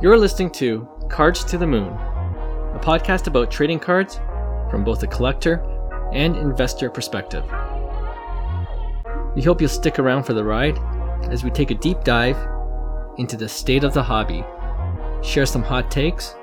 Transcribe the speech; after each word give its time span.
You're 0.00 0.16
listening 0.16 0.50
to 0.50 0.86
Cards 1.08 1.42
to 1.42 1.58
the 1.58 1.66
Moon, 1.66 1.88
a 1.88 2.80
podcast 2.80 3.26
about 3.26 3.50
trading 3.50 3.80
cards 3.80 4.20
from 4.70 4.84
both 4.84 5.02
a 5.02 5.08
collector 5.08 5.60
and 6.12 6.36
investor 6.36 6.88
perspective. 6.88 7.42
We 9.34 9.42
hope 9.42 9.60
you'll 9.60 9.68
stick 9.68 9.98
around 9.98 10.22
for 10.22 10.34
the 10.34 10.44
ride 10.44 10.78
as 11.32 11.42
we 11.42 11.50
take 11.50 11.72
a 11.72 11.74
deep 11.74 12.04
dive 12.04 12.36
into 13.16 13.36
the 13.36 13.48
state 13.48 13.82
of 13.82 13.92
the 13.92 14.04
hobby, 14.04 14.44
share 15.20 15.46
some 15.46 15.64
hot 15.64 15.90
takes, 15.90 16.36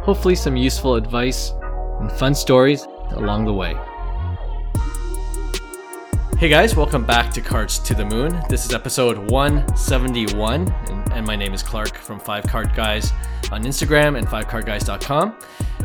hopefully, 0.00 0.34
some 0.34 0.56
useful 0.56 0.96
advice, 0.96 1.52
and 2.00 2.10
fun 2.10 2.34
stories 2.34 2.88
along 3.10 3.44
the 3.44 3.54
way. 3.54 3.76
Hey 6.38 6.48
guys, 6.48 6.74
welcome 6.74 7.06
back 7.06 7.30
to 7.34 7.40
Cards 7.40 7.78
to 7.78 7.94
the 7.94 8.04
Moon. 8.04 8.42
This 8.50 8.66
is 8.66 8.74
episode 8.74 9.30
171, 9.30 10.74
and, 10.88 10.95
and, 11.16 11.26
my 11.26 11.34
name 11.34 11.54
is 11.54 11.62
Clark 11.62 11.96
from 11.96 12.20
Five 12.20 12.44
Card 12.44 12.74
Guys 12.74 13.10
on 13.50 13.64
Instagram 13.64 14.18
and 14.18 14.26
FiveCardGuys.com. 14.26 15.34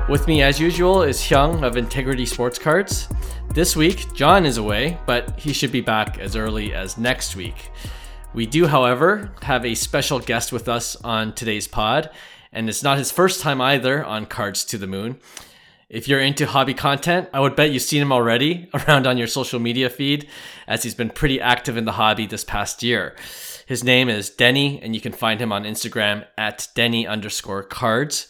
With 0.10 0.28
me, 0.28 0.42
as 0.42 0.60
usual, 0.60 1.04
is 1.04 1.20
Hyung 1.20 1.64
of 1.64 1.78
Integrity 1.78 2.26
Sports 2.26 2.60
Cards. 2.60 3.08
This 3.54 3.74
week, 3.74 4.14
John 4.14 4.46
is 4.46 4.58
away, 4.58 4.98
but 5.06 5.40
he 5.40 5.54
should 5.54 5.72
be 5.72 5.80
back 5.80 6.20
as 6.20 6.36
early 6.36 6.74
as 6.74 6.98
next 6.98 7.38
week. 7.38 7.72
We 8.34 8.46
do, 8.46 8.68
however, 8.68 9.32
have 9.44 9.66
a 9.66 9.74
special 9.74 10.20
guest 10.20 10.52
with 10.52 10.68
us 10.68 10.98
on 10.98 11.34
today's 11.34 11.68
pod, 11.68 12.10
and 12.52 12.68
it's 12.68 12.84
not 12.84 12.98
his 12.98 13.12
first 13.12 13.40
time 13.40 13.62
either 13.62 14.04
on 14.04 14.26
Cards 14.26 14.66
to 14.66 14.78
the 14.78 14.88
Moon. 14.88 15.18
If 15.88 16.10
you're 16.10 16.20
into 16.20 16.46
hobby 16.46 16.74
content, 16.74 17.30
I 17.34 17.40
would 17.40 17.56
bet 17.56 17.72
you've 17.72 17.84
seen 17.84 18.02
him 18.02 18.12
already 18.12 18.70
around 18.74 19.08
on 19.08 19.18
your 19.18 19.28
social 19.28 19.62
media 19.62 19.90
feed, 19.90 20.28
as 20.68 20.84
he's 20.84 20.96
been 20.96 21.10
pretty 21.10 21.40
active 21.40 21.78
in 21.78 21.86
the 21.86 21.94
hobby 21.94 22.28
this 22.28 22.44
past 22.44 22.84
year. 22.84 23.16
His 23.72 23.86
name 23.86 24.10
is 24.10 24.30
Denny, 24.30 24.82
and 24.82 24.94
you 24.94 25.00
can 25.00 25.14
find 25.14 25.40
him 25.40 25.54
on 25.54 25.64
Instagram 25.64 26.26
at 26.38 26.68
Denny 26.76 27.08
underscore 27.08 27.64
cards. 27.64 28.28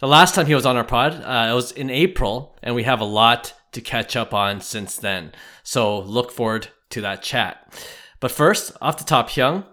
The 0.00 0.08
last 0.08 0.34
time 0.34 0.46
he 0.46 0.54
was 0.54 0.64
on 0.64 0.78
our 0.78 0.84
pod, 0.84 1.12
uh, 1.12 1.50
it 1.50 1.54
was 1.54 1.72
in 1.72 1.90
April, 1.90 2.56
and 2.62 2.74
we 2.74 2.84
have 2.84 3.02
a 3.02 3.04
lot 3.04 3.52
to 3.72 3.82
catch 3.82 4.16
up 4.16 4.32
on 4.32 4.62
since 4.62 4.96
then. 4.96 5.32
So 5.62 6.00
look 6.00 6.32
forward 6.32 6.68
to 6.88 7.02
that 7.02 7.20
chat. 7.20 7.70
But 8.18 8.30
first, 8.30 8.72
off 8.80 8.96
the 8.96 9.04
top, 9.04 9.28
Hyung, 9.28 9.66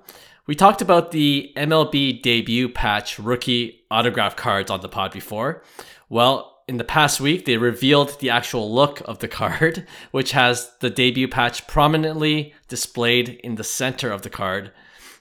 we 0.48 0.54
talked 0.54 0.82
about 0.82 1.12
the 1.12 1.54
MLB 1.56 2.22
debut 2.22 2.68
patch 2.68 3.18
rookie 3.18 3.86
autograph 3.90 4.36
cards 4.36 4.70
on 4.70 4.82
the 4.82 4.90
pod 4.90 5.14
before. 5.14 5.64
Well, 6.10 6.62
in 6.68 6.76
the 6.76 6.84
past 6.84 7.22
week, 7.22 7.46
they 7.46 7.56
revealed 7.56 8.20
the 8.20 8.32
actual 8.32 8.70
look 8.70 9.00
of 9.06 9.20
the 9.20 9.30
card, 9.30 9.88
which 10.12 10.34
has 10.34 10.72
the 10.82 10.90
debut 10.90 11.30
patch 11.30 11.68
prominently 11.68 12.54
displayed 12.68 13.30
in 13.46 13.56
the 13.56 13.64
center 13.64 14.12
of 14.12 14.22
the 14.24 14.30
card. 14.30 14.74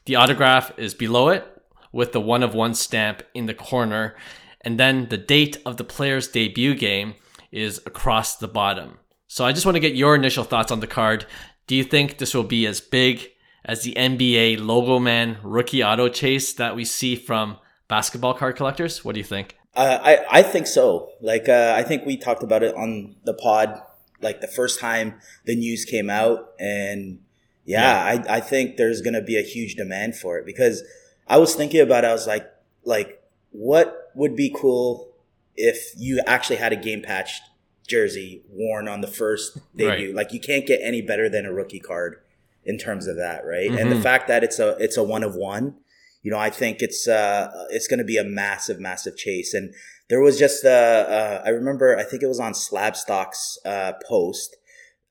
The 0.06 0.16
autograph 0.16 0.78
is 0.78 0.92
below 0.92 1.28
it 1.28 1.46
with 1.92 2.12
the 2.12 2.20
one 2.20 2.42
of 2.42 2.54
one 2.54 2.74
stamp 2.74 3.22
in 3.32 3.46
the 3.46 3.54
corner, 3.54 4.14
and 4.60 4.78
then 4.78 5.08
the 5.08 5.16
date 5.16 5.56
of 5.64 5.76
the 5.78 5.84
player's 5.84 6.28
debut 6.28 6.74
game 6.74 7.14
is 7.50 7.80
across 7.86 8.36
the 8.36 8.48
bottom. 8.48 8.98
So 9.28 9.44
I 9.44 9.52
just 9.52 9.64
want 9.64 9.76
to 9.76 9.80
get 9.80 9.94
your 9.94 10.14
initial 10.14 10.44
thoughts 10.44 10.70
on 10.70 10.80
the 10.80 10.86
card. 10.86 11.24
Do 11.66 11.74
you 11.74 11.84
think 11.84 12.18
this 12.18 12.34
will 12.34 12.44
be 12.44 12.66
as 12.66 12.80
big 12.80 13.30
as 13.64 13.82
the 13.82 13.94
NBA 13.94 14.64
Logo 14.64 14.98
Man 14.98 15.38
rookie 15.42 15.82
auto 15.82 16.08
chase 16.08 16.52
that 16.54 16.76
we 16.76 16.84
see 16.84 17.16
from 17.16 17.56
basketball 17.88 18.34
card 18.34 18.56
collectors? 18.56 19.04
What 19.04 19.14
do 19.14 19.20
you 19.20 19.24
think? 19.24 19.56
Uh, 19.74 19.98
I 20.02 20.26
I 20.30 20.42
think 20.42 20.66
so. 20.66 21.12
Like 21.20 21.48
uh, 21.48 21.72
I 21.76 21.82
think 21.82 22.04
we 22.04 22.16
talked 22.18 22.42
about 22.42 22.62
it 22.62 22.74
on 22.74 23.16
the 23.24 23.34
pod, 23.34 23.80
like 24.20 24.40
the 24.40 24.48
first 24.48 24.78
time 24.78 25.14
the 25.46 25.56
news 25.56 25.84
came 25.84 26.10
out, 26.10 26.52
and 26.60 27.20
yeah, 27.64 28.12
yeah. 28.14 28.22
I 28.28 28.36
I 28.36 28.40
think 28.40 28.76
there's 28.76 29.00
gonna 29.00 29.22
be 29.22 29.38
a 29.38 29.42
huge 29.42 29.74
demand 29.74 30.16
for 30.16 30.38
it 30.38 30.46
because 30.46 30.82
I 31.26 31.38
was 31.38 31.54
thinking 31.54 31.80
about 31.80 32.04
it. 32.04 32.08
I 32.08 32.12
was 32.12 32.26
like, 32.26 32.50
like 32.84 33.22
what 33.50 34.10
would 34.14 34.36
be 34.36 34.54
cool 34.54 35.12
if 35.56 35.92
you 35.96 36.20
actually 36.26 36.56
had 36.56 36.72
a 36.72 36.76
game 36.76 37.02
patched 37.02 37.42
jersey 37.86 38.42
worn 38.50 38.88
on 38.88 39.00
the 39.00 39.08
first 39.08 39.58
debut? 39.76 40.08
Right. 40.08 40.14
Like 40.14 40.32
you 40.32 40.40
can't 40.40 40.66
get 40.66 40.80
any 40.82 41.02
better 41.02 41.28
than 41.28 41.46
a 41.46 41.52
rookie 41.52 41.80
card 41.80 42.20
in 42.64 42.78
terms 42.78 43.06
of 43.06 43.16
that, 43.16 43.44
right? 43.44 43.68
Mm-hmm. 43.68 43.78
And 43.78 43.90
the 43.90 43.96
mm-hmm. 43.96 44.02
fact 44.02 44.28
that 44.28 44.42
it's 44.42 44.58
a 44.58 44.76
it's 44.78 44.96
a 44.96 45.02
one 45.02 45.22
of 45.22 45.34
one 45.34 45.76
you 46.24 46.30
know, 46.30 46.38
I 46.38 46.48
think 46.50 46.80
it's 46.80 47.06
uh, 47.06 47.66
it's 47.70 47.86
going 47.86 47.98
to 47.98 48.04
be 48.04 48.16
a 48.16 48.24
massive, 48.24 48.80
massive 48.80 49.14
chase. 49.16 49.52
And 49.52 49.74
there 50.08 50.22
was 50.22 50.38
just 50.38 50.64
uh, 50.64 50.68
uh, 50.68 51.42
I 51.44 51.50
remember 51.50 51.96
I 51.96 52.02
think 52.02 52.22
it 52.22 52.26
was 52.26 52.40
on 52.40 52.54
Slabstox's 52.54 53.60
uh, 53.64 53.92
post. 54.08 54.56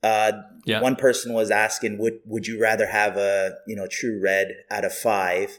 Uh, 0.04 0.32
yeah. 0.66 0.80
One 0.80 0.96
person 0.96 1.32
was 1.32 1.50
asking, 1.50 1.98
would 1.98 2.18
would 2.26 2.46
you 2.46 2.60
rather 2.60 2.86
have 2.86 3.16
a 3.16 3.56
you 3.66 3.74
know 3.74 3.86
true 3.86 4.20
red 4.22 4.48
out 4.70 4.84
of 4.84 4.92
five 4.92 5.58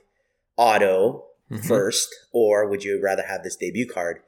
auto 0.56 1.26
mm-hmm. 1.52 1.68
first, 1.68 2.14
or 2.32 2.68
would 2.68 2.84
you 2.84 3.02
rather 3.04 3.24
have 3.24 3.44
this 3.44 3.56
debut 3.56 3.88
card? 3.88 4.20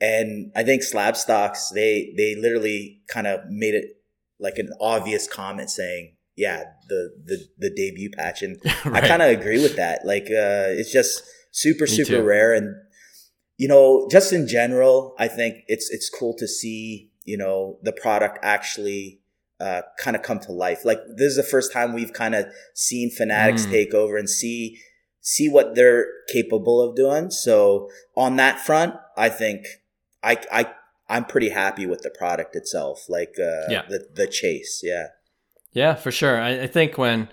And 0.00 0.50
I 0.56 0.64
think 0.64 0.82
Slabstox 0.82 1.72
they 1.72 2.12
they 2.16 2.34
literally 2.34 3.00
kind 3.06 3.26
of 3.26 3.40
made 3.48 3.74
it 3.74 3.96
like 4.40 4.58
an 4.58 4.70
obvious 4.80 5.28
comment 5.28 5.70
saying 5.70 6.16
yeah, 6.40 6.64
the 6.88 7.12
the 7.24 7.46
the 7.58 7.70
debut 7.70 8.10
patch, 8.10 8.42
and 8.42 8.56
right. 8.86 9.04
I 9.04 9.06
kind 9.06 9.20
of 9.20 9.28
agree 9.28 9.62
with 9.62 9.76
that. 9.76 10.06
Like, 10.06 10.24
uh, 10.24 10.72
it's 10.72 10.90
just 10.90 11.22
super 11.50 11.84
Me 11.84 11.90
super 11.90 12.22
too. 12.22 12.22
rare, 12.22 12.54
and 12.54 12.74
you 13.58 13.68
know, 13.68 14.08
just 14.10 14.32
in 14.32 14.48
general, 14.48 15.14
I 15.18 15.28
think 15.28 15.64
it's 15.68 15.90
it's 15.90 16.08
cool 16.08 16.34
to 16.38 16.48
see 16.48 17.10
you 17.24 17.36
know 17.36 17.78
the 17.82 17.92
product 17.92 18.38
actually 18.42 19.19
uh, 19.60 19.82
kind 19.98 20.16
of 20.16 20.22
come 20.22 20.40
to 20.40 20.52
life. 20.52 20.84
Like, 20.84 20.98
this 21.16 21.28
is 21.28 21.36
the 21.36 21.42
first 21.42 21.72
time 21.72 21.92
we've 21.92 22.12
kind 22.12 22.34
of 22.34 22.46
seen 22.74 23.10
Fanatics 23.10 23.66
mm. 23.66 23.70
take 23.70 23.94
over 23.94 24.16
and 24.16 24.28
see 24.28 24.78
see 25.22 25.50
what 25.50 25.74
they're 25.74 26.06
capable 26.32 26.80
of 26.80 26.96
doing. 26.96 27.30
So 27.30 27.90
on 28.16 28.36
that 28.36 28.58
front, 28.58 28.94
I 29.16 29.28
think 29.28 29.66
I 30.22 30.38
I 30.50 30.72
I'm 31.08 31.24
pretty 31.24 31.50
happy 31.50 31.86
with 31.86 32.02
the 32.02 32.10
product 32.10 32.56
itself. 32.56 33.04
Like, 33.08 33.34
uh, 33.38 33.68
yeah. 33.68 33.82
the 33.88 34.06
the 34.14 34.26
chase, 34.26 34.80
yeah. 34.82 35.08
Yeah, 35.72 35.94
for 35.94 36.10
sure. 36.10 36.40
I, 36.40 36.62
I 36.62 36.66
think 36.66 36.98
when 36.98 37.28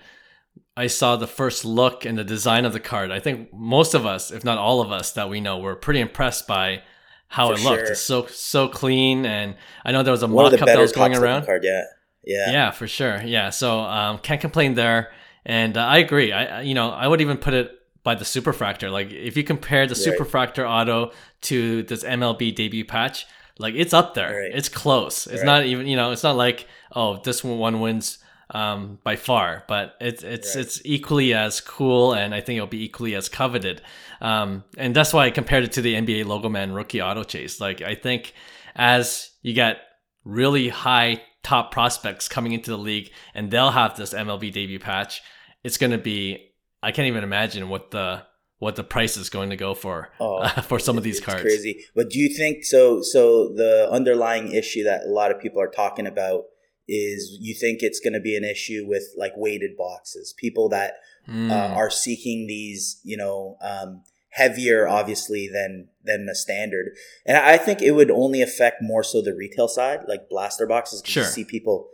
I 0.76 0.88
saw 0.88 1.16
the 1.16 1.28
first 1.28 1.66
look 1.66 2.06
and 2.06 2.18
the 2.18 2.24
design 2.24 2.66
of 2.66 2.74
the 2.74 2.80
card, 2.80 3.10
I 3.12 3.20
think 3.20 3.52
most 3.54 3.96
of 3.96 4.06
us, 4.06 4.32
if 4.32 4.44
not 4.44 4.60
all 4.60 4.82
of 4.82 4.92
us 4.92 5.12
that 5.14 5.30
we 5.30 5.42
know, 5.42 5.58
were 5.58 5.76
pretty 5.76 6.00
impressed 6.00 6.46
by 6.46 6.84
how 7.30 7.48
for 7.48 7.54
it 7.54 7.64
looked. 7.64 7.82
Sure. 7.82 7.92
It's 7.92 8.02
so 8.02 8.26
so 8.28 8.68
clean, 8.68 9.26
and 9.26 9.56
I 9.84 9.92
know 9.92 10.04
there 10.04 10.12
was 10.12 10.24
a 10.24 10.28
mock 10.28 10.54
up 10.54 10.60
that 10.60 10.78
was 10.78 10.92
going 10.92 11.16
around. 11.16 11.46
Card, 11.46 11.64
yeah, 11.64 11.84
yeah, 12.28 12.52
yeah, 12.52 12.72
for 12.72 12.88
sure. 12.88 13.22
Yeah, 13.24 13.50
so 13.50 13.80
um, 13.80 14.20
can't 14.20 14.42
complain 14.42 14.74
there. 14.74 15.12
And 15.46 15.78
uh, 15.78 15.86
I 15.86 15.98
agree. 16.00 16.34
I 16.34 16.62
you 16.62 16.74
know 16.74 16.90
I 16.92 17.08
would 17.08 17.22
even 17.22 17.38
put 17.38 17.54
it 17.54 17.72
by 18.04 18.16
the 18.16 18.26
Superfractor. 18.26 18.92
Like 18.92 19.12
if 19.12 19.38
you 19.38 19.44
compare 19.44 19.88
the 19.88 19.96
right. 19.96 20.20
Superfractor 20.20 20.70
Auto 20.70 21.12
to 21.42 21.84
this 21.84 22.04
MLB 22.04 22.54
debut 22.54 22.86
patch, 22.86 23.26
like 23.58 23.76
it's 23.76 23.94
up 23.94 24.14
there. 24.14 24.42
Right. 24.42 24.52
It's 24.54 24.70
close. 24.70 25.26
It's 25.26 25.38
right. 25.38 25.46
not 25.46 25.66
even 25.66 25.88
you 25.88 25.96
know 25.96 26.12
it's 26.12 26.24
not 26.24 26.36
like 26.36 26.68
oh 26.94 27.22
this 27.24 27.44
one 27.44 27.80
wins 27.80 28.20
um, 28.50 29.00
by 29.04 29.16
far, 29.16 29.64
but 29.68 29.96
it's 30.00 30.24
it's 30.24 30.56
it's 30.56 30.82
equally 30.86 31.34
as 31.34 31.62
cool, 31.62 32.14
and 32.14 32.34
I 32.34 32.42
think 32.42 32.58
it'll 32.58 32.68
be 32.68 32.84
equally 32.84 33.16
as 33.16 33.30
coveted. 33.30 33.82
Um, 34.22 34.64
and 34.78 34.96
that's 34.96 35.14
why 35.14 35.26
I 35.26 35.32
compared 35.32 35.64
it 35.64 35.74
to 35.74 35.82
the 35.82 35.94
NBA 35.94 36.26
Logo 36.26 36.50
Man 36.50 36.72
rookie 36.72 37.02
auto 37.02 37.24
chase. 37.24 37.60
Like 37.60 37.82
I 37.82 37.96
think 37.96 38.34
as 38.76 39.32
you 39.42 39.54
get 39.54 39.80
really 40.24 40.70
high 40.70 41.22
top 41.48 41.72
prospects 41.72 42.28
coming 42.28 42.52
into 42.52 42.70
the 42.70 42.78
league, 42.78 43.10
and 43.34 43.50
they'll 43.50 43.72
have 43.72 43.96
this 43.96 44.14
MLB 44.14 44.52
debut 44.52 44.80
patch, 44.80 45.22
it's 45.64 45.78
going 45.78 45.92
to 45.92 45.98
be 45.98 46.52
I 46.84 46.92
can't 46.92 47.08
even 47.08 47.24
imagine 47.24 47.70
what 47.70 47.92
the 47.92 48.24
what 48.60 48.76
the 48.76 48.84
price 48.84 49.18
is 49.18 49.30
going 49.30 49.52
to 49.52 49.56
go 49.56 49.74
for 49.74 50.10
oh, 50.20 50.38
uh, 50.38 50.62
for 50.70 50.78
some 50.78 50.98
of 50.98 51.04
these 51.04 51.22
cards. 51.22 51.42
Crazy, 51.42 51.86
but 51.96 52.10
do 52.10 52.20
you 52.20 52.36
think 52.36 52.66
so? 52.66 53.02
So 53.02 53.54
the 53.56 53.88
underlying 53.90 54.52
issue 54.52 54.84
that 54.84 55.04
a 55.04 55.10
lot 55.10 55.32
of 55.32 55.40
people 55.40 55.62
are 55.62 55.70
talking 55.70 56.06
about 56.06 56.44
is 56.88 57.38
you 57.40 57.54
think 57.54 57.80
it's 57.82 58.00
going 58.00 58.14
to 58.14 58.20
be 58.20 58.36
an 58.36 58.44
issue 58.44 58.86
with 58.86 59.04
like 59.16 59.34
weighted 59.36 59.78
boxes, 59.78 60.34
people 60.38 60.70
that 60.70 60.96
mm. 61.28 61.52
uh, 61.52 61.74
are 61.76 61.90
seeking 61.90 62.48
these, 62.48 63.00
you 63.04 63.18
know, 63.18 63.58
um, 63.62 64.04
heavier 64.38 64.88
obviously 64.88 65.50
than 65.52 65.90
than 66.04 66.28
a 66.30 66.36
standard. 66.36 66.96
And 67.26 67.38
I 67.38 67.58
think 67.58 67.82
it 67.82 67.92
would 67.92 68.12
only 68.12 68.42
affect 68.42 68.82
more 68.82 69.04
so 69.04 69.22
the 69.22 69.36
retail 69.36 69.68
side, 69.68 70.02
like 70.08 70.30
blaster 70.30 70.66
boxes. 70.66 71.02
Sure. 71.06 71.24
You 71.24 71.30
see 71.30 71.44
people 71.44 71.90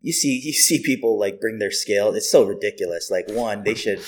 you 0.00 0.12
see 0.12 0.40
you 0.44 0.52
see 0.52 0.82
people 0.82 1.18
like 1.18 1.40
bring 1.40 1.58
their 1.58 1.70
scale. 1.70 2.14
It's 2.14 2.30
so 2.30 2.44
ridiculous. 2.44 3.10
Like 3.10 3.30
one, 3.30 3.64
they 3.64 3.74
should 3.74 4.00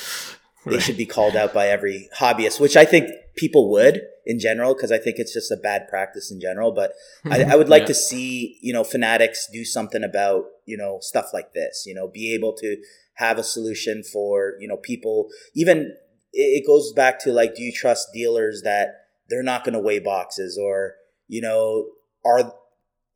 they 0.66 0.78
should 0.78 0.96
be 0.96 1.06
called 1.06 1.36
out 1.36 1.54
by 1.54 1.68
every 1.68 2.08
hobbyist, 2.18 2.60
which 2.60 2.76
I 2.76 2.84
think 2.84 3.10
people 3.36 3.70
would 3.70 4.02
in 4.26 4.38
general 4.38 4.74
because 4.74 4.92
I 4.92 4.98
think 4.98 5.18
it's 5.18 5.32
just 5.32 5.50
a 5.50 5.56
bad 5.56 5.88
practice 5.88 6.30
in 6.30 6.40
general. 6.40 6.72
But 6.72 6.92
I, 7.24 7.44
I, 7.44 7.56
would 7.56 7.68
like 7.68 7.82
yeah. 7.82 7.88
to 7.88 7.94
see 7.94 8.58
you 8.60 8.72
know 8.72 8.84
fanatics 8.84 9.48
do 9.52 9.64
something 9.64 10.02
about 10.02 10.44
you 10.66 10.76
know 10.76 10.98
stuff 11.00 11.30
like 11.32 11.52
this. 11.54 11.84
You 11.86 11.94
know, 11.94 12.08
be 12.08 12.34
able 12.34 12.54
to 12.54 12.76
have 13.14 13.38
a 13.38 13.44
solution 13.44 14.02
for 14.02 14.54
you 14.58 14.68
know 14.68 14.76
people. 14.76 15.28
Even 15.54 15.94
it 16.34 16.66
goes 16.66 16.92
back 16.92 17.18
to 17.20 17.32
like, 17.32 17.54
do 17.54 17.62
you 17.62 17.72
trust 17.72 18.08
dealers 18.12 18.62
that 18.64 19.06
they're 19.28 19.42
not 19.42 19.64
going 19.64 19.72
to 19.72 19.80
weigh 19.80 20.00
boxes 20.00 20.58
or 20.60 20.94
you 21.28 21.40
know 21.40 21.86
are 22.24 22.54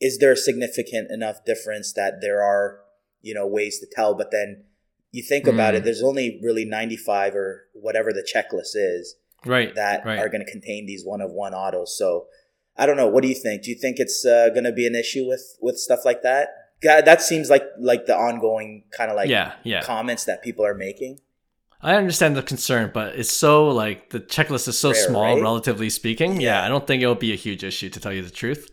is 0.00 0.18
there 0.18 0.32
a 0.32 0.36
significant 0.36 1.10
enough 1.10 1.44
difference 1.44 1.92
that 1.92 2.20
there 2.20 2.42
are 2.42 2.80
you 3.20 3.34
know 3.34 3.46
ways 3.46 3.78
to 3.80 3.86
tell, 3.90 4.14
but 4.14 4.30
then 4.30 4.64
you 5.10 5.22
think 5.22 5.46
about 5.46 5.74
mm. 5.74 5.78
it, 5.78 5.84
there's 5.84 6.02
only 6.02 6.38
really 6.42 6.64
95 6.64 7.34
or 7.34 7.64
whatever 7.72 8.12
the 8.12 8.22
checklist 8.22 8.72
is 8.74 9.16
right 9.46 9.74
that 9.74 10.04
right. 10.04 10.18
are 10.18 10.28
going 10.28 10.44
to 10.44 10.50
contain 10.50 10.86
these 10.86 11.04
one 11.04 11.20
of 11.20 11.30
one 11.30 11.54
autos. 11.54 11.96
So 11.96 12.26
I 12.76 12.86
don't 12.86 12.96
know. 12.96 13.08
What 13.08 13.22
do 13.22 13.28
you 13.28 13.34
think? 13.34 13.62
Do 13.62 13.70
you 13.70 13.76
think 13.76 13.96
it's 13.98 14.24
uh, 14.24 14.50
going 14.50 14.64
to 14.64 14.72
be 14.72 14.86
an 14.86 14.94
issue 14.94 15.26
with 15.26 15.56
with 15.60 15.78
stuff 15.78 16.00
like 16.04 16.22
that? 16.22 16.48
God, 16.80 17.04
that 17.06 17.20
seems 17.20 17.50
like 17.50 17.64
like 17.80 18.06
the 18.06 18.16
ongoing 18.16 18.84
kind 18.96 19.10
of 19.10 19.16
like 19.16 19.28
yeah 19.28 19.54
yeah 19.64 19.82
comments 19.82 20.24
that 20.24 20.42
people 20.42 20.64
are 20.64 20.74
making. 20.74 21.18
I 21.80 21.94
understand 21.94 22.36
the 22.36 22.42
concern, 22.42 22.90
but 22.92 23.14
it's 23.14 23.32
so 23.32 23.68
like 23.68 24.10
the 24.10 24.20
checklist 24.20 24.66
is 24.68 24.78
so 24.78 24.90
Rare, 24.92 25.06
small, 25.06 25.34
right? 25.34 25.42
relatively 25.42 25.90
speaking. 25.90 26.40
Yeah. 26.40 26.60
Yeah. 26.60 26.64
I 26.64 26.68
don't 26.68 26.86
think 26.86 27.02
it'll 27.02 27.14
be 27.14 27.32
a 27.32 27.36
huge 27.36 27.62
issue 27.62 27.88
to 27.90 28.00
tell 28.00 28.12
you 28.12 28.22
the 28.22 28.30
truth. 28.30 28.68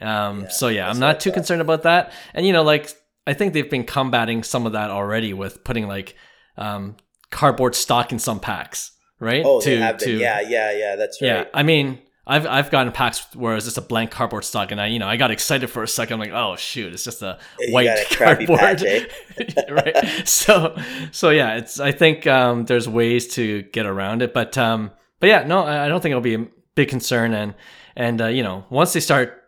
Um, 0.00 0.42
Yeah, 0.42 0.48
so 0.48 0.68
yeah, 0.68 0.88
I'm 0.88 0.98
not 0.98 1.20
too 1.20 1.30
thought. 1.30 1.34
concerned 1.34 1.60
about 1.62 1.82
that. 1.82 2.12
And 2.32 2.46
you 2.46 2.52
know, 2.52 2.62
like 2.62 2.92
I 3.26 3.34
think 3.34 3.52
they've 3.54 3.68
been 3.70 3.84
combating 3.84 4.42
some 4.42 4.66
of 4.66 4.72
that 4.72 4.90
already 4.90 5.32
with 5.32 5.64
putting 5.64 5.86
like 5.88 6.14
um, 6.56 6.96
cardboard 7.30 7.74
stock 7.74 8.12
in 8.12 8.18
some 8.18 8.38
packs, 8.38 8.92
right? 9.18 9.42
Oh, 9.44 9.60
they 9.60 9.76
have 9.78 9.98
been. 9.98 10.18
Yeah, 10.20 10.40
yeah, 10.40 10.72
yeah. 10.72 10.96
That's 10.96 11.20
right. 11.20 11.28
yeah. 11.28 11.44
I 11.54 11.62
mean, 11.64 11.98
I've 12.26 12.46
I've 12.46 12.70
gotten 12.70 12.92
packs 12.92 13.26
where 13.34 13.54
it's 13.54 13.66
just 13.66 13.76
a 13.76 13.82
blank 13.82 14.10
cardboard 14.10 14.44
stock, 14.44 14.72
and 14.72 14.80
I 14.80 14.86
you 14.86 14.98
know 14.98 15.06
I 15.08 15.16
got 15.16 15.30
excited 15.30 15.68
for 15.68 15.82
a 15.82 15.88
second. 15.88 16.14
I'm 16.14 16.20
like, 16.20 16.32
oh 16.32 16.56
shoot, 16.56 16.92
it's 16.92 17.04
just 17.04 17.20
a 17.22 17.38
white 17.68 17.86
a 17.86 18.04
cardboard, 18.16 18.58
patch, 18.60 18.82
eh? 18.82 19.04
right? 19.70 20.26
So 20.26 20.76
so 21.12 21.30
yeah, 21.30 21.56
it's 21.56 21.80
I 21.80 21.92
think 21.92 22.26
um, 22.26 22.64
there's 22.64 22.88
ways 22.88 23.28
to 23.34 23.62
get 23.62 23.84
around 23.86 24.22
it, 24.22 24.32
but 24.32 24.56
um, 24.56 24.90
but 25.20 25.26
yeah, 25.28 25.44
no, 25.44 25.64
I 25.64 25.86
don't 25.88 26.00
think 26.00 26.12
it'll 26.12 26.22
be 26.22 26.34
a 26.34 26.46
big 26.74 26.88
concern, 26.88 27.34
and 27.34 27.54
and 27.94 28.20
uh, 28.22 28.26
you 28.28 28.42
know 28.42 28.64
once 28.70 28.92
they 28.94 29.00
start 29.00 29.42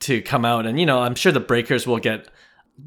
to 0.00 0.22
come 0.22 0.44
out, 0.44 0.66
and 0.66 0.78
you 0.78 0.86
know 0.86 1.00
I'm 1.00 1.14
sure 1.16 1.32
the 1.32 1.40
breakers 1.40 1.86
will 1.86 1.98
get. 1.98 2.28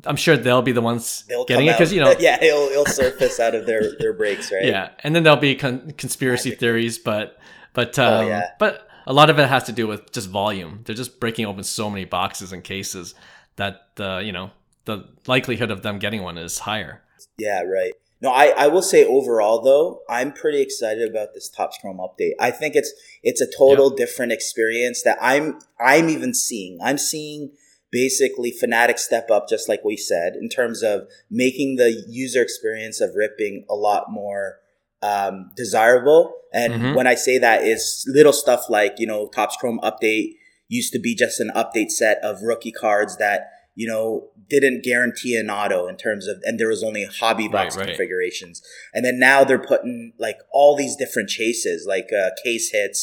I'm 0.06 0.16
sure 0.16 0.36
they'll 0.36 0.64
be 0.64 0.72
the 0.72 0.82
ones 0.82 1.24
They'll 1.30 1.46
getting 1.46 1.68
it 1.68 1.74
because 1.74 1.94
you 1.94 2.02
know 2.02 2.16
yeah, 2.20 2.42
it'll, 2.44 2.70
it'll 2.70 2.86
surface 2.88 3.40
out 3.40 3.54
of 3.56 3.66
their 3.68 3.84
their 4.00 4.14
breaks, 4.14 4.52
right? 4.52 4.64
yeah, 4.66 4.90
and 5.04 5.14
then 5.16 5.22
there'll 5.24 5.38
be 5.38 5.54
con- 5.54 5.92
conspiracy 5.98 6.50
Magic. 6.50 6.60
theories, 6.62 6.98
but 6.98 7.38
but 7.74 8.00
um, 8.00 8.14
Oh, 8.24 8.28
yeah. 8.28 8.50
but 8.58 8.88
a 9.06 9.14
lot 9.14 9.30
of 9.30 9.40
it 9.40 9.48
has 9.50 9.64
to 9.66 9.72
do 9.72 9.88
with 9.88 10.12
just 10.12 10.30
volume. 10.30 10.82
They're 10.84 10.96
just 10.96 11.20
breaking 11.20 11.46
open 11.46 11.64
so 11.64 11.90
many 11.90 12.06
boxes 12.06 12.52
and 12.52 12.64
cases 12.64 13.16
that 13.56 13.96
the 13.96 14.22
you 14.24 14.32
know 14.32 14.52
the 14.86 15.08
likelihood 15.28 15.72
of 15.72 15.82
them 15.84 16.00
getting 16.00 16.24
one 16.24 16.38
is 16.38 16.60
higher. 16.60 17.02
Yeah, 17.38 17.64
right. 17.64 17.94
No, 18.22 18.32
I, 18.32 18.54
I 18.58 18.68
will 18.68 18.82
say 18.82 19.06
overall 19.06 19.62
though, 19.62 20.02
I'm 20.10 20.32
pretty 20.32 20.62
excited 20.62 21.10
about 21.10 21.34
this 21.34 21.50
Topps 21.50 21.78
Chrome 21.80 21.98
update. 21.98 22.32
I 22.40 22.52
think 22.52 22.76
it's 22.76 22.94
it's 23.22 23.42
a 23.42 23.52
total 23.52 23.90
different 23.90 24.32
experience 24.32 25.04
that 25.04 25.18
I'm 25.22 25.60
I'm 25.80 26.10
even 26.10 26.34
seeing. 26.34 26.80
I'm 26.82 26.98
seeing 26.98 27.52
basically 27.92 28.50
Fanatics 28.50 29.04
step 29.04 29.30
up 29.30 29.48
just 29.50 29.68
like 29.70 29.84
we 29.84 29.98
said 29.98 30.36
in 30.36 30.50
terms 30.50 30.82
of 30.82 31.08
making 31.30 31.76
the 31.76 32.04
user 32.08 32.42
experience 32.42 33.02
of 33.02 33.14
ripping 33.14 33.66
a 33.70 33.76
lot 33.76 34.06
more 34.10 34.60
um, 35.04 35.52
desirable. 35.56 36.34
And 36.54 36.74
Mhm. 36.74 36.96
when 36.96 37.08
I 37.08 37.16
say 37.16 37.38
that, 37.40 37.64
it's 37.64 38.06
little 38.08 38.34
stuff 38.34 38.70
like 38.70 38.94
you 39.00 39.08
know 39.08 39.28
Topps 39.28 39.56
Chrome 39.58 39.80
update 39.84 40.36
used 40.70 40.94
to 40.94 41.00
be 41.00 41.14
just 41.16 41.40
an 41.40 41.52
update 41.56 41.92
set 41.92 42.18
of 42.24 42.42
rookie 42.42 42.72
cards 42.72 43.18
that 43.18 43.40
you 43.76 43.88
know 43.88 44.30
didn't 44.50 44.84
guarantee 44.84 45.36
an 45.36 45.50
auto 45.50 45.88
in 45.88 45.98
terms 45.98 46.28
of 46.28 46.36
and 46.44 46.60
there 46.60 46.68
was 46.68 46.84
only 46.84 47.06
hobby 47.06 47.48
box 47.48 47.76
Right, 47.76 47.82
right. 47.82 47.88
configurations 47.90 48.62
and 48.94 49.04
then 49.04 49.18
now 49.20 49.44
they're 49.44 49.58
putting 49.74 50.14
like 50.20 50.38
all 50.52 50.76
these 50.76 50.96
different 50.96 51.28
chases 51.30 51.86
like 51.88 52.10
uh, 52.14 52.30
case 52.44 52.70
hits 52.72 53.00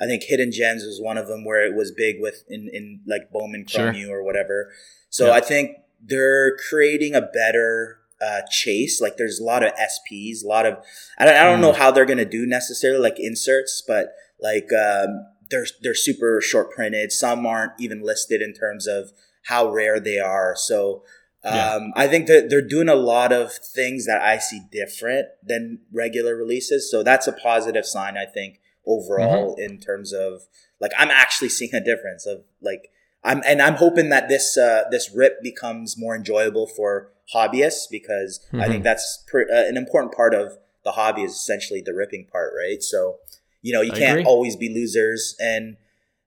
i 0.00 0.06
think 0.06 0.22
hidden 0.22 0.50
gems 0.52 0.84
was 0.84 1.00
one 1.02 1.18
of 1.18 1.26
them 1.28 1.44
where 1.44 1.62
it 1.66 1.74
was 1.74 1.90
big 1.92 2.16
with 2.18 2.44
in, 2.48 2.70
in 2.72 3.00
like 3.06 3.30
bowman 3.30 3.66
Sure. 3.66 3.92
chrome 3.92 4.08
or 4.10 4.22
whatever 4.24 4.72
so 5.10 5.26
Yeah. 5.26 5.32
i 5.34 5.40
think 5.40 5.76
they're 6.02 6.56
creating 6.68 7.14
a 7.14 7.20
better 7.20 7.98
uh, 8.20 8.40
chase 8.50 9.00
like 9.00 9.16
there's 9.18 9.38
a 9.40 9.44
lot 9.44 9.62
of 9.62 9.72
sps 9.74 10.42
a 10.44 10.46
lot 10.46 10.64
of 10.66 10.78
i 11.18 11.24
don't, 11.24 11.36
I 11.36 11.44
don't 11.44 11.58
Mm. 11.58 11.62
know 11.62 11.72
how 11.72 11.90
they're 11.90 12.06
gonna 12.06 12.24
do 12.24 12.46
necessarily 12.46 13.00
like 13.00 13.18
inserts 13.18 13.82
but 13.86 14.14
like 14.40 14.68
um, 14.72 15.26
they're 15.50 15.66
they're 15.82 15.94
super 15.94 16.40
short 16.40 16.70
printed 16.70 17.12
some 17.12 17.44
aren't 17.46 17.72
even 17.78 18.02
listed 18.02 18.40
in 18.42 18.52
terms 18.54 18.86
of 18.86 19.12
how 19.44 19.70
rare 19.70 20.00
they 20.00 20.18
are 20.18 20.54
so 20.56 21.02
um, 21.44 21.54
Yeah. 21.54 21.80
I 21.94 22.08
think 22.08 22.26
that 22.26 22.50
they're 22.50 22.66
doing 22.66 22.88
a 22.88 22.96
lot 22.96 23.32
of 23.32 23.52
things 23.52 24.06
that 24.06 24.20
I 24.20 24.38
see 24.38 24.62
different 24.72 25.28
than 25.46 25.78
regular 25.92 26.34
releases. 26.34 26.90
So 26.90 27.04
that's 27.04 27.28
a 27.28 27.32
positive 27.32 27.86
sign, 27.86 28.16
I 28.16 28.24
think, 28.24 28.58
overall 28.84 29.54
Mm-hmm. 29.54 29.60
in 29.62 29.78
terms 29.78 30.12
of 30.12 30.42
like 30.80 30.90
I'm 30.98 31.10
actually 31.10 31.48
seeing 31.56 31.72
a 31.74 31.80
difference 31.80 32.26
of 32.26 32.42
like 32.60 32.90
I'm 33.22 33.42
and 33.46 33.62
I'm 33.62 33.74
hoping 33.74 34.08
that 34.08 34.28
this 34.28 34.56
uh, 34.58 34.84
this 34.90 35.10
rip 35.14 35.40
becomes 35.40 35.96
more 35.96 36.16
enjoyable 36.16 36.66
for 36.66 37.12
hobbyists 37.34 37.84
because 37.90 38.40
I 38.54 38.66
Mhm. 38.66 38.68
think 38.68 38.84
that's 38.84 39.24
pre- 39.26 39.50
uh, 39.50 39.64
an 39.64 39.76
important 39.76 40.14
part 40.14 40.34
of 40.34 40.58
the 40.84 40.92
hobby 40.92 41.22
is 41.22 41.32
essentially 41.32 41.80
the 41.80 41.94
ripping 41.94 42.26
part, 42.26 42.52
right? 42.56 42.82
So 42.82 43.18
you 43.62 43.72
know 43.72 43.80
you 43.80 43.92
I 43.92 43.98
can't 43.98 44.20
agree. 44.20 44.24
always 44.26 44.56
be 44.56 44.68
losers 44.72 45.34
and 45.40 45.76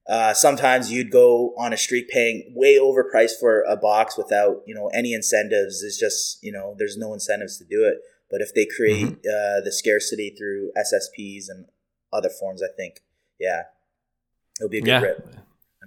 uh, 0.07 0.34
sometimes 0.34 0.92
you'd 0.92 1.12
go 1.12 1.54
on 1.57 1.72
a 1.72 1.78
streak 1.78 2.10
paying 2.10 2.51
way 2.56 2.75
overpriced 2.80 3.40
for 3.40 3.62
a 3.62 3.75
box 3.78 4.18
without 4.18 4.63
you 4.66 4.74
know 4.74 4.88
any 4.90 5.13
incentives. 5.13 5.84
It's 5.84 6.00
just 6.00 6.44
you 6.44 6.51
know 6.51 6.75
there's 6.78 6.98
no 6.98 7.13
incentives 7.13 7.57
to 7.60 7.63
do 7.66 7.86
it. 7.86 8.00
But 8.30 8.42
if 8.42 8.54
they 8.54 8.66
create 8.66 9.06
Mm-hmm. 9.06 9.28
uh, 9.28 9.62
the 9.63 9.72
scarcity 9.72 10.36
through 10.38 10.72
SSPs 10.78 11.50
and 11.50 11.66
other 12.12 12.30
forms, 12.30 12.62
I 12.63 12.68
think 12.75 13.01
yeah, 13.40 13.63
it'll 14.60 14.69
be 14.69 14.80
a 14.80 14.81
good 14.81 14.88
Yeah. 14.88 15.00
rip. 15.01 15.36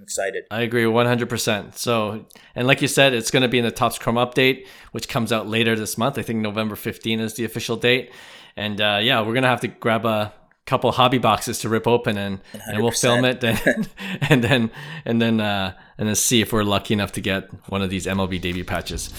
I'm 0.02 0.06
excited. 0.06 0.46
I 0.50 0.62
agree 0.62 0.82
100%. 0.82 1.76
So, 1.76 2.26
and 2.56 2.66
like 2.66 2.82
you 2.82 2.88
said, 2.88 3.14
it's 3.14 3.30
going 3.30 3.42
to 3.42 3.48
be 3.48 3.58
in 3.58 3.64
the 3.64 3.70
Topps 3.70 4.00
Chrome 4.00 4.16
update, 4.16 4.66
which 4.90 5.08
comes 5.08 5.30
out 5.30 5.46
later 5.46 5.76
this 5.76 5.96
month. 5.96 6.18
I 6.18 6.22
think 6.22 6.40
November 6.40 6.74
15 6.74 7.20
is 7.20 7.34
the 7.34 7.44
official 7.44 7.76
date. 7.76 8.10
And 8.56 8.80
uh, 8.80 8.98
yeah, 9.00 9.20
we're 9.20 9.32
going 9.32 9.44
to 9.44 9.48
have 9.48 9.60
to 9.60 9.68
grab 9.68 10.04
a 10.04 10.34
couple 10.66 10.90
hobby 10.90 11.18
boxes 11.18 11.60
to 11.60 11.68
rip 11.68 11.86
open 11.86 12.18
and, 12.18 12.40
and 12.66 12.82
we'll 12.82 12.90
film 12.90 13.24
it 13.24 13.44
and, 13.44 13.88
and 14.28 14.42
then 14.42 14.70
and 15.04 15.20
then 15.20 15.40
uh, 15.40 15.74
and 15.98 16.08
then 16.08 16.14
see 16.14 16.40
if 16.40 16.52
we're 16.52 16.64
lucky 16.64 16.94
enough 16.94 17.12
to 17.12 17.20
get 17.20 17.48
one 17.68 17.80
of 17.80 17.88
these 17.88 18.06
MLB 18.06 18.40
debut 18.40 18.64
patches. 18.64 19.10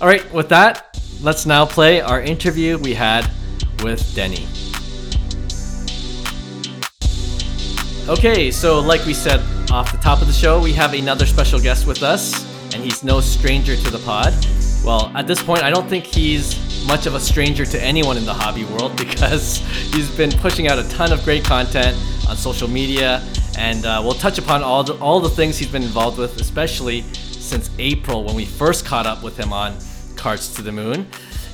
All 0.00 0.08
right, 0.08 0.30
with 0.32 0.48
that, 0.48 0.98
let's 1.20 1.44
now 1.44 1.66
play 1.66 2.00
our 2.00 2.22
interview 2.22 2.78
we 2.78 2.94
had 2.94 3.30
with 3.82 4.14
Denny. 4.14 4.46
Okay, 8.08 8.50
so 8.50 8.80
like 8.80 9.04
we 9.04 9.12
said 9.12 9.42
off 9.70 9.92
the 9.92 9.98
top 9.98 10.20
of 10.20 10.26
the 10.26 10.32
show, 10.32 10.60
we 10.60 10.72
have 10.72 10.94
another 10.94 11.26
special 11.26 11.58
guest 11.58 11.86
with 11.86 12.02
us, 12.02 12.44
and 12.74 12.82
he's 12.82 13.02
no 13.02 13.20
stranger 13.20 13.76
to 13.76 13.90
the 13.90 13.98
pod. 13.98 14.32
Well, 14.84 15.10
at 15.14 15.26
this 15.26 15.42
point, 15.42 15.62
I 15.62 15.70
don't 15.70 15.88
think 15.88 16.04
he's 16.04 16.86
much 16.86 17.06
of 17.06 17.14
a 17.14 17.20
stranger 17.20 17.64
to 17.66 17.82
anyone 17.82 18.16
in 18.16 18.24
the 18.24 18.34
hobby 18.34 18.64
world 18.64 18.96
because 18.98 19.58
he's 19.92 20.14
been 20.16 20.30
pushing 20.30 20.68
out 20.68 20.78
a 20.78 20.88
ton 20.88 21.12
of 21.12 21.22
great 21.24 21.44
content 21.44 21.96
on 22.28 22.36
social 22.36 22.68
media, 22.68 23.22
and 23.58 23.84
uh, 23.84 24.00
we'll 24.04 24.14
touch 24.14 24.38
upon 24.38 24.62
all 24.62 24.84
the, 24.84 24.94
all 24.98 25.20
the 25.20 25.30
things 25.30 25.58
he's 25.58 25.70
been 25.70 25.82
involved 25.82 26.18
with, 26.18 26.40
especially 26.40 27.02
since 27.12 27.70
April 27.78 28.24
when 28.24 28.34
we 28.34 28.44
first 28.44 28.84
caught 28.84 29.06
up 29.06 29.22
with 29.22 29.36
him 29.36 29.52
on 29.52 29.76
Cards 30.16 30.54
to 30.54 30.62
the 30.62 30.72
Moon. 30.72 31.06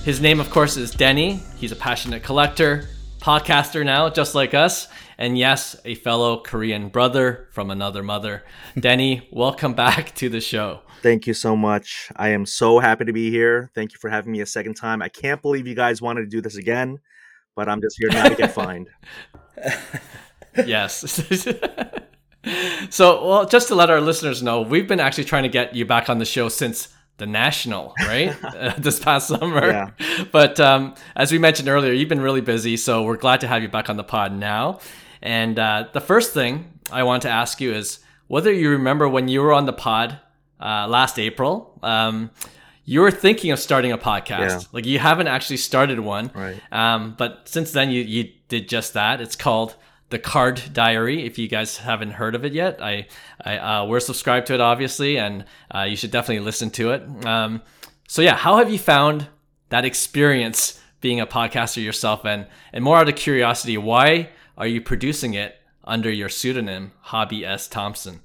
His 0.04 0.20
name, 0.20 0.40
of 0.40 0.50
course, 0.50 0.76
is 0.76 0.90
Denny. 0.90 1.42
He's 1.56 1.72
a 1.72 1.76
passionate 1.76 2.22
collector, 2.22 2.88
podcaster 3.20 3.84
now, 3.84 4.10
just 4.10 4.34
like 4.34 4.52
us, 4.52 4.88
and 5.22 5.38
yes, 5.38 5.76
a 5.84 5.94
fellow 5.94 6.40
Korean 6.40 6.88
brother 6.88 7.46
from 7.52 7.70
another 7.70 8.02
mother. 8.02 8.42
Denny, 8.76 9.28
welcome 9.30 9.72
back 9.72 10.12
to 10.16 10.28
the 10.28 10.40
show. 10.40 10.80
Thank 11.00 11.28
you 11.28 11.32
so 11.32 11.54
much. 11.54 12.10
I 12.16 12.30
am 12.30 12.44
so 12.44 12.80
happy 12.80 13.04
to 13.04 13.12
be 13.12 13.30
here. 13.30 13.70
Thank 13.72 13.92
you 13.92 13.98
for 14.00 14.10
having 14.10 14.32
me 14.32 14.40
a 14.40 14.46
second 14.46 14.74
time. 14.74 15.00
I 15.00 15.08
can't 15.08 15.40
believe 15.40 15.68
you 15.68 15.76
guys 15.76 16.02
wanted 16.02 16.22
to 16.22 16.26
do 16.26 16.40
this 16.40 16.56
again, 16.56 16.98
but 17.54 17.68
I'm 17.68 17.80
just 17.80 17.98
here 18.00 18.08
now 18.08 18.30
to 18.30 18.34
get 18.34 18.52
fined. 18.54 18.88
yes. 20.66 21.22
so, 22.90 23.24
well, 23.24 23.46
just 23.46 23.68
to 23.68 23.76
let 23.76 23.90
our 23.90 24.00
listeners 24.00 24.42
know, 24.42 24.62
we've 24.62 24.88
been 24.88 24.98
actually 24.98 25.24
trying 25.24 25.44
to 25.44 25.48
get 25.48 25.72
you 25.72 25.86
back 25.86 26.10
on 26.10 26.18
the 26.18 26.24
show 26.24 26.48
since 26.48 26.88
the 27.18 27.26
national, 27.26 27.94
right? 28.00 28.34
Uh, 28.44 28.74
this 28.78 28.98
past 28.98 29.28
summer. 29.28 29.68
Yeah. 29.68 29.90
But 30.32 30.58
um, 30.58 30.96
as 31.14 31.30
we 31.30 31.38
mentioned 31.38 31.68
earlier, 31.68 31.92
you've 31.92 32.08
been 32.08 32.20
really 32.20 32.40
busy, 32.40 32.76
so 32.76 33.04
we're 33.04 33.16
glad 33.16 33.40
to 33.42 33.46
have 33.46 33.62
you 33.62 33.68
back 33.68 33.88
on 33.88 33.96
the 33.96 34.02
pod 34.02 34.32
now. 34.32 34.80
And 35.22 35.58
uh, 35.58 35.88
the 35.92 36.00
first 36.00 36.34
thing 36.34 36.78
I 36.90 37.04
want 37.04 37.22
to 37.22 37.30
ask 37.30 37.60
you 37.60 37.72
is 37.72 38.00
whether 38.26 38.52
you 38.52 38.70
remember 38.70 39.08
when 39.08 39.28
you 39.28 39.40
were 39.40 39.52
on 39.52 39.66
the 39.66 39.72
pod 39.72 40.18
uh, 40.60 40.86
last 40.88 41.18
April. 41.18 41.78
Um, 41.82 42.30
you 42.84 43.00
were 43.00 43.10
thinking 43.10 43.50
of 43.52 43.58
starting 43.58 43.92
a 43.92 43.98
podcast. 43.98 44.48
Yeah. 44.48 44.60
Like 44.72 44.86
you 44.86 44.98
haven't 44.98 45.28
actually 45.28 45.58
started 45.58 46.00
one. 46.00 46.30
Right. 46.34 46.60
Um, 46.72 47.14
but 47.16 47.48
since 47.48 47.72
then, 47.72 47.90
you, 47.90 48.02
you 48.02 48.32
did 48.48 48.68
just 48.68 48.94
that. 48.94 49.20
It's 49.20 49.36
called 49.36 49.76
the 50.10 50.18
Card 50.18 50.60
Diary. 50.72 51.24
If 51.24 51.38
you 51.38 51.48
guys 51.48 51.78
haven't 51.78 52.12
heard 52.12 52.34
of 52.34 52.44
it 52.44 52.52
yet, 52.52 52.82
I, 52.82 53.06
I 53.40 53.56
uh, 53.58 53.86
we're 53.86 54.00
subscribed 54.00 54.46
to 54.48 54.54
it 54.54 54.60
obviously, 54.60 55.16
and 55.18 55.44
uh, 55.74 55.82
you 55.82 55.96
should 55.96 56.10
definitely 56.10 56.44
listen 56.44 56.70
to 56.70 56.90
it. 56.90 57.26
Um, 57.26 57.62
so 58.08 58.20
yeah, 58.20 58.36
how 58.36 58.58
have 58.58 58.70
you 58.70 58.78
found 58.78 59.28
that 59.70 59.84
experience 59.84 60.80
being 61.00 61.20
a 61.20 61.26
podcaster 61.26 61.82
yourself? 61.82 62.26
And 62.26 62.46
and 62.72 62.84
more 62.84 62.98
out 62.98 63.08
of 63.08 63.16
curiosity, 63.16 63.78
why 63.78 64.28
are 64.62 64.68
you 64.68 64.80
producing 64.80 65.34
it 65.34 65.56
under 65.82 66.08
your 66.08 66.28
pseudonym 66.28 66.92
Hobby 67.00 67.44
S 67.44 67.66
Thompson? 67.66 68.20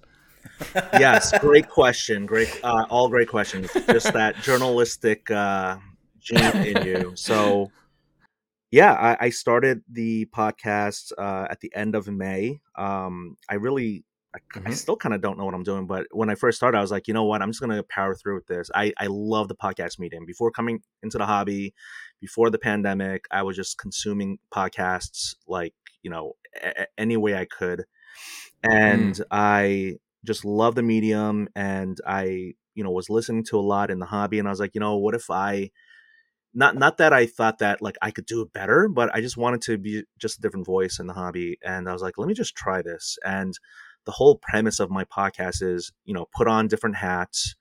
Yes, 0.94 1.36
great 1.39 1.67
question. 1.67 2.27
Great, 2.27 2.60
uh, 2.63 2.86
all 2.91 3.10
great 3.10 3.27
questions. 3.27 3.72
Just 3.88 4.13
that 4.13 4.36
journalistic 4.44 5.32
uh, 5.32 5.77
gene 6.20 6.39
in 6.63 6.86
you. 6.86 7.13
So, 7.15 7.72
yeah, 8.70 8.94
I, 8.94 9.25
I 9.25 9.29
started 9.32 9.82
the 9.91 10.27
podcast 10.27 11.12
uh, 11.17 11.48
at 11.50 11.60
the 11.62 11.74
end 11.74 11.96
of 11.96 12.08
May. 12.08 12.60
Um, 12.77 13.36
I 13.50 13.56
really, 13.56 14.06
I, 14.36 14.38
I 14.58 14.60
Mhm. 14.60 14.74
still 14.75 14.96
kind 14.96 15.15
of 15.15 15.22
don't 15.22 15.39
know 15.39 15.46
what 15.46 15.56
I'm 15.56 15.63
doing, 15.63 15.88
but 15.88 16.06
when 16.12 16.29
I 16.29 16.36
first 16.36 16.58
started, 16.58 16.77
I 16.77 16.82
was 16.82 16.91
like, 16.91 17.08
you 17.08 17.15
know 17.15 17.24
what, 17.24 17.41
I'm 17.41 17.50
just 17.50 17.62
gonna 17.62 17.82
power 17.89 18.13
through 18.13 18.36
with 18.36 18.46
this. 18.46 18.70
I 18.75 18.94
I 19.00 19.08
love 19.10 19.48
the 19.48 19.56
podcast 19.56 19.98
medium. 19.98 20.24
Before 20.27 20.51
coming 20.51 20.84
into 21.01 21.17
the 21.17 21.25
hobby, 21.25 21.74
before 22.22 22.51
the 22.51 22.60
pandemic, 22.60 23.25
I 23.32 23.41
was 23.41 23.56
just 23.56 23.79
consuming 23.79 24.38
podcasts 24.53 25.34
like 25.48 25.74
you 26.04 26.12
know 26.12 26.34
a- 26.62 26.88
any 26.98 27.18
way 27.18 27.36
I 27.36 27.46
could, 27.46 27.86
and 28.63 29.20
I 29.32 29.98
just 30.25 30.46
love 30.46 30.75
the 30.75 30.84
medium, 30.84 31.50
and 31.56 31.98
I 32.06 32.54
you 32.75 32.84
know 32.84 32.92
was 32.92 33.10
listening 33.10 33.44
to 33.46 33.60
a 33.60 33.62
lot 33.62 33.92
in 33.92 34.00
the 34.00 34.06
hobby, 34.06 34.39
and 34.39 34.48
I 34.48 34.51
was 34.51 34.60
like, 34.60 34.75
you 34.75 34.82
know, 34.82 34.98
what 34.98 35.16
if 35.16 35.30
I 35.30 35.72
not 36.54 36.75
not 36.75 36.98
that 36.98 37.13
I 37.13 37.25
thought 37.25 37.60
that 37.60 37.82
like 37.82 37.98
I 38.01 38.12
could 38.12 38.25
do 38.25 38.42
it 38.42 38.54
better, 38.54 38.88
but 38.88 39.13
I 39.16 39.22
just 39.22 39.38
wanted 39.38 39.62
to 39.63 39.77
be 39.77 40.04
just 40.18 40.39
a 40.39 40.42
different 40.42 40.66
voice 40.66 41.00
in 41.00 41.08
the 41.08 41.13
hobby. 41.13 41.58
And 41.63 41.88
I 41.88 41.94
was 41.94 42.01
like, 42.01 42.18
let 42.18 42.27
me 42.27 42.34
just 42.34 42.56
try 42.56 42.82
this. 42.82 43.18
And 43.24 43.54
the 44.06 44.12
whole 44.12 44.39
premise 44.42 44.80
of 44.80 44.89
my 44.89 45.04
podcast 45.06 45.62
is, 45.62 45.92
you 46.06 46.13
know, 46.13 46.27
put 46.36 46.48
on 46.48 46.68
different 46.68 46.96
hats, 46.96 47.56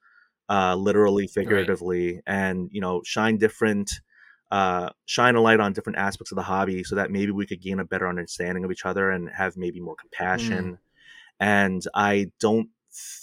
uh, 0.48 0.76
literally, 0.76 1.26
figuratively, 1.26 2.20
and 2.26 2.68
you 2.72 2.80
know, 2.80 3.02
shine 3.04 3.36
different, 3.38 3.90
uh, 4.50 4.90
shine 5.06 5.34
a 5.34 5.40
light 5.40 5.60
on 5.60 5.72
different 5.72 5.98
aspects 5.98 6.32
of 6.32 6.36
the 6.36 6.42
hobby, 6.42 6.84
so 6.84 6.94
that 6.96 7.10
maybe 7.10 7.32
we 7.32 7.46
could 7.46 7.60
gain 7.60 7.80
a 7.80 7.84
better 7.84 8.08
understanding 8.08 8.64
of 8.64 8.70
each 8.72 8.86
other 8.86 9.10
and 9.10 9.30
have 9.30 9.56
maybe 9.56 9.80
more 9.80 9.96
compassion. 9.96 10.78
And 11.40 11.82
I 11.94 12.30
don't 12.40 12.68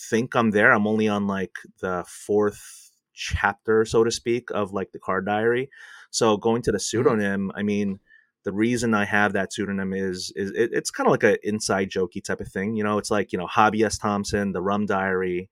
think 0.09 0.35
I'm 0.35 0.51
there. 0.51 0.71
I'm 0.71 0.87
only 0.87 1.07
on 1.07 1.27
like 1.27 1.55
the 1.79 2.03
fourth 2.07 2.91
chapter, 3.13 3.85
so 3.85 4.03
to 4.03 4.11
speak, 4.11 4.49
of 4.51 4.73
like 4.73 4.91
the 4.91 4.99
card 4.99 5.25
diary. 5.25 5.69
So 6.11 6.37
going 6.37 6.61
to 6.63 6.71
the 6.71 6.79
pseudonym, 6.79 7.51
I 7.55 7.63
mean, 7.63 7.99
the 8.43 8.51
reason 8.51 8.93
I 8.93 9.05
have 9.05 9.33
that 9.33 9.53
pseudonym 9.53 9.93
is 9.93 10.31
is 10.35 10.51
it, 10.51 10.71
it's 10.73 10.91
kind 10.91 11.07
of 11.07 11.11
like 11.11 11.23
an 11.23 11.37
inside 11.43 11.89
jokey 11.89 12.23
type 12.23 12.41
of 12.41 12.47
thing. 12.49 12.75
You 12.75 12.83
know, 12.83 12.97
it's 12.97 13.09
like 13.09 13.31
you 13.31 13.39
know 13.39 13.47
Hobby 13.47 13.83
S. 13.83 13.97
Thompson, 13.97 14.51
the 14.51 14.61
Rum 14.61 14.85
Diary. 14.85 15.49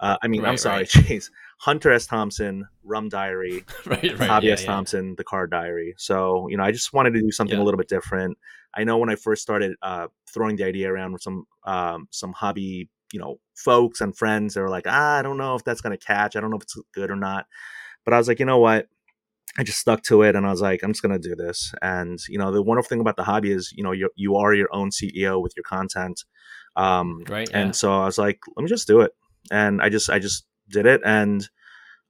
Uh, 0.00 0.16
I 0.22 0.28
mean, 0.28 0.44
I'm 0.44 0.52
Right, 0.52 0.60
sorry, 0.60 0.76
right. 0.78 0.88
jeez, 0.88 1.30
Hunter 1.62 1.92
S. 1.92 2.06
Thompson, 2.08 2.66
Rum 2.82 3.08
Diary, 3.08 3.64
right, 3.86 4.18
right. 4.18 4.28
Hobby 4.28 4.48
yeah, 4.48 4.54
S. 4.54 4.62
yeah. 4.62 4.66
Thompson, 4.72 5.14
the 5.16 5.22
card 5.22 5.48
diary. 5.52 5.94
So, 5.96 6.48
you 6.48 6.56
know, 6.56 6.64
I 6.64 6.72
just 6.72 6.92
wanted 6.92 7.14
to 7.14 7.20
do 7.20 7.30
something 7.30 7.56
Yeah. 7.56 7.62
a 7.62 7.66
little 7.66 7.78
bit 7.78 7.88
different. 7.88 8.36
I 8.74 8.82
know 8.82 8.98
when 8.98 9.08
I 9.10 9.14
first 9.14 9.42
started 9.42 9.76
uh, 9.80 10.08
throwing 10.28 10.56
the 10.56 10.64
idea 10.64 10.90
around 10.92 11.12
with 11.12 11.22
some 11.22 11.44
um, 11.64 12.08
some 12.10 12.32
hobby, 12.32 12.88
you 13.12 13.20
know, 13.20 13.38
folks 13.54 14.00
and 14.00 14.16
friends, 14.16 14.54
they 14.54 14.60
were 14.60 14.70
like, 14.70 14.86
ah, 14.88 15.18
I 15.18 15.22
don't 15.22 15.36
know 15.38 15.54
if 15.54 15.62
that's 15.62 15.80
gonna 15.80 15.96
catch. 15.98 16.34
I 16.34 16.40
don't 16.40 16.50
know 16.50 16.56
if 16.56 16.64
it's 16.64 16.76
good 16.94 17.10
or 17.12 17.16
not. 17.16 17.46
But 18.04 18.12
I 18.14 18.18
was 18.18 18.26
like, 18.26 18.40
you 18.40 18.46
know 18.46 18.58
what? 18.58 18.88
I 19.56 19.62
just 19.62 19.78
stuck 19.78 20.02
to 20.04 20.22
it, 20.22 20.34
and 20.34 20.44
I 20.46 20.50
was 20.50 20.62
like, 20.62 20.82
I'm 20.82 20.90
just 20.92 21.02
gonna 21.02 21.18
do 21.20 21.36
this. 21.36 21.72
And 21.80 22.18
you 22.28 22.38
know, 22.38 22.50
the 22.50 22.62
wonderful 22.62 22.88
thing 22.88 23.00
about 23.00 23.14
the 23.16 23.24
hobby 23.24 23.52
is, 23.52 23.70
you 23.76 23.84
know, 23.84 23.92
you 23.92 24.10
you 24.16 24.34
are 24.34 24.52
your 24.52 24.70
own 24.72 24.90
CEO 24.90 25.40
with 25.40 25.52
your 25.56 25.64
content. 25.64 26.24
Um, 26.74 27.22
Right, 27.28 27.48
And 27.54 27.76
so 27.76 27.92
I 27.92 28.06
was 28.06 28.18
like, 28.18 28.40
let 28.56 28.64
me 28.64 28.68
just 28.68 28.88
do 28.88 29.02
it, 29.02 29.12
and 29.52 29.80
I 29.80 29.90
just 29.90 30.10
I 30.10 30.18
just 30.18 30.44
did 30.68 30.86
it, 30.86 31.00
and 31.04 31.48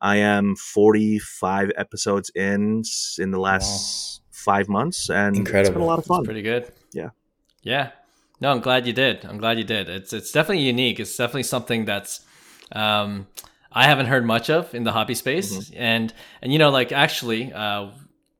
I 0.00 0.16
am 0.16 0.56
45 0.56 1.72
episodes 1.76 2.30
in 2.34 2.82
in 3.18 3.30
the 3.30 3.38
last 3.38 4.22
five 4.30 4.68
months, 4.68 5.08
and 5.08 5.36
it's 5.48 5.70
been 5.70 5.80
a 5.80 5.84
lot 5.84 5.98
of 5.98 6.04
fun. 6.04 6.24
Pretty 6.24 6.42
good. 6.42 6.70
Yeah. 6.92 7.10
Yeah. 7.62 7.90
No, 8.40 8.50
I'm 8.50 8.60
glad 8.60 8.86
you 8.86 8.92
did. 8.92 9.24
I'm 9.24 9.38
glad 9.38 9.58
you 9.58 9.64
did. 9.64 9.88
It's 9.88 10.12
it's 10.12 10.32
definitely 10.32 10.64
unique. 10.64 10.98
It's 10.98 11.16
definitely 11.16 11.44
something 11.44 11.84
that's 11.84 12.26
um 12.72 13.28
I 13.70 13.84
haven't 13.84 14.06
heard 14.06 14.26
much 14.26 14.50
of 14.50 14.74
in 14.74 14.82
the 14.82 14.92
hobby 14.92 15.14
space. 15.14 15.56
Mm-hmm. 15.56 15.74
And 15.76 16.14
and 16.42 16.52
you 16.52 16.58
know, 16.58 16.70
like 16.70 16.90
actually, 16.90 17.52
uh 17.52 17.90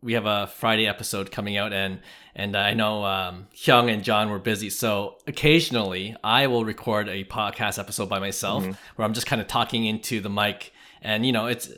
we 0.03 0.15
have 0.15 0.27
a 0.27 0.49
Friday 0.49 0.89
episode 0.89 1.31
coming 1.31 1.57
out 1.57 1.73
and 1.73 2.01
and 2.35 2.57
I 2.57 2.75
know 2.75 3.05
um 3.05 3.49
Hyung 3.55 3.93
and 3.93 4.03
John 4.05 4.31
were 4.31 4.39
busy. 4.39 4.71
So 4.71 5.19
occasionally 5.27 6.17
I 6.25 6.47
will 6.47 6.65
record 6.65 7.09
a 7.09 7.25
podcast 7.25 7.79
episode 7.79 8.09
by 8.09 8.19
myself 8.19 8.63
Mm-hmm. 8.63 8.73
where 8.97 9.07
I'm 9.07 9.15
just 9.15 9.27
kind 9.27 9.41
of 9.43 9.49
talking 9.49 9.85
into 9.87 10.21
the 10.21 10.31
mic 10.31 10.73
and 11.03 11.27
you 11.27 11.33
know, 11.33 11.47
it's 11.47 11.71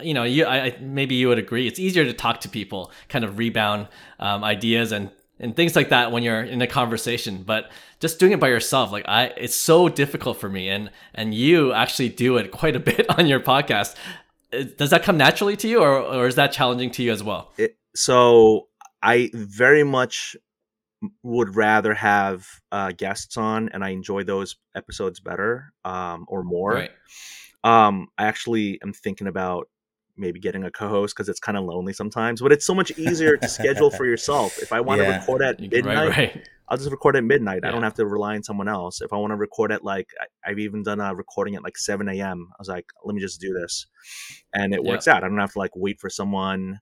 you 0.00 0.12
know, 0.12 0.24
you 0.24 0.44
I, 0.44 0.76
maybe 0.80 1.14
you 1.14 1.28
would 1.28 1.38
agree. 1.38 1.68
It's 1.68 1.78
easier 1.78 2.04
to 2.04 2.12
talk 2.12 2.40
to 2.40 2.48
people, 2.48 2.90
kind 3.08 3.24
of 3.24 3.38
rebound 3.38 3.88
um, 4.18 4.42
ideas 4.44 4.92
and 4.92 5.10
and 5.40 5.56
things 5.56 5.74
like 5.74 5.88
that 5.88 6.12
when 6.12 6.22
you're 6.22 6.42
in 6.42 6.62
a 6.62 6.66
conversation. 6.66 7.42
But 7.44 7.70
just 8.00 8.18
doing 8.18 8.32
it 8.32 8.40
by 8.40 8.48
yourself, 8.48 8.92
like 8.92 9.04
I, 9.08 9.26
it's 9.36 9.56
so 9.56 9.88
difficult 9.88 10.38
for 10.38 10.48
me. 10.48 10.68
And 10.68 10.90
and 11.14 11.32
you 11.34 11.72
actually 11.72 12.08
do 12.08 12.36
it 12.36 12.50
quite 12.50 12.76
a 12.76 12.80
bit 12.90 13.06
on 13.18 13.26
your 13.26 13.40
podcast. 13.40 13.94
Does 14.76 14.90
that 14.90 15.02
come 15.02 15.16
naturally 15.16 15.56
to 15.56 15.68
you, 15.68 15.80
or 15.80 15.98
or 15.98 16.26
is 16.26 16.34
that 16.34 16.52
challenging 16.52 16.90
to 16.92 17.02
you 17.02 17.12
as 17.12 17.22
well? 17.22 17.52
It, 17.56 17.76
so 17.94 18.68
I 19.04 19.30
very 19.34 19.84
much 19.84 20.36
would 21.22 21.54
rather 21.54 21.94
have 21.94 22.46
uh, 22.72 22.92
guests 22.96 23.36
on, 23.36 23.68
and 23.70 23.84
I 23.84 23.90
enjoy 23.90 24.24
those 24.24 24.56
episodes 24.74 25.20
better 25.20 25.72
um, 25.84 26.24
or 26.28 26.42
more. 26.42 26.74
Right. 26.74 26.90
Um, 27.62 28.08
I 28.18 28.24
actually 28.24 28.80
am 28.82 28.92
thinking 28.92 29.26
about 29.26 29.68
maybe 30.16 30.38
getting 30.40 30.64
a 30.64 30.70
co-host 30.70 31.14
because 31.14 31.28
it's 31.28 31.40
kind 31.40 31.58
of 31.58 31.64
lonely 31.64 31.92
sometimes, 31.92 32.40
but 32.40 32.52
it's 32.52 32.64
so 32.64 32.74
much 32.74 32.90
easier 32.92 33.36
to 33.36 33.48
schedule 33.48 33.90
for 33.90 34.06
yourself. 34.06 34.52
If 34.62 34.72
I 34.72 34.80
want 34.88 35.00
to 35.00 35.04
Yeah. 35.04 35.18
record 35.18 35.42
at 35.42 35.60
midnight, 35.70 36.08
right, 36.08 36.34
right. 36.34 36.48
I'll 36.68 36.78
just 36.78 36.90
record 36.90 37.16
at 37.16 37.24
midnight. 37.24 37.64
I 37.64 37.70
don't 37.70 37.82
have 37.82 37.94
to 37.94 38.06
rely 38.06 38.36
on 38.36 38.42
someone 38.42 38.68
else. 38.68 39.02
If 39.02 39.12
I 39.12 39.16
want 39.16 39.32
to 39.32 39.36
record 39.36 39.72
at 39.72 39.84
like, 39.84 40.08
I've 40.46 40.58
even 40.58 40.82
done 40.82 41.00
a 41.00 41.14
recording 41.14 41.56
at 41.56 41.62
like 41.64 41.76
7 41.76 42.08
a.m. 42.08 42.48
I 42.52 42.56
was 42.58 42.68
like, 42.68 42.86
let 43.04 43.14
me 43.14 43.20
just 43.20 43.40
do 43.40 43.52
this. 43.52 43.86
And 44.54 44.72
it 44.72 44.82
Yeah. 44.82 44.92
works 44.92 45.06
out. 45.08 45.24
I 45.24 45.28
don't 45.28 45.38
have 45.38 45.52
to 45.52 45.58
like 45.58 45.72
wait 45.74 46.00
for 46.00 46.08
someone. 46.08 46.80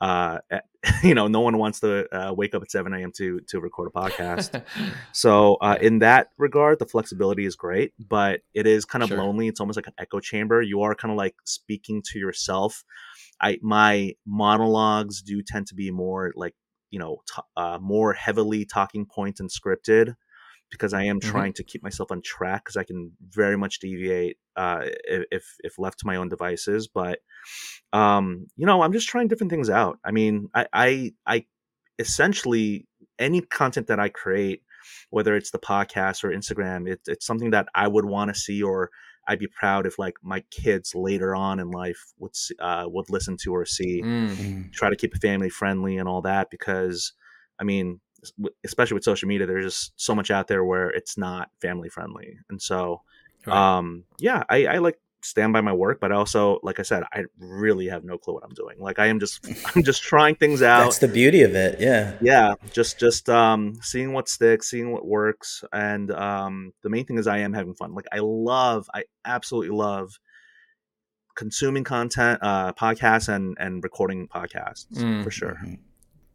Uh, 0.00 0.38
you 1.02 1.14
know, 1.14 1.28
no 1.28 1.40
one 1.40 1.58
wants 1.58 1.80
to 1.80 2.08
uh, 2.14 2.32
wake 2.32 2.54
up 2.54 2.62
at 2.62 2.70
7 2.70 2.92
a.m. 2.94 3.12
to 3.16 3.40
to 3.48 3.60
record 3.60 3.90
a 3.94 3.98
podcast. 3.98 4.62
So 5.12 5.56
uh, 5.56 5.76
in 5.80 5.98
that 5.98 6.28
regard, 6.38 6.78
the 6.78 6.86
flexibility 6.86 7.44
is 7.44 7.54
great, 7.56 7.92
but 7.98 8.40
it 8.54 8.66
is 8.66 8.84
kind 8.84 9.02
of 9.02 9.08
Sure. 9.08 9.18
lonely. 9.18 9.48
It's 9.48 9.60
almost 9.60 9.76
like 9.76 9.88
an 9.88 9.92
echo 9.98 10.20
chamber. 10.20 10.62
You 10.62 10.82
are 10.82 10.94
kind 10.94 11.10
of 11.12 11.18
like 11.18 11.34
speaking 11.44 12.02
to 12.12 12.18
yourself. 12.18 12.84
I 13.40 13.58
my 13.62 14.14
monologues 14.26 15.20
do 15.22 15.42
tend 15.42 15.66
to 15.68 15.74
be 15.74 15.90
more 15.90 16.32
like 16.36 16.54
you 16.90 16.98
know 16.98 17.22
t- 17.26 17.42
uh, 17.56 17.78
more 17.80 18.12
heavily 18.14 18.64
talking 18.64 19.04
points 19.06 19.40
and 19.40 19.50
scripted 19.50 20.14
because 20.70 20.92
I 20.94 21.02
am 21.04 21.18
Mhm. 21.20 21.30
trying 21.30 21.52
to 21.54 21.64
keep 21.64 21.82
myself 21.82 22.10
on 22.12 22.22
track 22.22 22.64
because 22.64 22.76
I 22.76 22.84
can 22.84 23.12
very 23.28 23.56
much 23.56 23.78
deviate 23.80 24.38
uh, 24.56 24.82
if 25.08 25.44
if 25.64 25.78
left 25.78 25.98
to 26.00 26.06
my 26.06 26.16
own 26.16 26.28
devices. 26.28 26.88
But 26.88 27.20
um, 27.92 28.46
you 28.56 28.66
know, 28.66 28.82
I'm 28.82 28.92
just 28.92 29.08
trying 29.08 29.28
different 29.28 29.50
things 29.50 29.70
out. 29.70 29.98
I 30.04 30.10
mean, 30.12 30.48
I 30.54 30.66
I, 30.72 31.12
I 31.26 31.44
essentially 31.98 32.86
any 33.18 33.40
content 33.42 33.86
that 33.88 34.00
I 34.00 34.08
create, 34.08 34.62
whether 35.10 35.36
it's 35.36 35.50
the 35.50 35.58
podcast 35.58 36.24
or 36.24 36.30
Instagram, 36.30 36.88
it, 36.88 37.00
it's 37.06 37.26
something 37.26 37.50
that 37.50 37.66
I 37.74 37.86
would 37.88 38.04
want 38.06 38.32
to 38.32 38.40
see 38.40 38.62
or 38.62 38.90
I'd 39.28 39.38
be 39.38 39.48
proud 39.48 39.86
if 39.86 39.98
like 39.98 40.14
my 40.22 40.40
kids 40.50 40.94
later 40.94 41.34
on 41.36 41.60
in 41.60 41.70
life 41.70 42.00
would 42.18 42.32
uh, 42.58 42.84
would 42.88 43.10
listen 43.10 43.36
to 43.42 43.54
or 43.54 43.66
see. 43.66 44.02
Mm, 44.02 44.30
Mm. 44.36 44.72
Try 44.72 44.88
to 44.90 44.96
keep 44.96 45.14
it 45.14 45.20
family 45.20 45.50
friendly 45.50 45.98
and 45.98 46.08
all 46.08 46.22
that 46.22 46.48
because, 46.50 47.12
I 47.58 47.64
mean, 47.64 47.86
es- 47.86 47.98
w- 48.00 48.09
especially 48.64 48.94
with 48.94 49.04
social 49.04 49.28
media, 49.28 49.46
there's 49.46 49.64
just 49.66 49.92
so 49.96 50.14
much 50.14 50.30
out 50.30 50.48
there 50.48 50.64
where 50.64 50.88
it's 50.90 51.16
not 51.18 51.50
family 51.60 51.88
friendly, 51.88 52.36
and 52.48 52.60
so 52.60 53.02
right. 53.46 53.78
um, 53.78 54.04
yeah, 54.18 54.42
I, 54.48 54.66
I 54.66 54.78
like 54.78 54.98
stand 55.22 55.52
by 55.52 55.60
my 55.60 55.72
work, 55.72 56.00
but 56.00 56.12
also, 56.12 56.58
like 56.62 56.78
I 56.78 56.82
said, 56.82 57.02
I 57.12 57.24
really 57.38 57.88
have 57.88 58.04
no 58.04 58.16
clue 58.16 58.32
what 58.34 58.42
I'm 58.44 58.54
doing. 58.54 58.76
Like 58.80 58.98
I 58.98 59.06
am 59.06 59.20
just 59.20 59.40
I'm 59.76 59.82
just 59.82 60.02
trying 60.02 60.34
things 60.36 60.62
out 60.62 60.84
That's 60.84 60.98
the 60.98 61.08
beauty 61.08 61.42
of 61.42 61.54
it. 61.54 61.78
Yeah. 61.80 62.16
yeah 62.22 62.54
just 62.72 62.98
just 62.98 63.28
um 63.28 63.74
seeing 63.82 64.12
what 64.12 64.28
sticks 64.28 64.70
seeing 64.70 64.92
what 64.92 65.06
works 65.06 65.62
and 65.72 66.10
um 66.10 66.72
the 66.82 66.88
main 66.90 67.04
thing 67.06 67.18
is 67.18 67.26
i 67.26 67.38
am 67.38 67.52
having 67.52 67.74
fun 67.74 67.94
like 67.94 68.06
i 68.12 68.18
love 68.20 68.88
i 68.94 69.02
absolutely 69.24 69.74
love 69.76 70.18
consuming 71.34 71.84
content 71.84 72.38
uh 72.42 72.72
podcasts 72.74 73.28
and 73.28 73.56
and 73.58 73.82
recording 73.82 74.28
podcasts 74.28 74.92
Mm. 74.94 75.22
for 75.24 75.30
sure 75.30 75.58
Mhm. 75.64 75.78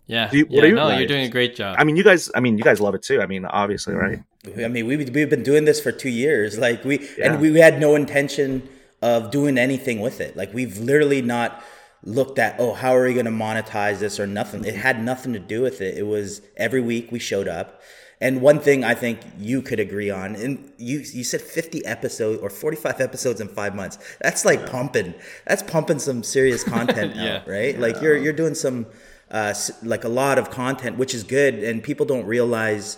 Yeah. 0.07 0.29
do 0.29 0.37
you- 0.39 0.45
what 0.45 0.55
yeah 0.55 0.61
are 0.63 0.67
you 0.67 0.75
no, 0.75 0.97
you're 0.97 1.07
doing 1.07 1.25
a 1.25 1.29
great 1.29 1.55
job. 1.55 1.75
i 1.79 1.83
mean 1.83 1.95
you 1.95 2.03
guys 2.03 2.29
i 2.35 2.39
mean 2.39 2.57
you 2.57 2.63
guys 2.63 2.79
love 2.79 2.95
it 2.95 3.01
too 3.03 3.21
i 3.21 3.25
mean 3.25 3.45
obviously 3.45 3.93
mm-hmm. 3.93 4.03
right 4.03 4.19
I 4.63 4.67
mean, 4.67 4.85
we 4.85 4.97
we've 4.97 5.29
been 5.29 5.43
doing 5.43 5.65
this 5.65 5.81
for 5.81 5.91
two 5.91 6.09
years. 6.09 6.57
Like 6.59 6.85
we 6.85 6.99
Yeah. 7.17 7.31
and 7.33 7.41
we 7.41 7.57
had 7.59 7.79
no 7.79 7.95
intention 7.95 8.69
of 9.01 9.31
doing 9.31 9.57
anything 9.57 10.01
with 10.01 10.21
it. 10.21 10.37
Like 10.37 10.53
we've 10.53 10.77
literally 10.77 11.21
not 11.21 11.63
looked 12.03 12.37
at 12.37 12.55
oh 12.59 12.73
how 12.73 12.95
are 12.95 13.05
we 13.05 13.13
going 13.13 13.25
to 13.25 13.31
monetize 13.31 13.97
this 13.99 14.19
or 14.19 14.27
nothing. 14.27 14.63
It 14.63 14.75
had 14.75 15.03
nothing 15.03 15.33
to 15.33 15.39
do 15.39 15.61
with 15.61 15.81
it. 15.81 15.97
It 15.97 16.03
was 16.03 16.41
every 16.57 16.81
week 16.81 17.11
we 17.11 17.19
showed 17.19 17.47
up. 17.47 17.81
And 18.21 18.41
one 18.41 18.59
thing 18.59 18.83
I 18.83 18.93
think 18.95 19.19
you 19.37 19.61
could 19.61 19.79
agree 19.79 20.09
on, 20.09 20.35
and 20.35 20.71
you 20.77 20.99
you 20.99 21.23
said 21.23 21.41
50 21.41 21.85
episodes 21.85 22.39
or 22.41 22.49
45 22.49 23.01
episodes 23.01 23.41
in 23.41 23.47
five 23.49 23.75
months. 23.75 23.97
That's 24.21 24.45
like 24.45 24.69
pumping. 24.69 25.15
That's 25.45 25.63
pumping 25.63 25.99
some 25.99 26.23
serious 26.23 26.63
content 26.63 27.15
Yeah. 27.17 27.37
out, 27.37 27.47
right? 27.47 27.77
Like 27.77 28.01
you're 28.01 28.15
you're 28.15 28.31
doing 28.33 28.55
some 28.55 28.85
uh, 29.31 29.53
like 29.83 30.03
a 30.03 30.09
lot 30.09 30.37
of 30.37 30.49
content, 30.49 30.97
which 30.97 31.13
is 31.13 31.23
good, 31.23 31.55
and 31.55 31.83
people 31.83 32.05
don't 32.05 32.25
realize 32.25 32.97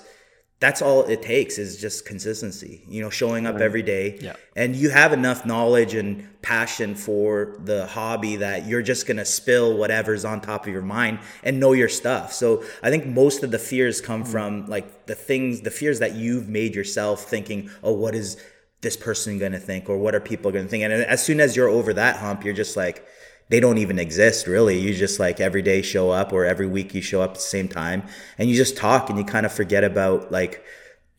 that's 0.60 0.82
all 0.82 1.04
it 1.04 1.22
takes 1.22 1.60
is 1.60 1.80
just 1.80 2.06
consistency 2.06 2.84
you 2.88 3.00
know 3.02 3.10
showing 3.10 3.46
up 3.46 3.58
every 3.58 3.84
day. 3.84 4.18
Yeah. 4.22 4.36
and 4.56 4.76
you 4.76 4.90
have 4.90 5.14
enough 5.14 5.46
knowledge 5.46 5.94
and 5.94 6.28
passion 6.42 6.96
for 6.96 7.58
the 7.64 7.86
hobby 7.88 8.38
that 8.38 8.66
you're 8.66 8.82
just 8.82 9.06
going 9.06 9.18
to 9.18 9.26
spill 9.26 9.78
whatever's 9.78 10.26
on 10.26 10.42
top 10.42 10.66
of 10.66 10.74
your 10.74 10.82
mind 10.82 11.20
and 11.44 11.60
know 11.60 11.74
your 11.74 11.90
stuff. 11.90 12.34
So 12.34 12.64
i 12.82 12.90
think 12.90 13.06
most 13.06 13.44
of 13.44 13.52
the 13.52 13.60
fears 13.60 14.02
come 14.02 14.24
from 14.24 14.66
like 14.68 15.06
the 15.06 15.16
things 15.16 15.62
the 15.62 15.72
fears 15.72 16.00
that 16.00 16.16
you've 16.16 16.50
made 16.50 16.76
yourself 16.76 17.24
thinking 17.24 17.70
oh 17.84 17.94
what 17.94 18.16
is 18.16 18.38
this 18.82 18.98
person 18.98 19.40
going 19.40 19.54
to 19.54 19.60
think 19.60 19.90
or 19.90 19.98
what 19.98 20.14
are 20.14 20.20
people 20.20 20.52
going 20.52 20.66
to 20.66 20.70
think? 20.70 20.84
And 20.84 20.94
as 20.94 21.24
soon 21.24 21.40
as 21.40 21.56
you're 21.56 21.70
over 21.70 21.94
that 21.94 22.18
hump 22.18 22.44
you're 22.44 22.54
just 22.54 22.76
like 22.76 23.06
they 23.50 23.60
don't 23.60 23.78
even 23.78 23.98
exist 24.00 24.48
really. 24.48 24.78
You 24.78 24.94
just 24.94 25.20
like 25.20 25.40
every 25.40 25.62
day 25.62 25.82
show 25.82 26.12
up 26.12 26.34
or 26.34 26.46
every 26.46 26.68
week 26.68 26.94
you 26.94 27.02
show 27.02 27.22
up 27.22 27.32
at 27.32 27.36
the 27.36 27.42
same 27.42 27.68
time 27.68 28.04
and 28.38 28.50
you 28.50 28.56
just 28.56 28.78
talk 28.78 29.10
and 29.10 29.18
you 29.18 29.26
kind 29.26 29.46
of 29.46 29.52
forget 29.54 29.84
about 29.84 30.32
like, 30.32 30.64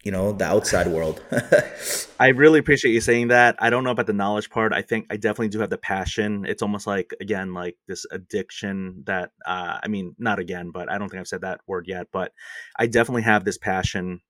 you 0.05 0.13
know, 0.13 0.33
the 0.33 0.45
outside 0.45 0.87
world. 0.87 1.23
I 2.21 2.29
really 2.29 2.59
appreciate 2.59 2.93
you 2.93 3.01
saying 3.01 3.29
that. 3.29 3.57
I 3.59 3.71
don't 3.71 3.85
know 3.85 3.91
about 3.91 4.07
the 4.07 4.13
knowledge 4.13 4.49
part. 4.51 4.73
I 4.73 4.83
think 4.83 5.07
I 5.11 5.17
definitely 5.17 5.49
do 5.49 5.61
have 5.61 5.71
the 5.71 5.79
passion. 5.79 6.45
It's 6.47 6.63
almost 6.63 6.87
like 6.87 7.15
again, 7.21 7.53
like 7.55 7.77
this 7.87 8.07
addiction 8.11 9.03
that 9.07 9.31
uh, 9.45 9.79
I 9.83 9.89
mean, 9.89 10.15
not 10.19 10.39
again, 10.39 10.71
but 10.71 10.91
I 10.91 10.99
don't 10.99 11.09
think 11.09 11.21
I've 11.21 11.29
said 11.29 11.41
that 11.43 11.61
word 11.67 11.87
yet. 11.89 12.07
But 12.13 12.33
I 12.79 12.87
definitely 12.87 13.23
have 13.23 13.45
this 13.45 13.59
passion 13.59 14.21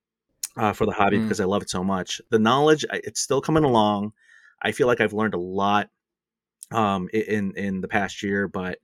uh, 0.57 0.73
for 0.73 0.87
the 0.87 0.93
hobby 0.93 1.19
Mm. 1.19 1.25
because 1.25 1.41
I 1.41 1.45
love 1.45 1.63
it 1.63 1.71
so 1.71 1.85
much. 1.85 2.21
The 2.31 2.39
knowledge, 2.39 2.85
it's 2.93 3.21
still 3.21 3.41
coming 3.41 3.65
along. 3.65 4.13
I 4.63 4.73
feel 4.73 4.87
like 4.87 5.01
I've 5.01 5.13
learned 5.13 5.35
a 5.35 5.39
lot 5.39 5.89
um, 6.71 7.09
in 7.13 7.53
in 7.57 7.81
the 7.81 7.89
past 7.89 8.23
year, 8.23 8.49
but 8.49 8.79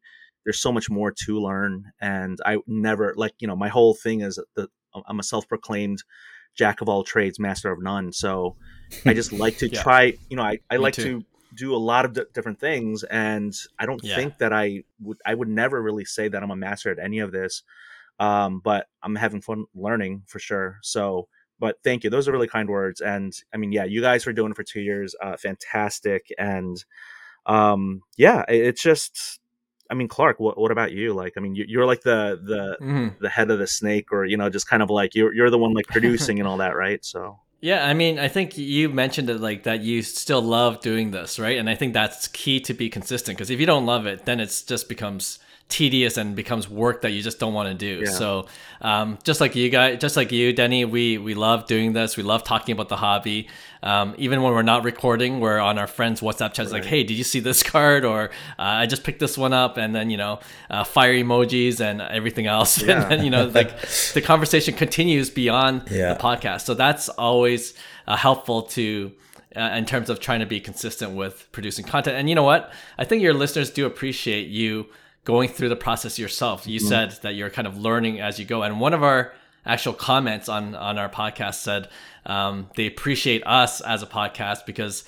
there's 0.44 0.60
so 0.60 0.72
much 0.72 0.90
more 0.90 1.12
to 1.24 1.38
learn. 1.40 1.84
And 2.00 2.38
I 2.44 2.58
never 2.66 3.14
like 3.16 3.34
you 3.38 3.48
know 3.48 3.56
my 3.56 3.68
whole 3.68 3.94
thing 3.94 4.20
is 4.20 4.38
that 4.56 4.68
I'm 5.08 5.18
a 5.20 5.24
self-proclaimed 5.24 6.02
jack 6.56 6.80
of 6.80 6.88
all 6.88 7.02
trades, 7.02 7.38
master 7.40 7.72
of 7.72 7.82
none. 7.82 8.12
So 8.12 8.56
I 9.06 9.12
just 9.14 9.32
like 9.44 9.56
to 9.58 9.68
Yeah. 9.70 9.82
try. 9.82 10.12
You 10.28 10.36
know, 10.36 10.42
I 10.44 10.58
I 10.70 10.76
Me 10.76 10.82
like 10.82 10.94
too. 10.94 11.20
to 11.20 11.26
do 11.56 11.74
a 11.74 11.78
lot 11.78 12.04
of 12.04 12.12
di- 12.14 12.24
different 12.34 12.58
things, 12.60 13.04
and 13.04 13.52
I 13.78 13.86
don't 13.86 14.02
Yeah. 14.02 14.16
think 14.16 14.38
that 14.38 14.52
I 14.52 14.84
would 15.00 15.18
I 15.26 15.34
would 15.34 15.48
never 15.48 15.82
really 15.82 16.04
say 16.04 16.28
that 16.28 16.42
I'm 16.42 16.50
a 16.50 16.56
master 16.56 16.90
at 16.90 16.98
any 16.98 17.18
of 17.20 17.32
this. 17.32 17.62
Um, 18.20 18.60
but 18.62 18.86
I'm 19.02 19.16
having 19.16 19.40
fun 19.42 19.64
learning 19.74 20.22
for 20.26 20.38
sure. 20.38 20.78
So. 20.82 21.28
But 21.60 21.76
thank 21.84 22.02
you. 22.02 22.10
Those 22.10 22.26
are 22.26 22.32
really 22.32 22.48
kind 22.48 22.68
words. 22.68 23.00
And 23.00 23.32
I 23.54 23.58
mean, 23.58 23.70
yeah, 23.70 23.84
you 23.84 24.00
guys 24.00 24.26
were 24.26 24.32
doing 24.32 24.50
it 24.50 24.56
for 24.56 24.64
two 24.64 24.80
years. 24.80 25.14
Uh, 25.22 25.36
fantastic. 25.36 26.26
And 26.36 26.76
um 27.46 28.02
yeah 28.16 28.44
it's 28.48 28.82
just 28.82 29.40
i 29.90 29.94
mean 29.94 30.08
clark 30.08 30.40
what, 30.40 30.56
what 30.58 30.70
about 30.70 30.92
you 30.92 31.12
like 31.12 31.34
i 31.36 31.40
mean 31.40 31.54
you, 31.54 31.64
you're 31.68 31.86
like 31.86 32.02
the 32.02 32.40
the 32.42 32.76
Mhm. 32.84 33.18
the 33.20 33.28
head 33.28 33.50
of 33.50 33.58
the 33.58 33.66
snake 33.66 34.12
or 34.12 34.24
you 34.24 34.36
know 34.36 34.48
just 34.50 34.66
kind 34.68 34.82
of 34.82 34.90
like 34.90 35.14
you're, 35.14 35.32
you're 35.34 35.50
the 35.50 35.58
one 35.58 35.74
like 35.74 35.86
producing 35.96 36.38
and 36.38 36.48
all 36.48 36.58
that 36.58 36.74
right 36.76 37.04
so 37.04 37.38
Yeah, 37.60 37.86
I 37.86 37.94
mean, 37.94 38.18
I 38.18 38.28
think 38.28 38.58
you 38.58 38.90
mentioned 38.90 39.30
it 39.30 39.40
like 39.40 39.62
that 39.62 39.80
you 39.80 40.02
still 40.02 40.42
love 40.42 40.80
doing 40.80 41.12
this, 41.12 41.38
right? 41.38 41.56
And 41.58 41.70
I 41.70 41.74
think 41.74 41.94
that's 41.94 42.28
key 42.28 42.60
to 42.60 42.74
be 42.74 42.90
consistent 42.90 43.38
because 43.38 43.48
if 43.50 43.58
you 43.58 43.64
don't 43.66 43.86
love 43.86 44.04
it, 44.06 44.26
then 44.26 44.38
it's 44.38 44.62
just 44.62 44.86
becomes 44.88 45.38
tedious 45.68 46.16
and 46.16 46.36
becomes 46.36 46.68
work 46.68 47.00
that 47.02 47.10
you 47.12 47.22
just 47.22 47.40
don't 47.40 47.54
want 47.54 47.68
to 47.68 47.74
do. 47.74 48.04
Yeah. 48.04 48.10
So, 48.10 48.46
um, 48.80 49.18
just 49.24 49.40
like 49.40 49.56
you 49.56 49.70
guys, 49.70 49.98
just 49.98 50.16
like 50.16 50.30
you, 50.30 50.52
Denny, 50.52 50.84
we 50.84 51.18
we 51.18 51.34
love 51.34 51.66
doing 51.66 51.92
this. 51.94 52.16
We 52.16 52.22
love 52.22 52.44
talking 52.44 52.72
about 52.72 52.88
the 52.88 52.96
hobby. 52.96 53.48
Um, 53.82 54.14
even 54.16 54.42
when 54.42 54.52
we're 54.54 54.62
not 54.62 54.84
recording, 54.84 55.40
we're 55.40 55.58
on 55.58 55.78
our 55.78 55.86
friends' 55.86 56.20
WhatsApp 56.20 56.52
chats, 56.54 56.70
like, 56.72 56.84
"Hey, 56.84 57.02
did 57.02 57.14
you 57.14 57.24
see 57.24 57.40
this 57.40 57.62
card?" 57.74 58.04
Or 58.04 58.24
uh, 58.58 58.62
"I 58.62 58.86
just 58.86 59.04
picked 59.04 59.20
this 59.20 59.36
one 59.38 59.52
up," 59.52 59.76
and 59.76 59.94
then 59.94 60.10
you 60.10 60.16
know, 60.16 60.40
uh, 60.70 60.84
fire 60.84 61.14
emojis 61.14 61.80
and 61.80 62.00
everything 62.00 62.46
else, 62.46 62.80
Yeah. 62.82 63.02
and 63.02 63.10
then 63.10 63.24
you 63.24 63.30
know, 63.30 63.46
like 63.46 63.72
the 64.14 64.20
conversation 64.22 64.74
continues 64.74 65.30
beyond 65.30 65.88
Yeah. 65.90 66.14
the 66.14 66.20
podcast. 66.20 66.62
So 66.62 66.74
that's 66.74 67.08
always 67.08 67.74
uh, 68.06 68.16
helpful 68.16 68.62
to. 68.62 69.12
Uh, 69.56 69.70
in 69.76 69.84
terms 69.84 70.10
of 70.10 70.18
trying 70.18 70.40
to 70.40 70.46
be 70.46 70.58
consistent 70.58 71.12
with 71.12 71.46
producing 71.52 71.84
content, 71.84 72.16
and 72.16 72.28
you 72.28 72.34
know 72.34 72.42
what, 72.42 72.72
I 72.98 73.04
think 73.04 73.22
your 73.22 73.34
listeners 73.34 73.70
do 73.70 73.86
appreciate 73.86 74.48
you 74.48 74.86
going 75.24 75.48
through 75.48 75.70
the 75.70 75.76
process 75.76 76.18
yourself. 76.18 76.66
You 76.66 76.78
said 76.78 77.18
that 77.22 77.34
you're 77.34 77.50
kind 77.50 77.66
of 77.66 77.78
learning 77.78 78.20
as 78.20 78.38
you 78.38 78.44
go, 78.44 78.62
and 78.62 78.80
one 78.80 78.94
of 78.94 79.02
our 79.02 79.32
actual 79.66 79.94
comments 79.94 80.48
on 80.48 80.74
on 80.74 80.98
our 80.98 81.08
podcast 81.08 81.54
said 81.54 81.88
um, 82.26 82.68
they 82.76 82.86
appreciate 82.86 83.42
us 83.46 83.80
as 83.80 84.02
a 84.02 84.06
podcast 84.06 84.66
because 84.66 85.04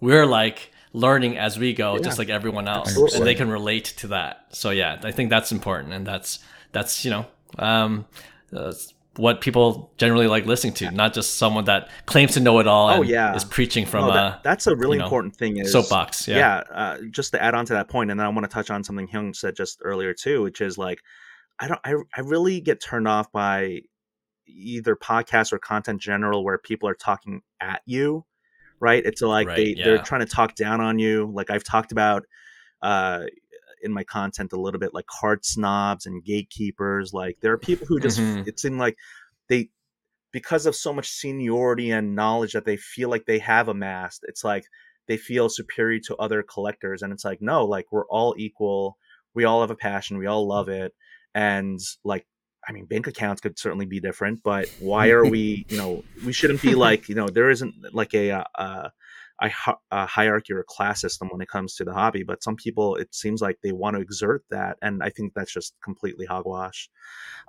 we're 0.00 0.26
like 0.26 0.72
learning 0.92 1.38
as 1.38 1.58
we 1.58 1.72
go, 1.72 1.98
just 1.98 2.18
like 2.18 2.28
everyone 2.28 2.66
else, 2.66 2.88
Absolutely. 2.88 3.16
and 3.18 3.26
they 3.26 3.34
can 3.34 3.50
relate 3.50 3.84
to 3.84 4.08
that. 4.08 4.46
So 4.50 4.70
yeah, 4.70 5.00
I 5.04 5.12
think 5.12 5.30
that's 5.30 5.52
important, 5.52 5.92
and 5.92 6.06
that's 6.06 6.40
that's 6.72 7.04
you 7.04 7.10
know 7.10 7.26
um, 7.58 8.06
that's 8.50 8.92
what 9.16 9.40
people 9.40 9.92
generally 9.98 10.28
like 10.28 10.46
listening 10.46 10.72
to, 10.74 10.90
not 10.90 11.12
just 11.12 11.36
someone 11.36 11.64
that 11.64 11.88
claims 12.06 12.34
to 12.34 12.40
know 12.40 12.58
it 12.60 12.66
all. 12.66 12.88
Oh, 12.88 13.00
and 13.00 13.10
yeah. 13.10 13.34
is 13.34 13.44
preaching 13.44 13.84
from 13.84 14.06
No, 14.06 14.10
uh, 14.10 14.14
that, 14.14 14.42
that's 14.42 14.66
a 14.66 14.76
really 14.76 14.96
you 14.96 15.00
know, 15.00 15.06
important 15.06 15.36
thing 15.36 15.56
is 15.58 15.72
soapbox. 15.72 16.28
Yeah. 16.28 16.36
yeah, 16.36 16.62
uh, 16.72 16.98
just 17.10 17.32
to 17.32 17.42
add 17.42 17.54
on 17.54 17.66
to 17.66 17.72
that 17.74 17.88
point 17.88 18.10
and 18.10 18.18
then 18.18 18.26
i 18.26 18.28
want 18.28 18.44
to 18.44 18.52
touch 18.52 18.70
on 18.70 18.84
something 18.84 19.08
hyung 19.08 19.34
said 19.34 19.56
just 19.56 19.80
earlier 19.82 20.14
too 20.14 20.42
which 20.42 20.60
is 20.60 20.78
like 20.78 21.00
i 21.58 21.68
don't 21.68 21.80
i, 21.84 21.94
I 22.16 22.20
really 22.20 22.60
get 22.60 22.80
turned 22.80 23.08
off 23.08 23.30
by 23.32 23.80
either 24.46 24.96
podcasts 24.96 25.52
or 25.52 25.58
content 25.58 26.00
general 26.00 26.44
where 26.44 26.58
people 26.58 26.88
are 26.88 26.94
talking 26.94 27.42
at 27.60 27.82
you 27.86 28.24
right 28.80 29.04
it's 29.04 29.22
like 29.22 29.46
Right, 29.46 29.56
they 29.56 29.74
yeah. 29.76 29.84
they're 29.84 29.98
trying 30.02 30.20
to 30.20 30.26
talk 30.26 30.54
down 30.54 30.80
on 30.80 30.98
you 30.98 31.30
like 31.32 31.50
i've 31.50 31.64
talked 31.64 31.92
about 31.92 32.24
uh 32.82 33.24
in 33.82 33.92
my 33.92 34.04
content 34.04 34.52
a 34.52 34.60
little 34.60 34.80
bit 34.80 34.94
like 34.94 35.06
card 35.06 35.44
snobs 35.44 36.06
and 36.06 36.24
gatekeepers 36.24 37.12
like 37.12 37.36
there 37.40 37.52
are 37.52 37.58
people 37.58 37.86
who 37.86 38.00
just 38.00 38.18
Mhm. 38.18 38.46
it 38.46 38.58
seemed 38.60 38.78
like 38.78 38.96
they 39.48 39.70
because 40.32 40.66
of 40.66 40.76
so 40.76 40.92
much 40.92 41.10
seniority 41.10 41.90
and 41.90 42.14
knowledge 42.14 42.52
that 42.52 42.64
they 42.64 42.76
feel 42.76 43.08
like 43.08 43.26
they 43.26 43.38
have 43.38 43.68
amassed 43.68 44.24
it's 44.28 44.44
like 44.44 44.64
they 45.08 45.16
feel 45.16 45.48
superior 45.48 45.98
to 45.98 46.16
other 46.16 46.42
collectors 46.42 47.02
and 47.02 47.12
it's 47.12 47.24
like 47.24 47.40
no 47.42 47.64
like 47.64 47.86
we're 47.90 48.06
all 48.06 48.34
equal 48.38 48.96
we 49.34 49.44
all 49.44 49.60
have 49.60 49.70
a 49.70 49.76
passion 49.76 50.18
we 50.18 50.26
all 50.26 50.46
love 50.46 50.68
it 50.68 50.94
and 51.34 51.80
like 52.04 52.26
i 52.68 52.72
mean 52.72 52.84
bank 52.84 53.06
accounts 53.06 53.40
could 53.40 53.58
certainly 53.58 53.86
be 53.86 53.98
different 54.00 54.40
but 54.44 54.68
why 54.80 55.10
are 55.10 55.24
we 55.24 55.64
you 55.68 55.76
know 55.76 56.04
we 56.24 56.32
shouldn't 56.32 56.62
be 56.62 56.74
like 56.86 57.08
you 57.08 57.14
know 57.14 57.28
there 57.28 57.50
isn't 57.50 57.74
like 57.92 58.14
a 58.14 58.30
uh, 58.30 58.44
uh, 58.56 58.88
a, 59.40 59.50
a 59.90 60.06
hierarchy 60.06 60.52
or 60.52 60.60
a 60.60 60.64
class 60.64 61.00
system 61.00 61.28
when 61.30 61.40
it 61.40 61.48
comes 61.48 61.74
to 61.74 61.84
the 61.84 61.92
hobby 61.92 62.22
but 62.22 62.42
some 62.42 62.56
people 62.56 62.96
it 62.96 63.14
seems 63.14 63.40
like 63.40 63.58
they 63.62 63.72
want 63.72 63.96
to 63.96 64.02
exert 64.02 64.44
that 64.50 64.76
and 64.82 65.02
i 65.02 65.10
think 65.10 65.32
that's 65.34 65.52
just 65.52 65.74
completely 65.82 66.26
hogwash. 66.26 66.88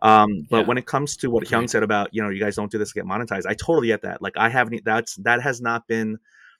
Um, 0.02 0.48
but 0.50 0.62
Yeah. 0.62 0.68
when 0.68 0.78
it 0.78 0.86
comes 0.86 1.18
to 1.18 1.30
what 1.30 1.46
Hyung 1.46 1.70
said 1.70 1.84
about 1.84 2.10
you 2.14 2.22
know 2.24 2.30
you 2.30 2.40
guys 2.40 2.56
don't 2.56 2.72
do 2.72 2.78
this 2.78 2.90
to 2.90 2.96
get 2.96 3.06
monetized 3.06 3.46
i 3.46 3.54
totally 3.54 3.88
get 3.88 4.02
that 4.04 4.22
like 4.22 4.38
i 4.38 4.50
haven't 4.50 4.84
that's 4.86 5.16
that 5.18 5.42
has 5.42 5.62
not 5.62 5.88
been 5.88 6.18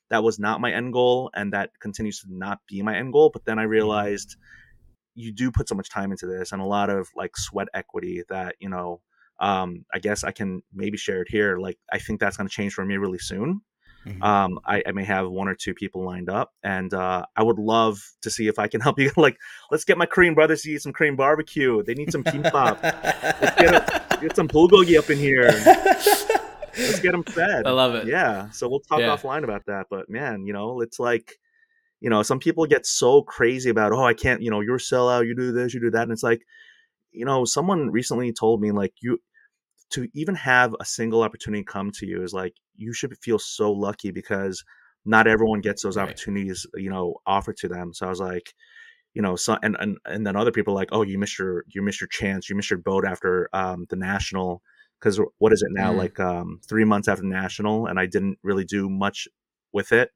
that 0.10 0.24
was 0.24 0.38
not 0.40 0.62
my 0.62 0.72
end 0.72 0.94
goal 0.94 1.32
and 1.34 1.54
that 1.54 1.72
continues 1.80 2.20
to 2.20 2.28
not 2.30 2.60
be 2.68 2.82
my 2.82 2.96
end 2.96 3.14
goal 3.14 3.30
but 3.34 3.46
then 3.46 3.58
i 3.58 3.64
realized 3.64 4.36
you 5.16 5.32
do 5.32 5.52
put 5.52 5.68
so 5.68 5.76
much 5.76 5.90
time 5.90 6.12
into 6.12 6.26
this 6.26 6.52
and 6.52 6.62
a 6.62 6.66
lot 6.66 6.90
of 6.90 7.08
like 7.16 7.36
sweat 7.38 7.68
equity 7.74 8.24
that 8.30 8.56
you 8.60 8.70
know 8.70 9.02
um 9.40 9.86
i 9.94 10.00
guess 10.00 10.24
i 10.24 10.32
can 10.32 10.62
maybe 10.74 10.98
share 10.98 11.22
it 11.22 11.28
here 11.30 11.58
like 11.58 11.78
i 11.92 11.98
think 11.98 12.20
that's 12.20 12.38
going 12.38 12.48
to 12.48 12.54
change 12.54 12.74
for 12.74 12.86
me 12.86 12.98
really 12.98 13.18
soon 13.18 13.62
Mhm. 14.06 14.24
um 14.24 14.60
I, 14.66 14.82
I 14.88 14.92
may 14.94 15.04
have 15.04 15.30
one 15.30 15.48
or 15.48 15.54
two 15.56 15.74
people 15.76 16.04
lined 16.04 16.30
up 16.30 16.54
and 16.64 16.92
uh 16.94 17.26
i 17.36 17.44
would 17.44 17.60
love 17.60 18.02
to 18.22 18.32
see 18.32 18.48
if 18.48 18.58
i 18.58 18.68
can 18.68 18.82
help 18.88 18.98
you 19.00 19.12
like 19.16 19.38
let's 19.70 19.86
get 19.86 19.98
my 19.98 20.08
korean 20.08 20.34
brothers 20.34 20.64
to 20.64 20.72
eat 20.72 20.82
some 20.82 20.92
korean 20.92 21.16
barbecue 21.16 21.84
they 21.84 21.94
need 21.94 22.12
some 22.12 22.24
kimbap 22.24 22.82
let's 22.82 23.56
get, 23.62 23.74
a, 23.76 24.18
get 24.20 24.36
some 24.36 24.48
bulgogi 24.48 24.98
up 24.98 25.10
in 25.12 25.20
here 25.20 25.52
let's 26.78 27.00
get 27.00 27.12
them 27.12 27.24
fed. 27.24 27.64
I 27.68 27.72
love 27.72 27.96
it. 27.96 28.08
Yeah. 28.08 28.50
So 28.52 28.70
we'll 28.70 28.80
talk 28.80 29.00
Yeah. 29.00 29.16
offline 29.16 29.44
about 29.44 29.66
that. 29.68 29.88
But 29.90 30.10
man, 30.10 30.46
you 30.46 30.54
know, 30.54 30.82
it's 30.82 31.00
like, 31.00 31.38
you 32.00 32.10
know, 32.10 32.24
some 32.24 32.40
people 32.40 32.66
get 32.66 32.86
so 32.86 33.22
crazy 33.22 33.70
about, 33.70 33.92
oh, 33.92 34.04
I 34.06 34.14
can't, 34.14 34.42
you 34.42 34.50
know, 34.50 34.62
you're 34.62 34.78
a 34.78 34.80
sellout, 34.80 35.28
you 35.28 35.36
do 35.36 35.52
this, 35.52 35.74
you 35.74 35.80
do 35.80 35.92
that. 35.92 36.04
And 36.04 36.12
it's 36.12 36.24
like, 36.24 36.42
you 37.12 37.26
know, 37.26 37.46
someone 37.46 37.92
recently 37.92 38.32
told 38.32 38.62
me, 38.62 38.72
like, 38.72 38.94
you, 39.02 39.20
to 39.92 40.08
even 40.14 40.36
have 40.36 40.74
a 40.80 40.86
single 40.86 41.22
opportunity 41.24 41.64
come 41.64 41.92
to 41.92 42.06
you 42.06 42.24
is 42.24 42.34
like, 42.34 42.56
you 42.82 42.94
should 42.94 43.18
feel 43.20 43.40
so 43.40 43.72
lucky 43.72 44.12
because 44.12 44.64
not 45.06 45.28
everyone 45.28 45.62
gets 45.62 45.84
those 45.84 45.98
Right. 45.98 46.18
opportunities, 46.18 46.68
you 46.76 46.90
know, 46.92 47.16
offered 47.28 47.58
to 47.58 47.70
them. 47.70 47.94
So 47.94 48.08
I 48.08 48.10
was 48.10 48.20
like, 48.20 48.54
you 49.14 49.22
know, 49.22 49.36
so 49.36 49.58
and 49.64 49.76
and 49.80 49.98
and 50.06 50.26
then 50.26 50.36
other 50.36 50.52
people 50.52 50.74
like, 50.74 50.90
oh, 50.92 51.04
you 51.04 51.20
missed 51.20 51.40
your 51.40 51.66
you 51.68 51.82
missed 51.82 52.02
your 52.02 52.08
chance, 52.08 52.50
you 52.50 52.56
missed 52.56 52.70
your 52.72 52.80
boat 52.80 53.06
after 53.06 53.50
um, 53.54 53.86
the 53.90 53.96
national 53.98 54.62
because 55.00 55.20
what 55.40 55.54
is 55.54 55.62
it 55.64 55.70
now 55.72 55.94
Mm. 55.94 55.96
like 55.96 56.20
um, 56.20 56.60
three 56.68 56.86
months 56.86 57.08
after 57.08 57.26
national, 57.26 57.88
and 57.88 58.00
I 58.00 58.06
didn't 58.06 58.40
really 58.44 58.66
do 58.66 58.90
much 58.90 59.28
with 59.74 59.92
it. 59.92 60.12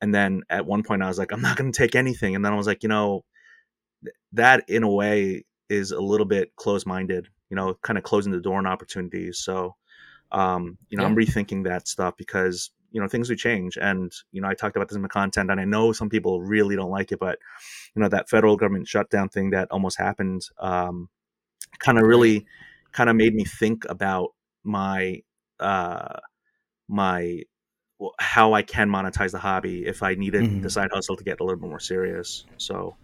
And 0.00 0.14
then 0.14 0.42
at 0.50 0.66
one 0.66 0.82
point, 0.82 1.02
I 1.02 1.08
was 1.08 1.18
like, 1.18 1.32
I'm 1.32 1.42
not 1.42 1.56
going 1.56 1.72
to 1.72 1.76
take 1.78 1.94
anything, 1.96 2.34
and 2.36 2.44
then 2.44 2.52
I 2.52 2.56
was 2.56 2.66
like, 2.66 2.82
you 2.82 2.88
know, 2.88 3.24
th- 4.04 4.14
that 4.32 4.64
in 4.68 4.82
a 4.84 4.90
way 4.90 5.44
is 5.68 5.92
a 5.92 6.00
little 6.00 6.26
bit 6.26 6.54
closed 6.56 6.86
minded, 6.86 7.28
you 7.50 7.56
know, 7.56 7.74
kind 7.82 7.98
of 7.98 8.04
closing 8.04 8.32
the 8.32 8.40
door 8.40 8.58
on 8.58 8.66
opportunities. 8.66 9.40
So, 9.40 9.76
um, 10.32 10.78
you 10.88 10.98
know, 10.98 11.04
I'm 11.04 11.16
rethinking 11.16 11.64
that 11.64 11.88
stuff 11.88 12.14
because 12.16 12.70
you 12.90 13.00
know 13.00 13.08
things 13.08 13.28
do 13.28 13.36
change 13.36 13.76
and 13.76 14.10
you 14.32 14.40
know 14.40 14.48
i 14.48 14.54
talked 14.54 14.74
about 14.74 14.88
this 14.88 14.96
in 14.96 15.02
the 15.02 15.10
content 15.10 15.50
and 15.50 15.60
i 15.60 15.64
know 15.66 15.92
some 15.92 16.08
people 16.08 16.40
really 16.40 16.74
don't 16.74 16.90
like 16.90 17.12
it 17.12 17.18
but 17.18 17.38
you 17.94 18.00
know 18.00 18.08
that 18.08 18.30
federal 18.30 18.56
government 18.56 18.88
shutdown 18.88 19.28
thing 19.28 19.50
that 19.50 19.68
almost 19.70 19.98
happened 19.98 20.40
um, 20.58 21.10
kind 21.78 21.98
of 21.98 22.04
really 22.04 22.46
kind 22.92 23.10
of 23.10 23.16
made 23.16 23.34
me 23.34 23.44
think 23.44 23.84
about 23.88 24.30
my 24.64 25.22
uh, 25.60 26.18
my 26.88 27.42
how 28.20 28.52
I 28.54 28.62
can 28.62 28.88
monetize 28.88 29.32
the 29.32 29.38
hobby 29.38 29.84
if 29.84 30.02
I 30.02 30.14
needed 30.14 30.44
mm-hmm. 30.44 30.62
the 30.62 30.70
side 30.70 30.90
hustle 30.92 31.16
to 31.16 31.24
get 31.24 31.40
a 31.40 31.44
little 31.44 31.60
bit 31.60 31.68
more 31.68 31.80
serious. 31.80 32.44
So, 32.56 32.96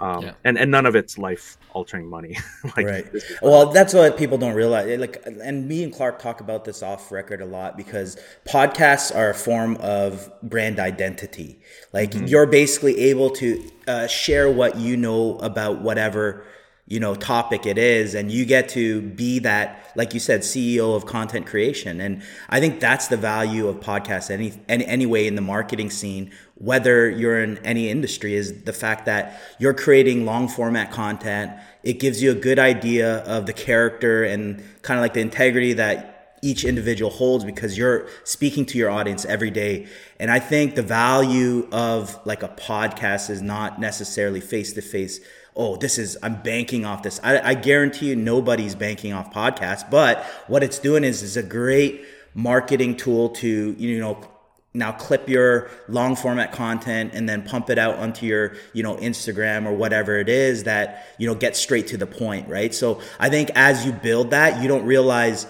um, 0.00 0.22
yeah. 0.22 0.32
and 0.44 0.58
and 0.58 0.70
none 0.70 0.86
of 0.86 0.94
it's 0.94 1.18
life 1.18 1.56
altering 1.72 2.08
money. 2.08 2.36
like, 2.76 2.86
right. 2.86 3.06
Well, 3.42 3.66
that's 3.72 3.94
what 3.94 4.16
people 4.16 4.38
don't 4.38 4.54
realize. 4.54 4.98
Like, 4.98 5.22
and 5.26 5.66
me 5.68 5.82
and 5.82 5.92
Clark 5.92 6.18
talk 6.18 6.40
about 6.40 6.64
this 6.64 6.82
off 6.82 7.10
record 7.12 7.40
a 7.40 7.46
lot 7.46 7.76
because 7.76 8.16
podcasts 8.46 9.14
are 9.14 9.30
a 9.30 9.34
form 9.34 9.76
of 9.76 10.30
brand 10.42 10.78
identity. 10.78 11.60
Like, 11.92 12.12
mm-hmm. 12.12 12.26
you're 12.26 12.46
basically 12.46 12.98
able 12.98 13.30
to 13.30 13.70
uh, 13.86 14.06
share 14.06 14.50
what 14.50 14.76
you 14.76 14.96
know 14.96 15.38
about 15.38 15.80
whatever 15.80 16.44
you 16.88 16.98
know 16.98 17.14
topic 17.14 17.66
it 17.66 17.78
is 17.78 18.14
and 18.14 18.32
you 18.32 18.44
get 18.44 18.68
to 18.70 19.02
be 19.02 19.38
that 19.38 19.92
like 19.94 20.14
you 20.14 20.20
said 20.20 20.40
ceo 20.40 20.96
of 20.96 21.06
content 21.06 21.46
creation. 21.46 22.00
And 22.00 22.22
i 22.48 22.60
think 22.60 22.80
that's 22.80 23.08
the 23.08 23.16
value 23.16 23.68
of 23.68 23.76
podcasts 23.76 24.30
any, 24.30 24.52
any 24.68 24.86
anyway 24.86 25.26
in 25.26 25.34
the 25.34 25.42
marketing 25.42 25.90
scene 25.90 26.32
whether 26.58 27.08
you're 27.08 27.40
in 27.40 27.58
any 27.58 27.88
industry 27.88 28.34
is 28.34 28.62
the 28.62 28.72
fact 28.72 29.06
that 29.06 29.40
you're 29.58 29.74
creating 29.74 30.24
long 30.24 30.48
format 30.48 30.90
content. 30.90 31.52
It 31.84 32.00
gives 32.00 32.20
you 32.20 32.32
a 32.32 32.34
good 32.34 32.58
idea 32.58 33.18
of 33.18 33.46
the 33.46 33.52
character 33.52 34.24
and 34.24 34.62
kind 34.82 34.98
of 34.98 35.02
like 35.02 35.14
the 35.14 35.20
integrity 35.20 35.74
that 35.74 36.36
each 36.42 36.64
individual 36.64 37.10
holds 37.10 37.44
because 37.44 37.78
you're 37.78 38.08
speaking 38.24 38.66
to 38.66 38.78
your 38.78 38.90
audience 38.90 39.24
every 39.24 39.50
day. 39.50 39.86
And 40.18 40.30
i 40.30 40.38
think 40.40 40.74
the 40.74 40.82
value 40.82 41.68
of 41.70 42.18
like 42.26 42.42
a 42.42 42.48
podcast 42.48 43.30
is 43.30 43.40
not 43.40 43.80
necessarily 43.80 44.40
face 44.40 44.72
to 44.72 44.82
face 44.82 45.20
oh, 45.58 45.76
this 45.76 45.98
is, 45.98 46.16
I'm 46.22 46.40
banking 46.40 46.86
off 46.86 47.02
this. 47.02 47.20
I, 47.22 47.50
I 47.50 47.54
guarantee 47.54 48.10
you 48.10 48.16
nobody's 48.16 48.76
banking 48.76 49.12
off 49.12 49.34
podcasts, 49.34 49.88
but 49.90 50.24
what 50.46 50.62
it's 50.62 50.78
doing 50.78 51.02
is, 51.02 51.22
is 51.22 51.36
a 51.36 51.42
great 51.42 52.04
marketing 52.32 52.96
tool 52.96 53.30
to, 53.30 53.74
you 53.76 53.98
know, 53.98 54.24
now 54.72 54.92
clip 54.92 55.28
your 55.28 55.70
long 55.88 56.14
format 56.14 56.52
content 56.52 57.10
and 57.12 57.28
then 57.28 57.42
pump 57.42 57.68
it 57.70 57.78
out 57.78 57.96
onto 57.96 58.26
your 58.26 58.54
you 58.74 58.82
know 58.82 58.96
instagram 58.96 59.64
or 59.64 59.72
whatever 59.72 60.18
it 60.18 60.28
is 60.28 60.64
that 60.64 61.06
you 61.16 61.26
know 61.26 61.34
get 61.34 61.56
straight 61.56 61.86
to 61.86 61.96
the 61.96 62.06
point 62.06 62.46
right 62.48 62.74
so 62.74 63.00
i 63.18 63.30
think 63.30 63.50
as 63.54 63.86
you 63.86 63.92
build 63.92 64.30
that 64.30 64.62
you 64.62 64.68
don't 64.68 64.84
realize 64.84 65.46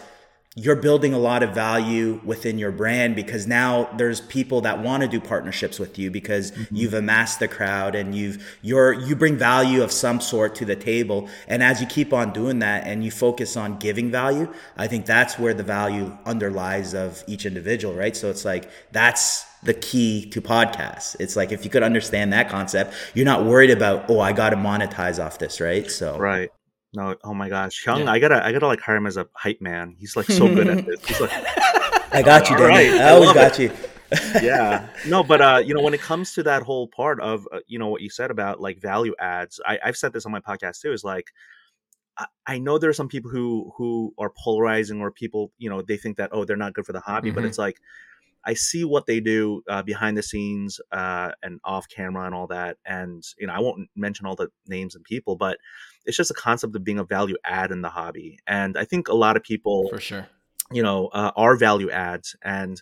you're 0.59 0.77
building 0.77 1.15
a 1.15 1.19
lot 1.19 1.43
of 1.43 1.55
value 1.55 2.21
within 2.25 2.59
your 2.59 2.73
brand 2.73 3.15
because 3.15 3.47
now 3.47 3.89
there's 3.97 4.21
people 4.23 4.61
that 4.63 4.83
want 4.83 5.03
to 5.03 5.09
do 5.09 5.21
partnerships 5.21 5.79
with 5.79 5.99
you 5.99 6.11
because 6.11 6.51
mm-hmm. 6.51 6.75
you've 6.75 6.95
amassed 6.95 7.39
the 7.39 7.47
crowd 7.47 7.95
and 7.95 8.15
you've 8.15 8.59
you're 8.63 8.93
you 8.93 9.15
bring 9.15 9.37
value 9.37 9.83
of 9.83 9.93
some 9.93 10.21
sort 10.21 10.55
to 10.57 10.65
the 10.65 10.75
table. 10.75 11.29
And 11.47 11.63
as 11.63 11.81
you 11.81 11.87
keep 11.87 12.13
on 12.13 12.33
doing 12.33 12.59
that 12.59 12.87
and 12.87 13.05
you 13.05 13.11
focus 13.11 13.57
on 13.57 13.79
giving 13.79 14.11
value 14.11 14.53
i 14.77 14.87
think 14.87 15.07
that's 15.07 15.39
where 15.39 15.55
the 15.55 15.63
value 15.63 16.17
underlies 16.27 16.95
of 16.95 17.23
each 17.27 17.47
individual 17.47 17.95
right? 17.95 18.17
So 18.17 18.31
it's 18.31 18.45
like 18.45 18.69
that's 18.91 19.45
the 19.63 19.75
key 19.75 20.29
to 20.31 20.41
podcasts. 20.41 21.17
It's 21.21 21.37
like 21.37 21.53
if 21.53 21.65
you 21.65 21.71
could 21.71 21.83
understand 21.83 22.33
that 22.33 22.49
concept 22.49 22.95
you're 23.15 23.25
not 23.27 23.45
worried 23.45 23.71
about 23.71 24.11
oh 24.11 24.21
i 24.21 24.33
got 24.33 24.51
to 24.51 24.57
monetize 24.57 25.25
off 25.25 25.39
this 25.39 25.61
right? 25.61 25.89
So 25.91 26.19
right 26.19 26.51
no, 26.99 27.15
oh 27.23 27.33
my 27.33 27.49
gosh, 27.49 27.85
Hyung, 27.85 28.07
yeah. 28.07 28.11
I 28.11 28.19
gotta, 28.19 28.45
I 28.45 28.51
gotta 28.51 28.67
like 28.67 28.81
hire 28.81 28.97
him 28.97 29.07
as 29.07 29.17
a 29.17 29.29
hype 29.33 29.61
man. 29.61 29.95
He's 30.01 30.17
like 30.17 30.27
so 30.27 30.53
good 30.53 30.67
at 30.67 30.85
this. 30.87 31.07
He's 31.07 31.21
like, 31.21 31.31
I 32.13 32.23
got 32.23 32.51
you, 32.51 32.57
Danny. 32.57 32.69
Right, 32.69 33.01
I, 33.01 33.11
I 33.11 33.13
always 33.13 33.33
got 33.33 33.61
it. 33.61 33.71
you. 33.71 33.73
yeah, 34.43 34.89
no, 35.07 35.23
but 35.23 35.41
uh, 35.41 35.63
you 35.65 35.75
know, 35.75 35.81
when 35.81 35.95
it 35.95 36.01
comes 36.01 36.33
to 36.33 36.43
that 36.43 36.65
whole 36.65 36.89
part 36.89 37.21
of, 37.21 37.47
uh, 37.53 37.61
you 37.69 37.79
know, 37.79 37.87
what 37.87 38.03
you 38.03 38.11
said 38.11 38.33
about 38.33 38.61
like 38.61 38.81
value 38.81 39.15
adds, 39.21 39.61
I, 39.65 39.79
I've 39.85 39.97
said 39.97 40.13
this 40.13 40.27
on 40.27 40.33
my 40.33 40.41
podcast 40.41 40.81
too. 40.81 40.93
Is 40.93 41.05
like, 41.05 41.27
I, 42.17 42.27
I 42.49 42.59
know 42.59 42.79
there 42.79 42.91
are 42.91 42.95
some 42.95 43.09
people 43.09 43.31
who 43.31 43.73
who 43.77 44.13
are 44.19 44.33
polarizing, 44.37 45.01
or 45.01 45.13
people, 45.13 45.53
you 45.57 45.71
know, 45.71 45.83
they 45.83 45.99
think 45.99 46.17
that 46.17 46.31
oh, 46.33 46.45
they're 46.45 46.57
not 46.57 46.75
good 46.75 46.85
for 46.85 46.93
the 46.93 47.01
hobby, 47.01 47.29
mm-hmm. 47.29 47.37
but 47.37 47.45
it's 47.45 47.59
like 47.59 47.81
I 48.49 48.55
see 48.55 48.83
what 48.83 49.05
they 49.05 49.21
do 49.21 49.63
uh, 49.69 49.83
behind 49.83 50.17
the 50.17 50.23
scenes 50.23 50.81
uh, 50.91 51.33
and 51.43 51.61
off 51.65 51.87
camera 51.87 52.25
and 52.25 52.35
all 52.35 52.47
that. 52.47 52.79
And 52.87 53.23
you 53.39 53.47
know, 53.47 53.53
I 53.53 53.61
won't 53.61 53.91
mention 53.95 54.25
all 54.25 54.37
the 54.37 54.49
names 54.67 54.95
and 54.95 55.05
people, 55.05 55.37
but 55.37 55.59
it's 56.07 56.17
just 56.17 56.31
a 56.31 56.35
concept 56.35 56.75
of 56.75 56.83
being 56.83 56.99
a 56.99 57.05
value 57.05 57.37
add 57.45 57.71
in 57.73 57.83
the 57.83 57.91
hobby. 57.91 58.39
And 58.47 58.79
I 58.79 58.87
think 58.87 59.09
a 59.09 59.15
lot 59.15 59.37
of 59.37 59.43
people, 59.43 59.91
for 59.91 60.01
sure, 60.01 60.29
you 60.73 60.83
know, 60.83 61.09
uh, 61.09 61.33
are 61.37 61.57
value 61.57 61.91
adds 61.91 62.37
and 62.43 62.81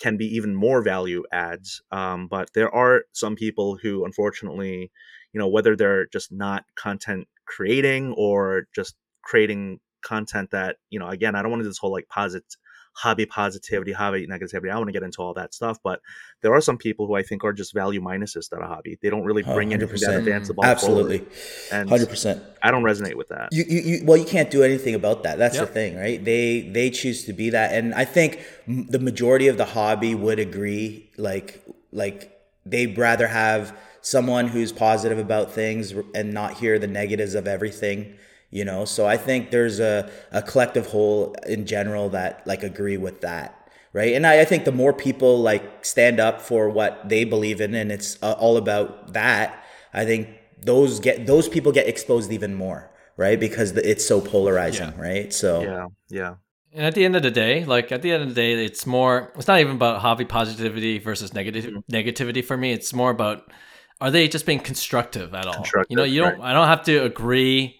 can 0.00 0.16
be 0.16 0.24
even 0.34 0.54
more 0.54 0.80
value 0.80 1.24
adds. 1.30 1.82
Um, 1.92 2.26
but 2.26 2.48
there 2.54 2.74
are 2.74 3.04
some 3.12 3.36
people 3.36 3.76
who, 3.76 4.06
unfortunately, 4.06 4.90
you 5.34 5.38
know, 5.38 5.48
whether 5.48 5.76
they're 5.76 6.06
just 6.06 6.32
not 6.32 6.64
content 6.74 7.28
creating 7.44 8.14
or 8.16 8.66
just 8.74 8.94
creating 9.22 9.78
content 10.02 10.50
that 10.50 10.76
you 10.90 10.98
know 10.98 11.08
again 11.08 11.36
i 11.36 11.42
don't 11.42 11.50
want 11.50 11.60
to 11.60 11.64
do 11.64 11.70
this 11.70 11.78
whole 11.78 11.92
like 11.92 12.08
posit 12.08 12.44
hobby 12.92 13.26
positivity, 13.26 13.92
hobby 13.92 14.26
negativity. 14.26 14.70
I 14.70 14.76
want 14.76 14.88
to 14.88 14.92
get 14.92 15.02
into 15.02 15.22
all 15.22 15.34
that 15.34 15.54
stuff, 15.54 15.78
but 15.82 16.00
there 16.40 16.52
are 16.54 16.60
some 16.60 16.76
people 16.76 17.06
who 17.06 17.14
I 17.14 17.22
think 17.22 17.44
are 17.44 17.52
just 17.52 17.72
value 17.72 18.00
minuses 18.00 18.48
to 18.50 18.56
a 18.56 18.66
hobby. 18.66 18.98
They 19.00 19.10
don't 19.10 19.24
really 19.24 19.42
bring 19.42 19.72
oh, 19.72 19.76
anything 19.76 20.00
that 20.00 20.18
advance 20.18 20.48
the 20.48 20.54
ball 20.54 20.64
Absolutely, 20.64 21.24
hundred 21.70 22.08
percent. 22.08 22.42
I 22.62 22.70
don't 22.70 22.82
resonate 22.82 23.14
with 23.14 23.28
that. 23.28 23.48
You, 23.52 23.64
you, 23.66 23.80
you, 23.80 24.04
well, 24.04 24.16
you 24.16 24.24
can't 24.24 24.50
do 24.50 24.62
anything 24.62 24.94
about 24.94 25.22
that. 25.22 25.38
That's 25.38 25.56
yep. 25.56 25.68
the 25.68 25.72
thing, 25.72 25.96
right? 25.96 26.22
They 26.22 26.60
they 26.60 26.90
choose 26.90 27.24
to 27.24 27.32
be 27.32 27.50
that, 27.50 27.74
and 27.74 27.94
I 27.94 28.04
think 28.04 28.40
the 28.66 28.98
majority 28.98 29.48
of 29.48 29.56
the 29.56 29.66
hobby 29.66 30.14
would 30.14 30.38
agree. 30.38 31.10
Like 31.16 31.64
like 31.92 32.38
they'd 32.66 32.96
rather 32.96 33.26
have 33.26 33.76
someone 34.02 34.48
who's 34.48 34.72
positive 34.72 35.18
about 35.18 35.52
things 35.52 35.94
and 36.14 36.34
not 36.34 36.54
hear 36.54 36.78
the 36.78 36.88
negatives 36.88 37.34
of 37.34 37.46
everything 37.46 38.16
you 38.52 38.64
know 38.64 38.84
so 38.84 39.06
i 39.06 39.16
think 39.16 39.50
there's 39.50 39.80
a, 39.80 40.08
a 40.30 40.40
collective 40.40 40.86
whole 40.86 41.34
in 41.46 41.66
general 41.66 42.08
that 42.08 42.46
like 42.46 42.62
agree 42.62 42.96
with 42.96 43.20
that 43.22 43.68
right 43.92 44.14
and 44.14 44.24
I, 44.24 44.42
I 44.42 44.44
think 44.44 44.64
the 44.64 44.72
more 44.72 44.92
people 44.92 45.40
like 45.40 45.84
stand 45.84 46.20
up 46.20 46.40
for 46.40 46.68
what 46.68 47.08
they 47.08 47.24
believe 47.24 47.60
in 47.60 47.74
and 47.74 47.90
it's 47.90 48.16
uh, 48.22 48.32
all 48.38 48.56
about 48.56 49.14
that 49.14 49.64
i 49.92 50.04
think 50.04 50.28
those 50.60 51.00
get 51.00 51.26
those 51.26 51.48
people 51.48 51.72
get 51.72 51.88
exposed 51.88 52.30
even 52.30 52.54
more 52.54 52.90
right 53.16 53.40
because 53.40 53.72
it's 53.72 54.06
so 54.06 54.20
polarizing 54.20 54.92
yeah. 54.96 55.00
right 55.00 55.32
so 55.32 55.62
yeah 55.62 55.86
yeah 56.08 56.34
and 56.74 56.86
at 56.86 56.94
the 56.94 57.04
end 57.04 57.14
of 57.16 57.22
the 57.22 57.30
day, 57.30 57.66
like 57.66 57.92
at 57.92 58.00
the 58.00 58.12
end 58.12 58.22
of 58.22 58.30
the 58.30 58.34
day, 58.34 58.64
it's 58.64 58.86
more. 58.86 59.30
It's 59.36 59.46
not 59.46 59.60
even 59.60 59.76
about 59.76 60.00
hobby 60.00 60.24
positivity 60.24 60.98
versus 60.98 61.34
negative 61.34 61.66
mm-hmm. 61.66 61.94
negativity 61.94 62.42
for 62.42 62.56
me. 62.56 62.72
It's 62.72 62.94
more 62.94 63.10
about 63.10 63.52
are 64.00 64.10
they 64.10 64.26
just 64.26 64.46
being 64.46 64.58
constructive 64.58 65.34
at 65.34 65.46
all? 65.46 65.52
Constructive, 65.52 65.90
you 65.90 65.96
know, 65.96 66.04
you 66.04 66.22
don't. 66.22 66.38
Right. 66.38 66.50
I 66.50 66.52
don't 66.54 66.68
have 66.68 66.82
to 66.84 67.04
agree 67.04 67.78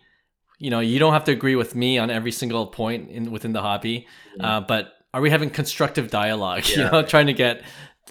you 0.62 0.70
know, 0.70 0.78
you 0.78 1.00
don't 1.00 1.12
have 1.12 1.24
to 1.24 1.32
agree 1.32 1.56
with 1.56 1.74
me 1.74 1.98
on 1.98 2.08
every 2.08 2.30
single 2.30 2.68
point 2.68 3.10
in 3.10 3.32
within 3.32 3.52
the 3.52 3.60
hobby, 3.60 4.06
uh, 4.38 4.60
but 4.60 4.92
are 5.12 5.20
we 5.20 5.28
having 5.28 5.50
constructive 5.50 6.08
dialogue? 6.08 6.62
Yeah. 6.68 6.84
You 6.84 6.90
know, 6.92 7.02
trying 7.02 7.26
to 7.26 7.32
get 7.32 7.62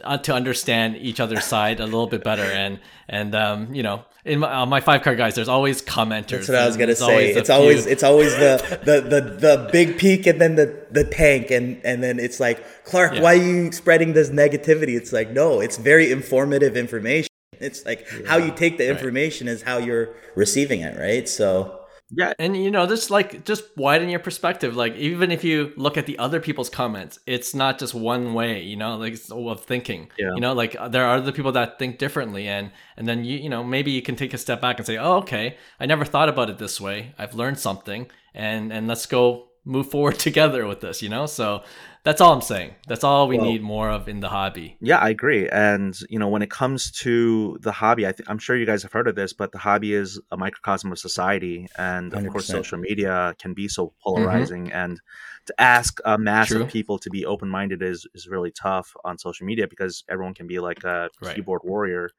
uh, 0.04 0.18
to 0.18 0.34
understand 0.34 0.98
each 0.98 1.22
other's 1.22 1.46
side 1.46 1.80
a 1.80 1.86
little 1.86 2.08
bit 2.08 2.26
better, 2.26 2.44
and 2.44 2.82
and 3.08 3.34
um, 3.36 3.74
you 3.74 3.84
know, 3.84 4.04
in 4.26 4.40
my, 4.40 4.54
uh, 4.54 4.66
my 4.66 4.82
five 4.82 5.02
card 5.02 5.18
guys, 5.18 5.34
there's 5.34 5.48
always 5.48 5.82
commenters. 5.82 6.30
That's 6.30 6.50
what 6.50 6.58
I 6.58 6.66
was 6.68 6.76
gonna 6.76 6.96
say. 6.96 7.32
It's 7.32 7.50
always 7.50 7.86
it's 7.86 8.04
always 8.04 8.36
the, 8.36 8.80
the 8.84 9.00
the 9.00 9.22
the 9.22 9.70
big 9.72 9.98
peak 9.98 10.28
and 10.28 10.42
then 10.42 10.56
the 10.56 10.86
the 10.92 11.06
tank, 11.06 11.52
and 11.52 11.80
and 11.86 12.04
then 12.04 12.20
it's 12.20 12.42
like 12.42 12.84
Clark, 12.84 13.14
yeah. 13.14 13.22
why 13.22 13.36
are 13.36 13.44
you 13.44 13.72
spreading 13.72 14.12
this 14.12 14.30
negativity? 14.30 14.98
It's 14.98 15.14
like 15.14 15.32
no, 15.32 15.62
it's 15.62 15.78
very 15.78 16.12
informative 16.12 16.76
information. 16.76 17.30
It's 17.62 17.86
like 17.86 18.06
yeah. 18.12 18.28
how 18.28 18.38
you 18.38 18.52
take 18.52 18.78
the 18.78 18.90
information 18.90 19.48
right. 19.48 19.54
is 19.54 19.62
how 19.62 19.78
you're 19.78 20.10
receiving 20.36 20.82
it, 20.82 21.00
right? 21.00 21.30
So 21.30 21.81
yeah, 22.14 22.34
and 22.40 22.58
you 22.58 22.72
know, 22.72 22.86
just 22.88 23.10
like 23.10 23.46
just 23.46 23.64
widen 23.78 24.10
your 24.10 24.20
perspective. 24.20 24.76
Like 24.76 24.96
even 24.96 25.32
if 25.32 25.44
you 25.44 25.72
look 25.78 25.98
at 25.98 26.06
the 26.06 26.20
other 26.20 26.42
people's 26.42 26.70
comments, 26.70 27.20
it's 27.26 27.56
not 27.56 27.80
just 27.80 27.94
one 27.94 28.34
way. 28.34 28.62
You 28.62 28.76
know, 28.76 28.98
like 28.98 29.18
of 29.32 29.64
thinking. 29.64 30.10
Yeah. 30.18 30.34
You 30.34 30.42
know, 30.42 30.54
like 30.54 30.76
uh, 30.78 30.90
there 30.90 31.06
are 31.06 31.18
other 31.18 31.32
people 31.32 31.54
that 31.54 31.80
think 31.80 32.00
differently, 32.00 32.48
and 32.48 32.72
and 32.98 33.08
then 33.08 33.24
you 33.24 33.38
you 33.38 33.50
know 33.50 33.64
maybe 33.64 33.92
you 33.92 34.02
can 34.02 34.16
take 34.16 34.34
a 34.34 34.38
step 34.38 34.60
back 34.60 34.78
and 34.78 34.86
say, 34.86 34.98
oh, 34.98 35.18
okay, 35.18 35.58
I 35.80 35.86
never 35.86 36.04
thought 36.04 36.28
about 36.28 36.50
it 36.50 36.58
this 36.58 36.82
way. 36.82 37.16
I've 37.18 37.34
learned 37.36 37.60
something, 37.60 38.12
and 38.34 38.74
and 38.74 38.88
let's 38.88 39.06
go 39.06 39.48
move 39.64 39.90
forward 39.90 40.20
together 40.20 40.68
with 40.68 40.82
this. 40.82 41.02
You 41.02 41.10
know, 41.10 41.26
so 41.28 41.64
that's 42.04 42.20
all 42.20 42.34
I'm 42.34 42.42
saying. 42.42 42.74
That's 42.88 43.04
all 43.04 43.28
we 43.28 43.38
well, 43.38 43.46
need 43.46 43.62
more 43.62 43.90
of 43.90 44.08
in 44.08 44.22
the 44.22 44.30
hobby. 44.30 44.76
Yeah, 44.82 44.98
I 44.98 45.10
agree. 45.10 45.48
And 45.50 45.98
you 46.10 46.18
know, 46.18 46.30
when 46.30 46.42
it 46.42 46.50
comes 46.50 46.92
to 47.04 47.58
the 47.62 47.72
hobby, 47.72 48.08
I 48.08 48.14
am 48.28 48.40
sure 48.40 48.58
you 48.58 48.66
guys 48.66 48.82
have 48.82 48.92
heard 48.92 49.08
of 49.08 49.16
this, 49.16 49.34
but 49.34 49.52
the 49.52 49.60
hobby 49.60 49.94
is 49.94 50.20
a 50.32 50.38
microcosm 50.38 50.92
of 50.92 50.98
society, 50.98 51.68
and 51.78 52.12
of 52.14 52.24
100%. 52.24 52.32
course, 52.32 52.48
social 52.48 52.80
media 52.80 53.36
can 53.38 53.54
be 53.54 53.68
so 53.68 53.88
mm-hmm. 53.88 53.96
polarizing. 54.04 54.66
Mm-hmm. 54.66 54.78
And 54.78 55.02
to 55.46 55.62
ask 55.62 56.00
a 56.04 56.18
mass 56.18 56.48
True. 56.48 56.64
of 56.64 56.70
people 56.70 56.98
to 57.00 57.10
be 57.10 57.26
open 57.26 57.50
minded 57.50 57.84
is 57.84 58.08
is 58.16 58.28
really 58.28 58.52
tough 58.52 58.96
on 59.06 59.20
social 59.20 59.46
media 59.46 59.68
because 59.68 60.04
everyone 60.10 60.34
can 60.34 60.48
be 60.48 60.60
like 60.60 60.84
a 60.84 61.10
right. 61.22 61.36
keyboard 61.36 61.62
warrior. 61.64 62.10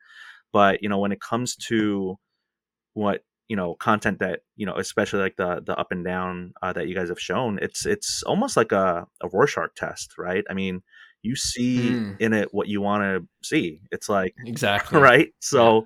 But 0.53 0.83
you 0.83 0.88
know, 0.88 0.99
when 0.99 1.12
it 1.12 1.21
comes 1.21 1.57
to 1.68 2.18
what 2.95 3.25
you 3.53 3.57
know 3.57 3.75
content 3.75 4.19
that 4.19 4.41
you 4.57 4.65
know 4.65 4.77
especially 4.77 5.21
like 5.21 5.37
the 5.37 5.62
the 5.67 5.77
up 5.77 5.93
and 5.93 6.07
down 6.07 6.55
uh, 6.62 6.73
that 6.73 6.88
you 6.88 6.95
guys 6.95 7.11
have 7.11 7.21
shown 7.21 7.59
it's 7.61 7.85
it's 7.85 8.23
almost 8.23 8.57
like 8.57 8.73
a, 8.73 9.07
a 9.21 9.29
rorschach 9.29 9.75
test 9.77 10.15
right 10.17 10.45
i 10.49 10.55
mean 10.55 10.81
you 11.21 11.37
see 11.37 11.91
mm. 11.91 12.17
in 12.19 12.33
it 12.33 12.49
what 12.53 12.67
you 12.67 12.81
want 12.81 13.03
to 13.03 13.29
see 13.47 13.79
it's 13.91 14.09
like 14.09 14.35
exactly 14.47 14.99
right 14.99 15.29
so 15.41 15.85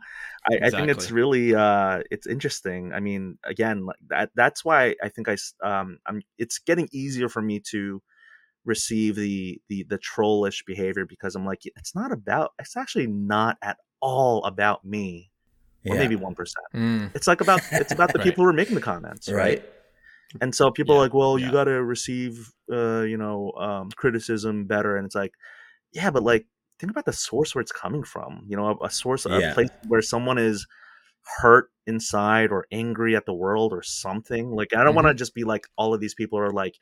yeah, 0.49 0.55
I, 0.55 0.55
exactly. 0.55 0.67
I, 0.67 0.87
think 0.87 0.97
it's 0.97 1.11
really 1.11 1.55
uh 1.57 2.03
it's 2.13 2.29
interesting 2.29 2.93
i 2.93 3.01
mean 3.01 3.37
again 3.43 3.85
like 3.85 3.99
that 4.11 4.31
that's 4.37 4.65
why 4.65 4.95
i 5.03 5.09
think 5.09 5.29
i 5.29 5.37
um 5.65 5.99
i'm 6.07 6.23
it's 6.39 6.61
getting 6.61 6.89
easier 6.93 7.29
for 7.29 7.43
me 7.43 7.61
to 7.73 8.01
receive 8.67 9.15
the 9.15 9.59
the 9.69 9.87
the 9.89 9.99
trollish 9.99 10.65
behavior 10.67 11.07
because 11.07 11.35
I'm 11.35 11.47
like, 11.47 11.63
it's 11.65 11.95
not 11.95 12.13
about. 12.13 12.53
It's 12.59 12.77
actually 12.77 13.07
not 13.07 13.57
at 13.63 13.79
all 14.03 14.45
about 14.45 14.85
me, 14.85 15.31
or 15.89 15.95
Yeah. 15.95 16.03
maybe 16.03 16.17
one 16.17 16.35
percent. 16.35 16.65
Mm. 16.75 17.15
It's 17.15 17.27
like 17.27 17.41
about 17.41 17.61
it's 17.73 17.93
about 17.93 18.13
the 18.13 18.19
Right. 18.19 18.25
people 18.25 18.45
who 18.45 18.51
are 18.51 18.53
making 18.53 18.75
the 18.75 18.81
comments, 18.81 19.29
right? 19.31 19.39
right. 19.59 19.63
And 20.41 20.55
so 20.55 20.71
people 20.71 20.95
Yeah, 20.95 21.01
are 21.01 21.05
like, 21.05 21.15
well, 21.15 21.39
yeah. 21.39 21.47
you 21.47 21.53
got 21.53 21.65
to 21.65 21.83
receive, 21.85 22.53
uh, 22.71 23.03
you 23.03 23.17
know, 23.17 23.53
um, 23.53 23.91
criticism 23.97 24.65
better. 24.67 24.97
And 24.97 25.07
it's 25.07 25.15
like, 25.15 25.33
yeah, 25.93 26.11
but 26.11 26.23
like, 26.25 26.47
think 26.81 26.91
about 26.91 27.05
the 27.07 27.13
source 27.13 27.55
where 27.55 27.63
it's 27.63 27.73
coming 27.73 28.03
from. 28.03 28.45
You 28.49 28.57
know, 28.57 28.77
a, 28.81 28.87
a 28.87 28.91
source, 28.91 29.25
a 29.25 29.53
place 29.55 29.69
where 29.87 30.03
someone 30.03 30.37
is 30.37 30.67
hurt 31.41 31.71
inside 31.87 32.51
or 32.51 32.67
angry 32.73 33.15
at 33.17 33.25
the 33.25 33.33
world 33.35 33.73
or 33.73 33.83
something. 33.83 34.51
Like, 34.51 34.75
I 34.77 34.83
don't 34.85 34.95
want 34.97 35.07
to 35.07 35.15
just 35.15 35.35
be 35.35 35.45
like 35.45 35.69
all 35.77 35.95
of 35.95 36.01
these 36.01 36.15
people 36.15 36.39
are 36.39 36.51
like 36.51 36.75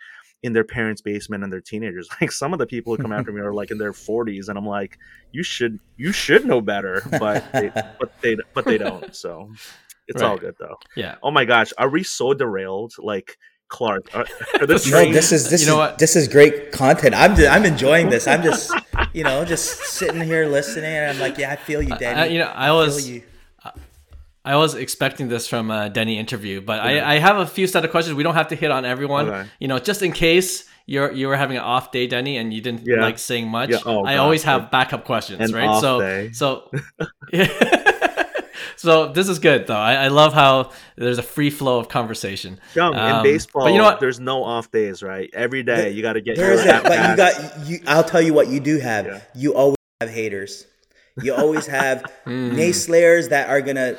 in 0.44 0.52
their 0.52 0.62
parents' 0.62 1.00
basement 1.00 1.42
and 1.42 1.50
they're 1.50 1.60
teenagers. 1.60 2.06
Like, 2.20 2.30
some 2.30 2.52
of 2.52 2.58
the 2.58 2.66
people 2.66 2.94
who 2.94 3.02
come 3.02 3.12
after 3.12 3.32
me 3.32 3.40
are 3.40 3.52
like 3.52 3.70
in 3.70 3.78
their 3.78 3.92
40s, 3.92 4.48
and 4.48 4.58
I'm 4.58 4.66
like, 4.66 4.98
you 5.32 5.42
should, 5.42 5.80
you 5.96 6.12
should 6.12 6.44
know 6.44 6.60
better, 6.60 7.02
but 7.18 7.50
they, 7.52 7.70
but 7.98 8.12
they, 8.20 8.36
but 8.52 8.64
they 8.66 8.76
don't. 8.78 9.16
So 9.16 9.50
it's 10.06 10.22
all 10.22 10.36
good 10.36 10.54
though. 10.60 10.76
Yeah. 10.96 11.16
Oh 11.22 11.30
my 11.30 11.46
gosh, 11.46 11.72
are 11.78 11.88
we 11.88 12.02
so 12.02 12.34
derailed? 12.34 12.92
Like 12.98 13.38
Clark, 13.68 14.10
are, 14.14 14.26
are 14.60 14.66
the 14.66 14.86
No, 14.90 15.04
No, 15.04 15.12
this 15.12 15.32
is 15.32 15.48
this 15.48 15.62
You 15.62 15.68
know 15.68 15.74
is 15.74 15.78
what? 15.78 15.98
this 15.98 16.14
is 16.14 16.28
great 16.28 16.72
content. 16.72 17.14
I'm 17.14 17.34
just, 17.34 17.50
I'm 17.50 17.64
enjoying 17.64 18.10
this. 18.10 18.26
I'm 18.26 18.42
just 18.42 18.70
you 19.14 19.24
know 19.24 19.44
just 19.46 19.82
sitting 19.84 20.20
here 20.20 20.46
listening, 20.46 20.84
and 20.84 21.10
I'm 21.10 21.18
like, 21.18 21.38
yeah, 21.38 21.52
I 21.52 21.56
feel 21.56 21.80
you, 21.82 21.96
Danny. 21.96 22.20
I, 22.20 22.26
you 22.26 22.38
know, 22.38 22.52
I 22.54 22.66
feel 22.66 22.76
was 22.76 23.08
you. 23.08 23.22
I 24.44 24.56
was 24.56 24.74
expecting 24.74 25.28
this 25.28 25.46
from 25.48 25.70
a 25.70 25.88
Denny 25.88 26.18
interview, 26.18 26.60
but 26.60 26.80
I, 26.80 27.14
I 27.14 27.18
have 27.18 27.38
a 27.38 27.46
few 27.46 27.66
set 27.66 27.84
of 27.84 27.90
questions. 27.90 28.14
We 28.14 28.22
don't 28.22 28.34
have 28.34 28.48
to 28.48 28.54
hit 28.56 28.70
on 28.70 28.84
everyone. 28.84 29.28
Okay. 29.30 29.48
You 29.58 29.68
know, 29.68 29.78
just 29.78 30.02
in 30.02 30.12
case 30.12 30.64
you're 30.86 31.10
you 31.12 31.28
were 31.28 31.36
having 31.36 31.56
an 31.56 31.62
off 31.62 31.90
day, 31.92 32.06
Denny, 32.06 32.36
and 32.36 32.52
you 32.52 32.60
didn't 32.60 32.82
Yeah. 32.86 33.00
like 33.00 33.18
saying 33.18 33.48
much. 33.48 33.70
Yeah. 33.70 33.78
Oh, 33.86 34.04
I 34.04 34.16
God. 34.16 34.20
always 34.22 34.42
have 34.44 34.70
backup 34.70 35.04
questions, 35.06 35.40
An 35.50 35.56
right? 35.56 35.66
off 35.68 35.80
so 35.80 36.00
day. 36.00 36.32
so 36.32 36.70
so 38.76 39.12
this 39.12 39.28
is 39.28 39.38
good 39.38 39.66
though. 39.66 39.74
I, 39.76 39.94
I 39.94 40.08
love 40.08 40.32
how 40.34 40.72
there's 40.96 41.18
a 41.18 41.22
free 41.22 41.50
flow 41.50 41.78
of 41.78 41.88
conversation. 41.88 42.60
Young 42.74 42.92
in 42.94 42.98
Um, 43.00 43.22
baseball, 43.22 43.64
but 43.64 43.72
you 43.72 43.78
know 43.78 43.84
what? 43.84 44.00
there's 44.00 44.20
no 44.20 44.44
off 44.44 44.70
days, 44.70 45.02
right? 45.02 45.30
Every 45.32 45.62
day 45.62 45.90
you 45.90 46.02
got 46.02 46.14
to 46.14 46.20
get 46.20 46.36
There 46.36 46.54
your 46.54 46.64
that, 46.64 46.82
but 46.82 47.10
you 47.10 47.16
got 47.16 47.66
you. 47.66 47.78
I'll 47.86 48.04
tell 48.04 48.20
you 48.22 48.34
what 48.34 48.48
you 48.48 48.60
do 48.60 48.78
have. 48.78 49.06
Yeah. 49.06 49.20
You 49.34 49.54
always 49.54 49.76
have 50.00 50.10
haters. 50.10 50.66
You 51.22 51.32
always 51.34 51.66
have 51.66 52.02
Hmm. 52.24 52.52
naysayers 52.56 53.28
that 53.28 53.48
are 53.50 53.60
gonna 53.60 53.94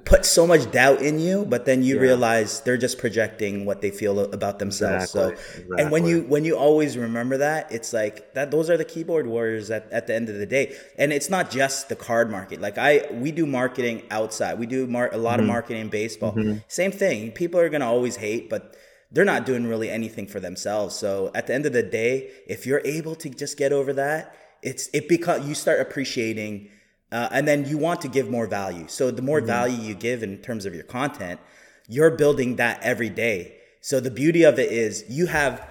put 0.04 0.24
so 0.24 0.46
much 0.46 0.70
doubt 0.70 1.00
in 1.02 1.18
you, 1.18 1.44
but 1.46 1.64
then 1.64 1.82
you 1.82 1.96
Yeah. 1.96 2.02
realize 2.02 2.60
they're 2.60 2.76
just 2.76 2.98
projecting 2.98 3.64
what 3.64 3.80
they 3.80 3.90
feel 3.90 4.20
about 4.32 4.58
themselves. 4.58 5.10
So, 5.10 5.30
Exactly, 5.30 5.64
and 5.78 5.90
when 5.90 6.04
you 6.06 6.22
when 6.28 6.44
you 6.44 6.56
always 6.56 6.96
remember 6.96 7.38
that, 7.38 7.72
it's 7.72 7.92
like 7.92 8.34
that. 8.34 8.50
Those 8.50 8.70
are 8.70 8.76
the 8.76 8.84
keyboard 8.84 9.26
warriors 9.26 9.70
at, 9.70 9.90
at 9.90 10.06
the 10.06 10.14
end 10.14 10.28
of 10.28 10.36
the 10.38 10.46
day. 10.46 10.76
And 10.98 11.12
it's 11.12 11.30
not 11.30 11.50
just 11.50 11.88
the 11.88 11.96
card 11.96 12.30
market. 12.30 12.60
Like 12.60 12.78
I, 12.78 13.06
we 13.12 13.32
do 13.32 13.46
marketing 13.46 14.02
outside. 14.10 14.58
We 14.58 14.66
do 14.66 14.86
mar- 14.86 15.10
a 15.12 15.16
lot 15.18 15.40
of 15.40 15.44
Mm-hmm. 15.44 15.48
marketing 15.54 15.80
in 15.82 15.88
baseball. 15.88 16.36
Same 16.68 16.92
thing. 16.92 17.32
People 17.32 17.58
are 17.60 17.68
gonna 17.68 17.86
always 17.90 18.16
hate, 18.16 18.48
but 18.50 18.76
they're 19.10 19.24
not 19.24 19.46
doing 19.46 19.66
really 19.66 19.88
anything 19.88 20.26
for 20.26 20.38
themselves. 20.38 20.94
So 20.94 21.30
at 21.34 21.46
the 21.46 21.54
end 21.54 21.64
of 21.66 21.72
the 21.72 21.82
day, 21.82 22.30
if 22.46 22.66
you're 22.66 22.82
able 22.84 23.14
to 23.16 23.30
just 23.30 23.56
get 23.56 23.72
over 23.72 23.92
that, 23.94 24.34
it's 24.62 24.88
it 24.92 25.08
because 25.08 25.46
you 25.46 25.54
start 25.54 25.80
appreciating, 25.80 26.70
uh, 27.12 27.28
and 27.32 27.46
then 27.46 27.66
you 27.66 27.78
want 27.78 28.00
to 28.02 28.08
give 28.08 28.30
more 28.30 28.46
value. 28.46 28.86
So 28.88 29.10
the 29.10 29.22
more 29.22 29.40
value 29.40 29.80
you 29.80 29.94
give 29.94 30.22
in 30.22 30.38
terms 30.38 30.66
of 30.66 30.74
your 30.74 30.84
content, 30.84 31.40
you're 31.88 32.10
building 32.10 32.56
that 32.56 32.82
every 32.82 33.08
day. 33.08 33.56
So 33.80 34.00
the 34.00 34.10
beauty 34.10 34.42
of 34.42 34.58
it 34.58 34.70
is 34.70 35.04
you 35.08 35.26
have 35.26 35.66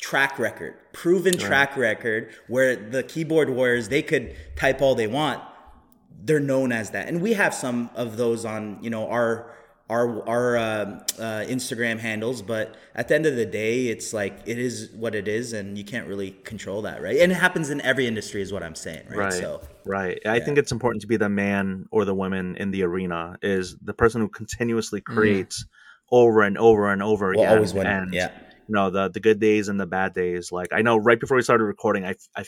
track 0.00 0.38
record, 0.38 0.74
proven 0.92 1.36
track 1.38 1.76
record, 1.76 2.30
where 2.48 2.76
the 2.76 3.02
keyboard 3.02 3.50
warriors 3.50 3.88
they 3.88 4.02
could 4.02 4.36
type 4.56 4.82
all 4.82 4.94
they 4.94 5.06
want, 5.06 5.42
they're 6.24 6.40
known 6.40 6.72
as 6.72 6.90
that, 6.90 7.08
and 7.08 7.20
we 7.20 7.32
have 7.32 7.54
some 7.54 7.90
of 7.94 8.16
those 8.16 8.44
on 8.44 8.78
you 8.82 8.90
know 8.90 9.08
our 9.08 9.50
our 9.92 10.28
our 10.28 10.56
um 10.56 11.00
uh, 11.18 11.44
Instagram 11.56 11.98
handles. 11.98 12.40
But 12.42 12.76
at 12.94 13.08
the 13.08 13.14
end 13.14 13.26
of 13.26 13.36
the 13.36 13.46
day, 13.46 13.88
it's 13.88 14.12
like 14.12 14.34
it 14.46 14.58
is 14.58 14.90
what 14.94 15.14
it 15.14 15.28
is, 15.28 15.52
and 15.52 15.76
you 15.76 15.84
can't 15.84 16.08
really 16.08 16.30
control 16.44 16.82
that, 16.82 17.02
right? 17.02 17.18
And 17.18 17.30
it 17.30 17.36
happens 17.36 17.70
in 17.70 17.80
every 17.82 18.06
industry, 18.06 18.40
is 18.40 18.52
what 18.52 18.62
I'm 18.62 18.74
saying, 18.74 19.04
right? 19.08 19.18
Right. 19.18 19.32
So 19.32 19.60
Right. 19.84 20.20
I 20.24 20.40
think 20.40 20.58
it's 20.58 20.72
important 20.72 21.02
to 21.02 21.08
be 21.08 21.16
the 21.16 21.28
man 21.28 21.86
or 21.90 22.04
the 22.04 22.14
woman 22.14 22.56
in 22.56 22.70
the 22.70 22.84
arena 22.84 23.36
is 23.42 23.76
the 23.82 23.94
person 23.94 24.20
who 24.20 24.28
continuously 24.28 25.00
creates 25.00 25.64
over 26.10 26.42
and 26.42 26.56
over 26.56 26.92
and 26.92 27.02
over 27.02 27.30
we'll 27.30 27.40
again. 27.40 27.54
always 27.56 27.74
win. 27.74 27.86
And 27.86 28.14
yeah. 28.14 28.30
you 28.68 28.74
know 28.74 28.90
the 28.90 29.08
the 29.10 29.20
good 29.20 29.40
days 29.40 29.68
and 29.68 29.78
the 29.80 29.86
bad 29.86 30.14
days. 30.14 30.52
Like 30.52 30.72
I 30.72 30.82
know 30.82 30.96
right 30.96 31.18
before 31.18 31.36
we 31.36 31.42
started 31.42 31.64
recording, 31.64 32.04
I 32.04 32.14
I, 32.36 32.44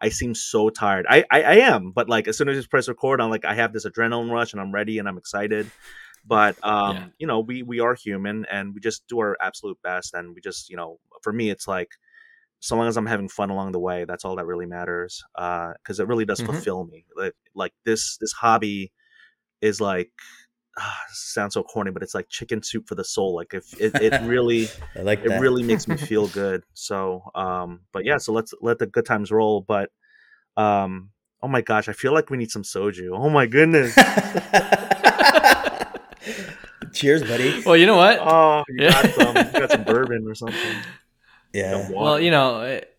I 0.00 0.08
seem 0.08 0.34
so 0.34 0.70
tired. 0.70 1.06
I, 1.08 1.24
I 1.30 1.42
I 1.42 1.54
am, 1.56 1.90
but 1.90 2.08
like 2.08 2.28
as 2.28 2.38
soon 2.38 2.48
as 2.48 2.56
you 2.56 2.68
press 2.68 2.88
record, 2.88 3.20
I'm 3.20 3.30
like 3.30 3.44
I 3.44 3.54
have 3.54 3.72
this 3.72 3.84
adrenaline 3.86 4.30
rush 4.30 4.52
and 4.52 4.60
I'm 4.60 4.72
ready 4.72 4.98
and 4.98 5.08
I'm 5.08 5.18
excited. 5.18 5.70
But 6.26 6.56
um, 6.62 6.96
Yeah. 6.96 7.06
you 7.18 7.26
know, 7.26 7.40
we 7.40 7.62
we 7.62 7.80
are 7.80 7.94
human 7.94 8.46
and 8.50 8.74
we 8.74 8.80
just 8.80 9.06
do 9.08 9.18
our 9.20 9.36
absolute 9.40 9.78
best. 9.82 10.14
And 10.14 10.34
we 10.34 10.40
just 10.40 10.68
you 10.70 10.76
know, 10.76 10.98
for 11.22 11.32
me, 11.32 11.50
it's 11.50 11.66
like 11.68 11.90
so 12.60 12.76
long 12.76 12.88
as 12.88 12.96
I'm 12.96 13.06
having 13.06 13.28
fun 13.28 13.50
along 13.50 13.72
the 13.72 13.78
way, 13.80 14.04
that's 14.04 14.24
all 14.24 14.36
that 14.36 14.46
really 14.46 14.66
matters. 14.66 15.22
Because 15.36 16.00
it 16.00 16.08
really 16.08 16.24
does 16.24 16.40
Mhm. 16.40 16.46
fulfill 16.46 16.84
me. 16.84 17.04
Like, 17.16 17.34
like 17.54 17.72
this 17.84 18.16
this 18.18 18.32
hobby 18.32 18.92
is 19.60 19.80
like. 19.80 20.10
ah, 20.78 20.96
sounds 21.12 21.54
so 21.54 21.62
corny, 21.62 21.90
but 21.90 22.02
it's 22.04 22.14
like 22.14 22.28
chicken 22.28 22.62
soup 22.62 22.86
for 22.88 22.94
the 22.94 23.04
soul. 23.04 23.34
Like 23.34 23.52
if 23.54 23.64
it, 23.80 23.92
it 24.00 24.14
really 24.20 24.68
like 24.96 25.20
it 25.24 25.40
really 25.40 25.64
makes 25.64 25.88
me 25.88 25.96
feel 26.10 26.28
good 26.28 26.62
so 26.74 27.22
um 27.34 27.80
but 27.92 28.04
yeah 28.04 28.16
so 28.18 28.32
let's 28.32 28.54
let 28.60 28.78
the 28.78 28.86
good 28.86 29.04
times 29.04 29.30
roll 29.32 29.60
but 29.62 29.90
um 30.56 31.10
oh 31.42 31.48
my 31.48 31.60
gosh 31.62 31.88
i 31.88 31.92
feel 31.92 32.12
like 32.12 32.30
we 32.30 32.36
need 32.36 32.50
some 32.50 32.62
soju 32.62 33.10
oh 33.12 33.28
my 33.30 33.46
goodness 33.46 33.94
Cheers, 36.98 37.22
buddy. 37.22 37.62
Well, 37.66 37.76
you 37.76 37.86
know 37.86 37.96
what? 37.96 38.18
oh 38.20 38.64
you 38.68 38.84
Yeah. 38.84 39.02
got 39.02 39.14
some 39.14 39.36
you 39.36 39.52
got 39.60 39.70
some 39.70 39.84
bourbon 39.92 40.24
or 40.26 40.34
something 40.34 40.76
Yeah. 41.52 41.88
Well, 41.90 42.20
you 42.20 42.30
know, 42.30 42.62
it- 42.62 42.94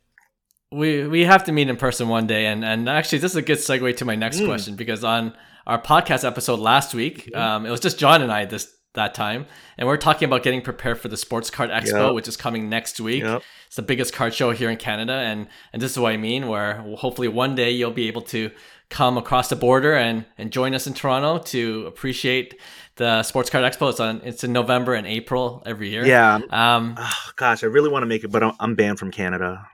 we 0.71 1.07
we 1.07 1.23
have 1.25 1.45
to 1.45 1.51
meet 1.51 1.67
in 1.67 1.77
person 1.77 2.09
one 2.09 2.27
day, 2.27 2.45
and 2.45 2.63
and 2.63 2.87
actually, 2.87 3.17
this 3.19 3.31
is 3.31 3.37
a 3.37 3.41
good 3.41 3.57
segue 3.57 3.97
to 3.97 4.05
my 4.05 4.15
next 4.15 4.39
Mm. 4.39 4.45
question 4.45 4.75
because 4.75 5.03
on 5.03 5.33
our 5.65 5.81
podcast 5.81 6.23
episode 6.23 6.59
last 6.59 6.93
week, 6.93 7.25
Mm-hmm. 7.25 7.41
um, 7.41 7.65
it 7.65 7.71
was 7.71 7.79
just 7.79 7.97
John 7.97 8.21
and 8.21 8.31
I 8.31 8.45
this 8.45 8.71
that 8.93 9.13
time, 9.15 9.47
and 9.79 9.87
we're 9.87 9.97
talking 9.97 10.27
about 10.27 10.43
getting 10.43 10.61
prepared 10.61 10.99
for 10.99 11.07
the 11.07 11.17
Sports 11.17 11.49
Card 11.49 11.69
Expo, 11.71 12.07
Yep. 12.07 12.13
which 12.13 12.27
is 12.27 12.37
coming 12.37 12.69
next 12.69 12.99
week. 12.99 13.23
Yep. 13.23 13.41
It's 13.67 13.75
the 13.77 13.81
biggest 13.81 14.13
card 14.13 14.33
show 14.35 14.51
here 14.51 14.69
in 14.69 14.77
Canada, 14.77 15.13
and 15.13 15.47
and 15.73 15.81
this 15.81 15.91
is 15.91 15.97
what 15.99 16.11
I 16.13 16.17
mean. 16.17 16.47
Where 16.47 16.75
hopefully 16.97 17.27
one 17.27 17.55
day 17.55 17.71
you'll 17.71 17.89
be 18.03 18.07
able 18.07 18.21
to 18.33 18.51
come 18.89 19.17
across 19.17 19.49
the 19.49 19.55
border 19.55 19.93
and 19.95 20.25
and 20.37 20.51
join 20.51 20.73
us 20.73 20.87
in 20.87 20.93
Toronto 20.93 21.37
to 21.51 21.85
appreciate 21.87 22.59
the 22.95 23.23
Sports 23.23 23.49
Card 23.49 23.63
Expo. 23.63 23.89
It's 23.91 23.99
on 23.99 24.21
it's 24.23 24.43
in 24.43 24.51
November 24.51 24.93
and 24.95 25.05
April 25.07 25.61
every 25.65 25.89
year. 25.89 26.05
yeah 26.05 26.39
Um. 26.49 26.95
oh, 26.97 27.13
gosh 27.35 27.63
i 27.63 27.67
really 27.67 27.89
want 27.89 28.03
to 28.03 28.07
make 28.07 28.23
it 28.23 28.31
but 28.31 28.43
i'm, 28.43 28.53
I'm 28.59 28.75
banned 28.75 28.99
from 28.99 29.11
canada 29.11 29.65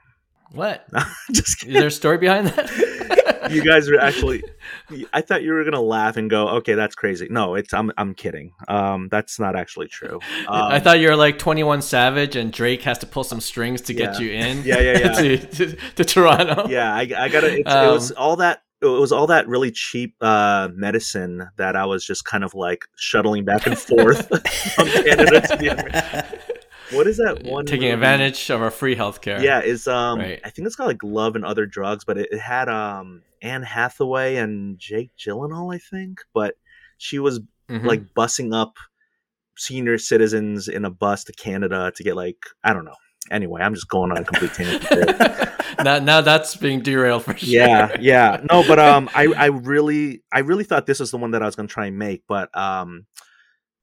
What? 0.52 0.86
just 1.32 1.64
Is 1.66 1.72
there 1.74 1.86
a 1.88 1.90
story 1.90 2.18
behind 2.18 2.48
that? 2.48 3.48
you 3.50 3.62
guys 3.64 3.88
are 3.88 3.98
actually 4.00 4.42
i 5.12 5.20
thought 5.20 5.42
you 5.42 5.52
were 5.52 5.62
gonna 5.64 5.80
laugh 5.80 6.16
and 6.16 6.28
go 6.28 6.48
okay 6.48 6.74
that's 6.74 6.94
crazy 6.96 7.26
no 7.30 7.54
it's 7.54 7.72
i'm, 7.72 7.90
I'm 7.96 8.12
kidding 8.14 8.52
um 8.68 9.08
that's 9.10 9.38
not 9.38 9.54
actually 9.56 9.86
true 9.88 10.16
um, 10.48 10.72
I 10.72 10.80
thought 10.80 10.98
you 11.00 11.08
were 11.08 11.16
like 11.16 11.38
21 11.38 11.80
Savage 11.82 12.34
and 12.36 12.52
Drake 12.52 12.82
has 12.82 12.98
to 12.98 13.06
pull 13.06 13.22
some 13.24 13.40
strings 13.40 13.80
to 13.82 13.94
get 13.94 14.18
you 14.20 14.30
in. 14.32 14.62
Yeah, 14.64 14.80
yeah, 14.80 14.98
yeah. 14.98 15.12
to, 15.12 15.38
to, 15.38 15.76
to 15.96 16.04
Toronto. 16.04 16.66
yeah 16.68 16.92
i, 16.94 17.00
I 17.00 17.28
gotta 17.28 17.52
it's, 17.58 17.72
it 17.72 17.86
was 17.92 18.10
Um, 18.12 18.16
all 18.18 18.36
that 18.36 18.62
it 18.82 18.86
was 18.86 19.10
all 19.12 19.26
that 19.26 19.48
really 19.48 19.70
cheap 19.70 20.14
uh 20.20 20.68
medicine 20.74 21.48
that 21.56 21.76
i 21.76 21.84
was 21.86 22.04
just 22.04 22.24
kind 22.24 22.44
of 22.44 22.54
like 22.54 22.84
shuttling 22.96 23.44
back 23.44 23.66
and 23.66 23.78
forth 23.78 24.28
from 24.74 24.86
canada 24.88 25.40
to 25.40 25.56
the 25.56 25.68
America. 25.68 26.38
what 26.92 27.06
is 27.06 27.16
that 27.16 27.42
one 27.44 27.64
Taking 27.66 27.82
movie? 27.82 27.94
advantage 27.94 28.48
of 28.50 28.60
our 28.62 28.70
free 28.70 28.94
healthcare. 28.94 29.42
yeah 29.42 29.60
it's 29.60 29.86
um 29.86 30.18
Right. 30.20 30.40
i 30.44 30.50
think 30.50 30.66
it's 30.66 30.76
called 30.76 30.88
like 30.88 31.02
love 31.02 31.34
and 31.36 31.44
other 31.44 31.66
drugs 31.66 32.04
but 32.04 32.18
it, 32.18 32.28
it 32.30 32.38
had 32.38 32.68
um 32.68 33.22
anne 33.42 33.62
hathaway 33.62 34.36
and 34.36 34.78
jake 34.78 35.10
gyllenhaal 35.18 35.74
i 35.74 35.78
think 35.78 36.20
but 36.34 36.54
she 36.98 37.18
was 37.18 37.40
Mhm. 37.68 37.84
like 37.84 38.02
busing 38.14 38.54
up 38.54 38.76
senior 39.56 39.98
citizens 39.98 40.68
in 40.68 40.84
a 40.84 40.90
bus 40.90 41.24
to 41.24 41.32
canada 41.32 41.90
to 41.96 42.04
get 42.04 42.14
like 42.14 42.36
i 42.62 42.72
don't 42.72 42.84
know 42.84 42.94
anyway 43.30 43.60
i'm 43.62 43.74
just 43.74 43.88
going 43.88 44.10
on 44.10 44.18
a 44.18 44.24
complete 44.24 44.52
tangent. 44.54 45.50
Now, 45.84 45.98
now 45.98 46.20
that's 46.22 46.56
being 46.56 46.80
derailed 46.80 47.24
for 47.24 47.36
sure. 47.36 47.48
yeah 47.50 47.94
yeah. 48.00 48.40
No 48.50 48.64
but 48.66 48.78
um 48.78 49.10
i 49.14 49.26
i 49.36 49.46
really 49.46 50.22
i 50.32 50.38
really 50.38 50.64
thought 50.64 50.86
this 50.86 51.00
was 51.00 51.10
the 51.10 51.18
one 51.18 51.32
that 51.32 51.42
i 51.42 51.44
was 51.46 51.54
going 51.54 51.68
to 51.68 51.72
try 51.72 51.86
and 51.86 51.98
make 51.98 52.22
but 52.26 52.56
um 52.56 53.04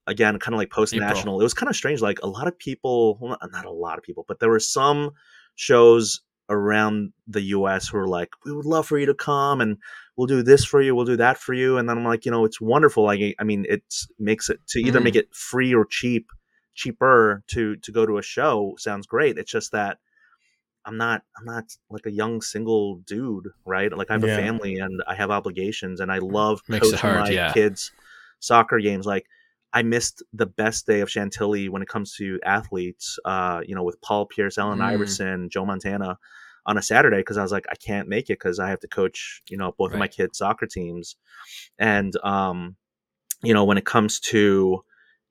again 0.07 0.39
kind 0.39 0.55
of 0.55 0.57
like 0.57 0.71
post 0.71 0.95
national 0.95 1.39
it 1.39 1.43
was 1.43 1.53
kind 1.53 1.69
of 1.69 1.75
strange 1.75 2.01
like 2.01 2.19
a 2.23 2.27
lot 2.27 2.47
of 2.47 2.57
people 2.57 3.17
well, 3.21 3.37
not, 3.51 3.65
a 3.65 3.71
lot 3.71 3.97
of 3.99 4.03
people 4.03 4.25
but 4.27 4.39
there 4.39 4.49
were 4.49 4.59
some 4.59 5.11
shows 5.55 6.21
around 6.49 7.13
the 7.27 7.41
us 7.43 7.87
who 7.87 7.97
were 7.97 8.07
like 8.07 8.29
we 8.43 8.51
would 8.51 8.65
love 8.65 8.87
for 8.87 8.97
you 8.97 9.05
to 9.05 9.13
come 9.13 9.61
and 9.61 9.77
we'll 10.17 10.27
do 10.27 10.41
this 10.41 10.65
for 10.65 10.81
you 10.81 10.95
we'll 10.95 11.05
do 11.05 11.15
that 11.15 11.37
for 11.37 11.53
you 11.53 11.77
and 11.77 11.87
then 11.87 11.97
i'm 11.97 12.03
like 12.03 12.25
you 12.25 12.31
know 12.31 12.43
it's 12.43 12.59
wonderful. 12.59 13.03
Like 13.03 13.35
i 13.39 13.43
mean 13.43 13.65
it 13.69 13.83
makes 14.17 14.49
it 14.49 14.59
to 14.69 14.79
either 14.79 14.99
Mhm. 14.99 15.03
make 15.03 15.15
it 15.15 15.33
free 15.35 15.73
or 15.75 15.85
cheap 15.85 16.25
cheaper 16.73 17.43
to 17.47 17.75
to 17.77 17.91
go 17.91 18.05
to 18.05 18.17
a 18.17 18.21
show 18.21 18.73
sounds 18.77 19.05
great 19.07 19.37
it's 19.37 19.51
just 19.51 19.71
that 19.71 19.97
I'm 20.85 20.97
not 20.97 21.21
I'm 21.37 21.45
not 21.45 21.63
like 21.89 22.05
a 22.05 22.11
young 22.11 22.41
single 22.41 22.97
dude, 22.97 23.47
right? 23.65 23.95
Like 23.95 24.09
I 24.09 24.15
have 24.15 24.23
Yeah. 24.25 24.33
a 24.33 24.37
family 24.37 24.79
and 24.79 25.01
I 25.07 25.15
have 25.15 25.31
obligations 25.31 26.01
and 26.01 26.11
I 26.11 26.17
love 26.17 26.61
Makes 26.67 26.87
coaching 26.91 26.99
hard, 26.99 27.19
my 27.21 27.29
yeah. 27.29 27.53
kids 27.53 27.91
soccer 28.41 28.79
games. 28.79 29.05
Like 29.05 29.25
I 29.71 29.81
missed 29.81 30.23
the 30.33 30.45
best 30.45 30.85
day 30.85 30.99
of 30.99 31.09
Chantilly 31.09 31.69
when 31.69 31.81
it 31.81 31.87
comes 31.87 32.15
to 32.17 32.37
athletes, 32.43 33.17
uh, 33.23 33.61
you 33.65 33.75
know, 33.75 33.83
with 33.83 34.01
Paul 34.01 34.25
Pierce, 34.25 34.57
Allen 34.57 34.79
Mm. 34.79 34.83
Iverson, 34.93 35.49
Joe 35.49 35.65
Montana 35.65 36.17
on 36.65 36.77
a 36.77 36.81
Saturday 36.81 37.17
because 37.19 37.37
I 37.37 37.43
was 37.43 37.53
like, 37.53 37.65
I 37.71 37.75
can't 37.75 38.09
make 38.09 38.25
it 38.29 38.39
because 38.39 38.59
I 38.59 38.67
have 38.69 38.81
to 38.81 38.87
coach, 38.89 39.41
you 39.49 39.55
know, 39.55 39.73
both 39.77 39.93
of 39.93 39.99
my 39.99 40.09
kids' 40.09 40.37
soccer 40.39 40.65
teams. 40.67 41.15
And 41.79 42.13
um, 42.25 42.75
you 43.41 43.53
know, 43.53 43.63
when 43.63 43.77
it 43.77 43.85
comes 43.85 44.19
to 44.31 44.83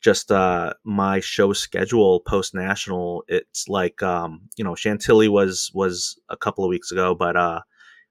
just 0.02 0.32
uh 0.32 0.74
my 0.84 1.20
show 1.20 1.52
schedule 1.52 2.20
post 2.20 2.54
national, 2.54 3.24
it's 3.28 3.68
like 3.68 4.02
um, 4.02 4.42
you 4.56 4.64
know, 4.64 4.74
Chantilly 4.74 5.28
was 5.28 5.70
was 5.74 6.18
a 6.28 6.36
couple 6.36 6.64
of 6.64 6.68
weeks 6.70 6.90
ago, 6.92 7.14
but 7.14 7.36
uh 7.36 7.60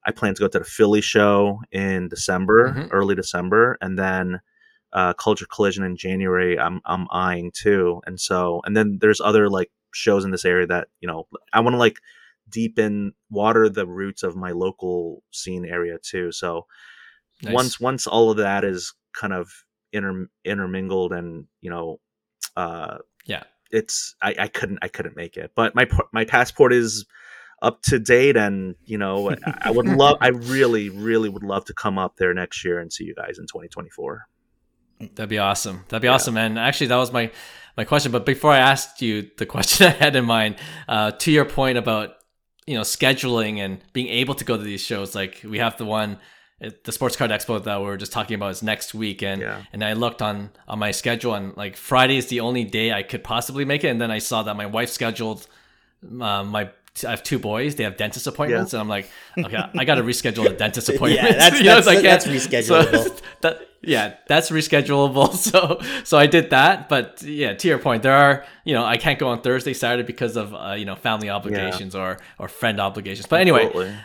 I 0.06 0.12
plan 0.12 0.34
to 0.34 0.40
go 0.40 0.48
to 0.48 0.60
the 0.60 0.66
Philly 0.66 1.02
show 1.02 1.60
in 1.72 2.08
December, 2.10 2.74
Mhm. 2.76 2.88
early 2.92 3.16
December, 3.16 3.78
and 3.82 4.00
then 4.00 4.42
uh, 4.94 5.14
Culture 5.14 5.46
Collision 5.46 5.84
in 5.84 5.96
January. 5.96 6.58
I'm 6.60 6.82
I'm 6.86 7.08
eyeing 7.12 7.52
too, 7.54 8.02
and 8.08 8.20
so 8.20 8.62
and 8.66 8.76
then 8.76 8.98
there's 9.02 9.22
other 9.22 9.50
like 9.50 9.72
shows 9.94 10.26
in 10.26 10.32
this 10.32 10.46
area 10.46 10.68
that 10.68 10.88
you 11.02 11.08
know 11.08 11.28
I 11.54 11.60
want 11.62 11.76
to 11.76 11.78
like 11.78 12.00
deepen 12.50 13.14
water 13.30 13.70
the 13.70 13.88
roots 13.88 14.24
of 14.24 14.36
my 14.36 14.52
local 14.52 15.24
scene 15.32 15.66
area 15.66 15.98
too. 16.02 16.32
So 16.32 16.66
Nice. 17.44 17.54
once 17.54 17.80
once 17.80 18.08
all 18.08 18.32
of 18.32 18.38
that 18.38 18.64
is 18.64 18.94
kind 19.14 19.34
of 19.34 19.52
inter, 19.94 20.28
intermingled 20.46 21.14
and 21.14 21.46
you 21.62 21.70
know 21.70 22.00
uh 22.56 22.98
Yeah. 23.26 23.44
it's 23.72 24.16
I, 24.22 24.36
I 24.40 24.48
couldn't 24.48 24.80
i 24.82 24.88
couldn't 24.88 25.16
make 25.16 25.38
it 25.38 25.52
but 25.56 25.76
my 25.76 25.88
my 26.12 26.26
passport 26.26 26.74
is 26.74 27.06
up 27.62 27.82
to 27.84 28.00
date 28.00 28.36
and 28.38 28.76
you 28.86 28.98
know 28.98 29.30
I- 29.64 29.72
would 29.72 29.86
love 30.04 30.18
i 30.22 30.30
really 30.30 30.90
really 30.90 31.30
would 31.30 31.44
love 31.44 31.66
to 31.66 31.74
come 31.74 31.98
up 31.98 32.16
there 32.18 32.34
next 32.34 32.64
year 32.66 32.80
and 32.80 32.92
see 32.92 33.04
you 33.04 33.16
guys 33.16 33.38
in 33.38 33.46
2024 33.46 34.28
That'd 35.16 35.30
be 35.30 35.40
awesome. 35.40 35.84
That'd 35.90 36.04
be 36.04 36.08
Yeah. 36.08 36.14
awesome. 36.14 36.38
And 36.38 36.60
actually, 36.60 36.86
that 36.88 36.98
was 36.98 37.12
my 37.12 37.32
my 37.76 37.86
question. 37.86 38.12
But 38.12 38.24
before 38.24 38.52
I 38.52 38.60
asked 38.60 39.02
you 39.02 39.32
the 39.40 39.46
question 39.56 39.88
I 39.88 39.90
had 39.90 40.16
in 40.16 40.26
mind, 40.26 40.58
uh, 40.88 41.10
to 41.14 41.32
your 41.32 41.44
point 41.46 41.80
about 41.80 42.12
you 42.68 42.76
know 42.76 42.82
scheduling 42.82 43.58
and 43.58 43.82
being 43.94 44.10
able 44.10 44.36
to 44.36 44.46
go 44.46 44.58
to 44.58 44.62
these 44.64 44.82
shows, 44.82 45.16
like 45.16 45.42
we 45.44 45.58
have 45.58 45.76
the 45.78 45.86
one. 45.86 46.20
At 46.62 46.84
The 46.84 46.92
Sports 46.92 47.16
Card 47.16 47.32
Expo 47.32 47.64
that 47.64 47.82
we 47.82 47.88
are 47.88 47.98
just 47.98 48.12
talking 48.12 48.36
about 48.36 48.52
is 48.52 48.62
next 48.64 48.94
week, 48.94 49.22
and 49.24 49.42
Yeah. 49.42 49.64
and 49.74 49.84
I 49.84 49.94
looked 49.94 50.22
on 50.22 50.52
on 50.68 50.80
my 50.80 50.92
schedule, 50.92 51.34
and 51.34 51.56
like 51.58 51.76
Friday 51.76 52.18
is 52.18 52.28
the 52.28 52.40
only 52.42 52.64
day 52.64 52.92
I 52.94 53.04
could 53.04 53.24
possibly 53.24 53.66
make 53.66 53.84
it, 53.84 53.88
and 53.88 54.00
then 54.00 54.12
I 54.12 54.20
saw 54.20 54.44
that 54.44 54.56
my 54.56 54.66
wife 54.68 54.90
scheduled 54.90 55.48
uh, 56.20 56.44
my 56.44 56.70
I 57.06 57.10
have 57.12 57.24
two 57.24 57.40
boys. 57.40 57.76
They 57.76 57.86
have 57.86 57.96
dentist 57.96 58.28
appointments, 58.28 58.74
and 58.74 58.82
I'm 58.82 58.90
like, 58.90 59.10
okay, 59.38 59.58
I 59.78 59.86
got 59.86 59.96
to 59.96 60.04
reschedule 60.04 60.44
the 60.44 60.50
dentist 60.56 60.90
appointment. 60.94 61.38
that's- 61.38 61.58
You 61.60 61.66
know, 61.66 61.78
it's 61.78 61.88
that's- 61.88 62.04
yeah. 62.04 62.12
that's 62.18 62.28
reschedulable. 62.28 63.22
that, 63.42 63.62
yeah, 63.82 64.16
that's 64.28 64.50
reschedulable. 64.52 65.34
So 65.34 65.80
so 66.04 66.18
I 66.18 66.28
did 66.28 66.50
that, 66.50 66.90
but 66.90 67.24
yeah, 67.24 67.54
to 67.54 67.68
your 67.68 67.80
point, 67.80 68.04
there 68.04 68.14
are 68.16 68.46
you 68.66 68.74
know 68.76 68.84
I 68.84 68.98
can't 68.98 69.18
go 69.20 69.30
on 69.30 69.42
Thursday, 69.42 69.74
Saturday 69.74 70.04
because 70.06 70.36
of 70.36 70.54
uh, 70.54 70.74
you 70.78 70.86
know 70.86 70.96
family 70.96 71.30
obligations 71.30 71.96
or 71.96 72.18
or 72.38 72.48
friend 72.50 72.80
obligations. 72.80 73.26
But 73.26 73.40
anyway, 73.42 73.66
Totally. 73.68 73.96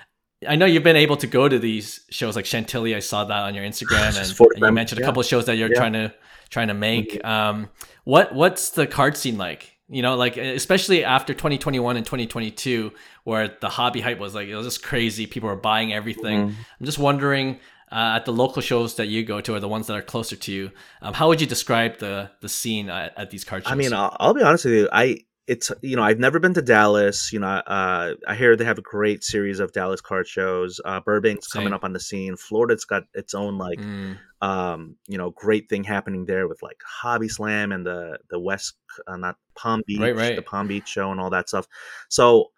I 0.46 0.56
know 0.56 0.66
you've 0.66 0.82
been 0.82 0.96
able 0.96 1.16
to 1.18 1.26
go 1.26 1.48
to 1.48 1.58
these 1.58 2.04
shows 2.10 2.36
like 2.36 2.44
Chantilly. 2.44 2.94
I 2.94 2.98
saw 2.98 3.24
that 3.24 3.42
on 3.44 3.54
your 3.54 3.64
Instagram, 3.64 4.08
and, 4.08 4.52
and 4.54 4.64
you 4.64 4.72
mentioned 4.72 4.98
a 4.98 5.02
yeah. 5.02 5.06
couple 5.06 5.20
of 5.20 5.26
shows 5.26 5.46
that 5.46 5.56
you're 5.56 5.70
Yeah. 5.70 5.78
trying 5.78 5.92
to 5.94 6.14
trying 6.50 6.68
to 6.68 6.74
make. 6.74 7.24
Um, 7.24 7.70
what 8.04 8.34
what's 8.34 8.70
the 8.70 8.86
card 8.86 9.16
scene 9.16 9.38
like? 9.38 9.72
You 9.88 10.02
know, 10.02 10.16
like 10.16 10.36
especially 10.36 11.04
after 11.04 11.32
2021 11.32 11.96
and 11.96 12.04
2022, 12.04 12.92
where 13.24 13.56
the 13.60 13.68
hobby 13.68 14.00
hype 14.00 14.18
was 14.18 14.34
like 14.34 14.48
it 14.48 14.56
was 14.56 14.66
just 14.66 14.82
crazy. 14.82 15.26
People 15.26 15.48
were 15.48 15.56
buying 15.56 15.92
everything. 15.92 16.48
Mm-hmm. 16.48 16.60
I'm 16.80 16.86
just 16.86 16.98
wondering. 16.98 17.60
Uh, 17.88 18.16
at 18.16 18.24
the 18.24 18.32
local 18.32 18.60
shows 18.60 18.96
that 18.96 19.06
you 19.06 19.24
go 19.24 19.40
to, 19.40 19.54
or 19.54 19.60
the 19.60 19.68
ones 19.68 19.86
that 19.86 19.94
are 19.94 20.02
closer 20.02 20.34
to 20.34 20.50
you, 20.50 20.72
um, 21.02 21.14
how 21.14 21.28
would 21.28 21.40
you 21.40 21.46
describe 21.46 21.98
the 21.98 22.28
the 22.40 22.48
scene 22.48 22.90
at, 22.90 23.16
at 23.16 23.30
these 23.30 23.44
card 23.44 23.62
shows? 23.62 23.70
I 23.70 23.76
mean, 23.76 23.92
I'll, 23.92 24.16
I'll 24.18 24.34
be 24.34 24.42
honest 24.42 24.64
with 24.64 24.74
you. 24.74 24.88
I 24.92 25.20
it's 25.46 25.70
you 25.80 25.94
know 25.96 26.02
I've 26.02 26.18
never 26.18 26.38
been 26.40 26.54
to 26.54 26.62
Dallas. 26.62 27.32
You 27.32 27.38
know, 27.38 27.46
uh, 27.46 28.14
I 28.26 28.34
hear 28.34 28.56
they 28.56 28.64
have 28.64 28.78
a 28.78 28.82
great 28.82 29.22
series 29.22 29.60
of 29.60 29.72
Dallas 29.72 30.00
card 30.00 30.26
shows. 30.26 30.80
Uh, 30.84 31.00
Burbank's 31.00 31.46
coming 31.46 31.72
up 31.72 31.84
on 31.84 31.92
the 31.92 32.00
scene. 32.00 32.36
Florida's 32.36 32.84
got 32.84 33.04
its 33.14 33.34
own 33.34 33.58
like 33.58 33.78
Mm, 33.78 34.18
um 34.42 34.96
you 35.08 35.16
know 35.16 35.30
great 35.30 35.68
thing 35.70 35.82
happening 35.82 36.26
there 36.26 36.46
with 36.46 36.62
like 36.62 36.78
Hobby 36.84 37.28
Slam 37.28 37.72
and 37.72 37.86
the 37.86 38.18
the 38.28 38.38
West 38.38 38.74
uh, 39.06 39.16
not 39.16 39.36
Palm 39.54 39.82
Beach 39.86 40.00
Right, 40.00 40.16
right. 40.16 40.36
the 40.36 40.42
Palm 40.42 40.66
Beach 40.68 40.88
show 40.88 41.10
and 41.10 41.20
all 41.20 41.30
that 41.30 41.48
stuff. 41.48 41.66
So 42.08 42.50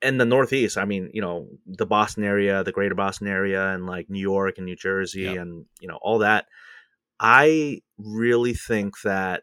and 0.00 0.20
the 0.20 0.24
Northeast, 0.24 0.78
I 0.78 0.84
mean, 0.84 1.10
you 1.12 1.20
know, 1.20 1.48
the 1.66 1.86
Boston 1.86 2.22
area, 2.24 2.62
the 2.62 2.70
greater 2.72 2.94
Boston 2.94 3.26
area 3.26 3.70
and 3.74 3.86
like 3.86 4.08
New 4.08 4.20
York 4.20 4.56
and 4.58 4.64
New 4.66 4.76
Jersey 4.76 5.22
Yep. 5.22 5.36
and 5.38 5.64
you 5.80 5.88
know 5.88 5.98
all 6.02 6.18
that. 6.18 6.46
I 7.20 7.80
really 7.98 8.54
think 8.54 8.94
that 9.02 9.42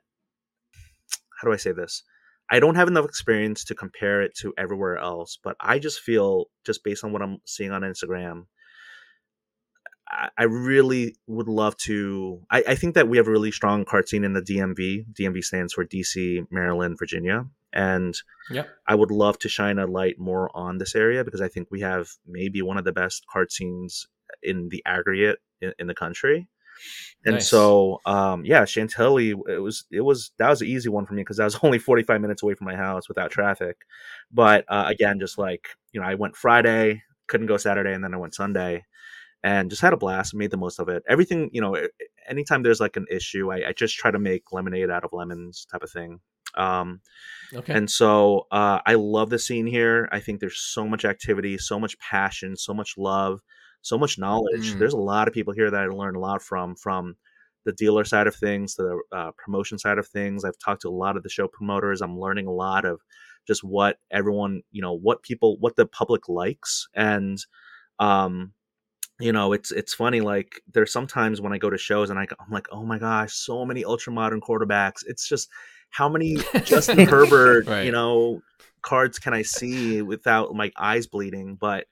how 1.41 1.47
do 1.47 1.53
I 1.53 1.57
say 1.57 1.71
this? 1.73 2.03
I 2.49 2.59
don't 2.59 2.75
have 2.75 2.87
enough 2.87 3.05
experience 3.05 3.63
to 3.65 3.75
compare 3.75 4.21
it 4.21 4.35
to 4.37 4.53
everywhere 4.57 4.97
else, 4.97 5.37
but 5.43 5.55
I 5.59 5.79
just 5.79 5.99
feel 5.99 6.45
just 6.65 6.83
based 6.83 7.03
on 7.03 7.11
what 7.11 7.21
I'm 7.21 7.39
seeing 7.45 7.71
on 7.71 7.81
Instagram, 7.81 8.45
I, 10.07 10.29
I 10.37 10.43
really 10.43 11.15
would 11.27 11.47
love 11.47 11.75
to. 11.77 12.41
I, 12.51 12.63
I 12.67 12.75
think 12.75 12.95
that 12.95 13.07
we 13.07 13.17
have 13.17 13.27
a 13.27 13.31
really 13.31 13.51
strong 13.51 13.83
card 13.85 14.07
scene 14.07 14.23
in 14.23 14.33
the 14.33 14.41
DMV. 14.41 15.05
DMV 15.19 15.43
stands 15.43 15.73
for 15.73 15.85
DC, 15.85 16.45
Maryland, 16.51 16.97
Virginia, 16.99 17.45
and 17.73 18.15
Yep. 18.49 18.69
I 18.87 18.95
would 18.95 19.11
love 19.11 19.39
to 19.39 19.49
shine 19.49 19.79
a 19.79 19.87
light 19.87 20.19
more 20.19 20.55
on 20.55 20.77
this 20.77 20.95
area 20.95 21.23
because 21.23 21.41
I 21.41 21.47
think 21.47 21.69
we 21.71 21.81
have 21.81 22.09
maybe 22.27 22.61
one 22.61 22.77
of 22.77 22.85
the 22.85 22.91
best 22.91 23.25
card 23.31 23.51
scenes 23.51 24.07
in 24.43 24.69
the 24.69 24.83
aggregate 24.85 25.39
in, 25.61 25.73
in 25.79 25.87
the 25.87 25.95
country. 25.95 26.47
And 27.25 27.35
Nice. 27.35 27.49
so, 27.49 28.01
um, 28.05 28.45
yeah, 28.45 28.65
Chantilly, 28.65 29.31
it 29.31 29.61
was, 29.61 29.85
it 29.91 30.01
was, 30.01 30.31
that 30.37 30.49
was 30.49 30.61
an 30.61 30.67
easy 30.67 30.89
one 30.89 31.05
for 31.05 31.13
me 31.13 31.21
because 31.21 31.39
I 31.39 31.45
was 31.45 31.59
only 31.63 31.79
45 31.79 32.21
minutes 32.21 32.43
away 32.43 32.53
from 32.53 32.65
my 32.65 32.75
house 32.75 33.07
without 33.07 33.31
traffic. 33.31 33.77
But, 34.31 34.65
uh, 34.67 34.85
again, 34.87 35.19
just 35.19 35.37
like, 35.37 35.67
you 35.91 35.99
know, 35.99 36.07
I 36.07 36.15
went 36.15 36.35
Friday, 36.35 37.03
couldn't 37.27 37.47
go 37.47 37.57
Saturday, 37.57 37.93
and 37.93 38.03
then 38.03 38.13
I 38.13 38.17
went 38.17 38.35
Sunday 38.35 38.83
and 39.43 39.69
just 39.69 39.81
had 39.81 39.93
a 39.93 39.97
blast, 39.97 40.33
made 40.33 40.49
the 40.49 40.57
most 40.57 40.79
of 40.79 40.89
it. 40.89 41.03
Everything, 41.07 41.49
you 41.53 41.61
know, 41.61 41.77
anytime 42.27 42.63
there's 42.63 42.79
like 42.79 42.97
an 42.97 43.05
issue, 43.11 43.51
I, 43.51 43.69
I 43.69 43.73
just 43.73 43.95
try 43.95 44.09
to 44.09 44.17
make 44.17 44.51
lemonade 44.51 44.89
out 44.89 45.03
of 45.03 45.13
lemons 45.13 45.67
type 45.71 45.83
of 45.83 45.91
thing. 45.91 46.19
Um, 46.55 47.01
okay. 47.53 47.73
and 47.73 47.89
so 47.89 48.47
uh, 48.51 48.79
I 48.85 48.95
love 48.95 49.29
the 49.29 49.37
scene 49.37 49.67
here. 49.67 50.09
I 50.11 50.19
think 50.19 50.39
there's 50.39 50.59
so 50.59 50.87
much 50.87 51.05
activity, 51.05 51.57
so 51.57 51.79
much 51.79 51.97
passion, 51.99 52.55
so 52.55 52.73
much 52.73 52.97
love, 52.97 53.41
so 53.85 53.99
much 53.99 54.17
knowledge. 54.17 54.73
Mm. 54.73 54.79
There's 54.79 54.93
a 54.93 54.97
lot 54.97 55.27
of 55.27 55.33
people 55.33 55.53
here 55.53 55.69
that 55.69 55.79
I 55.79 55.85
learned 55.85 56.17
a 56.17 56.19
lot 56.19 56.41
from, 56.41 56.75
from 56.75 57.15
the 57.65 57.71
dealer 57.71 58.03
side 58.03 58.25
of 58.25 58.35
things, 58.35 58.73
to 58.75 58.81
the 58.81 59.17
uh, 59.17 59.31
promotion 59.37 59.77
side 59.77 59.99
of 59.99 60.07
things. 60.07 60.43
I've 60.43 60.57
talked 60.57 60.81
to 60.81 60.89
a 60.89 60.89
lot 60.89 61.17
of 61.17 61.21
the 61.23 61.29
show 61.29 61.47
promoters. 61.47 62.01
I'm 62.01 62.19
learning 62.19 62.47
a 62.47 62.51
lot 62.51 62.83
of 62.83 63.01
just 63.47 63.63
what 63.63 63.97
everyone, 64.09 64.63
you 64.71 64.81
know, 64.81 64.93
what 64.93 65.21
people, 65.21 65.57
what 65.59 65.75
the 65.75 65.85
public 65.85 66.27
likes, 66.27 66.87
and 66.95 67.37
um, 67.99 68.53
you 69.19 69.31
know, 69.31 69.53
it's 69.53 69.71
it's 69.71 69.93
funny. 69.93 70.19
Like 70.19 70.61
there's 70.73 70.91
sometimes 70.91 71.39
when 71.39 71.53
I 71.53 71.59
go 71.59 71.69
to 71.69 71.77
shows 71.77 72.09
and 72.09 72.17
I, 72.17 72.23
I'm 72.23 72.51
like, 72.51 72.67
oh 72.71 72.83
my 72.83 72.97
gosh, 72.97 73.33
so 73.35 73.65
many 73.65 73.85
ultra 73.85 74.11
modern 74.11 74.41
quarterbacks. 74.41 75.03
It's 75.05 75.27
just 75.27 75.49
how 75.91 76.09
many 76.09 76.37
Justin 76.63 76.99
Herbert, 77.07 77.67
Right. 77.67 77.85
you 77.85 77.91
know, 77.91 78.41
cards 78.81 79.19
can 79.19 79.33
I 79.33 79.43
see 79.43 80.01
without 80.01 80.53
my 80.55 80.71
eyes 80.75 81.05
bleeding? 81.07 81.55
But 81.55 81.85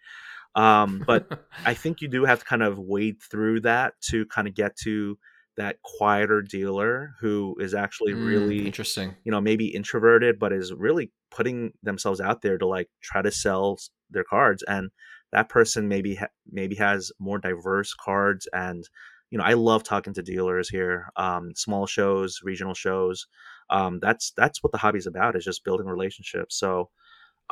um, 0.56 1.04
but 1.06 1.26
I 1.66 1.74
think 1.74 2.02
you 2.02 2.08
do 2.08 2.26
have 2.26 2.40
to 2.40 2.46
kind 2.46 2.64
of 2.64 2.78
wade 2.80 3.22
through 3.22 3.62
that 3.62 3.94
to 4.12 4.26
kind 4.28 4.48
of 4.48 4.54
get 4.56 4.76
to 4.84 5.18
that 5.58 5.78
quieter 5.84 6.42
dealer 6.42 7.14
who 7.22 7.56
is 7.60 7.74
actually 7.74 8.14
Mm, 8.14 8.16
really 8.16 8.66
interesting. 8.66 9.18
you 9.24 9.32
know 9.32 9.40
maybe 9.42 9.68
introverted 9.68 10.40
but 10.40 10.52
is 10.52 10.74
really 10.74 11.12
putting 11.32 11.74
themselves 11.84 12.20
out 12.20 12.42
there 12.42 12.58
to 12.58 12.68
like 12.68 12.90
try 13.02 13.22
to 13.22 13.32
sell 13.32 13.78
their 14.10 14.24
cards 14.24 14.64
and 14.64 14.90
that 15.32 15.50
person 15.50 15.88
maybe 15.88 16.16
ha- 16.16 16.28
maybe 16.52 16.76
has 16.76 17.12
more 17.20 17.40
diverse 17.40 17.94
cards 17.94 18.48
and 18.54 18.90
you 19.30 19.38
know 19.38 19.44
i 19.44 19.54
love 19.54 19.84
talking 19.84 20.14
to 20.14 20.22
dealers 20.24 20.70
here 20.70 21.10
um, 21.16 21.54
small 21.56 21.86
shows 21.86 22.40
regional 22.44 22.74
shows 22.74 23.28
um, 23.70 24.00
that's 24.00 24.32
that's 24.38 24.62
what 24.62 24.72
the 24.72 24.78
hobby's 24.78 25.08
about 25.08 25.36
is 25.36 25.46
just 25.46 25.64
building 25.64 25.88
relationships 25.88 26.58
so 26.58 26.90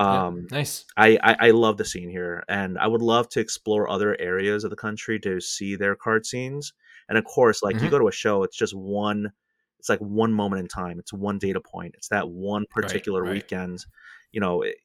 Yeah, 0.09 0.27
um, 0.27 0.47
nice. 0.51 0.85
I, 0.97 1.17
I 1.23 1.35
I 1.47 1.51
love 1.51 1.77
the 1.77 1.85
scene 1.85 2.09
here, 2.09 2.43
and 2.49 2.77
I 2.77 2.87
would 2.87 3.01
love 3.01 3.29
to 3.29 3.39
explore 3.39 3.89
other 3.89 4.19
areas 4.19 4.63
of 4.63 4.69
the 4.69 4.75
country 4.75 5.19
to 5.21 5.39
see 5.39 5.75
their 5.75 5.95
card 5.95 6.25
scenes. 6.25 6.73
And 7.09 7.17
of 7.17 7.25
course, 7.25 7.61
like 7.63 7.75
you 7.75 7.87
Mhm. 7.87 7.91
go 7.91 7.99
to 7.99 8.07
a 8.07 8.11
show, 8.11 8.43
it's 8.43 8.57
just 8.57 8.75
one. 8.75 9.31
It's 9.79 9.89
like 9.89 9.99
one 9.99 10.31
moment 10.33 10.59
in 10.61 10.67
time. 10.67 10.99
It's 10.99 11.11
one 11.13 11.39
data 11.39 11.59
point. 11.59 11.95
It's 11.97 12.09
that 12.09 12.29
one 12.29 12.65
particular 12.69 13.23
right. 13.23 13.33
weekend, 13.33 13.85
you 14.31 14.39
know. 14.41 14.61
it- 14.63 14.77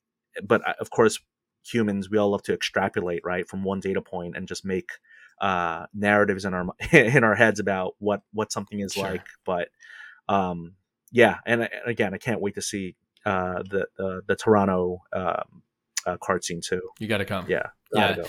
But 0.43 0.67
uh, 0.69 0.75
of 0.81 0.91
course, 0.91 1.19
humans 1.65 2.11
we 2.11 2.19
all 2.19 2.31
love 2.31 2.43
to 2.45 2.53
extrapolate 2.55 3.23
right 3.25 3.49
from 3.49 3.65
one 3.65 3.81
data 3.81 4.01
point 4.03 4.37
and 4.37 4.47
just 4.49 4.65
make 4.65 4.91
uh, 5.41 5.87
narratives 5.95 6.45
in 6.45 6.55
our 6.55 6.67
in 6.93 7.25
our 7.25 7.35
heads 7.35 7.61
about 7.61 7.95
what 7.99 8.23
what 8.33 8.53
something 8.53 8.81
is 8.81 8.93
Sure. 8.95 9.05
like. 9.05 9.27
But 9.45 9.69
um, 10.29 10.75
yeah, 11.13 11.39
and 11.47 11.63
and 11.63 11.71
again, 11.87 12.15
I 12.15 12.19
can't 12.19 12.41
wait 12.41 12.55
to 12.57 12.63
see 12.63 12.97
uh, 13.27 13.63
the, 13.69 13.87
the 13.99 14.23
the 14.29 14.37
Toronto 14.37 15.03
um, 15.13 15.63
uh, 16.07 16.17
card 16.23 16.45
scene 16.45 16.61
too. 16.63 16.81
You 16.99 17.09
got 17.09 17.19
to 17.19 17.25
come. 17.25 17.45
Yeah, 17.49 17.67
yeah. 17.93 18.17
Go. 18.17 18.25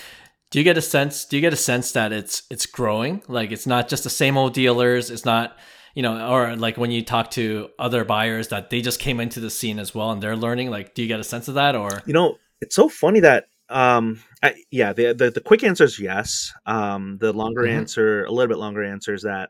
Do 0.49 0.59
you 0.59 0.63
get 0.63 0.77
a 0.77 0.81
sense? 0.81 1.25
Do 1.25 1.37
you 1.37 1.41
get 1.41 1.53
a 1.53 1.57
sense 1.57 1.93
that 1.93 2.11
it's 2.11 2.43
it's 2.49 2.65
growing? 2.65 3.21
Like 3.27 3.51
it's 3.51 3.67
not 3.67 3.87
just 3.87 4.03
the 4.03 4.09
same 4.09 4.37
old 4.37 4.53
dealers. 4.53 5.09
It's 5.09 5.25
not 5.25 5.57
you 5.93 6.03
know, 6.03 6.29
or 6.29 6.55
like 6.55 6.77
when 6.77 6.91
you 6.91 7.03
talk 7.03 7.31
to 7.31 7.69
other 7.79 8.05
buyers 8.05 8.49
that 8.49 8.69
they 8.69 8.81
just 8.81 8.99
came 8.99 9.19
into 9.19 9.39
the 9.39 9.49
scene 9.49 9.79
as 9.79 9.95
well 9.95 10.11
and 10.11 10.21
they're 10.21 10.35
learning. 10.35 10.69
Like, 10.69 10.93
do 10.93 11.01
you 11.01 11.07
get 11.07 11.19
a 11.19 11.23
sense 11.23 11.47
of 11.47 11.55
that? 11.55 11.75
Or 11.75 12.03
you 12.05 12.13
know, 12.13 12.37
it's 12.61 12.75
so 12.75 12.89
funny 12.89 13.19
that 13.21 13.45
um 13.69 14.21
I, 14.41 14.55
yeah 14.71 14.93
the, 14.93 15.13
the, 15.13 15.29
the 15.29 15.41
quick 15.41 15.61
answer 15.61 15.83
is 15.83 15.99
yes 15.99 16.53
um 16.65 17.17
the 17.19 17.33
longer 17.33 17.63
mm-hmm. 17.63 17.79
answer 17.79 18.23
a 18.23 18.31
little 18.31 18.47
bit 18.47 18.59
longer 18.59 18.81
answer 18.81 19.13
is 19.13 19.23
that 19.23 19.49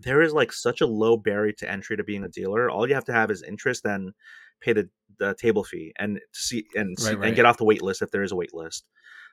there 0.00 0.20
is 0.20 0.34
like 0.34 0.52
such 0.52 0.82
a 0.82 0.86
low 0.86 1.16
barrier 1.16 1.52
to 1.52 1.70
entry 1.70 1.96
to 1.96 2.04
being 2.04 2.24
a 2.24 2.28
dealer 2.28 2.68
all 2.68 2.86
you 2.86 2.94
have 2.94 3.06
to 3.06 3.12
have 3.12 3.30
is 3.30 3.42
interest 3.42 3.86
and 3.86 4.12
pay 4.60 4.72
the, 4.72 4.88
the 5.18 5.34
table 5.34 5.64
fee 5.64 5.92
and 5.98 6.20
see 6.32 6.64
and 6.74 6.98
see, 6.98 7.08
right, 7.08 7.18
right. 7.18 7.26
and 7.28 7.36
get 7.36 7.44
off 7.44 7.58
the 7.58 7.64
wait 7.64 7.82
list 7.82 8.02
if 8.02 8.10
there 8.10 8.22
is 8.22 8.32
a 8.32 8.36
wait 8.36 8.54
list 8.54 8.86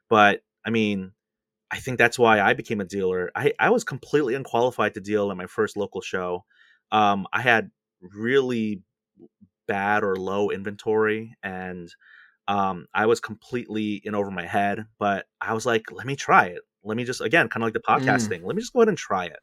but 0.09 0.41
i 0.65 0.69
mean 0.69 1.11
i 1.71 1.77
think 1.77 1.97
that's 1.97 2.19
why 2.19 2.39
i 2.39 2.53
became 2.53 2.81
a 2.81 2.85
dealer 2.85 3.31
i 3.35 3.51
i 3.59 3.69
was 3.69 3.83
completely 3.83 4.35
unqualified 4.35 4.93
to 4.93 5.01
deal 5.01 5.31
at 5.31 5.37
my 5.37 5.47
first 5.47 5.77
local 5.77 6.01
show 6.01 6.43
um 6.91 7.27
i 7.33 7.41
had 7.41 7.69
really 8.01 8.81
bad 9.67 10.03
or 10.03 10.15
low 10.15 10.49
inventory 10.49 11.35
and 11.43 11.89
um, 12.47 12.87
I 12.93 13.07
was 13.07 13.19
completely 13.19 14.01
in 14.03 14.15
over 14.15 14.29
my 14.31 14.45
head, 14.45 14.85
but 14.99 15.25
I 15.41 15.53
was 15.53 15.65
like, 15.65 15.91
let 15.91 16.05
me 16.05 16.15
try 16.15 16.45
it. 16.45 16.61
Let 16.83 16.97
me 16.97 17.03
just, 17.03 17.21
again, 17.21 17.49
kind 17.49 17.63
of 17.63 17.67
like 17.67 17.73
the 17.73 17.79
podcast 17.79 18.25
mm. 18.25 18.29
thing, 18.29 18.45
let 18.45 18.55
me 18.55 18.61
just 18.61 18.73
go 18.73 18.81
ahead 18.81 18.89
and 18.89 18.97
try 18.97 19.25
it. 19.25 19.39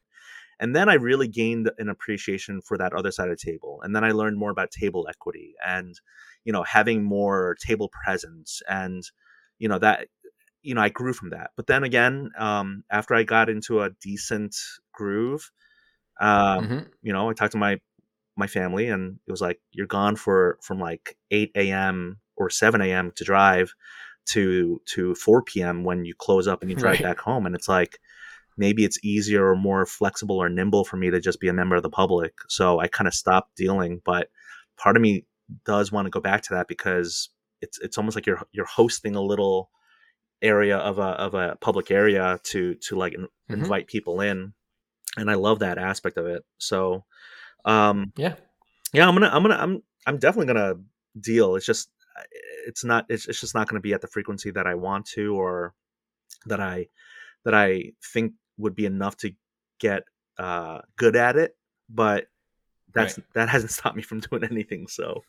And 0.63 0.77
then 0.77 0.89
I 0.89 0.95
really 0.95 1.27
gained 1.27 1.71
an 1.79 1.89
appreciation 1.89 2.63
for 2.63 2.79
that 2.79 2.93
other 2.93 3.11
side 3.11 3.29
of 3.29 3.37
the 3.37 3.51
table. 3.51 3.81
And 3.83 3.95
then 3.95 4.05
I 4.05 4.13
learned 4.13 4.39
more 4.39 4.51
about 4.51 4.71
table 4.71 5.07
equity 5.11 5.55
and, 5.67 6.01
you 6.45 6.53
know, 6.53 6.63
having 6.63 7.03
more 7.03 7.57
table 7.61 7.91
presence. 8.05 8.63
And, 8.69 9.03
you 9.59 9.69
know, 9.69 9.79
that, 9.81 10.07
you 10.63 10.75
know, 10.75 10.81
I 10.81 10.89
grew 10.89 11.13
from 11.13 11.31
that. 11.31 11.51
But 11.57 11.67
then 11.67 11.83
again, 11.83 12.31
um, 12.39 12.85
after 12.91 13.15
I 13.15 13.25
got 13.25 13.51
into 13.51 13.83
a 13.83 13.91
decent 14.01 14.55
groove, 14.93 15.51
um, 16.21 16.65
mm-hmm. 16.65 16.79
you 17.03 17.13
know, 17.13 17.29
I 17.29 17.33
talked 17.33 17.53
to 17.53 17.59
my 17.59 17.81
my 18.35 18.47
family 18.47 18.89
and 18.89 19.19
it 19.27 19.31
was 19.31 19.43
like 19.43 19.61
you're 19.73 19.87
gone 19.87 20.17
for 20.17 20.59
from 20.63 20.81
like 20.81 21.19
8 21.31 21.51
a.m 21.55 22.19
or 22.37 22.49
7 22.49 22.81
a.m. 22.81 23.13
to 23.17 23.25
drive 23.25 23.75
to 24.27 24.81
to 24.87 25.15
4 25.15 25.43
p.m. 25.43 25.85
when 25.85 26.05
you 26.05 26.15
close 26.15 26.47
up 26.49 26.63
and 26.63 26.71
you 26.71 26.77
drive 26.77 26.95
right. 26.95 27.03
back 27.03 27.21
home. 27.21 27.47
And 27.47 27.55
it's 27.55 27.69
like 27.69 27.99
maybe 28.57 28.85
it's 28.85 29.03
easier 29.05 29.47
or 29.47 29.57
more 29.57 29.87
flexible 29.87 30.37
or 30.37 30.49
nimble 30.49 30.85
for 30.85 30.97
me 30.97 31.11
to 31.11 31.21
just 31.21 31.41
be 31.41 31.49
a 31.49 31.53
member 31.53 31.77
of 31.77 31.83
the 31.83 31.91
public. 31.91 32.35
So 32.49 32.81
I 32.81 32.89
kind 32.89 33.09
of 33.09 33.15
stopped 33.15 33.57
dealing. 33.57 34.01
But 34.05 34.29
part 34.77 34.97
of 34.97 35.03
me 35.03 35.27
does 35.65 35.93
want 35.93 36.07
to 36.07 36.11
go 36.11 36.21
back 36.21 36.43
to 36.43 36.55
that 36.55 36.69
because 36.69 37.31
it's 37.61 37.79
it's 37.81 37.99
almost 37.99 38.17
like 38.17 38.27
you're 38.27 38.43
you're 38.53 38.67
hosting 38.67 39.15
a 39.15 39.23
little 39.23 39.71
area 40.41 40.77
of 40.79 40.99
a 40.99 41.03
of 41.03 41.35
a 41.35 41.57
public 41.61 41.91
area 41.91 42.41
to 42.43 42.75
to 42.77 42.97
like 42.97 43.13
mm-hmm. 43.13 43.55
invite 43.55 43.87
people 43.87 44.21
in 44.21 44.53
and 45.17 45.31
i 45.31 45.35
love 45.35 45.61
that 45.61 45.79
aspect 45.79 46.17
of 46.17 46.27
it 46.27 46.43
so 46.59 47.05
um 47.65 48.13
yeah 48.17 48.35
yeah 48.93 49.07
i'm 49.07 49.15
gonna 49.15 49.29
i'm 49.29 49.43
gonna 49.43 49.55
i'm 49.55 49.83
i'm 50.07 50.19
definitely 50.19 50.53
gonna 50.53 50.75
deal 51.21 51.55
it's 51.55 51.67
just 51.67 51.91
it's 52.67 52.85
not 52.85 53.07
it's, 53.09 53.29
it's 53.29 53.41
just 53.41 53.55
not 53.55 53.69
going 53.69 53.81
to 53.81 53.83
be 53.83 53.93
at 53.93 54.01
the 54.01 54.07
frequency 54.07 54.51
that 54.51 54.67
I 54.67 54.75
want 54.75 55.07
to 55.15 55.35
or 55.35 55.75
that 56.47 56.61
I 56.61 56.89
that 57.45 57.55
I 57.55 57.93
think 58.13 58.35
would 58.63 58.75
be 58.75 58.87
enough 58.87 59.17
to 59.19 59.33
get 59.79 60.05
uh, 60.39 60.81
good 60.97 61.17
at 61.17 61.37
it. 61.37 61.57
But 61.89 62.27
that's 62.95 63.19
right. 63.19 63.27
that 63.35 63.49
hasn't 63.49 63.73
stopped 63.79 63.97
me 63.97 64.03
from 64.03 64.21
doing 64.21 64.45
anything. 64.45 64.87
So. 64.89 65.23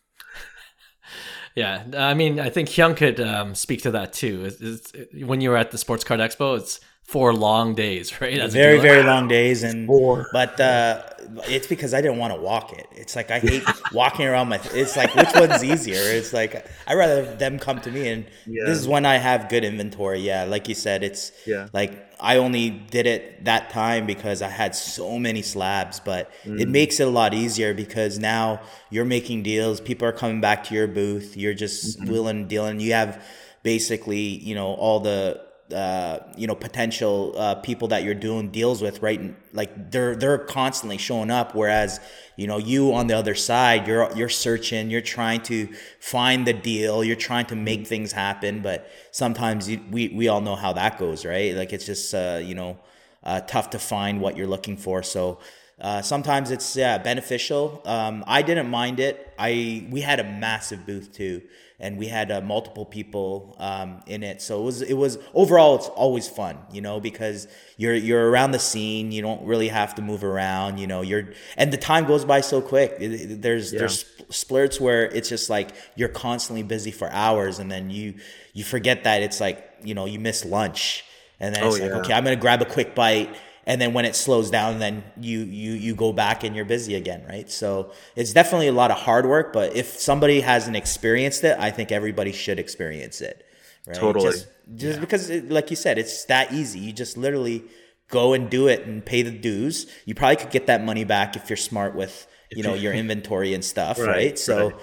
Yeah, 1.56 1.84
I 1.96 2.14
mean, 2.14 2.40
I 2.40 2.50
think 2.50 2.70
Hyung 2.70 2.98
could 2.98 3.20
um, 3.20 3.54
speak 3.54 3.84
to 3.84 3.92
that 3.92 4.14
too. 4.14 4.46
It's, 4.46 4.62
it's, 4.94 5.24
when 5.26 5.42
you 5.42 5.52
were 5.52 5.58
at 5.58 5.70
the 5.70 5.78
Sports 5.78 6.04
Card 6.04 6.20
Expo, 6.20 6.58
it's 6.58 6.80
four 7.14 7.32
long 7.32 7.76
days, 7.76 8.20
right? 8.22 8.40
As 8.40 8.54
very 8.54 8.80
very 8.80 9.04
long 9.04 9.28
days, 9.28 9.62
and 9.62 9.88
four. 9.88 10.28
but 10.34 10.60
uh, 10.60 11.04
it's 11.48 11.68
because 11.68 11.94
I 11.94 12.02
didn't 12.02 12.18
want 12.18 12.34
to 12.34 12.42
walk 12.42 12.74
it. 12.74 12.88
It's 12.92 13.16
like 13.16 13.30
I 13.30 13.40
hate 13.40 13.64
walking 13.94 14.26
around 14.26 14.50
my. 14.50 14.60
It's 14.74 14.98
like 14.98 15.14
which 15.16 15.30
one's 15.36 15.64
easier? 15.64 16.02
It's 16.02 16.34
like 16.34 16.68
I 16.88 16.96
rather 16.96 17.24
them 17.36 17.60
come 17.60 17.80
to 17.82 17.92
me, 17.92 18.10
and 18.10 18.26
yeah. 18.48 18.64
this 18.66 18.80
is 18.80 18.88
when 18.88 19.06
I 19.06 19.18
have 19.18 19.48
good 19.48 19.64
inventory. 19.64 20.22
Yeah, 20.22 20.46
like 20.46 20.68
you 20.68 20.76
said, 20.76 21.04
it's 21.04 21.32
yeah. 21.46 21.70
Like 21.72 22.10
I 22.20 22.38
only 22.38 22.72
did 22.72 23.06
it 23.06 23.46
that 23.46 23.70
time 23.70 24.08
because 24.08 24.42
I 24.42 24.50
had 24.50 24.76
so 24.76 25.20
many 25.20 25.44
slabs, 25.44 26.00
but 26.00 26.32
mm. 26.44 26.60
it 26.60 26.68
makes 26.68 27.00
it 27.00 27.08
a 27.08 27.12
lot 27.12 27.36
easier 27.36 27.76
because 27.76 28.18
now 28.18 28.60
you're 28.90 29.06
making 29.06 29.44
deals. 29.44 29.80
People 29.80 30.08
are 30.08 30.14
coming 30.14 30.42
back 30.42 30.64
to 30.66 30.74
your 30.74 30.88
booth. 30.88 31.38
You're 31.38 31.54
just 31.54 32.00
mm-hmm. 32.00 32.12
willing 32.12 32.48
dealing. 32.48 32.80
You 32.80 32.94
have 32.94 33.24
basically 33.62 34.18
you 34.20 34.56
know 34.56 34.74
all 34.74 35.00
the 35.00 35.53
uh, 35.74 36.20
you 36.38 36.48
know 36.48 36.56
potential 36.56 37.34
uh, 37.38 37.56
people 37.56 37.88
that 37.90 38.04
you're 38.04 38.14
doing 38.14 38.50
deals 38.50 38.82
with 38.82 39.02
right? 39.02 39.36
Like 39.54 39.92
they're 39.92 40.16
they're 40.16 40.38
constantly 40.38 40.98
showing 40.98 41.32
up 41.32 41.56
whereas 41.56 42.00
you 42.36 42.48
know 42.48 42.58
you 42.58 42.94
on 42.94 43.08
the 43.08 43.18
other 43.18 43.36
side 43.36 43.88
you're 43.88 44.12
you're 44.16 44.30
searching 44.30 44.90
you're 44.90 45.02
trying 45.02 45.42
to 45.44 45.68
find 46.00 46.48
the 46.48 46.54
deal 46.54 47.04
you're 47.04 47.16
trying 47.16 47.46
to 47.48 47.56
make 47.56 47.88
things 47.88 48.12
happen. 48.12 48.62
But 48.62 48.90
sometimes 49.12 49.70
you, 49.70 49.82
we 49.92 50.10
we 50.10 50.28
all 50.28 50.42
know 50.42 50.56
how 50.56 50.74
that 50.74 50.98
goes 50.98 51.26
right? 51.26 51.56
Like 51.56 51.74
it's 51.74 51.86
just 51.86 52.14
uh, 52.14 52.40
you 52.44 52.56
know 52.56 52.78
uh, 53.24 53.42
tough 53.42 53.70
to 53.72 53.80
find 53.80 54.22
what 54.22 54.38
you're 54.38 54.48
looking 54.48 54.78
for. 54.78 55.04
So 55.04 55.40
uh, 55.84 56.02
sometimes 56.02 56.50
it's 56.50 56.76
yeah 56.76 56.98
beneficial 56.98 57.82
um, 57.86 58.24
i 58.26 58.42
didn't 58.42 58.70
mind 58.70 59.00
it 59.00 59.34
i 59.38 59.86
we 59.92 60.02
had 60.02 60.20
a 60.20 60.24
massive 60.24 60.86
booth 60.86 61.12
too 61.14 61.42
and 61.84 61.98
we 61.98 62.08
had 62.08 62.32
uh, 62.32 62.40
multiple 62.40 62.86
people 62.86 63.58
um, 63.60 64.02
in 64.08 64.24
it. 64.24 64.42
So 64.42 64.62
it 64.62 64.64
was 64.64 64.82
it 64.82 64.94
was 64.94 65.20
overall 65.34 65.76
it's 65.76 65.88
always 65.90 66.30
fun, 66.30 66.58
you 66.72 66.80
know, 66.80 67.02
because 67.02 67.46
you're 67.76 67.94
you're 67.94 68.30
around 68.30 68.52
the 68.52 68.60
scene. 68.60 69.12
You 69.12 69.22
don't 69.22 69.46
really 69.46 69.68
have 69.68 69.94
to 69.96 70.02
move 70.02 70.24
around, 70.24 70.78
you 70.78 70.88
know. 70.88 71.02
You're 71.02 71.34
and 71.58 71.74
the 71.74 71.78
time 71.78 72.06
goes 72.06 72.24
by 72.24 72.40
so 72.40 72.62
quick. 72.62 72.96
there's 73.00 73.74
yeah. 73.74 73.80
there's 73.80 74.06
splurts 74.30 74.80
where 74.80 75.06
it's 75.08 75.28
just 75.28 75.50
like 75.50 75.72
you're 75.96 76.08
constantly 76.08 76.64
busy 76.64 76.92
for 76.92 77.12
hours, 77.12 77.60
and 77.60 77.70
then 77.70 77.90
you 77.90 78.16
you 78.54 78.64
forget 78.64 79.04
that 79.04 79.22
it's 79.22 79.42
like 79.42 79.70
you 79.84 79.94
know 79.94 80.06
you 80.06 80.20
miss 80.20 80.46
lunch, 80.46 81.04
and 81.42 81.54
then 81.54 81.66
oh, 81.66 81.68
it's 81.68 81.80
like 81.80 81.92
okay, 81.92 82.14
I'm 82.14 82.24
gonna 82.24 82.38
grab 82.38 82.62
a 82.62 82.66
quick 82.66 82.96
bite 82.96 83.36
and 83.66 83.80
then 83.80 83.94
when 83.94 84.06
it 84.06 84.16
slows 84.16 84.50
down 84.50 84.80
then 84.80 85.04
you 85.20 85.40
you 85.40 85.74
you 85.74 85.96
go 85.96 86.14
back 86.14 86.44
and 86.44 86.56
you're 86.56 86.66
busy 86.66 86.96
again 86.96 87.26
right? 87.28 87.50
So 87.50 87.92
it's 88.16 88.34
definitely 88.34 88.68
a 88.68 88.74
lot 88.74 88.92
of 88.92 88.98
hard 88.98 89.26
work 89.26 89.54
but 89.54 89.76
if 89.76 90.00
somebody 90.00 90.42
hasn't 90.42 90.76
experienced 90.76 91.44
it 91.44 91.58
i 91.60 91.72
think 91.72 91.92
everybody 91.92 92.32
should 92.32 92.60
experience 92.60 93.22
it 93.22 93.46
right? 93.88 93.96
Totally. 93.96 94.32
Just, 94.32 94.48
just 94.76 94.96
yeah. 94.96 95.00
because 95.00 95.30
it, 95.30 95.50
like 95.50 95.70
you 95.70 95.76
said 95.76 95.98
it's 95.98 96.26
that 96.26 96.54
easy. 96.54 96.80
You 96.80 96.94
just 96.94 97.18
literally 97.18 97.64
go 98.10 98.34
and 98.34 98.50
do 98.50 98.68
it 98.68 98.86
and 98.86 99.06
pay 99.06 99.22
the 99.22 99.32
dues. 99.32 99.88
You 100.06 100.16
probably 100.16 100.38
could 100.38 100.52
get 100.52 100.68
that 100.68 100.84
money 100.84 101.04
back 101.04 101.36
if 101.36 101.50
you're 101.50 101.58
smart 101.58 101.96
with 101.96 102.28
you 102.52 102.64
know 102.64 102.74
your 102.74 102.94
inventory 103.02 103.54
and 103.54 103.64
stuff 103.64 104.00
right, 104.00 104.08
right? 104.08 104.40
so 104.40 104.70
right. 104.70 104.80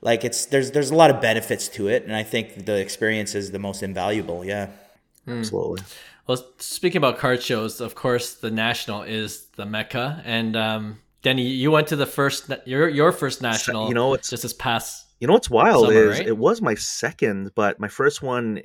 like 0.00 0.24
it's 0.24 0.46
there's 0.46 0.70
there's 0.70 0.90
a 0.90 0.94
lot 0.94 1.10
of 1.10 1.20
benefits 1.20 1.68
to 1.68 1.88
it 1.88 2.04
and 2.04 2.14
i 2.14 2.22
think 2.22 2.64
the 2.66 2.76
experience 2.76 3.34
is 3.34 3.50
the 3.50 3.58
most 3.58 3.82
invaluable 3.82 4.44
yeah. 4.44 4.68
Absolutely 5.26 5.82
well, 6.28 6.44
speaking 6.58 6.98
about 6.98 7.18
card 7.18 7.42
shows, 7.42 7.80
of 7.80 7.94
course, 7.94 8.34
the 8.34 8.50
national 8.50 9.02
is 9.02 9.46
the 9.56 9.64
mecca, 9.64 10.22
and 10.26 10.54
um, 10.56 10.98
Denny, 11.22 11.42
you 11.42 11.70
went 11.70 11.88
to 11.88 11.96
the 11.96 12.04
first 12.04 12.50
your 12.66 12.86
your 12.86 13.12
first 13.12 13.40
national. 13.40 13.88
You 13.88 13.94
know, 13.94 14.12
it's 14.12 14.28
just 14.28 14.42
this 14.42 14.52
past. 14.52 15.06
You 15.20 15.26
know 15.26 15.32
what's 15.32 15.48
wild 15.48 15.86
summer, 15.86 16.10
is 16.10 16.18
right? 16.18 16.28
it 16.28 16.36
was 16.36 16.60
my 16.60 16.74
second, 16.74 17.52
but 17.56 17.80
my 17.80 17.88
first 17.88 18.22
one. 18.22 18.60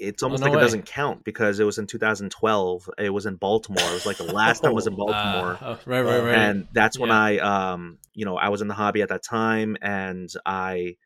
It's 0.00 0.24
almost 0.24 0.42
oh, 0.42 0.46
no 0.46 0.50
like 0.50 0.56
way. 0.56 0.62
it 0.62 0.66
doesn't 0.66 0.86
count 0.86 1.22
because 1.22 1.60
it 1.60 1.64
was 1.64 1.78
in 1.78 1.86
2012. 1.86 2.90
It 2.98 3.10
was 3.10 3.26
in 3.26 3.36
Baltimore. 3.36 3.88
It 3.88 3.94
was 3.94 4.06
like 4.06 4.16
the 4.16 4.24
last 4.24 4.60
time 4.60 4.72
I 4.72 4.74
was 4.74 4.88
in 4.88 4.96
Baltimore. 4.96 5.52
Uh, 5.52 5.58
oh, 5.62 5.78
right, 5.86 6.00
right, 6.02 6.18
right. 6.18 6.34
And 6.34 6.66
that's 6.72 6.98
when 6.98 7.10
yeah. 7.10 7.22
I, 7.22 7.38
um, 7.38 7.98
you 8.12 8.24
know, 8.24 8.36
I 8.36 8.48
was 8.48 8.60
in 8.60 8.66
the 8.66 8.74
hobby 8.74 9.02
at 9.02 9.10
that 9.10 9.22
time, 9.22 9.76
and 9.80 10.28
I, 10.44 10.96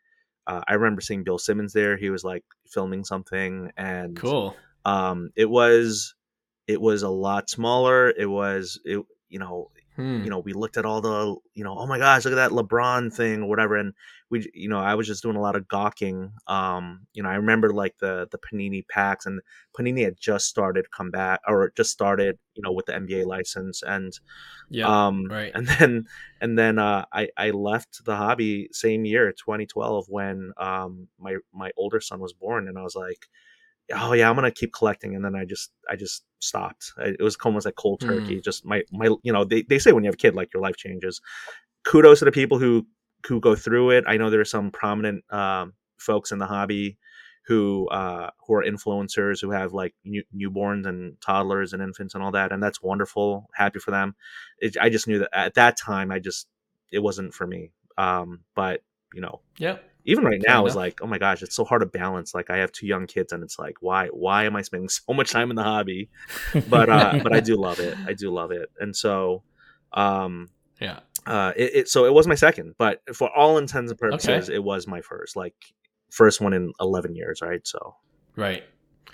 uh, 0.47 0.63
I 0.67 0.73
remember 0.73 1.03
seeing 1.03 1.23
Bill 1.23 1.39
Simmons 1.39 1.75
there. 1.75 1.99
He 1.99 2.09
was 2.09 2.25
like 2.25 2.45
filming 2.67 3.05
something, 3.05 3.71
and 3.77 4.17
cool 4.17 4.57
um, 4.85 5.31
it 5.37 5.49
was 5.49 6.15
it 6.67 6.81
was 6.81 7.03
a 7.03 7.09
lot 7.09 7.51
smaller. 7.51 8.11
It 8.11 8.27
was 8.27 8.81
it 8.85 9.05
you 9.29 9.39
know 9.39 9.71
hmm. 9.97 10.23
you 10.23 10.31
know 10.31 10.41
we 10.41 10.53
looked 10.53 10.77
at 10.77 10.85
all 10.85 11.01
the 11.01 11.37
you 11.55 11.65
know 11.65 11.77
oh 11.79 11.87
my 11.87 11.99
gosh 11.99 12.25
look 12.25 12.33
at 12.33 12.37
that 12.37 12.51
LeBron 12.51 13.13
thing 13.13 13.43
or 13.43 13.49
whatever 13.49 13.77
and 13.77 13.95
we 14.33 14.51
you 14.55 14.69
know 14.69 14.79
I 14.79 14.95
was 14.95 15.07
just 15.07 15.23
doing 15.23 15.37
a 15.37 15.41
lot 15.41 15.57
of 15.57 15.69
gawking. 15.69 16.33
Um, 16.47 17.07
you 17.13 17.23
know 17.23 17.29
I 17.29 17.35
remember 17.35 17.71
like 17.71 17.99
the 17.99 18.27
the 18.31 18.39
Panini 18.39 18.83
packs 18.89 19.27
and 19.27 19.41
Panini 19.79 20.05
had 20.05 20.17
just 20.19 20.47
started 20.47 20.91
come 20.91 21.11
back 21.11 21.41
or 21.47 21.73
just 21.77 21.91
started 21.91 22.39
you 22.55 22.63
know 22.63 22.73
with 22.73 22.87
the 22.87 22.93
NBA 22.93 23.27
license 23.27 23.83
and 23.83 24.19
yeah 24.71 24.87
um 24.87 25.27
right 25.27 25.53
and 25.55 25.67
then 25.79 26.05
and 26.41 26.59
then 26.59 26.79
uh, 26.79 27.05
I 27.13 27.29
I 27.37 27.51
left 27.51 28.05
the 28.05 28.17
hobby 28.17 28.69
same 28.73 29.05
year 29.05 29.33
2012 29.33 30.07
when 30.09 30.53
um 30.57 31.09
my 31.19 31.37
my 31.53 31.71
older 31.77 32.01
son 32.01 32.21
was 32.21 32.33
born 32.33 32.69
and 32.69 32.79
I 32.79 32.83
was 32.83 32.97
like 32.97 33.29
oh 33.95 34.13
yeah 34.13 34.29
i'm 34.29 34.35
gonna 34.35 34.51
keep 34.51 34.73
collecting 34.73 35.15
and 35.15 35.25
then 35.25 35.35
i 35.35 35.45
just 35.45 35.73
i 35.91 35.97
just 35.97 36.25
stopped 36.39 36.93
it 36.99 37.21
was 37.21 37.37
almost 37.45 37.67
like 37.67 37.75
cold 37.77 38.01
turkey 38.01 38.37
mm. 38.37 38.45
just 38.45 38.65
my 38.65 38.83
my 38.93 39.07
you 39.23 39.33
know 39.33 39.45
they, 39.45 39.63
they 39.63 39.79
say 39.79 39.93
when 39.93 40.05
you 40.05 40.09
have 40.09 40.15
a 40.15 40.19
kid 40.19 40.35
like 40.35 40.53
your 40.55 40.63
life 40.63 40.77
changes 40.77 41.21
kudos 41.85 42.21
to 42.21 42.25
the 42.25 42.33
people 42.33 42.59
who 42.59 42.87
who 43.27 43.41
go 43.41 43.55
through 43.55 43.91
it 43.91 44.05
i 44.07 44.17
know 44.17 44.31
there 44.31 44.41
are 44.41 44.45
some 44.45 44.71
prominent 44.71 45.25
um, 45.33 45.73
folks 45.99 46.33
in 46.33 46.39
the 46.39 46.47
hobby 46.47 46.97
who 47.47 47.89
uh, 47.89 48.31
who 48.47 48.55
are 48.55 48.65
influencers 48.65 49.41
who 49.41 49.51
have 49.51 49.73
like 49.73 49.95
new, 50.05 50.23
newborns 50.35 50.87
and 50.87 51.21
toddlers 51.21 51.73
and 51.73 51.83
infants 51.83 52.15
and 52.15 52.23
all 52.23 52.33
that, 52.33 52.53
and 52.53 52.63
that's 52.63 52.83
wonderful. 52.83 53.49
Happy 53.55 53.79
for 53.79 53.91
them. 53.91 54.15
It, 54.59 54.77
I 54.81 54.91
just 54.91 55.09
knew 55.09 55.19
that 55.21 55.31
at 55.33 55.55
that 55.55 55.77
time, 55.77 56.13
I 56.13 56.21
just 56.21 56.47
it 56.93 57.01
wasn't 57.01 57.35
for 57.35 57.47
me. 57.47 57.73
Um, 57.99 58.41
but 58.55 58.83
you 59.13 59.21
know, 59.21 59.41
yeah. 59.59 59.79
Even 60.05 60.25
right 60.25 60.41
now, 60.47 60.67
it's 60.67 60.75
enough. 60.75 60.83
like, 60.83 60.99
oh 61.03 61.07
my 61.07 61.19
gosh, 61.19 61.43
it's 61.43 61.55
so 61.55 61.65
hard 61.65 61.81
to 61.83 61.87
balance. 61.87 62.35
Like, 62.35 62.51
I 62.51 62.59
have 62.59 62.73
two 62.73 62.87
young 62.87 63.07
kids, 63.07 63.33
and 63.33 63.43
it's 63.43 63.59
like, 63.59 63.77
why, 63.81 64.09
why 64.09 64.45
am 64.45 64.57
I 64.57 64.63
spending 64.63 64.89
so 64.89 65.13
much 65.13 65.31
time 65.31 65.51
in 65.51 65.57
the 65.57 65.63
hobby? 65.63 66.09
But, 66.69 66.89
uh, 66.91 67.13
but 67.23 67.33
I 67.33 67.41
do 67.41 67.57
love 67.57 67.79
it. 67.81 67.97
I 68.07 68.13
do 68.15 68.33
love 68.33 68.51
it, 68.51 68.69
and 68.81 68.95
so, 68.97 69.43
um, 69.93 70.49
Yeah. 70.81 71.01
uh, 71.27 71.53
it, 71.57 71.75
it 71.75 71.89
so 71.89 72.05
it 72.05 72.13
was 72.13 72.27
my 72.27 72.35
second, 72.35 72.75
but 72.79 73.01
for 73.15 73.31
all 73.37 73.59
intents 73.59 73.91
and 73.91 73.99
purposes, 74.01 74.49
it 74.49 74.63
was 74.63 74.87
my 74.87 75.01
first, 75.03 75.37
like 75.37 75.55
first 76.11 76.41
one 76.41 76.53
in 76.53 76.73
eleven 76.81 77.15
years, 77.15 77.41
right? 77.43 77.67
So 77.67 77.95
Right. 78.37 78.65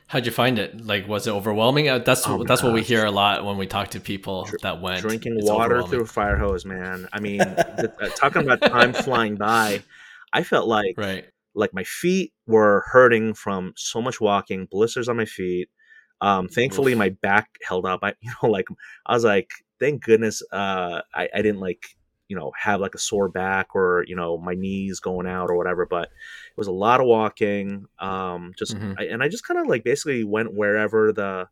How'd 0.06 0.24
you 0.24 0.32
find 0.32 0.58
it? 0.58 0.86
Like, 0.86 1.06
was 1.06 1.26
it 1.26 1.32
overwhelming? 1.32 1.88
Uh, 1.90 1.98
That's 1.98 2.26
Oh 2.26 2.42
that's 2.44 2.62
what 2.62 2.72
we 2.72 2.82
hear 2.82 3.04
a 3.04 3.10
lot 3.10 3.44
when 3.44 3.58
we 3.58 3.66
talk 3.66 3.88
to 3.90 4.00
people 4.00 4.44
Dr- 4.44 4.60
that 4.62 4.80
went. 4.80 5.00
drinking 5.02 5.36
water 5.42 5.82
through 5.82 6.02
a 6.02 6.06
fire 6.06 6.36
hose, 6.36 6.64
man. 6.64 7.06
I 7.12 7.20
mean, 7.20 7.40
the, 7.76 7.92
uh, 8.00 8.08
talking 8.18 8.42
about 8.42 8.62
time 8.62 8.94
flying 8.94 9.36
by, 9.36 9.82
I 10.32 10.42
felt 10.42 10.68
like 10.68 10.96
Right. 10.96 11.24
like 11.54 11.74
my 11.74 11.84
feet 11.84 12.32
were 12.46 12.84
hurting 12.92 13.34
from 13.34 13.72
so 13.76 14.00
much 14.00 14.20
walking, 14.20 14.66
blisters 14.66 15.08
on 15.08 15.16
my 15.16 15.24
feet. 15.24 15.68
Um, 16.20 16.48
thankfully, 16.48 16.92
Oof. 16.92 16.98
my 16.98 17.10
back 17.10 17.48
held 17.66 17.86
up. 17.86 18.00
I, 18.02 18.14
you 18.20 18.30
know, 18.42 18.48
like 18.50 18.66
I 19.06 19.14
was 19.14 19.24
like, 19.24 19.50
thank 19.80 20.02
goodness, 20.04 20.42
uh, 20.52 21.02
I, 21.14 21.28
I 21.34 21.42
didn't 21.42 21.60
like, 21.60 21.96
you 22.28 22.36
know, 22.36 22.52
have 22.58 22.80
like 22.80 22.94
a 22.94 22.98
sore 22.98 23.28
back 23.28 23.74
or 23.74 24.04
you 24.06 24.16
know 24.16 24.36
my 24.38 24.54
knees 24.54 25.00
going 25.00 25.26
out 25.26 25.50
or 25.50 25.56
whatever. 25.56 25.86
But 25.86 26.04
it 26.04 26.56
was 26.56 26.66
a 26.66 26.72
lot 26.72 27.00
of 27.00 27.06
walking. 27.06 27.86
Um, 27.98 28.52
just 28.58 28.76
Mhm. 28.76 28.94
I, 28.98 29.04
and 29.04 29.22
I 29.22 29.28
just 29.28 29.46
kind 29.46 29.60
of 29.60 29.66
like 29.66 29.84
basically 29.84 30.24
went 30.24 30.52
wherever 30.54 31.12
the, 31.12 31.48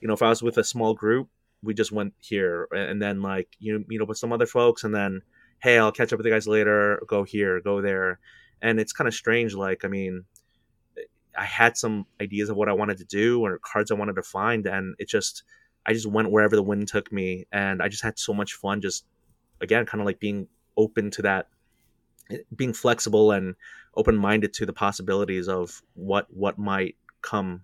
you 0.00 0.08
know, 0.08 0.14
if 0.14 0.22
I 0.22 0.28
was 0.28 0.42
with 0.42 0.58
a 0.58 0.64
small 0.64 0.94
group, 0.94 1.28
we 1.62 1.74
just 1.74 1.92
went 1.92 2.14
here, 2.20 2.68
and 2.72 3.02
then 3.02 3.22
like 3.22 3.48
you 3.58 3.84
meet 3.88 4.00
up 4.00 4.08
with 4.08 4.18
some 4.18 4.32
other 4.32 4.46
folks, 4.46 4.84
and 4.84 4.94
then 4.94 5.22
hey, 5.60 5.78
I'll 5.78 5.92
catch 5.92 6.12
up 6.12 6.18
with 6.18 6.26
you 6.26 6.32
guys 6.32 6.48
later. 6.48 7.02
Go 7.06 7.24
here, 7.24 7.60
go 7.60 7.80
there 7.80 8.18
and 8.62 8.78
it's 8.78 8.92
kind 8.92 9.08
of 9.08 9.14
strange 9.14 9.54
like 9.54 9.86
i 9.86 9.88
mean 9.88 10.22
i 11.34 11.46
had 11.46 11.78
some 11.78 12.04
ideas 12.20 12.50
of 12.50 12.56
what 12.58 12.68
i 12.68 12.72
wanted 12.74 12.98
to 12.98 13.06
do 13.06 13.42
or 13.42 13.58
cards 13.62 13.90
i 13.90 13.94
wanted 13.94 14.14
to 14.14 14.22
find 14.22 14.66
and 14.66 14.94
it 14.98 15.08
just 15.08 15.44
i 15.86 15.94
just 15.94 16.04
went 16.06 16.30
wherever 16.30 16.56
the 16.56 16.62
wind 16.62 16.86
took 16.86 17.10
me 17.10 17.46
and 17.52 17.80
i 17.82 17.88
just 17.88 18.02
had 18.02 18.18
so 18.18 18.34
much 18.34 18.52
fun 18.52 18.82
just 18.82 19.06
again 19.62 19.86
kind 19.86 20.02
of 20.02 20.04
like 20.04 20.20
being 20.20 20.46
open 20.76 21.10
to 21.10 21.22
that 21.22 21.48
being 22.54 22.74
flexible 22.74 23.32
and 23.32 23.54
open-minded 23.96 24.52
to 24.52 24.66
the 24.66 24.74
possibilities 24.74 25.48
of 25.48 25.80
what 25.94 26.26
what 26.30 26.58
might 26.58 26.96
come 27.22 27.62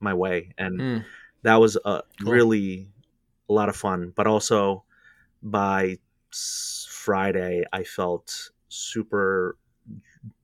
my 0.00 0.12
way 0.12 0.52
and 0.58 0.80
Mm. 0.80 1.04
that 1.42 1.56
was 1.60 1.76
a 1.84 2.02
Cool. 2.20 2.32
really 2.32 2.88
a 3.48 3.52
lot 3.52 3.68
of 3.68 3.76
fun 3.76 4.12
but 4.16 4.26
also 4.26 4.82
by 5.40 5.98
friday 7.02 7.64
i 7.72 7.82
felt 7.82 8.50
super 8.68 9.56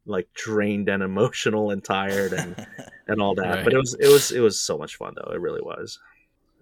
like 0.06 0.28
drained 0.34 0.88
and 0.88 1.02
emotional 1.02 1.70
and 1.70 1.84
tired 1.84 2.32
and 2.32 2.66
and 3.08 3.20
all 3.22 3.34
that 3.36 3.48
Right. 3.56 3.64
but 3.64 3.72
it 3.72 3.76
was 3.84 3.94
it 4.00 4.08
was 4.08 4.32
it 4.32 4.40
was 4.40 4.58
so 4.60 4.76
much 4.78 4.96
fun 4.96 5.12
though 5.16 5.32
it 5.32 5.40
really 5.40 5.62
was 5.62 5.98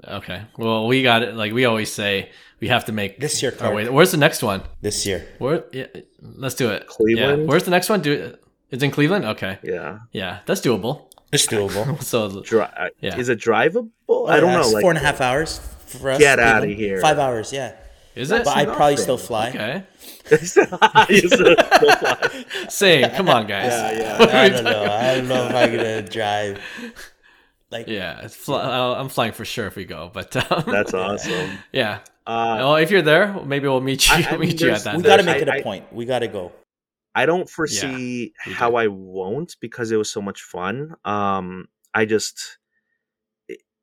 Okay. 0.07 0.43
Well, 0.59 0.87
we 0.87 1.03
got 1.03 1.23
it. 1.23 1.35
Like 1.37 1.55
we 1.55 1.65
always 1.65 1.91
say, 1.91 2.29
we 2.61 2.69
have 2.69 2.85
to 2.85 2.93
make 2.93 3.19
This 3.19 3.43
year, 3.43 3.51
Oh, 3.55 3.59
Clark. 3.59 3.75
wait, 3.77 3.91
where's 3.91 4.11
the 4.11 4.19
next 4.19 4.43
one? 4.43 4.61
this 4.83 5.07
year. 5.07 5.27
Where? 5.39 5.65
Yeah, 5.73 5.87
let's 6.21 6.55
do 6.55 6.69
it. 6.69 6.87
Cleveland? 6.87 7.41
Yeah. 7.43 7.49
Where's 7.49 7.65
the 7.65 7.71
next 7.71 7.89
one? 7.89 8.03
Do 8.03 8.37
it's 8.71 8.83
in 8.83 8.91
Cleveland. 8.91 9.25
Okay. 9.25 9.59
yeah 9.63 10.01
Yeah, 10.13 10.41
that's 10.45 10.61
doable. 10.61 10.95
It's 11.33 11.47
doable. 11.47 11.85
So 12.13 12.43
Dri- 12.43 12.67
Yeah. 13.01 13.17
is 13.17 13.31
it 13.31 13.39
drivable 13.41 13.89
i 14.29 14.39
don't 14.39 14.51
Yeah, 14.51 14.57
know 14.57 14.61
it's 14.61 14.75
like 14.75 14.83
four 14.83 14.91
and 14.91 14.99
a 14.99 15.07
half 15.09 15.23
hours 15.23 15.61
for 15.87 16.11
us. 16.11 16.19
Get 16.19 16.39
out 16.41 16.63
of 16.65 16.69
here. 16.69 17.01
Five 17.01 17.19
hours, 17.19 17.51
yeah. 17.51 17.73
Is 18.17 18.31
it? 18.31 18.45
But 18.45 18.57
I'd 18.57 18.67
probably 18.67 18.93
nothing. 18.93 18.97
still 18.99 19.19
fly. 19.19 19.49
Okay. 19.51 19.85
You 20.31 20.37
said- 21.29 22.71
Same. 22.71 23.11
Come 23.11 23.29
on, 23.29 23.47
guys. 23.47 23.71
Yeah, 23.73 24.19
yeah. 24.19 24.41
I 24.43 24.49
don't 24.49 24.65
know. 24.65 24.73
talking- 24.73 24.91
I 24.91 25.15
don't 25.15 25.29
know 25.29 25.47
if 25.47 25.55
I'm 25.55 25.77
gonna 25.77 26.03
drive. 26.03 26.61
Like, 27.71 27.89
Yeah, 27.89 28.21
it's 28.23 28.35
fly- 28.37 28.63
I'll- 28.63 28.95
I'm 28.95 29.09
flying 29.09 29.33
for 29.33 29.45
sure 29.45 29.67
if 29.67 29.77
we 29.77 29.85
go. 29.85 30.11
But 30.13 30.35
um, 30.53 30.65
that's 30.67 30.95
awesome 30.95 31.59
yeah. 31.73 31.99
uh, 32.27 32.57
well, 32.59 32.77
if 32.77 32.91
you're 32.91 33.03
there, 33.03 33.35
maybe 33.45 33.69
we'll 33.69 33.81
meet 33.81 34.09
you. 34.09 34.15
I- 34.15 34.27
I 34.31 34.37
mean, 34.37 34.49
meet 34.49 34.61
you 34.61 34.71
at 34.71 34.85
that. 34.85 34.97
we 34.97 35.03
got 35.03 35.17
to 35.19 35.23
make 35.23 35.43
it 35.43 35.49
a 35.49 35.63
point. 35.63 35.93
We 35.93 36.05
got 36.07 36.21
to 36.21 36.29
go. 36.29 36.53
I 37.15 37.25
don't 37.27 37.49
foresee 37.49 38.33
we 38.47 38.53
how 38.53 38.71
do. 38.71 38.77
I 38.77 38.87
won't 38.89 39.57
because 39.61 39.91
it 39.91 39.97
was 39.97 40.11
so 40.11 40.21
much 40.21 40.43
fun. 40.43 40.97
Um, 41.05 41.67
I 41.95 42.05
just, 42.05 42.59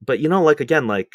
but 0.01 0.19
you 0.19 0.29
know, 0.29 0.43
like 0.43 0.59
again, 0.59 0.87
like 0.87 1.11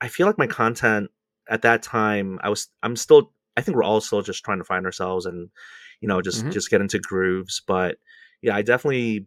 I 0.00 0.08
feel 0.08 0.26
like 0.26 0.36
my 0.38 0.46
content 0.46 1.10
at 1.48 1.62
that 1.62 1.82
time, 1.82 2.38
I 2.42 2.48
was, 2.50 2.68
I'm 2.82 2.96
still, 2.96 3.32
I 3.56 3.62
think 3.62 3.76
we're 3.76 3.84
all 3.84 4.00
still 4.00 4.22
just 4.22 4.44
trying 4.44 4.58
to 4.58 4.64
find 4.64 4.86
ourselves 4.86 5.26
and, 5.26 5.50
you 6.00 6.08
know, 6.08 6.22
just 6.22 6.44
Mhm. 6.44 6.52
just 6.52 6.70
get 6.70 6.80
into 6.80 6.98
grooves. 6.98 7.62
But 7.66 7.98
yeah, 8.42 8.54
I 8.56 8.62
definitely 8.62 9.26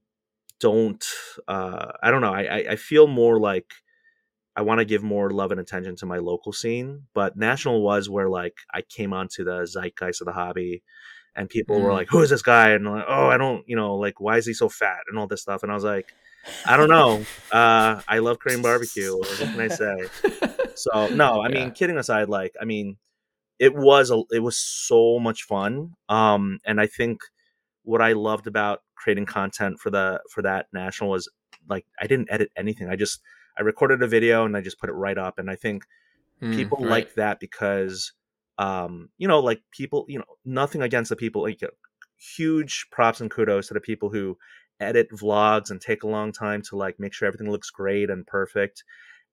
don't. 0.59 1.05
Uh, 1.47 1.91
I 2.03 2.11
don't 2.11 2.21
know. 2.21 2.33
I 2.33 2.43
I, 2.43 2.57
I 2.71 2.75
feel 2.77 3.07
more 3.07 3.39
like. 3.39 3.73
I 4.55 4.61
want 4.61 4.79
to 4.79 4.85
give 4.85 5.03
more 5.03 5.29
love 5.31 5.51
and 5.51 5.59
attention 5.59 5.95
to 5.97 6.05
my 6.05 6.17
local 6.17 6.51
scene, 6.51 7.03
but 7.13 7.37
national 7.37 7.81
was 7.81 8.09
where 8.09 8.27
like 8.29 8.57
I 8.73 8.81
came 8.81 9.13
onto 9.13 9.43
the 9.45 9.65
zeitgeist 9.65 10.21
of 10.21 10.25
the 10.25 10.33
hobby, 10.33 10.83
and 11.35 11.49
people 11.49 11.81
were 11.81 11.91
Mm. 11.91 11.93
like, 11.93 12.09
"Who 12.09 12.21
is 12.21 12.29
this 12.31 12.41
guy?" 12.41 12.71
And 12.71 12.85
like, 12.85 13.05
"Oh, 13.07 13.27
I 13.29 13.37
don't, 13.37 13.63
you 13.67 13.75
know, 13.75 13.95
like 13.95 14.19
why 14.19 14.37
is 14.37 14.45
he 14.47 14.53
so 14.53 14.69
fat?" 14.69 14.99
and 15.09 15.17
all 15.19 15.27
this 15.27 15.41
stuff. 15.43 15.63
And 15.63 15.71
I 15.71 15.75
was 15.75 15.83
like, 15.85 16.13
"I 16.65 16.77
don't 16.77 16.89
know. 16.89 17.27
Uh, 17.51 18.01
I 18.07 18.19
love 18.19 18.39
Korean 18.39 18.61
barbecue. 18.63 19.15
What 19.15 19.51
can 19.51 19.61
I 19.61 19.69
say?" 19.69 19.85
So 20.79 21.09
no, 21.13 21.41
I 21.45 21.49
mean, 21.49 21.71
kidding 21.71 21.97
aside, 21.97 22.29
like 22.29 22.55
I 22.61 22.65
mean, 22.65 22.97
it 23.59 23.75
was 23.75 24.11
a, 24.11 24.23
it 24.31 24.41
was 24.41 24.57
so 24.57 25.19
much 25.19 25.43
fun. 25.43 25.93
Um, 26.09 26.59
and 26.65 26.81
I 26.81 26.87
think 26.87 27.21
what 27.83 28.01
I 28.01 28.13
loved 28.13 28.47
about 28.47 28.83
creating 28.95 29.25
content 29.27 29.79
for 29.79 29.89
the 29.91 30.21
for 30.31 30.41
that 30.43 30.67
national 30.73 31.11
was 31.11 31.29
like 31.69 31.85
I 32.01 32.07
didn't 32.07 32.31
edit 32.31 32.51
anything. 32.57 32.89
I 32.89 32.95
just 32.97 33.21
I 33.57 33.61
recorded 33.63 34.03
a 34.03 34.07
video 34.07 34.45
and 34.45 34.57
I 34.57 34.61
just 34.61 34.79
put 34.79 34.89
it 34.89 34.93
right 34.93 35.17
up. 35.17 35.39
And 35.39 35.49
I 35.51 35.55
think 35.55 35.85
Mm, 36.41 36.51
people 36.51 36.87
right. 36.87 36.87
like 36.87 37.13
that 37.15 37.39
because 37.39 38.13
um 38.57 39.09
you 39.17 39.27
know 39.27 39.39
like 39.39 39.61
people 39.71 40.05
you 40.09 40.19
know 40.19 40.25
nothing 40.45 40.81
against 40.81 41.09
the 41.09 41.15
people 41.15 41.41
like 41.43 41.59
huge 42.17 42.87
props 42.91 43.21
and 43.21 43.31
kudos 43.31 43.67
to 43.67 43.73
the 43.73 43.79
people 43.79 44.09
who 44.09 44.37
edit 44.79 45.09
vlogs 45.11 45.71
and 45.71 45.81
take 45.81 46.03
a 46.03 46.07
long 46.07 46.31
time 46.31 46.61
to 46.61 46.75
like 46.75 46.99
make 46.99 47.13
sure 47.13 47.27
everything 47.27 47.49
looks 47.51 47.69
great 47.69 48.09
and 48.09 48.25
perfect 48.27 48.83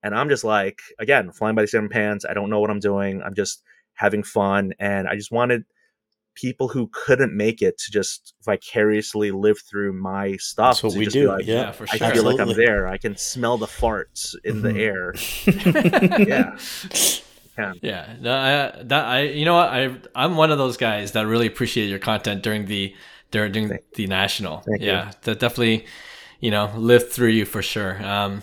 and 0.07 0.14
i'm 0.14 0.28
just 0.28 0.44
like 0.44 0.80
again 0.98 1.32
flying 1.32 1.54
by 1.57 1.62
the 1.62 1.68
seat 1.68 1.78
of 1.78 1.84
my 1.84 1.88
pants 1.90 2.24
i 2.28 2.32
don't 2.34 2.50
know 2.50 2.61
what 2.61 2.70
i'm 2.70 2.80
doing 2.80 3.20
i'm 3.22 3.34
just 3.34 3.62
having 3.94 4.22
fun 4.22 4.72
and 4.78 5.09
i 5.09 5.14
just 5.16 5.32
wanted 5.32 5.64
people 6.34 6.68
who 6.68 6.88
couldn't 6.92 7.34
make 7.34 7.62
it 7.62 7.78
to 7.78 7.90
just 7.90 8.34
vicariously 8.44 9.30
live 9.30 9.59
through 9.70 9.92
my 9.92 10.36
stuff 10.36 10.68
That's 10.68 10.82
what 10.84 10.92
to 10.92 10.98
we 10.98 11.04
just 11.07 11.16
do. 11.16 11.28
like 11.28 11.46
Yeah, 11.46 11.54
yeah, 11.62 11.72
for 11.72 11.86
i 11.86 11.98
sure. 11.98 12.12
feel 12.12 12.24
like 12.24 12.40
i'm 12.40 12.54
there 12.57 12.86
i 12.86 12.98
can 12.98 13.16
smell 13.16 13.59
the 13.59 13.66
farts 13.66 14.34
in 14.44 14.62
the 14.62 14.70
Mhm. 14.72 14.76
air 14.76 15.14
yeah 16.26 16.57
Yeah, 17.80 18.16
no, 18.20 18.36
I, 18.36 18.82
that 18.84 19.04
I, 19.07 19.20
you 19.22 19.44
know 19.46 19.54
what, 19.54 19.68
I, 19.70 19.96
I'm 20.14 20.36
one 20.36 20.50
of 20.50 20.59
those 20.59 20.76
guys 20.76 21.12
that 21.12 21.26
really 21.26 21.46
appreciate 21.46 21.86
your 21.88 21.98
content 21.98 22.42
during 22.42 22.66
the 22.66 22.94
during, 23.30 23.52
during 23.52 23.78
the 23.94 24.07
national. 24.07 24.59
Thank 24.68 24.80
you. 24.82 24.88
yeah, 24.88 25.12
that 25.22 25.40
definitely, 25.40 25.86
you 26.40 26.50
know, 26.50 26.70
lived 26.76 27.11
through 27.11 27.28
you 27.30 27.46
for 27.46 27.62
sure. 27.62 28.02
Um, 28.04 28.42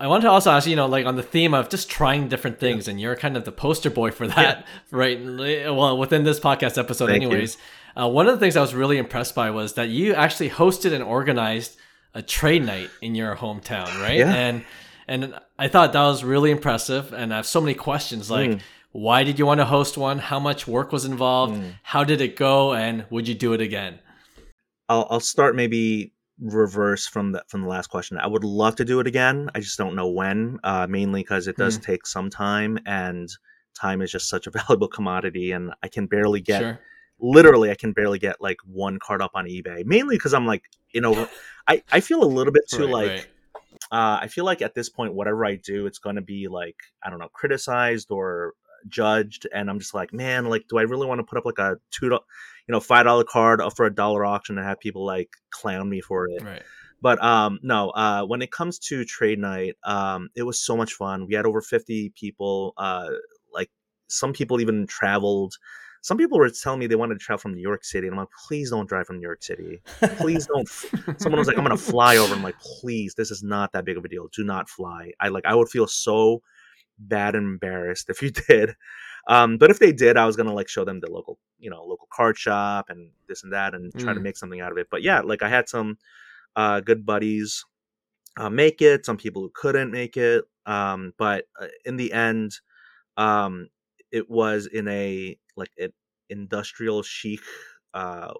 I 0.00 0.08
wanted 0.08 0.22
to 0.22 0.30
also 0.30 0.50
ask, 0.50 0.66
you 0.66 0.74
know, 0.76 0.86
like 0.86 1.06
on 1.06 1.16
the 1.16 1.22
theme 1.22 1.54
of 1.54 1.68
just 1.68 1.88
trying 1.88 2.28
different 2.28 2.58
things, 2.58 2.88
and 2.88 3.00
you're 3.00 3.14
kind 3.16 3.36
of 3.36 3.44
the 3.44 3.52
poster 3.52 3.90
boy 3.90 4.10
for 4.10 4.26
that, 4.26 4.66
right? 4.90 5.18
Well, 5.24 5.96
within 5.98 6.24
this 6.24 6.40
podcast 6.40 6.76
episode, 6.78 7.06
Thank 7.10 7.22
anyways. 7.22 7.56
Uh, 7.96 8.08
one 8.08 8.26
of 8.26 8.34
the 8.34 8.40
things 8.40 8.56
I 8.56 8.60
was 8.60 8.74
really 8.74 8.98
impressed 8.98 9.34
by 9.36 9.50
was 9.50 9.74
that 9.74 9.88
you 9.88 10.14
actually 10.14 10.50
hosted 10.50 10.92
and 10.92 11.02
organized 11.04 11.76
a 12.12 12.22
trade 12.22 12.64
night 12.64 12.90
in 13.02 13.14
your 13.14 13.36
hometown, 13.36 13.86
right? 14.02 14.18
Yeah. 14.18 14.34
And 14.34 14.64
and 15.06 15.34
I 15.58 15.68
thought 15.68 15.92
that 15.92 16.02
was 16.02 16.24
really 16.24 16.50
impressive. 16.50 17.12
And 17.12 17.32
I 17.32 17.36
have 17.36 17.46
so 17.46 17.60
many 17.60 17.74
questions 17.74 18.30
like, 18.30 18.50
Mm. 18.50 18.60
why 18.92 19.22
did 19.22 19.38
you 19.38 19.46
want 19.46 19.60
to 19.60 19.64
host 19.66 19.96
one? 19.98 20.18
How 20.18 20.40
much 20.40 20.66
work 20.66 20.90
was 20.92 21.04
involved? 21.04 21.54
Mm. 21.60 21.74
How 21.82 22.02
did 22.04 22.20
it 22.20 22.36
go? 22.36 22.72
And 22.72 23.04
would 23.10 23.28
you 23.28 23.34
do 23.34 23.52
it 23.52 23.60
again? 23.60 23.98
I'll 24.88 25.06
I'll 25.10 25.20
start 25.20 25.54
maybe 25.54 26.13
reverse 26.40 27.06
from 27.06 27.32
the 27.32 27.44
from 27.48 27.62
the 27.62 27.68
last 27.68 27.88
question. 27.88 28.18
I 28.18 28.26
would 28.26 28.44
love 28.44 28.76
to 28.76 28.84
do 28.84 29.00
it 29.00 29.06
again. 29.06 29.50
I 29.54 29.60
just 29.60 29.78
don't 29.78 29.94
know 29.94 30.08
when. 30.08 30.58
Uh, 30.64 30.86
mainly 30.88 31.22
because 31.22 31.46
it 31.46 31.56
does 31.56 31.78
take 31.78 32.06
some 32.06 32.30
time, 32.30 32.78
and 32.86 33.28
time 33.74 34.02
is 34.02 34.10
just 34.10 34.28
such 34.28 34.46
a 34.46 34.50
valuable 34.58 34.88
commodity, 34.88 35.52
and 35.52 35.72
I 35.82 35.88
can 35.88 36.06
barely 36.06 36.40
get 36.40 36.60
Sure. 36.60 36.80
literally 37.20 37.70
I 37.70 37.74
can 37.74 37.92
barely 37.92 38.18
get 38.18 38.40
like 38.40 38.58
one 38.66 38.98
card 38.98 39.22
up 39.22 39.32
on 39.34 39.46
eBay. 39.46 39.84
Mainly 39.84 40.16
because 40.16 40.34
I'm 40.34 40.46
like 40.46 40.64
you 40.92 41.00
know 41.00 41.28
I 41.68 41.82
I 41.92 42.00
feel 42.00 42.22
a 42.22 42.26
little 42.26 42.52
bit 42.52 42.68
too 42.68 42.84
Right, 42.84 42.92
like. 42.92 43.10
right. 43.10 43.26
Uh, 43.90 44.18
I 44.22 44.28
feel 44.28 44.44
like 44.44 44.62
at 44.62 44.74
this 44.74 44.88
point, 44.88 45.14
whatever 45.14 45.44
I 45.44 45.56
do, 45.56 45.86
it's 45.86 45.98
going 45.98 46.16
to 46.16 46.22
be 46.22 46.48
like 46.48 46.76
I 47.02 47.10
don't 47.10 47.18
know, 47.18 47.28
criticized 47.32 48.10
or 48.10 48.54
judged, 48.88 49.46
and 49.52 49.68
I'm 49.68 49.78
just 49.78 49.94
like, 49.94 50.12
man, 50.12 50.46
like, 50.46 50.66
do 50.68 50.78
I 50.78 50.82
really 50.82 51.06
want 51.06 51.18
to 51.18 51.24
put 51.24 51.38
up 51.38 51.44
like 51.44 51.58
a 51.58 51.76
two, 51.90 52.18
you 52.66 52.72
know, 52.72 52.80
five 52.80 53.04
dollar 53.04 53.24
card 53.24 53.60
for 53.76 53.86
a 53.86 53.94
dollar 53.94 54.24
auction 54.24 54.58
and 54.58 54.66
have 54.66 54.80
people 54.80 55.04
like 55.04 55.30
clown 55.50 55.88
me 55.88 56.00
for 56.00 56.28
it? 56.28 56.42
Right. 56.42 56.62
but 57.00 57.22
um, 57.22 57.58
no. 57.62 57.90
Uh, 57.90 58.24
when 58.24 58.42
it 58.42 58.50
comes 58.50 58.78
to 58.80 59.04
trade 59.04 59.38
night, 59.38 59.76
um, 59.84 60.30
it 60.34 60.42
was 60.42 60.60
so 60.60 60.76
much 60.76 60.94
fun. 60.94 61.26
We 61.26 61.34
had 61.34 61.46
over 61.46 61.60
fifty 61.60 62.12
people. 62.14 62.72
Uh, 62.76 63.08
like 63.52 63.70
some 64.08 64.32
people 64.32 64.60
even 64.60 64.86
traveled. 64.86 65.54
Some 66.02 66.18
people 66.18 66.38
were 66.38 66.50
telling 66.50 66.80
me 66.80 66.86
they 66.86 66.96
wanted 66.96 67.18
to 67.18 67.24
travel 67.24 67.38
from 67.40 67.54
New 67.54 67.62
York 67.62 67.82
City, 67.82 68.06
and 68.06 68.14
I'm 68.14 68.20
like, 68.20 68.28
please 68.46 68.70
don't 68.70 68.86
drive 68.86 69.06
from 69.06 69.16
New 69.16 69.22
York 69.22 69.42
City. 69.42 69.80
Please 70.16 70.46
don't. 70.46 70.68
Someone 71.18 71.38
was 71.38 71.48
like, 71.48 71.56
I'm 71.56 71.64
gonna 71.64 71.78
fly 71.78 72.18
over. 72.18 72.34
I'm 72.34 72.42
like, 72.42 72.58
please, 72.60 73.14
this 73.14 73.30
is 73.30 73.42
not 73.42 73.72
that 73.72 73.86
big 73.86 73.96
of 73.96 74.04
a 74.04 74.08
deal. 74.08 74.28
Do 74.34 74.44
not 74.44 74.68
fly. 74.68 75.12
I 75.18 75.28
like, 75.28 75.46
I 75.46 75.54
would 75.54 75.70
feel 75.70 75.86
so 75.86 76.42
bad 76.98 77.34
and 77.34 77.46
embarrassed 77.46 78.10
if 78.10 78.22
you 78.22 78.30
did. 78.48 78.74
Um, 79.28 79.58
but 79.58 79.70
if 79.70 79.78
they 79.78 79.92
did, 79.92 80.16
I 80.16 80.26
was 80.26 80.36
gonna 80.36 80.52
like 80.54 80.68
show 80.68 80.84
them 80.84 81.00
the 81.00 81.10
local, 81.10 81.38
you 81.58 81.70
know, 81.70 81.84
local 81.84 82.08
card 82.12 82.36
shop 82.38 82.86
and 82.90 83.10
this 83.28 83.42
and 83.44 83.52
that, 83.52 83.74
and 83.74 83.94
try 83.96 84.14
to 84.14 84.20
Mm. 84.20 84.22
make 84.22 84.36
something 84.36 84.60
out 84.60 84.72
of 84.72 84.78
it. 84.78 84.88
But 84.90 85.02
yeah, 85.02 85.20
like 85.20 85.42
I 85.42 85.48
had 85.48 85.68
some 85.68 85.98
uh, 86.56 86.80
good 86.80 87.06
buddies 87.06 87.64
uh, 88.36 88.50
make 88.50 88.82
it. 88.82 89.06
Some 89.06 89.16
people 89.16 89.42
who 89.42 89.50
couldn't 89.54 89.90
make 89.90 90.16
it. 90.16 90.44
Um, 90.66 91.12
but 91.18 91.46
uh, 91.60 91.68
in 91.84 91.96
the 91.96 92.12
end, 92.12 92.52
um, 93.16 93.68
it 94.12 94.30
was 94.30 94.66
in 94.66 94.88
a 94.88 95.38
like 95.56 95.72
an 95.78 95.92
industrial 96.30 97.02
chic, 97.02 97.40
uh, 97.94 98.32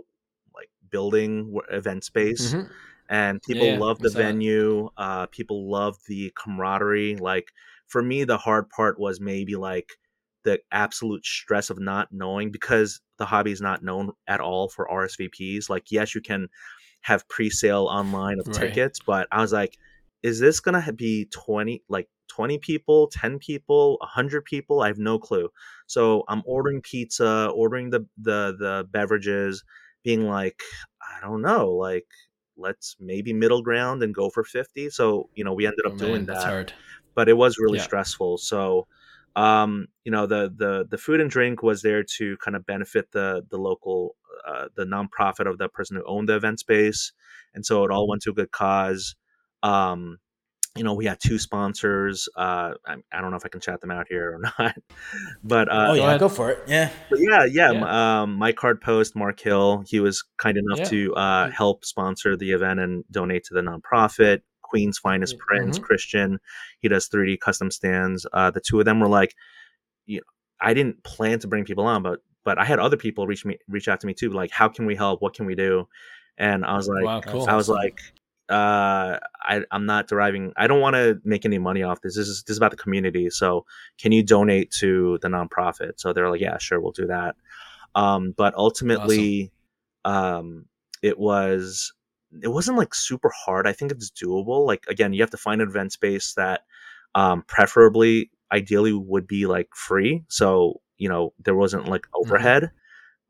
like 0.54 0.70
building 0.90 1.54
event 1.70 2.04
space 2.04 2.56
Mhm. 2.56 2.68
and 3.08 3.42
people 3.42 3.76
Yeah, 3.76 3.78
love 3.78 4.00
the 4.02 4.10
venue 4.10 4.88
uh 4.96 5.26
people 5.26 5.70
love 5.70 5.96
the 6.08 6.32
camaraderie 6.42 7.16
like 7.16 7.52
for 7.88 8.02
me 8.02 8.24
the 8.24 8.38
hard 8.38 8.68
part 8.70 8.98
was 8.98 9.20
maybe 9.20 9.56
like 9.56 9.90
the 10.44 10.60
absolute 10.72 11.24
stress 11.24 11.70
of 11.70 11.78
not 11.78 12.08
knowing 12.12 12.50
because 12.50 13.00
the 13.18 13.26
hobby 13.26 13.52
is 13.52 13.60
not 13.60 13.82
known 13.82 14.12
at 14.28 14.40
all 14.40 14.68
for 14.68 14.88
rsvps 14.88 15.68
like 15.68 15.90
yes 15.90 16.14
you 16.14 16.20
can 16.20 16.48
have 17.02 17.28
pre-sale 17.28 17.84
online 17.86 18.38
of 18.40 18.46
Right. 18.46 18.50
tickets 18.50 19.00
but 19.00 19.28
i 19.32 19.40
was 19.40 19.52
like 19.52 19.78
is 20.22 20.40
this 20.40 20.60
gonna 20.60 20.92
be 20.92 21.26
20 21.26 21.82
like 21.88 22.08
20 22.28 22.58
people 22.58 23.08
10 23.08 23.38
people 23.38 23.96
100 24.00 24.44
people 24.44 24.80
i 24.80 24.86
have 24.88 24.98
no 24.98 25.18
clue 25.18 25.48
so 25.86 26.24
i'm 26.28 26.42
ordering 26.46 26.80
pizza 26.82 27.50
ordering 27.54 27.90
the 27.90 28.00
the 28.18 28.54
the 28.58 28.86
beverages 28.90 29.62
being 30.02 30.26
like 30.26 30.62
i 31.02 31.20
don't 31.20 31.42
know 31.42 31.70
like 31.70 32.06
let's 32.56 32.96
maybe 33.00 33.32
middle 33.32 33.62
ground 33.62 34.02
and 34.02 34.14
go 34.14 34.30
for 34.30 34.44
50 34.44 34.88
so 34.90 35.28
you 35.34 35.44
know 35.44 35.52
we 35.52 35.66
ended 35.66 35.84
Oh, 35.86 35.92
up 35.92 35.96
doing 35.96 36.24
man, 36.24 36.26
that's 36.26 36.44
that 36.44 36.44
hard. 36.44 36.74
but 37.14 37.28
it 37.28 37.34
was 37.36 37.58
really 37.58 37.78
Yeah. 37.78 37.80
stressful 37.80 38.38
so 38.38 38.86
um 39.36 39.86
you 40.04 40.12
know 40.12 40.26
the 40.26 40.52
the 40.56 40.86
the 40.90 40.98
food 40.98 41.20
and 41.20 41.30
drink 41.30 41.62
was 41.62 41.82
there 41.82 42.04
to 42.04 42.36
kind 42.38 42.56
of 42.56 42.64
benefit 42.66 43.10
the 43.12 43.42
the 43.50 43.58
local 43.58 44.16
uh, 44.46 44.66
the 44.76 44.84
nonprofit 44.84 45.48
of 45.48 45.58
the 45.58 45.68
person 45.68 45.96
who 45.96 46.04
owned 46.06 46.28
the 46.28 46.36
event 46.36 46.58
space 46.60 47.12
and 47.54 47.64
so 47.66 47.84
it 47.84 47.90
all 47.90 48.08
went 48.08 48.22
to 48.22 48.30
a 48.30 48.34
good 48.34 48.50
cause 48.52 49.16
um 49.62 50.18
you 50.76 50.82
know 50.84 50.94
we 50.94 51.04
had 51.06 51.18
two 51.24 51.38
sponsors 51.38 52.28
uh 52.36 52.74
i, 52.86 52.96
I 53.12 53.20
don't 53.20 53.30
know 53.30 53.36
if 53.36 53.44
i 53.46 53.48
can 53.48 53.60
chat 53.60 53.80
them 53.80 53.90
out 53.90 54.06
here 54.08 54.34
or 54.34 54.38
not 54.58 54.74
but 55.42 55.68
uh 55.68 55.86
oh 55.90 55.94
yeah, 55.94 56.18
go 56.18 56.28
for 56.28 56.50
it. 56.50 56.58
Yeah. 56.66 56.90
yeah, 57.16 57.44
yeah. 57.44 57.72
Yeah. 57.72 58.22
Um, 58.22 58.34
my 58.34 58.52
card 58.52 58.80
post, 58.80 59.14
Mark 59.14 59.38
Hill, 59.40 59.84
he 59.86 60.00
was 60.00 60.24
kind 60.38 60.56
enough 60.56 60.78
Yeah. 60.80 60.84
to 60.88 61.14
uh, 61.14 61.50
help 61.50 61.84
sponsor 61.84 62.36
the 62.36 62.50
event 62.52 62.80
and 62.80 63.04
donate 63.10 63.44
to 63.44 63.54
the 63.54 63.60
nonprofit. 63.60 64.40
Queen's 64.64 64.98
Finest 64.98 65.38
Prince, 65.38 65.78
Mhm. 65.78 65.82
Christian, 65.82 66.40
he 66.80 66.88
does 66.88 67.06
3D 67.08 67.36
custom 67.36 67.70
stands. 67.70 68.26
Uh, 68.32 68.50
the 68.50 68.60
two 68.60 68.78
of 68.80 68.84
them 68.84 68.98
were 69.00 69.08
like, 69.08 69.34
you 70.06 70.16
know, 70.18 70.22
I 70.60 70.74
didn't 70.74 71.04
plan 71.04 71.38
to 71.40 71.48
bring 71.48 71.64
people 71.64 71.84
on, 71.86 72.02
but 72.02 72.20
but 72.44 72.58
I 72.58 72.64
had 72.64 72.78
other 72.78 72.96
people 72.96 73.26
reach 73.26 73.44
me 73.44 73.58
reach 73.68 73.88
out 73.88 74.00
to 74.00 74.06
me 74.06 74.14
too, 74.14 74.30
like, 74.30 74.50
how 74.50 74.68
can 74.68 74.84
we 74.86 74.94
help? 74.96 75.22
What 75.22 75.34
can 75.34 75.46
we 75.46 75.54
do? 75.54 75.88
And 76.36 76.64
I 76.64 76.74
was 76.76 76.88
like, 76.88 77.04
wow, 77.04 77.20
cool. 77.20 77.46
I 77.48 77.56
was 77.56 77.68
like, 77.68 78.00
uh, 78.50 79.18
I, 79.40 79.62
I'm 79.70 79.86
not 79.86 80.08
deriving. 80.08 80.52
I 80.56 80.66
don't 80.66 80.80
want 80.80 80.94
to 80.94 81.18
make 81.24 81.44
any 81.46 81.58
money 81.58 81.82
off 81.82 82.02
this. 82.02 82.16
This 82.16 82.28
is 82.28 82.42
this 82.42 82.52
is 82.54 82.58
about 82.58 82.72
the 82.72 82.76
community. 82.76 83.30
So 83.30 83.64
can 83.98 84.12
you 84.12 84.22
donate 84.22 84.70
to 84.80 85.18
the 85.22 85.28
nonprofit? 85.28 85.92
So 85.96 86.12
they're 86.12 86.28
like, 86.30 86.40
yeah, 86.42 86.58
sure, 86.58 86.80
we'll 86.80 86.92
do 86.92 87.06
that. 87.06 87.36
Um, 87.94 88.32
but 88.36 88.52
ultimately, 88.54 89.50
um, 90.04 90.66
it 91.02 91.18
was 91.18 91.92
it 92.42 92.48
wasn't 92.48 92.78
like 92.78 92.94
super 92.94 93.30
hard. 93.34 93.66
I 93.66 93.72
think 93.72 93.92
it's 93.92 94.10
doable. 94.10 94.66
Like 94.66 94.84
again, 94.88 95.12
you 95.12 95.22
have 95.22 95.30
to 95.30 95.36
find 95.36 95.60
an 95.62 95.68
event 95.68 95.92
space 95.92 96.34
that, 96.34 96.62
um, 97.14 97.42
preferably, 97.46 98.30
ideally, 98.52 98.92
would 98.92 99.26
be 99.26 99.46
like 99.46 99.68
free. 99.74 100.24
So 100.28 100.80
you 100.98 101.08
know 101.08 101.32
there 101.44 101.56
wasn't 101.56 101.88
like 101.88 102.06
overhead 102.14 102.70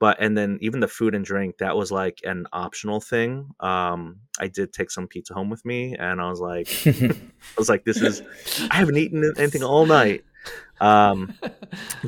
but 0.01 0.19
and 0.21 0.37
then 0.37 0.59
even 0.61 0.81
the 0.81 0.89
food 0.89 1.15
and 1.15 1.25
drink 1.25 1.57
that 1.59 1.77
was 1.77 1.91
like 1.91 2.19
an 2.25 2.47
optional 2.53 3.01
thing 3.01 3.49
um 3.61 4.17
i 4.39 4.47
did 4.47 4.71
take 4.71 4.91
some 4.91 5.07
pizza 5.09 5.33
home 5.33 5.49
with 5.49 5.65
me 5.65 5.97
and 5.99 6.21
i 6.21 6.29
was 6.29 6.41
like 6.41 6.69
i 6.87 7.15
was 7.57 7.71
like 7.71 7.85
this 7.85 8.03
is 8.03 8.21
i 8.71 8.77
haven't 8.77 8.99
eaten 8.99 9.33
anything 9.39 9.63
all 9.63 9.87
night 9.87 10.25
um 10.81 11.33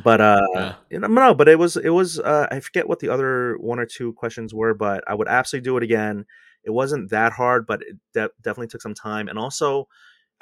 but 0.05 0.21
uh 0.21 0.41
Yeah. 0.55 0.75
you 0.91 0.99
know, 0.99 1.09
no 1.09 1.35
but 1.35 1.49
it 1.49 1.59
was 1.59 1.77
it 1.77 1.89
was 1.91 2.19
uh 2.19 2.47
i 2.51 2.61
forget 2.61 2.89
what 2.89 2.99
the 2.99 3.09
other 3.09 3.57
one 3.59 3.79
or 3.79 3.87
two 3.87 4.13
questions 4.13 4.53
were 4.53 4.75
but 4.75 5.05
i 5.09 5.15
would 5.15 5.29
absolutely 5.29 5.65
do 5.65 5.77
it 5.77 5.83
again 5.83 6.27
it 6.67 6.71
wasn't 6.71 7.09
that 7.11 7.33
hard 7.33 7.67
but 7.67 7.81
it 7.83 7.97
de- 8.13 8.31
definitely 8.43 8.67
took 8.67 8.83
some 8.83 8.95
time 8.95 9.29
and 9.29 9.39
also 9.39 9.89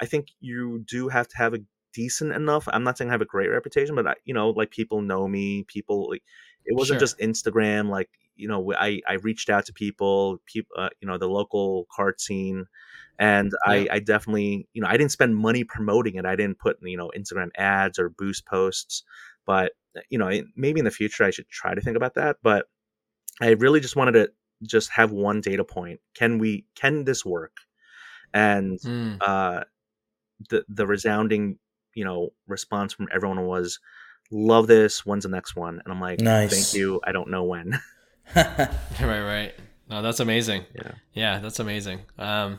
i 0.01 0.05
think 0.05 0.27
you 0.39 0.83
do 0.87 1.07
have 1.09 1.27
to 1.27 1.37
have 1.37 1.53
a 1.53 1.59
decent 1.93 2.33
enough 2.33 2.67
i'm 2.73 2.83
not 2.83 2.97
saying 2.97 3.09
i 3.09 3.13
have 3.13 3.21
a 3.21 3.25
great 3.25 3.49
reputation 3.49 3.95
but 3.95 4.05
I, 4.07 4.15
you 4.25 4.33
know 4.33 4.49
like 4.49 4.71
people 4.71 5.01
know 5.01 5.27
me 5.27 5.63
people 5.63 6.09
like 6.09 6.23
it 6.65 6.75
wasn't 6.75 6.95
Sure. 6.97 6.99
just 7.07 7.19
instagram 7.19 7.89
like 7.89 8.09
you 8.35 8.47
know 8.49 8.73
i 8.73 8.99
i 9.07 9.13
reached 9.13 9.49
out 9.49 9.65
to 9.67 9.73
people 9.73 10.41
people 10.45 10.75
uh, 10.77 10.89
you 10.99 11.07
know 11.07 11.17
the 11.17 11.29
local 11.29 11.87
card 11.95 12.19
scene 12.19 12.65
and 13.17 13.53
I, 13.65 13.75
Yeah. 13.75 13.93
I 13.93 13.99
definitely 13.99 14.67
you 14.73 14.81
know 14.81 14.89
i 14.89 14.97
didn't 14.97 15.11
spend 15.13 15.37
money 15.37 15.63
promoting 15.63 16.15
it 16.15 16.25
i 16.25 16.35
didn't 16.35 16.59
put 16.59 16.77
you 16.81 16.97
know 16.97 17.11
instagram 17.17 17.49
ads 17.57 17.97
or 17.97 18.09
boost 18.09 18.45
posts 18.45 19.03
but 19.45 19.71
you 20.09 20.17
know 20.17 20.29
maybe 20.57 20.79
in 20.79 20.85
the 20.85 20.91
future 20.91 21.23
i 21.23 21.29
should 21.31 21.47
try 21.47 21.73
to 21.73 21.79
think 21.79 21.95
about 21.95 22.15
that 22.15 22.35
but 22.43 22.67
i 23.39 23.51
really 23.51 23.79
just 23.79 23.95
wanted 23.95 24.11
to 24.13 24.29
just 24.63 24.89
have 24.91 25.11
one 25.11 25.41
data 25.41 25.63
point 25.63 25.99
can 26.13 26.37
we 26.39 26.65
can 26.75 27.03
this 27.03 27.25
work 27.25 27.57
and 28.33 28.79
Mm. 28.81 29.17
uh 29.21 29.63
the 30.49 30.65
the 30.69 30.85
resounding 30.87 31.57
you 31.93 32.03
know 32.05 32.29
response 32.47 32.93
from 32.93 33.07
everyone 33.13 33.45
was 33.45 33.79
love 34.31 34.67
this 34.67 35.05
when's 35.05 35.23
the 35.23 35.29
next 35.29 35.55
one 35.55 35.81
and 35.83 35.93
i'm 35.93 36.01
like 36.01 36.19
Nice. 36.19 36.51
thank 36.53 36.73
you 36.81 36.99
i 37.05 37.11
don't 37.11 37.29
know 37.29 37.43
when 37.43 37.79
Right, 38.35 38.77
right. 38.99 39.53
No, 39.87 40.01
that's 40.01 40.19
amazing. 40.19 40.65
Yeah. 40.73 40.91
Yeah, 41.13 41.39
that's 41.39 41.59
amazing. 41.59 41.99
Um, 42.17 42.57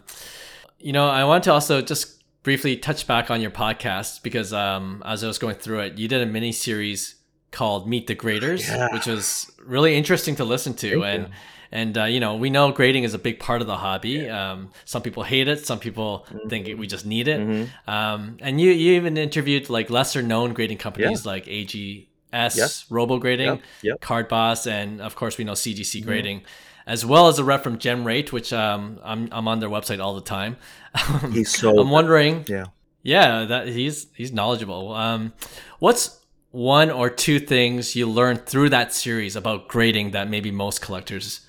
you 0.79 0.93
know, 0.93 1.09
I 1.09 1.25
want 1.25 1.43
to 1.45 1.53
also 1.53 1.83
just 1.83 2.23
briefly 2.45 2.77
touch 2.77 3.05
back 3.09 3.33
on 3.33 3.41
your 3.41 3.51
podcast 3.51 4.23
because 4.23 4.53
um, 4.53 5.03
as 5.05 5.25
I 5.25 5.27
was 5.27 5.39
going 5.39 5.57
through 5.57 5.81
it, 5.81 5.99
you 5.99 6.07
did 6.07 6.23
a 6.23 6.27
mini 6.27 6.53
series 6.53 7.17
called 7.51 7.89
Meet 7.89 8.07
the 8.07 8.15
Graders, 8.15 8.69
Yeah. 8.69 8.93
which 8.93 9.07
was 9.07 9.51
really 9.61 9.97
interesting 9.97 10.37
to 10.37 10.45
listen 10.45 10.73
to. 10.75 11.01
Thank 11.01 11.05
and 11.05 11.23
you. 11.25 11.35
And 11.73 11.97
uh, 11.99 12.05
you 12.05 12.21
know, 12.21 12.37
we 12.37 12.51
know 12.51 12.73
grading 12.73 13.05
is 13.05 13.15
a 13.15 13.19
big 13.19 13.39
part 13.39 13.61
of 13.61 13.67
the 13.67 13.77
hobby. 13.77 14.29
Um, 14.29 14.71
some 14.85 15.03
people 15.03 15.23
hate 15.23 15.49
it, 15.49 15.67
some 15.67 15.79
people 15.79 16.27
think 16.49 16.67
we 16.79 16.87
just 16.87 17.07
need 17.07 17.29
it. 17.29 17.41
Mhm. 17.41 17.69
Um, 17.89 18.37
and 18.41 18.61
you 18.61 18.71
you 18.71 18.93
even 18.95 19.17
interviewed 19.17 19.69
like 19.71 19.91
lesser 19.91 20.23
known 20.23 20.53
grading 20.53 20.79
companies 20.79 21.25
like 21.27 21.47
AGS, 21.47 22.57
Yes. 22.57 22.85
Robo 22.91 23.19
Grading, 23.19 23.61
Yep. 23.83 24.01
Card 24.01 24.29
Boss, 24.29 24.67
and 24.67 25.01
of 25.01 25.15
course 25.17 25.39
we 25.39 25.45
know 25.45 25.53
CGC 25.55 26.03
Grading, 26.05 26.43
as 26.87 27.05
well 27.07 27.29
as 27.29 27.39
a 27.39 27.45
rep 27.45 27.63
from 27.63 27.79
GemRate, 27.79 28.33
which 28.33 28.53
um, 28.53 28.99
I'm 29.05 29.29
I'm 29.33 29.49
on 29.49 29.61
their 29.61 29.71
website 29.71 30.01
all 30.01 30.15
the 30.15 30.21
time. 30.21 30.57
he's 31.33 31.51
so 31.57 31.79
I'm 31.79 31.91
wondering, 31.91 32.45
yeah 32.49 32.67
yeah, 33.03 33.45
that 33.45 33.69
he's 33.69 34.09
he's 34.17 34.33
knowledgeable. 34.33 34.93
Um, 34.93 35.33
what's 35.79 36.21
one 36.51 36.91
or 36.91 37.09
two 37.09 37.39
things 37.39 37.95
you 37.95 38.05
learned 38.11 38.47
through 38.47 38.71
that 38.71 38.93
series 38.93 39.37
about 39.37 39.69
grading 39.69 40.11
that 40.11 40.29
maybe 40.29 40.51
most 40.51 40.81
collectors 40.81 41.46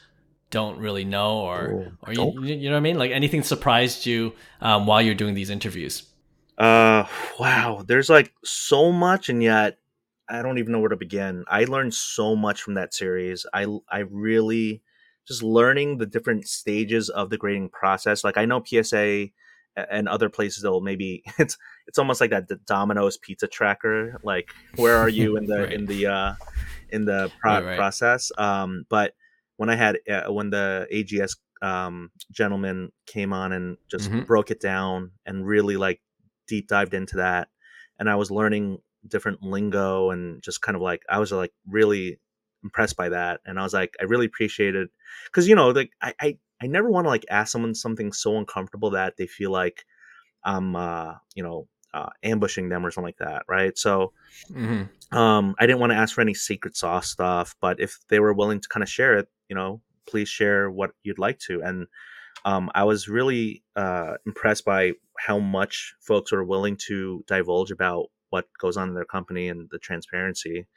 don't 0.49 0.79
really 0.79 1.03
know, 1.05 1.39
or 1.39 1.71
Oh, 1.73 1.93
or 2.07 2.13
you, 2.13 2.43
you 2.43 2.69
know 2.69 2.75
what 2.75 2.77
I 2.77 2.81
mean? 2.81 2.97
Like 2.97 3.11
anything 3.11 3.43
surprised 3.43 4.05
you 4.05 4.33
um, 4.61 4.85
while 4.85 5.01
you're 5.01 5.15
doing 5.15 5.33
these 5.35 5.49
interviews? 5.49 6.03
Uh, 6.57 7.05
wow. 7.39 7.83
There's 7.87 8.09
like 8.09 8.33
so 8.43 8.91
much, 8.91 9.29
and 9.29 9.43
yet 9.43 9.77
I 10.29 10.41
don't 10.41 10.57
even 10.57 10.71
know 10.71 10.79
where 10.79 10.89
to 10.89 10.95
begin. 10.97 11.43
I 11.47 11.65
learned 11.65 11.93
so 11.93 12.35
much 12.35 12.61
from 12.61 12.75
that 12.75 12.93
series. 12.93 13.45
I 13.53 13.65
I 13.89 13.99
really 14.09 14.81
just 15.27 15.43
learning 15.43 15.97
the 15.97 16.05
different 16.05 16.47
stages 16.47 17.09
of 17.09 17.29
the 17.29 17.37
grading 17.37 17.69
process. 17.69 18.23
Like 18.23 18.37
I 18.37 18.45
know 18.45 18.63
PSA 18.63 19.27
and 19.91 20.07
other 20.09 20.27
places 20.29 20.63
they'll 20.63 20.81
maybe 20.81 21.21
it's 21.37 21.57
it's 21.85 21.99
almost 21.99 22.19
like 22.21 22.31
that 22.31 22.47
Domino's 22.65 23.17
pizza 23.17 23.47
tracker. 23.47 24.19
Like 24.23 24.49
where 24.77 24.95
are 24.97 25.09
you 25.09 25.37
in 25.37 25.45
the 25.45 25.57
Right. 25.63 25.73
in 25.73 25.85
the 25.85 26.07
uh 26.07 26.33
in 26.89 27.05
the 27.05 27.29
pro- 27.39 27.55
Right, 27.55 27.65
right. 27.65 27.77
process? 27.77 28.31
Um, 28.37 28.85
but 28.89 29.13
when 29.57 29.69
I 29.69 29.75
had 29.75 29.97
uh, 30.09 30.31
when 30.31 30.49
the 30.49 30.87
AGS 30.91 31.37
um 31.61 32.11
gentleman 32.31 32.91
came 33.05 33.33
on 33.33 33.51
and 33.51 33.77
just 33.89 34.11
Mhm. 34.11 34.25
broke 34.27 34.51
it 34.51 34.59
down 34.61 35.11
and 35.25 35.45
really 35.45 35.75
like 35.77 36.01
deep 36.47 36.67
dived 36.67 36.93
into 36.93 37.17
that 37.17 37.47
and 37.97 38.07
i 38.09 38.15
was 38.15 38.29
learning 38.29 38.77
different 39.07 39.41
lingo 39.41 40.11
and 40.11 40.41
just 40.43 40.61
kind 40.61 40.75
of 40.75 40.83
like 40.83 41.01
i 41.09 41.17
was 41.17 41.31
like 41.31 41.51
really 41.67 42.19
impressed 42.63 42.95
by 42.95 43.09
that 43.09 43.39
and 43.45 43.59
i 43.59 43.63
was 43.63 43.73
like 43.73 43.95
i 43.99 44.03
really 44.03 44.27
appreciated 44.27 44.87
because 45.25 45.47
you 45.47 45.55
know 45.55 45.69
like 45.69 45.89
I, 45.99 46.13
I 46.21 46.37
I 46.61 46.67
never 46.67 46.89
want 46.91 47.05
to 47.05 47.09
like 47.09 47.25
ask 47.29 47.51
someone 47.51 47.73
something 47.75 48.11
so 48.13 48.37
uncomfortable 48.37 48.91
that 48.91 49.17
they 49.17 49.27
feel 49.27 49.51
like 49.51 49.85
I'm, 50.43 50.75
uh, 50.75 51.15
you 51.35 51.43
know, 51.43 51.67
uh, 51.93 52.09
ambushing 52.23 52.69
them 52.69 52.85
or 52.85 52.91
something 52.91 53.07
like 53.07 53.17
that, 53.17 53.43
right? 53.47 53.77
So, 53.77 54.13
Mm-hmm. 54.51 55.17
um, 55.17 55.55
I 55.59 55.65
didn't 55.65 55.79
want 55.79 55.91
to 55.91 55.97
ask 55.97 56.13
for 56.15 56.21
any 56.21 56.33
secret 56.33 56.75
sauce 56.75 57.09
stuff, 57.09 57.55
but 57.61 57.79
if 57.79 57.97
they 58.09 58.19
were 58.19 58.33
willing 58.33 58.59
to 58.59 58.67
kind 58.69 58.83
of 58.83 58.89
share 58.89 59.17
it, 59.17 59.27
you 59.49 59.55
know, 59.55 59.81
please 60.05 60.29
share 60.29 60.69
what 60.71 60.91
you'd 61.03 61.19
like 61.19 61.39
to. 61.39 61.61
And 61.61 61.87
um, 62.45 62.69
I 62.75 62.83
was 62.83 63.09
really 63.09 63.63
uh, 63.75 64.15
impressed 64.25 64.65
by 64.65 64.93
how 65.17 65.39
much 65.39 65.95
folks 65.99 66.31
are 66.31 66.43
willing 66.43 66.77
to 66.87 67.23
divulge 67.27 67.71
about 67.71 68.07
what 68.29 68.45
goes 68.59 68.77
on 68.77 68.89
in 68.89 68.95
their 68.95 69.05
company 69.05 69.49
and 69.49 69.69
the 69.71 69.79
transparency. 69.79 70.67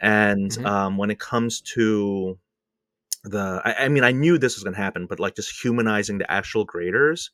And 0.00 0.50
Mhm. 0.50 0.66
um, 0.66 0.96
when 0.96 1.10
it 1.10 1.20
comes 1.20 1.60
to 1.74 2.38
the, 3.24 3.60
I, 3.64 3.84
I 3.84 3.88
mean, 3.88 4.04
I 4.04 4.12
knew 4.12 4.38
this 4.38 4.56
was 4.56 4.64
going 4.64 4.74
to 4.74 4.80
happen, 4.80 5.06
but 5.06 5.20
like 5.20 5.36
just 5.36 5.62
humanizing 5.62 6.18
the 6.18 6.30
actual 6.30 6.64
graders, 6.64 7.30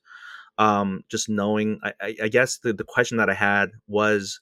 um, 0.58 1.04
just 1.08 1.28
knowing, 1.28 1.80
I, 1.82 1.92
I, 2.00 2.16
I 2.24 2.28
guess 2.28 2.58
the, 2.58 2.72
the 2.72 2.84
question 2.84 3.18
that 3.18 3.30
I 3.30 3.34
had 3.34 3.70
was 3.86 4.40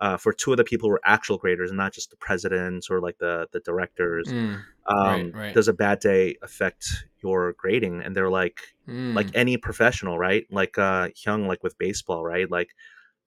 uh, 0.00 0.16
for 0.16 0.32
two 0.32 0.50
of 0.50 0.56
the 0.56 0.64
people 0.64 0.88
who 0.88 0.92
were 0.92 1.00
actual 1.04 1.38
graders 1.38 1.70
and 1.70 1.76
not 1.78 1.92
just 1.92 2.10
the 2.10 2.16
presidents 2.16 2.90
or 2.90 3.00
like 3.00 3.16
the 3.18 3.46
the 3.52 3.60
directors. 3.60 4.26
Mm. 4.28 4.60
Um, 4.86 4.96
Right, 4.96 5.34
right. 5.34 5.54
Does 5.54 5.68
a 5.68 5.72
bad 5.72 6.00
day 6.00 6.36
affect 6.42 6.86
your 7.22 7.54
grading? 7.54 8.02
And 8.02 8.14
they're 8.16 8.28
like, 8.30 8.58
Mm. 8.88 9.14
like 9.14 9.28
any 9.34 9.56
professional, 9.56 10.18
right? 10.18 10.44
Like 10.50 10.76
uh 10.78 11.08
Hyung, 11.08 11.46
like 11.46 11.62
with 11.62 11.78
baseball, 11.78 12.24
right? 12.24 12.50
Like 12.50 12.70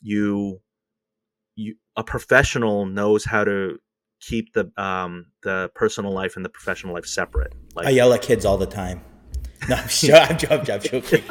you 0.01 0.61
you 1.55 1.75
a 1.95 2.03
professional 2.03 2.85
knows 2.85 3.25
how 3.25 3.43
to 3.43 3.79
keep 4.19 4.53
the 4.53 4.71
um 4.77 5.27
the 5.43 5.71
personal 5.73 6.11
life 6.11 6.35
and 6.35 6.45
the 6.45 6.49
professional 6.49 6.93
life 6.93 7.05
separate. 7.05 7.53
Like 7.75 7.87
I 7.87 7.89
yell 7.91 8.13
at 8.13 8.21
kids 8.21 8.45
all 8.45 8.57
the 8.57 8.67
time. 8.67 9.01
No, 9.69 9.75
I'm, 9.75 9.87
jo- 9.89 10.13
I'm, 10.15 10.37
jo- 10.37 10.47
I'm, 10.51 10.59
I'm 10.59 10.81
joking. 10.81 11.23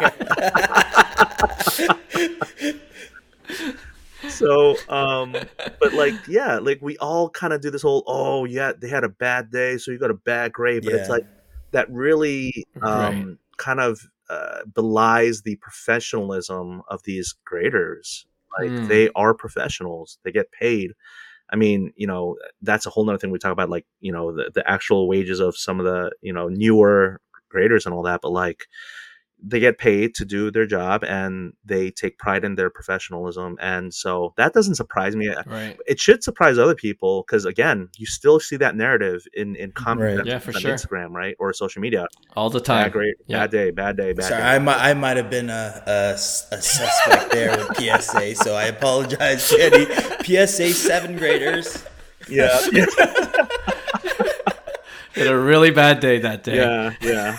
so 4.36 4.82
um 4.88 5.48
but 5.80 5.92
like 5.94 6.18
yeah, 6.26 6.58
like 6.58 6.78
we 6.82 6.96
all 6.98 7.28
kind 7.30 7.52
of 7.52 7.60
do 7.60 7.70
this 7.70 7.82
whole 7.82 8.02
oh 8.06 8.44
yeah, 8.46 8.72
they 8.80 8.88
had 8.88 9.04
a 9.04 9.08
bad 9.10 9.50
day, 9.50 9.78
so 9.78 9.90
you 9.90 9.98
got 9.98 10.10
a 10.10 10.14
bad 10.14 10.52
grade, 10.52 10.84
but 10.84 10.94
it's 10.94 11.08
like 11.08 11.22
that 11.72 11.90
really 11.90 12.52
Right. 12.74 13.26
um 13.26 13.38
kind 13.58 13.80
of 13.80 14.00
uh, 14.30 14.64
belies 14.74 15.42
the 15.42 15.56
professionalism 15.56 16.82
of 16.88 17.00
these 17.04 17.34
graders. 17.44 18.26
Like 18.60 18.74
Hmm. 18.74 18.88
they 18.88 19.10
are 19.16 19.34
professionals; 19.34 20.18
they 20.24 20.32
get 20.32 20.50
paid. 20.52 20.92
I 21.52 21.56
mean, 21.56 21.92
you 21.96 22.06
know, 22.06 22.36
that's 22.62 22.86
a 22.86 22.90
whole 22.90 23.04
nother 23.04 23.18
thing 23.18 23.30
we 23.30 23.38
talk 23.38 23.52
about, 23.52 23.70
like 23.70 23.86
you 24.00 24.12
know, 24.12 24.34
the, 24.34 24.50
the 24.54 24.68
actual 24.70 25.08
wages 25.08 25.40
of 25.40 25.56
some 25.56 25.80
of 25.80 25.86
the 25.86 26.12
you 26.22 26.32
know 26.32 26.48
newer 26.48 27.20
graders 27.50 27.86
and 27.86 27.94
all 27.94 28.02
that. 28.04 28.20
But 28.22 28.32
like, 28.32 28.66
they 29.48 29.60
get 29.60 29.78
paid 29.78 30.14
to 30.16 30.24
do 30.24 30.50
their 30.50 30.66
job, 30.66 31.04
and 31.04 31.52
they 31.64 31.90
take 31.90 32.18
pride 32.18 32.44
in 32.44 32.56
their 32.56 32.68
professionalism, 32.68 33.56
and 33.60 33.94
so 33.94 34.34
that 34.36 34.52
doesn't 34.52 34.74
surprise 34.74 35.14
me. 35.14 35.28
Uh, 35.28 35.42
right. 35.46 35.76
It 35.86 36.00
should 36.00 36.24
surprise 36.24 36.58
other 36.58 36.74
people 36.74 37.22
because 37.26 37.44
again, 37.44 37.88
you 37.96 38.06
still 38.06 38.40
see 38.40 38.56
that 38.56 38.74
narrative 38.74 39.22
in 39.34 39.54
in 39.56 39.70
comments 39.72 40.18
Right. 40.18 40.26
Yeah, 40.26 40.38
for 40.40 40.50
on 40.54 40.60
sure. 40.60 40.74
Instagram, 40.74 41.10
right, 41.10 41.36
or 41.38 41.52
social 41.52 41.80
media. 41.80 42.06
All 42.36 42.50
the 42.50 42.60
time. 42.60 42.84
Bad 42.86 42.92
grade, 42.92 43.14
Yeah. 43.26 43.40
bad 43.40 43.50
day, 43.52 43.70
bad 43.70 43.96
day, 43.96 44.12
bad 44.12 44.24
Sorry, 44.26 44.42
day. 44.42 44.48
I 44.48 44.58
might, 44.58 44.78
I 44.80 44.94
might 44.94 45.16
have 45.16 45.30
been 45.30 45.48
a 45.50 46.14
suspect 46.18 47.30
there 47.30 47.56
with 47.56 47.76
PSA, 47.78 48.34
so 48.34 48.54
I 48.56 48.64
apologize 48.64 49.48
to 49.50 49.58
any 49.62 49.86
PSA 50.24 50.70
seven 50.72 51.16
graders. 51.16 51.84
yeah, 52.28 52.58
yeah, 52.72 52.86
Had 55.14 55.28
a 55.28 55.38
really 55.38 55.70
bad 55.70 56.00
day 56.00 56.18
that 56.18 56.42
day. 56.44 56.56
yeah, 56.56 56.92
yeah. 57.00 57.38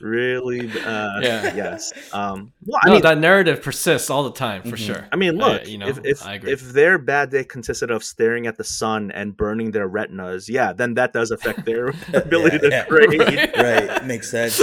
Really, 0.00 0.60
uh, 0.84 1.20
Yeah. 1.20 1.54
yes. 1.54 1.92
Um, 2.12 2.52
well, 2.64 2.80
I 2.82 2.88
no, 2.88 2.92
mean, 2.94 3.02
that 3.02 3.18
narrative 3.18 3.62
persists 3.62 4.10
all 4.10 4.24
the 4.24 4.32
time 4.32 4.62
for 4.62 4.76
Mhm. 4.76 4.86
sure. 4.86 5.08
I 5.12 5.16
mean, 5.16 5.40
I- 5.40 5.46
look, 5.46 5.68
you 5.68 5.78
know, 5.78 5.88
if 5.88 5.98
if, 6.04 6.24
I 6.26 6.34
agree. 6.34 6.52
if 6.52 6.60
their 6.72 6.98
bad 6.98 7.30
day 7.30 7.44
consisted 7.44 7.90
of 7.90 8.02
staring 8.02 8.46
at 8.46 8.56
the 8.56 8.64
sun 8.64 9.10
and 9.10 9.36
burning 9.36 9.70
their 9.72 9.86
retinas, 9.88 10.48
yeah, 10.48 10.72
then 10.72 10.94
that 10.94 11.12
does 11.12 11.30
affect 11.30 11.64
their 11.64 11.88
ability 12.14 12.58
Yeah, 12.62 12.68
to 12.68 12.68
yeah. 12.70 12.86
grade. 12.88 13.50
Right, 13.56 14.04
makes 14.06 14.30
sense. 14.30 14.60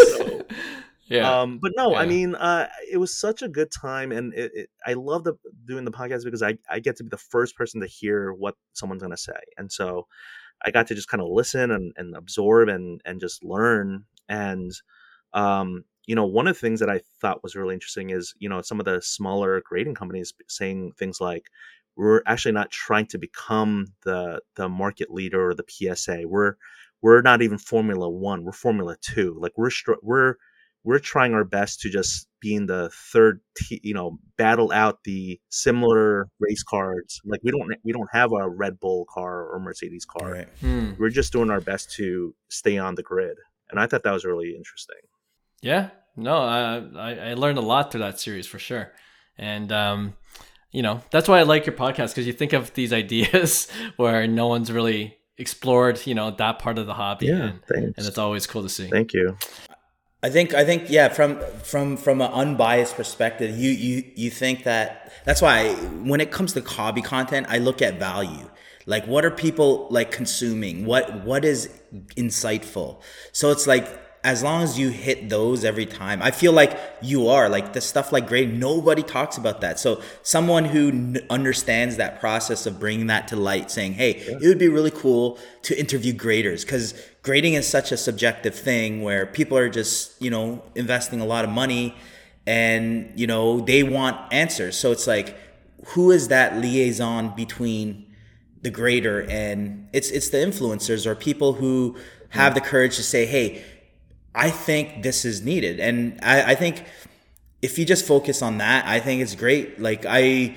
yeah. 1.07 1.41
Um, 1.41 1.59
but 1.59 1.71
no, 1.75 1.95
I 1.95 2.05
mean, 2.05 2.35
uh, 2.35 2.67
it 2.91 2.97
was 2.97 3.15
such 3.15 3.41
a 3.41 3.47
good 3.47 3.71
time, 3.71 4.11
and 4.11 4.33
it, 4.33 4.51
it, 4.53 4.69
I 4.85 4.93
love 4.93 5.23
the 5.23 5.35
doing 5.65 5.85
the 5.85 5.91
podcast 5.91 6.23
because 6.25 6.41
I, 6.43 6.57
I 6.69 6.79
get 6.79 6.97
to 6.97 7.03
be 7.03 7.09
the 7.09 7.17
first 7.17 7.55
person 7.55 7.81
to 7.81 7.87
hear 7.87 8.33
what 8.33 8.55
someone's 8.73 9.01
gonna 9.03 9.17
say, 9.17 9.39
and 9.57 9.71
so 9.71 10.07
I 10.65 10.71
got 10.71 10.87
to 10.87 10.95
just 10.95 11.07
kind 11.07 11.21
of 11.21 11.29
listen 11.29 11.69
and, 11.71 11.93
and 11.97 12.15
absorb 12.15 12.69
and 12.69 12.99
and 13.05 13.19
just 13.21 13.43
learn. 13.43 14.05
And 14.29 14.71
um, 15.37 15.83
you 16.07 16.15
know, 16.15 16.25
one 16.25 16.47
of 16.47 16.55
the 16.55 16.59
things 16.59 16.79
that 16.79 16.89
I 16.89 17.01
thought 17.21 17.43
was 17.43 17.55
really 17.55 17.73
interesting 17.73 18.09
is 18.09 18.33
you 18.39 18.49
know 18.49 18.61
some 18.61 18.79
of 18.79 18.85
the 18.85 19.01
smaller 19.01 19.61
grading 19.63 19.95
companies 19.95 20.33
saying 20.47 20.93
things 20.97 21.21
like 21.21 21.45
we're 21.95 22.21
actually 22.25 22.53
not 22.53 22.71
trying 22.71 23.07
to 23.07 23.17
become 23.17 23.87
the 24.03 24.41
the 24.55 24.69
market 24.69 25.11
leader 25.11 25.49
or 25.49 25.53
the 25.53 25.65
PSA. 25.67 26.23
We're 26.25 26.55
we're 27.01 27.21
not 27.21 27.41
even 27.41 27.57
Formula 27.57 28.09
One. 28.09 28.43
We're 28.43 28.51
Formula 28.53 28.95
Two. 29.01 29.37
Like 29.39 29.53
we're 29.57 29.69
str- 29.69 30.01
we're 30.01 30.35
we're 30.83 30.99
trying 30.99 31.33
our 31.33 31.43
best 31.43 31.81
to 31.81 31.89
just 31.89 32.29
be 32.39 32.55
in 32.55 32.67
the 32.67 32.89
third, 33.11 33.41
t- 33.57 33.81
you 33.83 33.93
know, 33.93 34.17
battle 34.37 34.71
out 34.71 35.03
the 35.03 35.37
similar 35.49 36.29
race 36.39 36.63
cards. 36.63 37.19
Like 37.25 37.41
we 37.43 37.51
don't 37.51 37.75
we 37.83 37.91
don't 37.91 38.09
have 38.13 38.31
a 38.31 38.47
Red 38.47 38.79
Bull 38.79 39.05
car 39.13 39.47
or 39.47 39.59
Mercedes 39.59 40.05
car. 40.05 40.31
Right. 40.31 40.47
Hmm. 40.61 40.93
We're 40.97 41.09
just 41.09 41.33
doing 41.33 41.51
our 41.51 41.59
best 41.59 41.91
to 41.95 42.33
stay 42.47 42.77
on 42.77 42.95
the 42.95 43.03
grid, 43.03 43.37
and 43.69 43.79
I 43.79 43.87
thought 43.87 44.03
that 44.03 44.13
was 44.13 44.23
really 44.23 44.55
interesting. 44.55 44.95
Yeah, 45.61 45.89
no, 46.15 46.37
I, 46.37 46.83
I 46.95 47.13
I 47.29 47.33
learned 47.33 47.57
a 47.57 47.61
lot 47.61 47.91
through 47.91 48.01
that 48.01 48.19
series 48.19 48.47
for 48.47 48.59
sure, 48.59 48.91
and 49.37 49.71
um, 49.71 50.15
you 50.71 50.81
know 50.81 51.01
that's 51.11 51.27
why 51.27 51.39
I 51.39 51.43
like 51.43 51.65
your 51.65 51.75
podcast 51.75 52.09
because 52.09 52.27
you 52.27 52.33
think 52.33 52.53
of 52.53 52.73
these 52.73 52.93
ideas 53.03 53.67
where 53.97 54.27
no 54.27 54.47
one's 54.47 54.71
really 54.71 55.17
explored, 55.37 56.05
you 56.05 56.15
know, 56.15 56.31
that 56.31 56.59
part 56.59 56.79
of 56.79 56.87
the 56.87 56.93
hobby, 56.93 57.29
and, 57.29 57.59
thanks. 57.65 57.97
and 57.97 58.07
it's 58.07 58.17
always 58.17 58.47
cool 58.47 58.63
to 58.63 58.69
see. 58.69 58.87
Thank 58.87 59.13
you. 59.13 59.37
I 60.23 60.29
think 60.29 60.53
I 60.55 60.65
think 60.65 60.89
yeah 60.89 61.09
from 61.09 61.39
from 61.63 61.95
from 61.95 62.21
an 62.21 62.31
unbiased 62.31 62.95
perspective 62.95 63.55
you 63.55 63.69
you 63.69 64.03
you 64.15 64.31
think 64.31 64.63
that 64.63 65.11
that's 65.25 65.43
why 65.43 65.75
when 65.75 66.19
it 66.21 66.31
comes 66.31 66.53
to 66.53 66.61
hobby 66.61 67.03
content 67.03 67.45
I 67.49 67.59
look 67.59 67.83
at 67.83 67.99
value 67.99 68.49
like 68.87 69.05
what 69.05 69.23
are 69.25 69.31
people 69.31 69.87
like 69.91 70.09
consuming 70.09 70.85
what 70.85 71.23
what 71.23 71.45
is 71.45 71.69
insightful 72.15 72.99
so 73.31 73.51
it's 73.51 73.67
like 73.67 73.87
as 74.27 74.43
long 74.43 74.61
as 74.61 74.77
you 74.77 74.89
hit 74.89 75.29
those 75.29 75.63
every 75.63 75.85
time 75.85 76.21
I 76.21 76.31
feel 76.31 76.51
like 76.51 76.77
you 77.01 77.29
are 77.29 77.47
like 77.47 77.71
the 77.71 77.79
stuff 77.79 78.11
like 78.11 78.27
grade 78.27 78.53
nobody 78.53 79.01
talks 79.01 79.37
about 79.37 79.61
that. 79.61 79.79
So 79.79 80.01
someone 80.21 80.65
who 80.65 80.89
n- 80.89 81.19
understands 81.29 81.95
that 81.95 82.19
process 82.19 82.65
of 82.65 82.77
bringing 82.77 83.07
that 83.07 83.29
to 83.29 83.37
light 83.37 83.71
saying 83.71 83.93
hey 83.93 84.11
it 84.11 84.45
would 84.45 84.59
be 84.59 84.67
really 84.67 84.91
cool 84.91 85.39
to 85.61 85.79
interview 85.79 86.11
graders 86.11 86.65
because 86.65 86.93
grading 87.21 87.53
is 87.53 87.65
such 87.65 87.93
a 87.93 87.97
subjective 87.97 88.53
thing 88.53 89.01
where 89.01 89.25
people 89.25 89.57
are 89.57 89.69
just 89.69 90.21
you 90.21 90.29
know 90.29 90.61
investing 90.75 91.21
a 91.21 91.25
lot 91.25 91.45
of 91.45 91.49
money 91.49 91.95
and 92.45 93.17
you 93.17 93.27
know 93.27 93.61
they 93.61 93.81
want 93.81 94.17
answers. 94.33 94.75
So 94.77 94.91
it's 94.91 95.07
like 95.07 95.37
who 95.93 96.11
is 96.11 96.27
that 96.27 96.57
liaison 96.57 97.33
between 97.33 98.13
the 98.61 98.71
grader 98.71 99.25
and 99.29 99.87
it's 99.93 100.09
it's 100.11 100.31
the 100.31 100.37
influencers 100.37 101.05
or 101.05 101.15
people 101.15 101.53
who 101.53 101.95
have 102.31 102.51
mm. 102.51 102.55
the 102.55 102.61
courage 102.61 102.97
to 102.97 103.03
say 103.03 103.25
hey 103.25 103.63
i 104.35 104.49
think 104.49 105.03
this 105.03 105.25
is 105.25 105.41
needed. 105.43 105.79
And 105.79 106.19
i, 106.23 106.51
I 106.51 106.55
think 106.55 106.83
if 107.61 107.77
you 107.79 107.85
just 107.85 108.05
focus 108.05 108.41
on 108.41 108.59
that 108.59 108.85
i 108.85 108.99
think 108.99 109.21
it's 109.21 109.35
great. 109.35 109.79
Like 109.79 110.05
i 110.07 110.55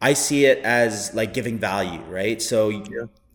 i 0.00 0.12
see 0.14 0.44
it 0.46 0.58
as 0.64 1.14
like 1.14 1.34
giving 1.34 1.58
value 1.58 2.00
right? 2.02 2.40
So 2.42 2.70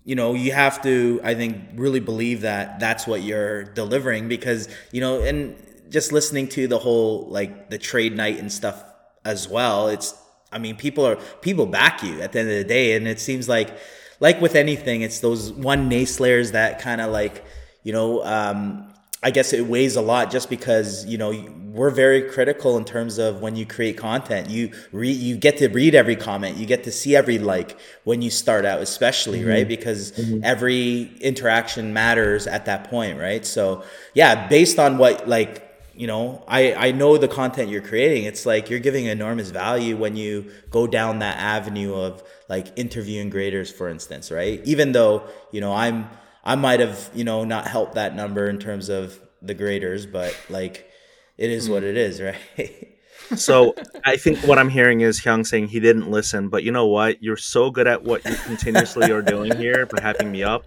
you 0.06 0.16
know 0.16 0.34
you 0.34 0.54
have 0.54 0.82
to 0.84 1.20
i 1.24 1.36
think 1.36 1.58
really 1.76 2.00
believe 2.00 2.42
that 2.42 2.80
that's 2.80 3.06
what 3.06 3.22
you're 3.24 3.66
delivering 3.66 4.30
because 4.30 4.70
you 4.94 5.02
know 5.02 5.22
and 5.22 5.56
just 5.90 6.12
listening 6.14 6.48
to 6.48 6.68
the 6.68 6.78
whole 6.80 7.28
like 7.28 7.70
the 7.70 7.78
trade 7.78 8.16
night 8.16 8.38
and 8.40 8.52
stuff 8.52 8.84
as 9.26 9.50
well 9.50 9.90
it's 9.90 10.14
i 10.52 10.58
mean 10.58 10.76
people 10.78 11.06
are 11.06 11.18
people 11.42 11.66
back 11.66 12.04
you 12.04 12.22
at 12.22 12.32
the 12.32 12.40
end 12.40 12.50
of 12.50 12.56
the 12.56 12.64
day. 12.64 12.96
And 12.96 13.08
it 13.08 13.20
seems 13.20 13.50
like 13.50 13.78
like 14.20 14.42
with 14.42 14.56
anything 14.56 15.02
it's 15.02 15.20
those 15.20 15.52
one 15.52 15.90
naysayers 15.90 16.54
that 16.54 16.80
kind 16.80 17.02
of 17.02 17.12
like 17.12 17.44
you 17.84 17.94
know 17.94 18.24
um 18.24 18.87
I 19.24 19.32
guess 19.32 19.52
it 19.52 19.66
weighs 19.66 19.96
a 19.96 20.02
lot 20.02 20.30
just 20.30 20.50
because 20.50 21.06
you 21.06 21.18
know 21.18 21.32
we're 21.78 21.90
very 21.90 22.24
critical 22.24 22.78
in 22.78 22.86
terms 22.86 23.18
of 23.18 23.42
when 23.42 23.56
you 23.56 23.66
create 23.66 23.98
content. 23.98 24.50
You 24.50 24.72
read, 24.92 25.16
you 25.16 25.38
get 25.38 25.58
to 25.58 25.68
read 25.70 25.96
every 25.96 26.16
comment, 26.16 26.58
you 26.58 26.66
get 26.66 26.84
to 26.84 26.92
see 26.92 27.16
every 27.16 27.40
like 27.40 27.80
when 28.04 28.22
you 28.22 28.30
start 28.30 28.66
out, 28.66 28.82
especially 28.82 29.44
right 29.44 29.60
mm-hmm. 29.62 29.70
because 29.70 30.12
mm-hmm. 30.12 30.44
every 30.44 31.12
interaction 31.20 31.94
matters 31.94 32.48
at 32.48 32.66
that 32.66 32.90
point, 32.90 33.20
right? 33.20 33.46
So 33.46 33.84
yeah, 34.14 34.48
based 34.48 34.78
on 34.78 34.98
what 34.98 35.28
like 35.28 35.64
you 35.96 36.06
know, 36.06 36.44
I 36.48 36.74
I 36.74 36.92
know 36.92 37.18
the 37.18 37.28
content 37.28 37.70
you're 37.70 37.82
creating. 37.82 38.26
It's 38.26 38.46
like 38.46 38.70
you're 38.70 38.80
giving 38.80 39.06
enormous 39.06 39.50
value 39.50 39.98
when 39.98 40.16
you 40.16 40.52
go 40.70 40.86
down 40.86 41.20
that 41.20 41.38
avenue 41.38 41.96
of 41.96 42.24
like 42.48 42.68
interviewing 42.76 43.32
graders, 43.32 43.72
for 43.72 43.90
instance, 43.90 44.32
right? 44.32 44.62
Even 44.64 44.92
though 44.92 45.24
you 45.52 45.60
know 45.60 45.74
I'm 45.74 46.08
I 46.48 46.56
might 46.56 46.80
have, 46.80 47.12
you 47.14 47.26
know, 47.26 47.44
not 47.44 47.68
helped 47.68 47.96
that 47.96 48.16
number 48.16 48.50
in 48.50 48.58
terms 48.58 48.88
of 48.88 49.20
the 49.42 49.54
graders, 49.54 50.06
but 50.06 50.36
like, 50.50 50.90
it 51.38 51.52
is 51.52 51.70
what 51.70 51.84
hmm. 51.84 51.90
it 51.90 51.98
is, 51.98 52.22
right? 52.60 52.94
So 53.36 53.76
I 54.06 54.16
think 54.16 54.40
what 54.40 54.58
I'm 54.58 54.70
hearing 54.70 55.02
is 55.02 55.20
Hyung 55.20 55.46
saying 55.46 55.68
he 55.68 55.82
didn't 55.82 56.10
listen, 56.10 56.48
but 56.48 56.64
you 56.64 56.72
know 56.72 56.88
what? 56.88 57.22
You're 57.22 57.36
so 57.36 57.70
good 57.70 57.86
at 57.86 58.04
what 58.04 58.24
you 58.24 58.34
continuously 58.36 59.12
are 59.12 59.22
doing 59.22 59.56
here 59.58 59.86
by 59.86 60.02
having 60.02 60.32
me 60.32 60.44
up. 60.44 60.64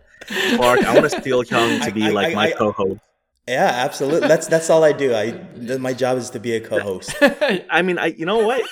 Clark, 0.57 0.85
I 0.85 0.93
want 0.93 1.11
to 1.11 1.21
steal 1.21 1.43
Hyung 1.43 1.83
to 1.83 1.91
be 1.91 2.05
I- 2.05 2.09
I- 2.09 2.11
like 2.11 2.35
my 2.35 2.49
I- 2.49 2.53
co-host. 2.53 3.01
yeah, 3.49 3.73
absolutely. 3.75 4.29
That's 4.29 4.47
that's 4.47 4.69
all 4.69 4.85
I 4.85 4.93
do. 4.93 5.15
I 5.15 5.33
my 5.79 5.95
job 5.95 6.19
is 6.19 6.29
to 6.31 6.39
be 6.39 6.53
a 6.53 6.61
co-host. 6.61 7.15
I 7.71 7.81
mean, 7.81 7.99
I 7.99 8.09
you 8.09 8.27
know 8.27 8.47
what? 8.47 8.63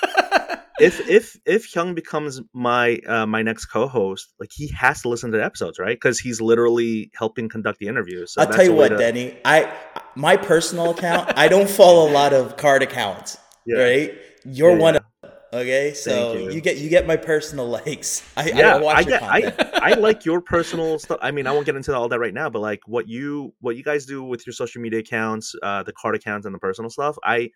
If 0.79 1.07
if 1.09 1.37
if 1.45 1.71
Hyung 1.73 1.95
becomes 1.95 2.41
my 2.53 2.97
uh, 3.07 3.25
my 3.25 3.41
next 3.41 3.65
co-host, 3.65 4.33
like 4.39 4.49
he 4.53 4.67
has 4.69 5.01
to 5.01 5.09
listen 5.09 5.31
to 5.31 5.37
the 5.37 5.43
episodes, 5.43 5.79
right? 5.79 5.95
Because 5.95 6.19
he's 6.19 6.41
literally 6.41 7.11
helping 7.15 7.49
conduct 7.49 7.79
the 7.79 7.87
interviews. 7.87 8.33
So 8.33 8.41
I'll 8.41 8.47
that's 8.47 8.57
tell 8.57 8.65
you 8.65 8.73
what, 8.73 8.89
to- 8.89 8.97
Denny. 8.97 9.37
I 9.45 9.71
my 10.15 10.37
personal 10.37 10.91
account. 10.91 11.31
I 11.37 11.47
don't 11.47 11.69
follow 11.69 12.09
a 12.09 12.11
lot 12.11 12.33
of 12.33 12.57
card 12.57 12.83
accounts. 12.83 13.37
Yeah. 13.65 13.81
Right? 13.83 14.13
You're 14.45 14.71
Yeah, 14.71 14.77
one 14.77 14.93
yeah. 14.95 14.97
of 14.97 15.03
them. 15.21 15.31
Okay, 15.51 15.93
so 15.95 16.33
you. 16.33 16.51
you. 16.51 16.61
get 16.61 16.77
you 16.77 16.89
get 16.89 17.07
my 17.07 17.17
personal 17.17 17.67
likes. 17.67 18.21
I, 18.37 18.43
I 18.43 18.45
yeah, 18.45 18.61
don't 18.73 18.83
watch 18.83 18.97
I 18.97 18.99
your 19.01 19.09
get, 19.19 19.23
I. 19.23 19.91
I 19.91 19.93
like 19.99 20.23
your 20.23 20.41
personal 20.41 20.99
stuff. 20.99 21.17
I 21.23 21.31
mean, 21.31 21.47
I 21.47 21.51
won't 21.51 21.65
get 21.65 21.75
into 21.75 21.95
all 21.95 22.07
that 22.09 22.19
right 22.19 22.33
now, 22.35 22.51
but 22.51 22.59
like 22.59 22.81
what 22.85 23.07
you 23.07 23.51
what 23.59 23.75
you 23.75 23.83
guys 23.83 24.05
do 24.05 24.23
with 24.23 24.45
your 24.45 24.53
social 24.53 24.79
media 24.79 24.99
accounts, 24.99 25.55
uh, 25.63 25.81
the 25.81 25.93
card 25.93 26.13
accounts, 26.13 26.45
and 26.45 26.53
the 26.53 26.59
personal 26.59 26.91
stuff, 26.91 27.17
I, 27.23 27.49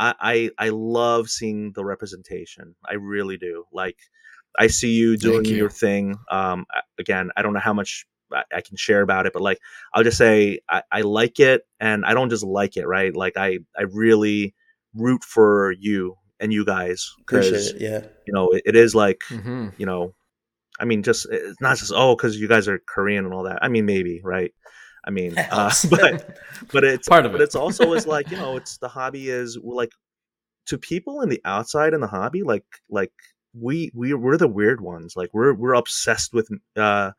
I, 0.00 0.14
I, 0.20 0.50
I 0.58 0.68
love 0.70 1.28
seeing 1.28 1.72
the 1.72 1.84
representation. 1.84 2.74
I 2.84 2.94
really 2.94 3.36
do. 3.36 3.64
Like, 3.72 3.98
I 4.58 4.66
see 4.66 4.92
you 4.92 5.16
doing 5.16 5.44
you. 5.44 5.56
your 5.56 5.70
thing. 5.70 6.16
Um, 6.30 6.66
again, 6.98 7.30
I 7.36 7.42
don't 7.42 7.52
know 7.52 7.60
how 7.60 7.74
much 7.74 8.06
I, 8.32 8.42
I 8.52 8.60
can 8.62 8.76
share 8.76 9.02
about 9.02 9.26
it, 9.26 9.32
but 9.32 9.42
like, 9.42 9.58
I'll 9.94 10.02
just 10.02 10.18
say 10.18 10.60
I, 10.68 10.82
I 10.90 11.00
like 11.02 11.38
it, 11.38 11.66
and 11.78 12.04
I 12.04 12.14
don't 12.14 12.30
just 12.30 12.44
like 12.44 12.76
it, 12.76 12.86
right? 12.86 13.14
Like, 13.14 13.36
I, 13.36 13.58
I 13.78 13.82
really 13.82 14.54
root 14.94 15.22
for 15.22 15.72
you 15.78 16.16
and 16.40 16.52
you 16.52 16.64
guys 16.64 17.14
because. 17.18 17.72
Yeah. 17.78 18.00
you 18.26 18.34
know 18.34 18.50
it, 18.50 18.62
it 18.66 18.76
is 18.76 18.94
like 18.94 19.22
hmm 19.28 19.68
you 19.76 19.86
know, 19.86 20.14
I 20.78 20.84
mean, 20.84 21.02
just 21.02 21.26
it's 21.30 21.60
not 21.60 21.78
just 21.78 21.92
oh 21.94 22.14
because 22.14 22.38
you 22.38 22.48
guys 22.48 22.68
are 22.68 22.78
Korean 22.86 23.24
and 23.24 23.34
all 23.34 23.44
that. 23.44 23.58
I 23.62 23.68
mean, 23.68 23.86
maybe 23.86 24.20
right. 24.22 24.52
I 25.04 25.10
mean, 25.10 25.36
uh, 25.38 25.72
but 25.90 26.38
but 26.72 26.84
it's 26.84 27.08
Part 27.08 27.26
of 27.26 27.32
it. 27.32 27.34
but 27.34 27.40
it. 27.40 27.44
it's 27.44 27.54
also 27.54 27.92
is 27.92 28.06
like 28.06 28.30
you 28.30 28.36
know, 28.36 28.56
it's 28.58 28.78
the 28.78 28.88
hobby 28.88 29.30
is 29.30 29.58
like 29.62 29.92
to 30.66 30.78
people 30.78 31.20
in 31.20 31.28
the 31.28 31.40
outside 31.44 31.94
in 31.94 32.00
the 32.00 32.06
hobby, 32.06 32.42
like 32.42 32.64
like 32.88 33.12
we 33.58 33.90
we 33.94 34.14
we're 34.14 34.36
the 34.36 34.48
weird 34.48 34.80
ones. 34.80 35.14
Like 35.16 35.30
we're 35.32 35.54
we're 35.54 35.74
obsessed 35.74 36.32
with 36.32 36.48
uh, 36.76 37.12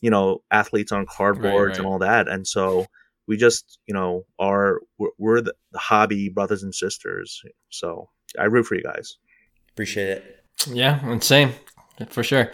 you 0.00 0.10
know, 0.10 0.42
athletes 0.50 0.92
on 0.92 1.06
cardboards 1.06 1.76
and 1.76 1.84
right. 1.84 1.86
all 1.86 1.98
that, 2.00 2.28
and 2.28 2.46
so 2.46 2.86
we 3.26 3.36
just 3.36 3.78
you 3.86 3.94
know 3.94 4.24
are 4.38 4.80
we're, 4.98 5.10
we're 5.18 5.40
the, 5.40 5.54
the 5.72 5.78
hobby 5.78 6.28
brothers 6.28 6.62
and 6.62 6.74
sisters. 6.74 7.42
So 7.70 8.08
I 8.38 8.44
root 8.44 8.66
for 8.66 8.74
you 8.74 8.82
guys. 8.82 9.16
Appreciate 9.70 10.08
it. 10.08 10.44
Yeah, 10.68 11.04
and 11.04 11.22
same 11.22 11.52
for 12.08 12.22
sure. 12.22 12.52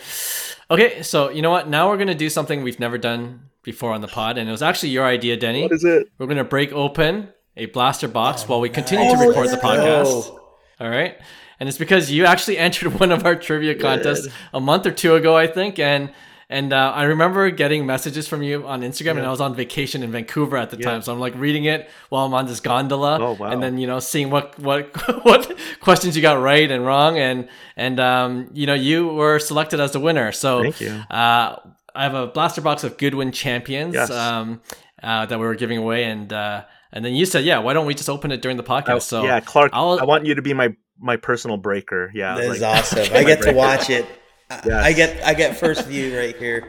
Okay, 0.71 1.03
so 1.03 1.31
you 1.31 1.43
know 1.43 1.51
what? 1.51 1.69
Now 1.69 1.89
we're 1.89 1.97
gonna 1.97 2.15
do 2.15 2.31
something 2.31 2.63
we've 2.63 2.81
never 2.81 2.99
done 2.99 3.49
before 3.73 3.93
on 3.93 4.01
the 4.01 4.09
pod, 4.09 4.39
and 4.39 4.49
it 4.49 4.53
was 4.53 4.63
actually 4.63 4.89
your 4.99 5.05
idea, 5.05 5.37
Denny. 5.37 5.63
What 5.63 5.73
is 5.73 5.85
it? 5.85 6.09
We're 6.19 6.27
gonna 6.27 6.43
break 6.57 6.73
open 6.73 7.29
a 7.57 7.67
blaster 7.67 8.09
box 8.09 8.49
while 8.49 8.61
we 8.61 8.71
continue 8.71 9.05
nice. 9.05 9.21
to 9.21 9.29
record 9.29 9.49
the 9.51 9.57
podcast. 9.59 10.05
go. 10.05 10.41
All 10.81 10.89
right, 10.89 11.15
and 11.61 11.69
it's 11.69 11.79
because 11.79 12.11
you 12.11 12.25
actually 12.25 12.57
entered 12.67 12.99
one 12.99 13.13
of 13.13 13.27
our 13.27 13.37
trivia 13.37 13.75
contests 13.75 14.27
a 14.55 14.61
month 14.61 14.87
or 14.87 14.93
two 14.93 15.15
ago, 15.15 15.37
I 15.37 15.47
think, 15.47 15.79
and. 15.79 16.11
And 16.51 16.73
uh, 16.73 16.93
I 16.97 17.03
remember 17.03 17.51
getting 17.51 17.85
messages 17.85 18.27
from 18.27 18.43
you 18.43 18.67
on 18.67 18.81
Instagram, 18.81 19.19
and 19.19 19.27
I 19.27 19.31
was 19.31 19.43
on 19.43 19.55
vacation 19.55 20.03
in 20.03 20.11
Vancouver 20.11 20.57
at 20.57 20.71
the 20.71 20.79
Yeah. 20.79 20.87
time, 20.89 21.03
so 21.03 21.13
I'm 21.13 21.21
like 21.21 21.35
reading 21.37 21.65
it 21.67 21.91
while 22.09 22.25
I'm 22.25 22.33
on 22.33 22.47
this 22.47 22.59
gondola, 22.61 23.19
Oh, 23.21 23.33
wow. 23.39 23.51
and 23.53 23.63
then 23.63 23.77
you 23.77 23.87
know 23.87 24.01
seeing 24.01 24.31
what 24.31 24.59
what 24.59 24.85
what 25.27 25.43
questions 25.81 26.17
you 26.17 26.23
got 26.23 26.41
right 26.41 26.71
and 26.71 26.87
wrong, 26.87 27.19
and 27.19 27.49
and 27.77 28.01
um, 28.01 28.49
you 28.55 28.65
know 28.67 28.73
you 28.73 29.09
were 29.09 29.39
selected 29.39 29.79
as 29.79 29.93
the 29.93 30.01
winner. 30.01 30.33
So 30.33 30.63
Thank 30.63 30.81
you. 30.81 30.93
uh, 31.11 31.57
I 31.99 32.05
have 32.05 32.15
a 32.15 32.27
blaster 32.29 32.61
box 32.61 32.85
of 32.85 32.97
Goodwin 32.97 33.33
champions 33.33 33.95
Yes. 33.95 34.11
um, 34.11 34.61
uh, 35.03 35.27
that 35.27 35.39
we 35.39 35.45
were 35.45 35.55
giving 35.57 35.79
away, 35.79 36.05
and 36.05 36.33
uh, 36.33 36.65
and 36.93 37.05
then 37.05 37.15
you 37.15 37.27
said, 37.27 37.45
yeah, 37.45 37.59
why 37.59 37.73
don't 37.75 37.87
we 37.87 37.95
just 37.95 38.09
open 38.09 38.31
it 38.33 38.41
during 38.41 38.57
the 38.57 38.63
podcast? 38.63 38.89
Oh, 38.95 38.99
so 39.01 39.25
yeah, 39.25 39.41
Clark, 39.41 39.71
I'll- 39.75 39.99
i 40.01 40.05
want 40.05 40.25
you 40.25 40.35
to 40.37 40.43
be 40.43 40.55
my 40.55 40.75
my 40.99 41.17
personal 41.17 41.57
breaker. 41.57 42.11
Yeah, 42.15 42.35
That 42.37 42.47
like- 42.49 42.57
is 42.57 42.63
awesome. 42.63 42.99
I 43.15 43.25
get 43.25 43.43
to 43.43 43.53
watch 43.53 43.91
it. 43.91 44.05
I- 44.51 44.63
Yes. 44.65 44.85
I 44.85 44.93
get 44.95 45.25
I 45.27 45.35
get 45.35 45.57
first 45.59 45.85
view 45.87 46.17
right 46.19 46.35
here. 46.37 46.67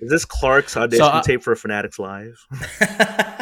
Is 0.00 0.10
this 0.10 0.24
Clark's 0.26 0.76
audition 0.76 1.04
So, 1.06 1.10
uh, 1.10 1.22
tape 1.22 1.42
for 1.42 1.54
Fanatics 1.56 1.98
Live? 1.98 2.36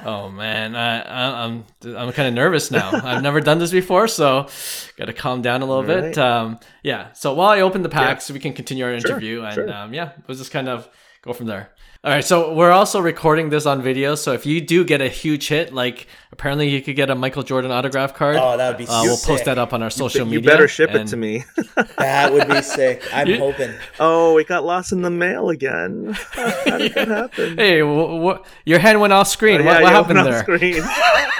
Oh 0.05 0.31
man, 0.31 0.75
I, 0.75 1.01
I, 1.01 1.45
I'm 1.45 1.65
I'm 1.85 2.11
kind 2.13 2.27
of 2.29 2.35
nervous 2.35 2.71
now. 2.73 2.91
I've 3.05 3.23
never 3.23 3.41
done 3.41 3.59
this 3.61 3.71
before, 3.71 4.09
so 4.09 4.49
got 4.97 5.05
to 5.05 5.13
calm 5.13 5.43
down 5.43 5.63
a 5.63 5.65
little 5.67 5.85
bit. 5.85 6.17
Right. 6.17 6.19
Um, 6.19 6.59
yeah. 6.83 7.13
So 7.13 7.35
while 7.35 7.51
I 7.51 7.61
open 7.61 7.83
the 7.83 7.89
packs, 7.89 8.29
we 8.31 8.41
can 8.41 8.53
continue 8.53 8.85
our 8.85 8.99
Sure, 8.99 9.11
interview, 9.13 9.43
and 9.43 9.55
sure. 9.55 9.73
um, 9.73 9.95
yeah, 9.95 10.11
it 10.19 10.27
was 10.27 10.39
just 10.39 10.51
kind 10.51 10.69
of 10.69 10.89
go 11.23 11.33
from 11.33 11.47
there. 11.47 11.71
All 12.05 12.11
right. 12.11 12.25
So 12.25 12.53
we're 12.53 12.73
also 12.73 13.01
recording 13.01 13.49
this 13.51 13.65
on 13.65 13.81
video. 13.81 14.17
So 14.17 14.33
if 14.33 14.45
you 14.45 14.61
do 14.61 14.85
get 14.85 15.01
a 15.01 15.09
huge 15.09 15.47
hit, 15.47 15.73
like 15.73 16.09
apparently 16.33 16.69
you 16.69 16.83
could 16.83 16.97
get 16.97 17.11
a 17.11 17.15
Michael 17.15 17.45
Jordan 17.45 17.71
autograph 17.71 18.13
card. 18.15 18.37
Oh, 18.41 18.57
that 18.57 18.69
would 18.71 18.77
be 18.79 18.89
uh, 18.93 19.03
we'll 19.05 19.17
sick. 19.17 19.29
post 19.29 19.45
that 19.45 19.57
up 19.57 19.73
on 19.73 19.85
our 19.85 19.91
social 19.91 20.21
you 20.27 20.27
media. 20.27 20.41
You 20.41 20.47
better 20.49 20.67
ship 20.69 20.91
it 20.91 21.07
to 21.09 21.17
me. 21.17 21.45
That 21.99 22.33
would 22.33 22.49
be 22.49 22.61
sick. 22.63 23.03
I'm 23.15 23.29
You- 23.29 23.39
hoping. 23.39 23.73
oh, 24.01 24.37
it 24.39 24.49
got 24.49 24.65
lost 24.65 24.91
in 24.93 25.03
the 25.03 25.11
mail 25.11 25.49
again. 25.51 26.13
How 26.33 26.79
did 26.79 26.95
that 26.95 27.09
happen? 27.09 27.57
Hey, 27.57 27.81
wh- 27.81 28.39
wh- 28.41 28.47
your 28.65 28.81
hand 28.81 29.01
went 29.01 29.13
off 29.13 29.29
screen. 29.29 29.61
Oh, 29.61 29.65
what 29.65 29.75
yeah, 29.75 29.83
what 29.83 29.89
you 29.91 29.95
happened 29.95 30.19
there? 30.27 30.41
Screen. 30.43 30.83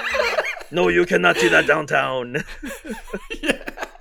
no, 0.71 0.87
you 0.87 1.05
cannot 1.05 1.35
see 1.37 1.49
that 1.49 1.67
downtown. 1.67 2.43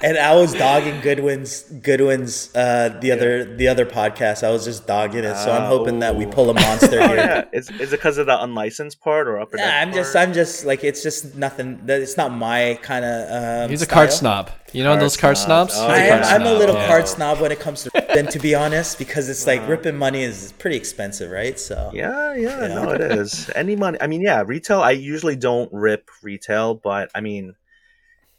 And 0.03 0.19
I 0.19 0.35
was 0.35 0.53
dogging 0.53 1.01
Goodwin's 1.01 1.63
Goodwin's 1.63 2.55
uh, 2.57 2.99
the 3.01 3.13
other 3.13 3.45
the 3.57 3.69
other 3.69 3.87
podcast. 3.87 4.43
I 4.43 4.51
was 4.51 4.65
just 4.65 4.87
dogging 4.87 5.23
it. 5.25 5.37
So 5.37 5.53
I'm 5.53 5.67
hoping 5.67 6.01
that 6.01 6.17
we 6.17 6.27
Oh. 6.27 6.31
pull 6.31 6.51
a 6.51 6.55
monster 6.55 7.01
Oh 7.03 7.07
here. 7.09 7.17
yeah, 7.17 7.45
is, 7.53 7.71
is 7.71 7.93
it 7.93 7.99
because 7.99 8.19
of 8.19 8.27
the 8.27 8.43
unlicensed 8.43 9.01
part 9.01 9.29
or 9.29 9.39
upper? 9.39 9.57
Nah, 9.57 9.63
deck 9.65 9.83
I'm 9.87 9.93
just? 9.93 10.17
I'm 10.17 10.33
just 10.33 10.65
like 10.65 10.83
it's 10.83 11.03
just 11.03 11.37
nothing. 11.37 11.81
that- 11.87 12.01
It's 12.01 12.17
not 12.17 12.33
my 12.33 12.79
kind 12.83 13.05
of. 13.05 13.65
Um, 13.65 13.71
He's 13.71 13.83
a 13.83 13.85
style. 13.85 13.95
card 13.95 14.13
snob. 14.13 14.51
You 14.73 14.83
know 14.85 14.91
Card 14.93 15.03
those 15.03 15.17
card 15.19 15.37
snob. 15.37 15.71
snobs? 15.71 15.75
Oh, 15.77 15.89
He's 15.95 15.99
I 15.99 16.05
a 16.07 16.13
am, 16.15 16.23
card 16.23 16.41
I'm 16.41 16.47
a 16.47 16.55
little 16.59 16.75
yeah. 16.75 16.87
card 16.89 17.07
snob 17.07 17.41
when 17.41 17.53
it 17.53 17.61
comes 17.61 17.83
to 17.85 17.91
then 18.15 18.27
to 18.29 18.39
be 18.39 18.55
honest, 18.55 18.99
because 18.99 19.29
it's 19.29 19.47
like 19.47 19.67
ripping 19.69 19.97
money 19.97 20.23
is 20.23 20.53
pretty 20.59 20.77
expensive, 20.77 21.31
right? 21.31 21.59
So 21.61 21.91
Yeah, 21.95 22.35
yeah, 22.35 22.61
Yeah. 22.63 22.75
no, 22.75 22.91
it 22.91 23.01
is. 23.03 23.51
Any 23.55 23.77
money. 23.77 23.99
I 24.01 24.07
mean, 24.09 24.23
yeah, 24.23 24.43
retail. 24.45 24.81
I 24.81 24.93
usually 24.93 25.37
don't 25.37 25.71
rip 25.73 26.09
retail, 26.23 26.75
but 26.75 27.11
I 27.15 27.21
mean, 27.21 27.55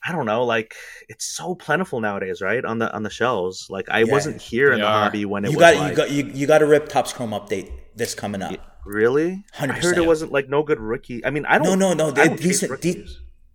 I 0.05 0.11
don't 0.11 0.25
know. 0.25 0.43
Like, 0.43 0.75
it's 1.07 1.25
so 1.25 1.55
plentiful 1.55 2.01
nowadays, 2.01 2.41
right? 2.41 2.63
On 2.65 2.77
the 2.79 2.93
on 2.93 3.03
the 3.03 3.09
shelves. 3.09 3.67
Like, 3.69 3.87
I 3.89 3.99
Yeah, 3.99 4.11
wasn't 4.11 4.41
here 4.41 4.73
in 4.73 4.79
the 4.79 4.85
are. 4.85 5.03
hobby 5.05 5.25
when 5.25 5.45
it 5.45 5.51
you 5.51 5.57
was 5.57 5.61
got 5.61 5.75
like, 5.77 5.89
you 5.91 5.95
got 5.95 6.11
you, 6.11 6.25
you 6.33 6.47
got 6.47 6.59
to 6.59 6.65
rip 6.65 6.89
Topps 6.89 7.13
Chrome 7.13 7.31
update 7.31 7.71
this 7.95 8.13
coming 8.13 8.41
up. 8.41 8.53
really. 8.85 9.43
100%. 9.55 9.69
I 9.69 9.73
heard 9.79 9.97
it 9.97 10.05
wasn't 10.05 10.31
like 10.31 10.49
no 10.49 10.61
good 10.63 10.79
rookie. 10.79 11.25
I 11.25 11.29
mean, 11.29 11.45
I 11.45 11.57
don't. 11.57 11.79
no, 11.79 11.93
no. 11.93 12.09
I 12.09 12.27
They, 12.27 12.35
decent, 12.35 12.81
de- 12.81 13.05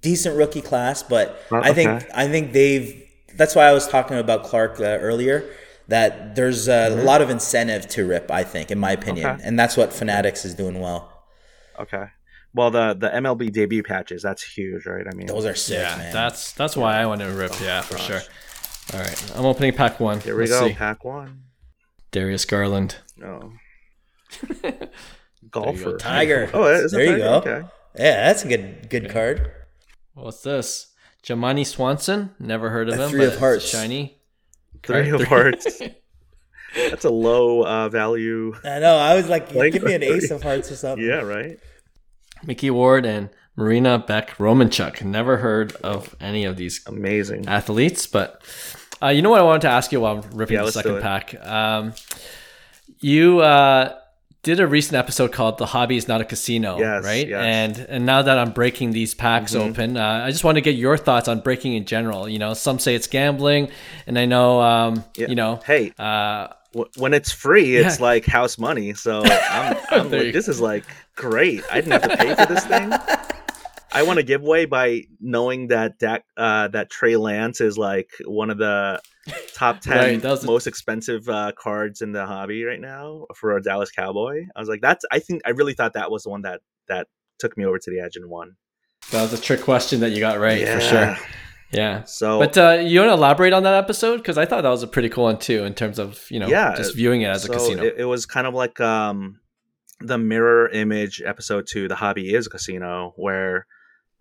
decent 0.00 0.36
rookie 0.36 0.62
class, 0.62 1.02
but 1.02 1.38
Oh, 1.50 1.56
I 1.62 1.72
think 1.74 1.90
okay. 1.90 2.08
I 2.14 2.28
think 2.28 2.52
they've. 2.52 3.04
That's 3.36 3.54
why 3.54 3.66
I 3.66 3.72
was 3.72 3.86
talking 3.86 4.16
about 4.18 4.44
Clark 4.44 4.80
uh, 4.80 4.84
earlier. 4.84 5.48
That 5.88 6.34
there's 6.34 6.68
a 6.68 6.90
lot 6.90 7.22
of 7.22 7.30
incentive 7.30 7.88
to 7.88 8.06
rip. 8.06 8.30
I 8.30 8.42
think, 8.42 8.70
in 8.70 8.78
my 8.78 8.92
opinion, 8.92 9.26
Mm-hmm. 9.26 9.36
Okay. 9.40 9.48
and 9.48 9.58
that's 9.58 9.76
what 9.76 9.92
Fanatics 9.92 10.44
is 10.44 10.54
doing 10.54 10.80
well. 10.80 11.12
Okay. 11.80 12.04
Well, 12.54 12.70
the 12.70 12.94
the 12.98 13.08
MLB 13.08 13.52
debut 13.52 13.82
patches 13.82 14.22
that's 14.22 14.42
huge, 14.42 14.86
right? 14.86 15.06
I 15.06 15.14
mean, 15.14 15.26
Those 15.26 15.44
are 15.44 15.54
sick, 15.54 15.78
Yeah, 15.78 15.96
man. 15.96 16.12
that's 16.12 16.52
that's 16.52 16.76
why 16.76 16.96
I 16.96 17.06
want 17.06 17.20
to 17.20 17.26
rip. 17.30 17.52
Yeah, 17.60 17.82
for 17.82 17.98
sure. 17.98 18.20
All 18.94 19.00
right, 19.00 19.32
I'm 19.36 19.44
opening 19.44 19.74
pack 19.74 20.00
one. 20.00 20.20
here 20.20 20.34
we 20.34 20.46
Let's 20.46 20.52
go. 20.58 20.68
see. 20.68 20.74
Pack 20.74 21.04
one. 21.04 21.42
Darius 22.10 22.44
Garland. 22.46 22.96
No. 23.16 23.52
Golfer. 25.50 25.96
Tiger. 26.00 26.50
Oh, 26.52 26.64
is 26.66 26.92
there 26.92 27.04
you 27.04 27.18
go. 27.18 27.34
Okay. 27.36 27.62
Yeah, 27.96 28.26
that's 28.26 28.44
a 28.44 28.48
good 28.48 28.88
good 28.90 29.10
card. 29.10 29.50
What's 30.14 30.42
this? 30.42 30.92
Jamani 31.22 31.66
Swanson. 31.66 32.30
Never 32.38 32.70
heard 32.70 32.88
of 32.88 32.98
A 32.98 33.04
him. 33.04 33.10
three 33.10 33.20
but 33.26 33.34
of 33.34 33.38
hearts. 33.40 33.68
Shiny. 33.68 34.18
Three 34.82 35.10
of 35.10 35.22
hearts. 35.24 35.80
That's 36.76 37.04
a 37.06 37.10
low 37.10 37.64
uh, 37.66 37.88
value. 37.88 38.54
I 38.62 38.78
know. 38.78 38.96
I 38.96 39.14
was 39.16 39.26
like, 39.28 39.52
Like 39.54 39.72
give 39.72 39.82
me 39.82 39.94
an 39.94 40.02
three. 40.02 40.12
ace 40.18 40.30
of 40.30 40.42
hearts 40.42 40.70
or 40.70 40.76
something. 40.76 41.04
Yeah, 41.04 41.22
right. 41.22 41.58
Micky 42.44 42.70
Ward 42.70 43.04
and 43.06 43.28
Marina 43.56 43.98
Beck 43.98 44.36
Romanchuk. 44.38 45.02
Never 45.04 45.38
heard 45.38 45.72
of 45.82 46.14
any 46.20 46.44
of 46.44 46.56
these 46.56 46.80
Amazing. 46.86 47.48
athletes, 47.48 48.06
but 48.06 48.42
uh, 49.02 49.08
you 49.08 49.22
know 49.22 49.30
what 49.30 49.40
I 49.40 49.44
wanted 49.44 49.62
to 49.62 49.68
ask 49.68 49.90
you 49.92 50.00
while 50.00 50.18
I'm 50.24 50.30
ripping 50.36 50.56
Yeah, 50.56 50.64
the 50.64 50.72
second 50.72 51.00
pack. 51.00 51.34
Um, 51.44 51.92
you 53.00 53.40
uh, 53.40 53.94
did 54.42 54.60
a 54.60 54.66
recent 54.66 54.94
episode 54.96 55.32
called 55.32 55.58
"The 55.58 55.66
Hobby 55.66 55.96
Is 55.96 56.08
Not 56.08 56.20
a 56.20 56.24
Casino," 56.24 56.78
Yes, 56.78 57.04
right? 57.04 57.28
yes. 57.28 57.40
And 57.40 57.78
and 57.88 58.06
now 58.06 58.22
that 58.22 58.38
I'm 58.38 58.52
breaking 58.52 58.92
these 58.92 59.14
packs 59.14 59.54
Mhm. 59.54 59.70
open, 59.70 59.96
uh, 59.96 60.22
I 60.24 60.30
just 60.30 60.44
want 60.44 60.56
to 60.56 60.60
get 60.60 60.74
your 60.74 60.96
thoughts 60.96 61.28
on 61.28 61.40
breaking 61.40 61.74
in 61.74 61.84
general. 61.84 62.28
You 62.28 62.38
know, 62.38 62.54
some 62.54 62.78
say 62.78 62.94
it's 62.94 63.06
gambling, 63.06 63.70
and 64.06 64.18
I 64.18 64.24
know, 64.24 64.60
um, 64.60 65.04
Yeah. 65.16 65.28
you 65.28 65.34
know, 65.34 65.60
Hey, 65.66 65.92
uh, 65.98 66.48
w- 66.72 66.90
when 66.96 67.14
it's 67.14 67.30
free, 67.32 67.76
it's 67.76 67.98
Yeah. 67.98 68.04
like 68.04 68.26
house 68.26 68.58
money. 68.58 68.94
So 68.94 69.22
I'm, 69.24 69.76
I'm 69.90 70.10
There 70.10 70.18
like, 70.20 70.26
you 70.28 70.32
this 70.32 70.48
is 70.48 70.60
like 70.60 70.84
great. 71.18 71.62
I 71.70 71.80
didn't 71.80 71.92
have 71.92 72.10
to 72.10 72.16
pay 72.16 72.34
for 72.34 72.46
this 72.46 72.64
thing. 72.64 72.92
I 73.90 74.02
want 74.02 74.18
a 74.18 74.22
giveaway 74.22 74.66
by 74.66 75.04
knowing 75.20 75.68
that 75.68 75.98
Dak, 75.98 76.24
uh, 76.36 76.68
that 76.68 76.90
Trey 76.90 77.16
Lance 77.16 77.60
is 77.60 77.76
like 77.76 78.10
one 78.24 78.50
of 78.50 78.58
the 78.58 79.00
top 79.54 79.80
ten 79.82 80.20
Right, 80.20 80.44
most 80.44 80.66
expensive 80.66 81.28
uh, 81.28 81.52
cards 81.58 82.00
in 82.00 82.12
the 82.12 82.24
hobby 82.24 82.64
right 82.64 82.80
now 82.80 83.26
for 83.34 83.56
a 83.56 83.62
Dallas 83.62 83.90
Cowboy. 83.90 84.44
I 84.54 84.60
was 84.60 84.68
like, 84.68 84.80
that's. 84.80 85.04
I 85.10 85.18
think 85.18 85.42
I 85.44 85.50
really 85.50 85.74
thought 85.74 85.94
that 85.94 86.10
was 86.10 86.22
the 86.22 86.30
one 86.30 86.42
that 86.42 86.60
that 86.88 87.08
took 87.38 87.56
me 87.56 87.64
over 87.64 87.78
to 87.78 87.90
the 87.90 88.00
edge 88.00 88.16
and 88.16 88.28
won. 88.30 88.56
That 89.10 89.22
was 89.22 89.32
a 89.32 89.40
trick 89.40 89.62
question 89.62 90.00
that 90.00 90.10
you 90.10 90.20
got 90.20 90.38
right 90.38 90.66
for 90.68 90.80
sure. 90.80 91.16
Yeah. 91.72 92.04
So, 92.04 92.38
But 92.38 92.56
uh, 92.56 92.82
you 92.82 93.00
want 93.00 93.10
to 93.10 93.14
elaborate 93.14 93.52
on 93.52 93.62
that 93.64 93.74
episode 93.74 94.18
because 94.18 94.38
I 94.38 94.46
thought 94.46 94.62
that 94.62 94.70
was 94.70 94.82
a 94.82 94.86
pretty 94.86 95.08
cool 95.08 95.24
one 95.24 95.38
too, 95.38 95.64
in 95.64 95.74
terms 95.74 95.98
of 95.98 96.30
you 96.30 96.40
know, 96.40 96.48
Yeah, 96.48 96.74
just 96.76 96.94
viewing 96.94 97.22
it 97.22 97.26
as 97.26 97.44
a 97.44 97.48
casino. 97.48 97.82
It, 97.82 97.96
it 97.98 98.04
was 98.04 98.26
kind 98.26 98.46
of 98.46 98.54
like 98.54 98.80
um, 98.80 99.40
the 100.00 100.18
mirror 100.18 100.68
image 100.68 101.22
episode 101.22 101.66
two. 101.66 101.88
The 101.88 101.96
hobby 101.96 102.34
is 102.34 102.46
a 102.46 102.50
casino, 102.50 103.12
where 103.16 103.66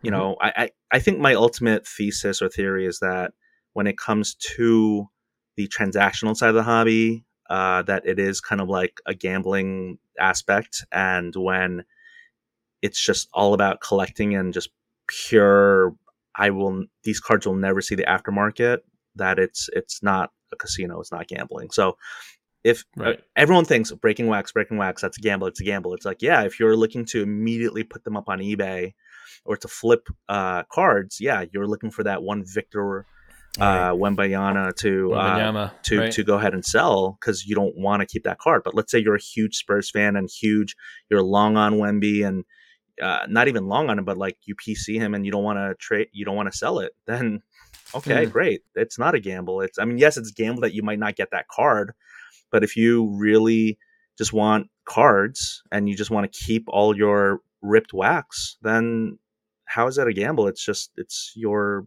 you 0.03 0.11
Mm-hmm. 0.11 0.11
know 0.11 0.35
I, 0.41 0.53
I 0.57 0.69
I 0.91 0.99
think 0.99 1.19
my 1.19 1.33
ultimate 1.35 1.87
thesis 1.87 2.41
or 2.41 2.49
theory 2.49 2.85
is 2.85 2.99
that 2.99 3.33
when 3.73 3.87
it 3.87 3.97
comes 3.97 4.35
to 4.57 5.07
the 5.55 5.67
transactional 5.67 6.35
side 6.35 6.49
of 6.49 6.55
the 6.55 6.63
hobby, 6.63 7.25
uh, 7.49 7.81
that 7.83 8.05
it 8.05 8.19
is 8.19 8.41
kind 8.41 8.61
of 8.61 8.69
like 8.69 8.99
a 9.05 9.13
gambling 9.13 9.99
aspect, 10.19 10.85
and 10.91 11.35
when 11.35 11.83
it's 12.81 13.03
just 13.03 13.27
all 13.33 13.53
about 13.53 13.81
collecting 13.81 14.35
and 14.35 14.53
just 14.53 14.69
pure 15.07 15.95
I 16.35 16.49
will 16.51 16.85
these 17.03 17.19
cards 17.19 17.47
will 17.47 17.55
never 17.55 17.81
see 17.81 17.95
the 17.95 18.03
aftermarket 18.03 18.79
that 19.15 19.39
it's 19.39 19.69
it's 19.73 20.03
not 20.03 20.31
a 20.51 20.55
casino 20.55 20.99
it's 20.99 21.11
not 21.11 21.27
gambling 21.27 21.69
so 21.71 21.97
if 22.63 22.83
uh, 22.99 23.13
everyone 23.35 23.65
thinks 23.65 23.91
breaking 23.91 24.27
wax 24.27 24.51
breaking 24.51 24.77
wax 24.77 25.01
that's 25.01 25.17
a 25.17 25.21
gamble 25.21 25.47
it's 25.47 25.61
a 25.61 25.63
gamble 25.63 25.93
it's 25.93 26.05
like 26.05 26.21
yeah 26.21 26.43
if 26.43 26.59
you're 26.59 26.75
looking 26.75 27.05
to 27.05 27.21
immediately 27.21 27.83
put 27.83 28.03
them 28.03 28.17
up 28.17 28.27
on 28.27 28.39
ebay 28.39 28.93
or 29.45 29.55
to 29.55 29.67
flip 29.67 30.07
uh, 30.29 30.63
cards 30.71 31.19
yeah 31.19 31.45
you're 31.53 31.67
looking 31.67 31.91
for 31.91 32.03
that 32.03 32.23
one 32.23 32.43
victor 32.45 33.05
uh, 33.59 33.91
Wembanyama 33.91 34.75
to 34.77 35.13
uh, 35.13 35.37
to 35.83 35.99
right? 35.99 36.11
to 36.11 36.23
go 36.23 36.35
ahead 36.35 36.53
and 36.53 36.63
sell 36.63 37.17
because 37.19 37.45
you 37.45 37.55
don't 37.55 37.75
want 37.75 38.01
to 38.01 38.05
keep 38.05 38.23
that 38.23 38.37
card. 38.37 38.61
But 38.63 38.75
let's 38.75 38.91
say 38.91 38.99
you're 38.99 39.15
a 39.15 39.21
huge 39.21 39.55
Spurs 39.55 39.89
fan 39.89 40.15
and 40.15 40.29
huge, 40.29 40.75
you're 41.09 41.23
long 41.23 41.57
on 41.57 41.75
Wemby 41.75 42.23
and 42.23 42.45
uh, 43.01 43.25
not 43.27 43.47
even 43.47 43.67
long 43.67 43.89
on 43.89 43.97
him, 43.97 44.05
but 44.05 44.17
like 44.17 44.37
you 44.45 44.55
PC 44.55 44.99
him 44.99 45.13
and 45.15 45.25
you 45.25 45.31
don't 45.31 45.43
want 45.43 45.57
to 45.57 45.75
trade, 45.79 46.07
you 46.11 46.25
don't 46.25 46.35
want 46.35 46.51
to 46.51 46.57
sell 46.57 46.79
it. 46.79 46.93
Then 47.05 47.41
okay, 47.95 48.25
Hmm. 48.25 48.31
great. 48.31 48.61
It's 48.75 48.99
not 48.99 49.15
a 49.15 49.19
gamble. 49.19 49.61
It's 49.61 49.79
I 49.79 49.85
mean 49.85 49.97
yes, 49.97 50.17
it's 50.17 50.29
a 50.29 50.33
gamble 50.33 50.61
that 50.61 50.73
you 50.73 50.83
might 50.83 50.99
not 50.99 51.15
get 51.15 51.31
that 51.31 51.47
card, 51.47 51.93
but 52.51 52.63
if 52.63 52.75
you 52.75 53.15
really 53.17 53.77
just 54.17 54.33
want 54.33 54.67
cards 54.85 55.61
and 55.71 55.87
you 55.87 55.95
just 55.95 56.11
want 56.11 56.31
to 56.31 56.39
keep 56.45 56.65
all 56.67 56.95
your 56.95 57.41
ripped 57.61 57.93
wax, 57.93 58.57
then 58.61 59.17
how 59.65 59.87
is 59.87 59.95
that 59.97 60.07
a 60.07 60.13
gamble? 60.13 60.47
It's 60.47 60.63
just 60.63 60.91
it's 60.97 61.33
your 61.35 61.85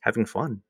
having 0.00 0.26
fun. 0.26 0.62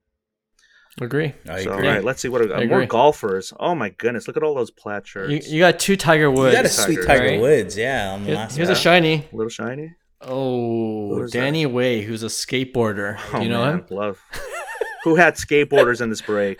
Agree. 1.00 1.32
I 1.48 1.62
so, 1.62 1.72
agree. 1.72 1.86
all 1.86 1.94
right, 1.94 2.04
let's 2.04 2.20
see 2.20 2.28
what 2.28 2.50
I 2.50 2.62
are, 2.62 2.66
more 2.66 2.84
golfers. 2.84 3.52
Oh 3.60 3.74
my 3.74 3.90
goodness, 3.90 4.26
look 4.26 4.36
at 4.36 4.42
all 4.42 4.54
those 4.54 4.72
plaid 4.72 5.06
shirts. 5.06 5.48
You, 5.48 5.56
you 5.56 5.60
got 5.60 5.78
two 5.78 5.96
Tiger 5.96 6.30
Woods. 6.30 6.52
You 6.52 6.58
got 6.58 6.64
a 6.66 6.68
sweet 6.68 6.96
Tiger, 6.96 7.06
Tiger 7.06 7.24
right? 7.26 7.40
Woods, 7.40 7.76
yeah. 7.78 8.12
On 8.12 8.20
the 8.22 8.26
Here- 8.26 8.36
last 8.36 8.56
here's 8.56 8.68
a 8.68 8.74
shiny. 8.74 9.26
a 9.32 9.36
little 9.36 9.50
shiny. 9.50 9.94
Oh, 10.20 11.14
Who 11.14 11.22
is 11.22 11.30
that? 11.32 11.38
Danny 11.40 11.64
Way, 11.64 12.02
who's 12.02 12.22
a 12.22 12.26
skateboarder. 12.26 13.18
Oh, 13.32 13.40
you 13.40 13.48
know 13.48 13.64
man, 13.64 13.86
Love. 13.90 14.22
Who 15.04 15.14
had 15.14 15.36
skateboarders 15.36 16.02
in 16.02 16.10
this 16.10 16.20
break? 16.20 16.58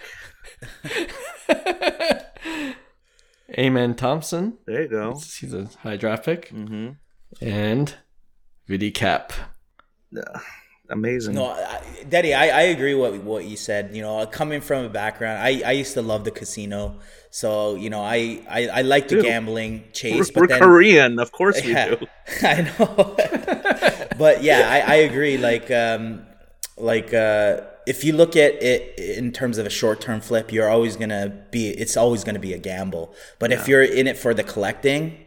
him? 3.51 3.65
Amen 3.65 3.95
Thompson. 3.95 4.59
There 4.67 4.83
you 4.83 4.89
go. 4.89 5.15
He's 5.15 5.55
a 5.55 5.69
high 5.83 5.97
draft 5.97 6.25
pick. 6.25 6.49
hmm 6.49 6.91
And 7.41 7.95
Vidi 8.67 8.91
Cap. 8.91 9.33
Amazing. 10.89 11.37
No, 11.37 11.47
I, 11.47 11.81
Daddy, 12.09 12.35
I, 12.35 12.49
I 12.49 12.63
agree 12.63 12.95
what 12.95 13.23
what 13.23 13.45
you 13.45 13.57
said. 13.57 13.95
You 13.95 14.03
know, 14.03 14.27
coming 14.27 14.61
from 14.61 14.85
a 14.87 14.89
background, 14.89 15.39
I, 15.41 15.63
I 15.65 15.71
used 15.73 15.95
to 15.95 16.03
love 16.03 16.25
the 16.25 16.33
casino, 16.33 16.99
so 17.31 17.77
you 17.77 17.91
know, 17.91 18.01
I 18.03 18.43
I, 18.49 18.67
I 18.69 18.83
like 18.83 19.07
the 19.07 19.17
Dude, 19.17 19.25
gambling 19.25 19.85
we're, 19.85 19.93
chase. 19.93 20.33
we're 20.35 20.49
then, 20.49 20.59
Korean, 20.59 21.21
of 21.21 21.31
course 21.31 21.65
we 21.65 21.75
do. 21.75 21.97
I 22.43 22.63
know. 22.63 23.15
but 24.19 24.43
yeah, 24.43 24.69
I, 24.69 24.81
I 24.81 24.95
agree. 24.97 25.39
Like 25.39 25.71
um, 25.71 26.27
like 26.77 27.15
uh, 27.15 27.61
if 27.87 28.05
you 28.05 28.13
look 28.13 28.37
at 28.37 28.63
it 28.63 28.99
in 28.99 29.33
terms 29.33 29.59
of 29.59 29.67
a 29.67 29.71
short 29.71 30.01
term 30.01 30.21
flip, 30.21 30.53
you're 30.53 30.69
always 30.69 30.97
gonna 30.97 31.45
be. 31.51 31.69
It's 31.71 31.97
always 31.97 32.25
gonna 32.25 32.39
be 32.39 32.53
a 32.53 32.59
gamble. 32.59 33.15
But 33.39 33.53
if 33.53 33.69
you're 33.69 33.83
in 33.83 34.07
it 34.07 34.17
for 34.19 34.35
the 34.35 34.43
collecting. 34.45 35.27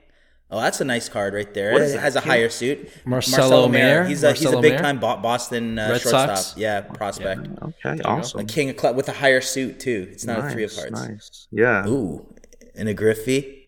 Oh, 0.51 0.61
that's 0.61 0.79
a 0.79 0.85
nice 0.85 1.09
card 1.09 1.33
right 1.33 1.51
there. 1.55 1.71
What 1.71 1.81
is 1.81 1.95
it 1.95 1.99
has 1.99 2.15
a 2.15 2.21
King? 2.21 2.29
higher 2.31 2.49
suit. 2.49 2.87
Marcelo 3.05 3.67
Mayer? 3.67 4.03
He's 4.03 4.21
a 4.21 4.33
he's 4.33 4.51
a 4.53 4.61
big-time 4.61 4.99
Boston 4.99 5.79
uh, 5.79 5.89
Red 5.93 6.01
shortstop. 6.01 6.37
Sox? 6.37 6.55
Yeah, 6.57 6.81
prospect. 6.81 7.47
Okay, 7.83 7.99
awesome. 8.03 8.41
A 8.41 8.43
king 8.43 8.69
of 8.69 8.77
club 8.77 8.95
with 8.95 9.09
a 9.09 9.13
higher 9.13 9.41
suit 9.41 9.79
too. 9.79 10.07
It's 10.11 10.25
not 10.25 10.37
a 10.45 10.49
three 10.51 10.63
of 10.63 10.69
Nice, 10.69 10.79
hearts. 10.79 10.91
Nice. 11.09 11.47
Yeah. 11.49 11.87
Ooh, 11.87 12.31
and 12.75 12.87
a 12.87 12.93
Griffey. 12.93 13.67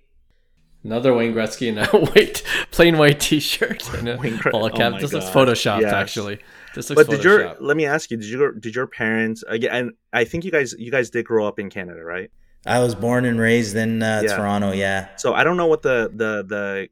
Another 0.84 1.12
Wayne 1.16 1.34
Gretzky 1.34 1.70
in 1.70 1.80
a 1.80 1.86
white, 2.12 2.44
plain 2.70 3.00
white 3.00 3.20
T-shirt 3.20 3.92
and 3.96 4.08
a 4.08 4.18
Wayne 4.18 4.38
Gre- 4.38 4.52
ball 4.52 4.66
oh 4.66 4.70
cap. 4.70 4.92
my 4.92 5.00
this 5.02 5.12
looks 5.12 5.26
photoshopped, 5.26 5.82
Yes. 5.82 5.92
actually. 5.94 6.38
This 6.76 6.90
looks 6.90 7.04
But 7.04 7.10
did 7.10 7.24
your 7.24 7.56
let 7.60 7.78
me 7.78 7.86
ask 7.86 8.12
you, 8.12 8.18
did 8.18 8.30
your 8.30 8.52
did 8.52 8.76
your 8.76 8.88
parents 8.88 9.44
again 9.48 9.72
and 9.74 9.92
I 10.14 10.26
think 10.26 10.46
you 10.46 10.52
guys 10.52 10.76
you 10.78 10.92
guys 10.92 11.10
did 11.10 11.26
grow 11.26 11.48
up 11.48 11.58
in 11.60 11.70
Canada, 11.70 12.04
right? 12.04 12.30
I 12.66 12.80
was 12.80 12.96
born 12.96 13.26
and 13.26 13.40
raised 13.40 13.76
in 13.76 14.02
uh, 14.02 14.22
Yeah. 14.24 14.38
Toronto. 14.38 14.72
Yeah. 14.72 15.16
So 15.18 15.34
I 15.34 15.44
don't 15.44 15.58
know 15.58 15.68
what 15.68 15.82
the 15.82 16.12
the 16.14 16.44
the 16.48 16.88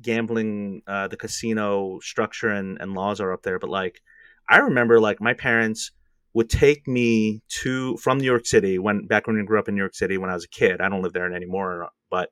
gambling 0.00 0.82
uh 0.86 1.08
the 1.08 1.16
casino 1.16 1.98
structure 2.00 2.48
and, 2.48 2.78
and 2.80 2.94
laws 2.94 3.20
are 3.20 3.32
up 3.32 3.42
there, 3.42 3.58
but 3.58 3.70
like 3.70 4.02
I 4.48 4.58
remember 4.58 5.00
like 5.00 5.20
my 5.20 5.34
parents 5.34 5.92
would 6.34 6.50
take 6.50 6.88
me 6.88 7.42
to 7.62 7.96
from 7.98 8.18
New 8.18 8.24
York 8.24 8.46
City 8.46 8.78
when 8.78 9.06
back 9.06 9.26
when 9.26 9.36
we 9.36 9.44
grew 9.44 9.58
up 9.58 9.68
in 9.68 9.74
New 9.74 9.82
York 9.82 9.94
City 9.94 10.18
when 10.18 10.30
I 10.30 10.34
was 10.34 10.44
a 10.44 10.48
kid. 10.48 10.80
I 10.80 10.88
don't 10.88 11.02
live 11.02 11.12
there 11.12 11.32
anymore, 11.32 11.88
but 12.10 12.30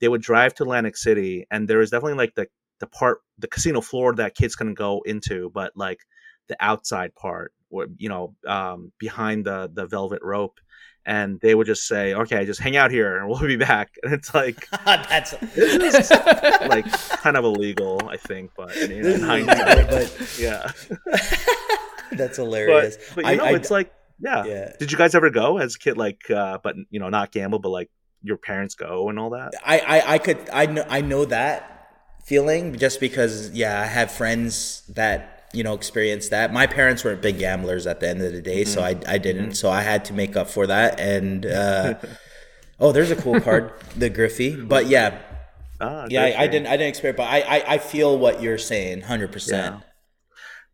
they 0.00 0.08
would 0.08 0.22
drive 0.22 0.54
to 0.54 0.62
Atlantic 0.64 0.96
City 0.96 1.46
and 1.50 1.68
there 1.68 1.78
was 1.78 1.90
definitely 1.90 2.18
like 2.18 2.34
the 2.34 2.46
the 2.80 2.86
part 2.86 3.18
the 3.38 3.48
casino 3.48 3.80
floor 3.80 4.14
that 4.14 4.34
kids 4.34 4.56
can 4.56 4.74
go 4.74 5.02
into, 5.04 5.50
but 5.52 5.72
like 5.76 5.98
the 6.48 6.56
outside 6.60 7.14
part 7.14 7.52
where 7.68 7.86
you 7.96 8.08
know 8.08 8.34
um 8.46 8.92
behind 8.98 9.44
the 9.44 9.70
the 9.72 9.86
velvet 9.86 10.22
rope 10.22 10.60
and 11.06 11.40
they 11.40 11.54
would 11.54 11.66
just 11.66 11.86
say 11.86 12.14
okay 12.14 12.44
just 12.46 12.60
hang 12.60 12.76
out 12.76 12.90
here 12.90 13.16
and 13.18 13.28
we'll 13.28 13.40
be 13.40 13.56
back 13.56 13.94
and 14.02 14.12
it's 14.12 14.34
like 14.34 14.66
That's 14.84 15.32
this 15.54 15.94
is 15.94 16.10
like 16.68 16.90
kind 17.20 17.36
of 17.36 17.44
illegal, 17.44 18.00
I 18.08 18.16
think, 18.16 18.52
but 18.56 18.74
you 18.76 19.02
know, 19.02 19.08
in 19.10 19.20
hindsight, 19.22 19.88
but 19.88 20.36
yeah. 20.38 20.70
that's 22.12 22.36
hilarious. 22.36 22.96
but 23.14 23.24
you 23.24 23.30
I- 23.30 23.34
know, 23.36 23.44
I- 23.44 23.52
it's 23.54 23.70
like, 23.70 23.92
yeah. 24.20 24.44
yeah. 24.44 24.72
Did 24.78 24.92
you 24.92 24.98
guys 24.98 25.14
ever 25.14 25.30
go 25.30 25.58
as 25.58 25.74
a 25.74 25.78
kid, 25.78 25.96
like, 25.96 26.30
uh, 26.30 26.58
but 26.62 26.76
you 26.90 27.00
know, 27.00 27.08
not 27.08 27.32
gamble, 27.32 27.58
but 27.58 27.70
like 27.70 27.90
your 28.22 28.36
parents 28.36 28.74
go 28.74 29.08
and 29.08 29.18
all 29.18 29.30
that? 29.30 29.52
I, 29.64 29.78
I, 29.78 30.14
I 30.14 30.18
could 30.18 30.38
I 30.52 30.66
know 30.66 30.84
I 30.88 31.00
know 31.00 31.24
that 31.26 31.88
feeling 32.24 32.76
just 32.78 33.00
because 33.00 33.50
yeah 33.50 33.80
I 33.80 33.84
have 33.86 34.10
friends 34.10 34.82
that 34.94 35.43
you 35.52 35.62
know 35.62 35.74
experience 35.74 36.28
that. 36.30 36.52
My 36.52 36.66
parents 36.66 37.04
weren't 37.04 37.20
big 37.22 37.38
gamblers 37.38 37.86
at 37.86 38.00
the 38.00 38.08
end 38.08 38.22
of 38.22 38.32
the 38.32 38.40
day, 38.42 38.64
so 38.64 38.82
I 38.82 38.96
I 39.06 39.18
didn't. 39.18 39.54
So 39.54 39.70
I 39.70 39.82
had 39.82 40.04
to 40.06 40.12
make 40.12 40.36
up 40.36 40.48
for 40.48 40.66
that. 40.66 40.98
And 40.98 41.44
uh, 41.46 41.94
oh, 42.80 42.92
there's 42.92 43.10
a 43.10 43.16
cool 43.16 43.40
card, 43.40 43.72
the 43.96 44.08
Griffey. 44.10 44.56
But 44.56 44.86
yeah, 44.86 45.20
Ah, 45.80 46.06
yeah, 46.08 46.22
I, 46.24 46.42
I 46.42 46.46
didn't 46.46 46.68
I 46.68 46.76
didn't 46.76 46.88
experience, 46.88 47.16
but 47.16 47.24
I 47.28 47.40
I, 47.40 47.74
I 47.74 47.78
feel 47.78 48.16
what 48.18 48.40
you're 48.42 48.58
saying, 48.58 49.02
hundred 49.02 49.32
percent. 49.32 49.82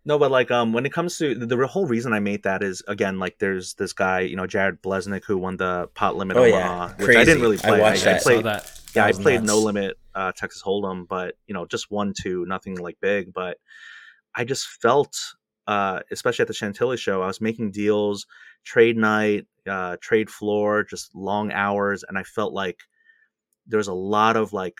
No, 0.05 0.18
but 0.18 0.31
like 0.31 0.51
um, 0.51 0.73
when 0.73 0.87
it 0.87 0.93
comes 0.95 1.18
to 1.18 1.35
the, 1.35 1.45
the 1.45 1.66
whole 1.66 1.87
reason 1.87 2.12
I 2.14 2.21
made 2.21 2.45
that 2.45 2.62
is 2.62 2.83
again 2.89 3.18
like 3.18 3.39
there's 3.39 3.75
this 3.75 3.93
guy 3.93 4.21
you 4.21 4.35
know 4.37 4.47
Jared 4.47 4.81
Bleznick 4.83 5.25
who 5.25 5.37
won 5.37 5.57
the 5.59 5.89
pot 5.95 6.16
limit 6.16 6.37
Oh, 6.39 6.45
Omaha, 6.45 6.87
yeah. 6.99 7.07
which 7.07 7.16
I 7.16 7.25
didn't 7.25 7.43
really 7.43 7.59
I 7.59 7.68
play. 7.68 7.81
watched 7.81 8.07
I, 8.07 8.12
that. 8.14 8.23
played 8.23 8.37
Saw 8.45 8.53
that. 8.53 8.81
yeah, 8.95 9.05
I 9.05 9.09
was 9.09 9.18
played 9.18 9.43
no 9.43 9.59
limit 9.59 9.99
uh, 10.14 10.33
Texas 10.33 10.62
Hold'em, 10.62 11.07
but 11.07 11.35
you 11.47 11.53
know, 11.55 11.66
just 11.66 11.91
one 11.91 12.14
two, 12.18 12.47
nothing 12.47 12.77
like 12.77 12.97
big. 13.03 13.33
But 13.35 13.59
I 14.35 14.45
just 14.45 14.66
felt, 14.66 15.16
uh, 15.66 16.01
especially 16.11 16.43
at 16.43 16.49
the 16.49 16.55
Chantilly 16.55 16.97
show, 16.97 17.22
I 17.22 17.26
was 17.26 17.41
making 17.41 17.72
deals, 17.72 18.26
trade 18.64 18.97
night, 18.97 19.47
uh, 19.68 19.97
trade 20.01 20.31
floor, 20.31 20.85
just 20.85 21.14
long 21.14 21.53
hours, 21.53 22.05
and 22.09 22.18
I 22.18 22.22
felt 22.22 22.53
like 22.53 22.78
there 23.66 23.78
was 23.78 23.89
a 23.89 23.95
lot 23.95 24.37
of 24.37 24.53
like, 24.53 24.78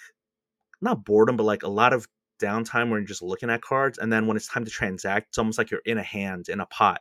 not 0.80 1.05
boredom, 1.05 1.36
but 1.36 1.44
like 1.44 1.62
a 1.62 1.68
lot 1.68 1.92
of 1.92 2.09
downtime 2.40 2.88
where 2.88 2.98
you're 2.98 3.07
just 3.07 3.22
looking 3.22 3.51
at 3.51 3.62
cards, 3.62 3.98
and 3.98 4.12
then 4.12 4.26
when 4.26 4.36
it's 4.36 4.48
time 4.48 4.64
to 4.64 4.70
transact, 4.70 5.28
it's 5.28 5.38
almost 5.38 5.59
like 5.59 5.70
you're 5.70 5.82
in 5.84 5.98
a 5.98 6.03
hand 6.03 6.48
in 6.48 6.61
a 6.61 6.66
pot. 6.66 7.01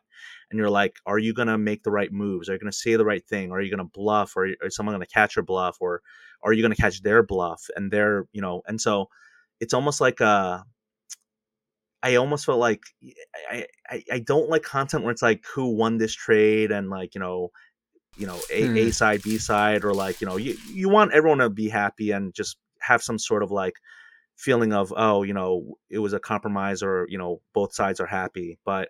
And 0.52 0.58
you're 0.58 0.70
like, 0.70 0.98
are 1.06 1.20
you 1.20 1.34
gonna 1.34 1.58
make 1.58 1.84
the 1.84 1.92
right 1.92 2.12
moves? 2.12 2.50
Are 2.50 2.54
you 2.54 2.60
gonna 2.60 2.72
say 2.72 2.96
the 2.96 3.06
right 3.06 3.26
thing? 3.26 3.52
Are 3.52 3.62
you 3.62 3.70
gonna 3.70 3.86
bluff? 3.86 4.36
Or 4.36 4.48
is 4.48 4.76
someone 4.76 4.96
gonna 4.96 5.06
catch 5.06 5.36
your 5.36 5.46
bluff? 5.46 5.78
Or 5.80 6.02
are 6.44 6.54
you 6.54 6.62
going 6.62 6.74
to 6.74 6.82
catch 6.82 7.02
their 7.02 7.24
bluff 7.24 7.70
and 7.76 7.92
their 7.92 8.26
you 8.32 8.42
know 8.42 8.62
and 8.68 8.80
so 8.80 9.10
it's 9.60 9.74
almost 9.74 10.02
like 10.02 10.22
uh 10.22 10.60
i 12.04 12.16
almost 12.16 12.46
felt 12.46 12.60
like 12.60 12.82
I, 13.52 13.66
I 13.90 14.04
i 14.14 14.20
don't 14.20 14.50
like 14.50 14.64
content 14.64 15.04
where 15.04 15.12
it's 15.12 15.22
like 15.22 15.44
who 15.54 15.76
won 15.76 15.98
this 15.98 16.14
trade 16.14 16.72
and 16.72 16.90
like 16.90 17.16
you 17.16 17.22
know 17.22 17.50
you 18.18 18.28
know 18.28 18.40
a, 18.52 18.68
Hmm. 18.68 18.78
a 18.78 18.92
side 18.92 19.22
b 19.24 19.38
side 19.38 19.84
or 19.86 19.94
like 19.94 20.22
you 20.22 20.28
know 20.28 20.38
you, 20.38 20.56
you 20.72 20.90
want 20.90 21.14
everyone 21.14 21.40
to 21.40 21.50
be 21.50 21.70
happy 21.70 22.12
and 22.12 22.34
just 22.34 22.58
have 22.82 23.02
some 23.02 23.20
sort 23.20 23.44
of 23.44 23.52
like 23.52 23.76
feeling 24.38 24.72
of 24.74 24.94
oh 24.96 25.24
you 25.24 25.34
know 25.34 25.76
it 25.90 26.00
was 26.00 26.14
a 26.14 26.20
compromise 26.20 26.82
or 26.82 27.06
you 27.10 27.18
know 27.18 27.42
both 27.54 27.74
sides 27.74 28.00
are 28.00 28.06
happy 28.06 28.58
but 28.66 28.90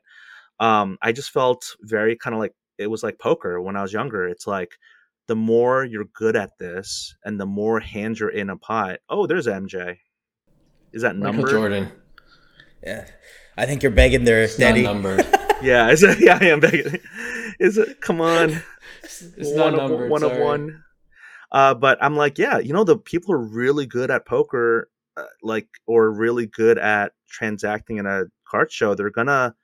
um 0.60 0.98
i 1.02 1.12
just 1.12 1.32
felt 1.32 1.76
very 1.82 2.16
kind 2.16 2.34
of 2.36 2.40
like 2.40 2.54
it 2.78 2.88
was 2.88 3.02
like 3.02 3.18
poker 3.20 3.60
when 3.62 3.76
i 3.76 3.82
was 3.82 3.92
younger 3.94 4.28
it's 4.28 4.46
like 4.46 4.78
the 5.28 5.36
more 5.36 5.84
you're 5.84 6.06
good 6.14 6.36
at 6.36 6.58
this 6.60 7.16
and 7.24 7.40
the 7.40 7.46
more 7.46 7.80
hands 7.80 8.20
you're 8.20 8.30
in 8.30 8.50
a 8.50 8.58
pot 8.58 9.00
oh 9.10 9.26
there's 9.26 9.48
mj 9.48 9.98
is 10.92 11.02
that 11.02 11.16
Michael 11.16 11.34
number 11.34 11.52
Jordan. 11.52 11.92
Yeah, 12.84 13.06
I 13.58 13.66
think 13.66 13.84
you're 13.84 13.92
begging 13.92 14.24
there, 14.24 14.44
It's 14.44 14.58
not 14.60 14.68
Daddy. 14.70 14.84
numbered. 14.84 15.26
yeah 15.62 15.90
is 15.92 16.04
it 16.04 16.22
yeah 16.22 16.38
i 16.40 16.46
am 16.46 16.62
begging 16.62 16.98
is 17.60 17.78
it 17.78 18.00
come 18.00 18.22
on 18.22 18.62
It's 19.04 19.52
not 19.54 19.74
one 19.74 19.74
of, 19.74 19.90
numbered. 19.90 20.10
one 20.10 20.24
of 20.24 20.38
one. 20.38 20.84
Uh, 21.52 21.74
but 21.74 21.98
I'm 22.02 22.16
like, 22.16 22.38
yeah, 22.38 22.60
you 22.60 22.72
know, 22.74 22.84
the 22.84 22.96
people 22.98 23.34
are 23.34 23.40
really 23.44 23.88
good 23.88 24.12
at 24.12 24.26
poker, 24.28 24.88
uh, 25.18 25.24
like, 25.42 25.68
or 25.88 26.12
really 26.12 26.46
good 26.46 26.78
at 26.78 27.14
transacting 27.28 27.98
in 27.98 28.06
a 28.06 28.26
card 28.48 28.72
show. 28.72 28.94
They're 28.94 29.10
gonna, 29.10 29.56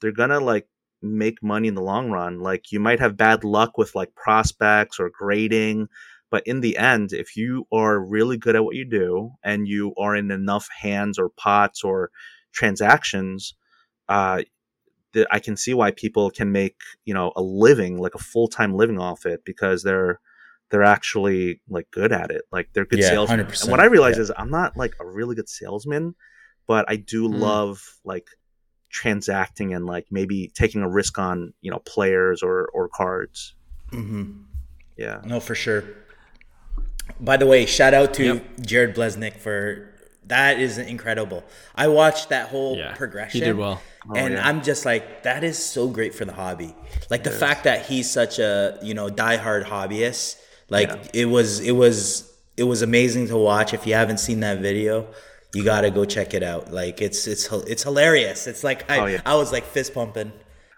they're 0.00 0.12
gonna 0.12 0.38
like 0.38 0.68
make 1.02 1.42
money 1.42 1.66
in 1.68 1.74
the 1.74 1.82
long 1.82 2.10
run. 2.12 2.38
Like, 2.38 2.70
you 2.70 2.78
might 2.78 3.00
have 3.00 3.16
bad 3.16 3.42
luck 3.42 3.76
with 3.76 3.94
like 3.96 4.14
prospects 4.14 5.00
or 5.00 5.10
grading, 5.10 5.88
but 6.30 6.46
in 6.46 6.60
the 6.60 6.76
end, 6.76 7.12
if 7.12 7.36
you 7.36 7.66
are 7.72 7.98
really 7.98 8.36
good 8.38 8.54
at 8.54 8.64
what 8.64 8.76
you 8.76 8.88
do 8.88 9.32
and 9.42 9.66
you 9.66 9.94
are 9.98 10.14
in 10.14 10.30
enough 10.30 10.68
hands 10.80 11.18
or 11.18 11.28
pots 11.30 11.82
or 11.82 12.10
transactions, 12.56 13.54
uh, 14.08 14.42
that 15.12 15.26
I 15.30 15.38
can 15.38 15.56
see 15.56 15.74
why 15.74 15.90
people 15.92 16.30
can 16.30 16.50
make 16.52 16.76
you 17.04 17.14
know 17.14 17.32
a 17.36 17.42
living, 17.42 17.98
like 17.98 18.14
a 18.14 18.18
full 18.32 18.48
time 18.48 18.74
living 18.74 18.98
off 18.98 19.26
it, 19.26 19.40
because 19.44 19.82
they're 19.82 20.20
they're 20.70 20.82
actually 20.96 21.60
like 21.68 21.88
good 21.92 22.12
at 22.12 22.30
it. 22.30 22.42
Like 22.50 22.68
they're 22.72 22.84
good 22.92 23.00
Yeah, 23.00 23.10
salesmen. 23.10 23.46
100%, 23.46 23.62
And 23.62 23.70
what 23.70 23.80
I 23.80 23.86
realize 23.86 24.16
yeah. 24.16 24.22
is 24.24 24.32
I'm 24.36 24.50
not 24.50 24.76
like 24.76 24.94
a 25.00 25.06
really 25.06 25.36
good 25.36 25.48
salesman, 25.48 26.14
but 26.66 26.84
I 26.88 26.96
do 26.96 27.28
Mm. 27.28 27.38
love 27.38 27.78
like 28.04 28.26
transacting 28.90 29.74
and 29.74 29.84
like 29.86 30.06
maybe 30.10 30.50
taking 30.54 30.82
a 30.82 30.88
risk 30.88 31.18
on 31.18 31.52
you 31.60 31.70
know 31.70 31.78
players 31.80 32.42
or 32.42 32.68
or 32.74 32.88
cards. 32.88 33.54
hmm 33.90 34.24
Yeah. 34.96 35.20
No, 35.24 35.38
for 35.40 35.54
sure. 35.54 35.84
By 37.20 37.36
the 37.36 37.46
way, 37.46 37.66
shout 37.66 37.94
out 37.94 38.14
to 38.14 38.24
Yep. 38.24 38.44
Jared 38.60 38.94
Bleznick 38.96 39.36
for 39.36 39.94
that 40.26 40.58
is 40.60 40.78
incredible. 40.78 41.44
I 41.74 41.88
watched 41.88 42.28
that 42.30 42.48
whole 42.48 42.76
Yeah, 42.76 42.94
progression. 42.94 43.40
he 43.40 43.46
did 43.46 43.56
well. 43.56 43.80
Oh, 44.08 44.14
and 44.14 44.34
yeah. 44.34 44.46
I'm 44.48 44.62
just 44.62 44.84
like, 44.84 45.22
that 45.24 45.42
is 45.44 45.58
so 45.58 45.88
great 45.88 46.14
for 46.14 46.24
the 46.24 46.32
hobby. 46.32 46.74
Like 47.10 47.24
the 47.24 47.30
fact 47.30 47.64
that 47.64 47.86
he's 47.86 48.10
such 48.10 48.38
a 48.38 48.78
you 48.82 48.94
know 48.94 49.08
diehard 49.08 49.64
hobbyist. 49.64 50.36
Like 50.68 50.88
Yeah. 50.88 51.20
it 51.22 51.24
was, 51.26 51.60
it 51.60 51.72
was, 51.72 52.32
it 52.56 52.64
was 52.64 52.82
amazing 52.82 53.28
to 53.28 53.36
watch. 53.36 53.72
If 53.74 53.86
you 53.86 53.94
haven't 53.94 54.18
seen 54.18 54.40
that 54.40 54.58
video, 54.60 55.06
you 55.54 55.62
gotta 55.64 55.90
go 55.90 56.04
check 56.04 56.34
it 56.34 56.42
out. 56.42 56.72
Like 56.72 57.00
it's 57.00 57.26
it's 57.26 57.50
it's 57.52 57.82
hilarious. 57.84 58.46
It's 58.46 58.64
like 58.64 58.90
I, 58.90 58.98
Oh, 58.98 59.06
yeah. 59.06 59.20
I 59.24 59.36
was 59.36 59.52
like 59.52 59.64
fist 59.64 59.94
pumping. 59.94 60.32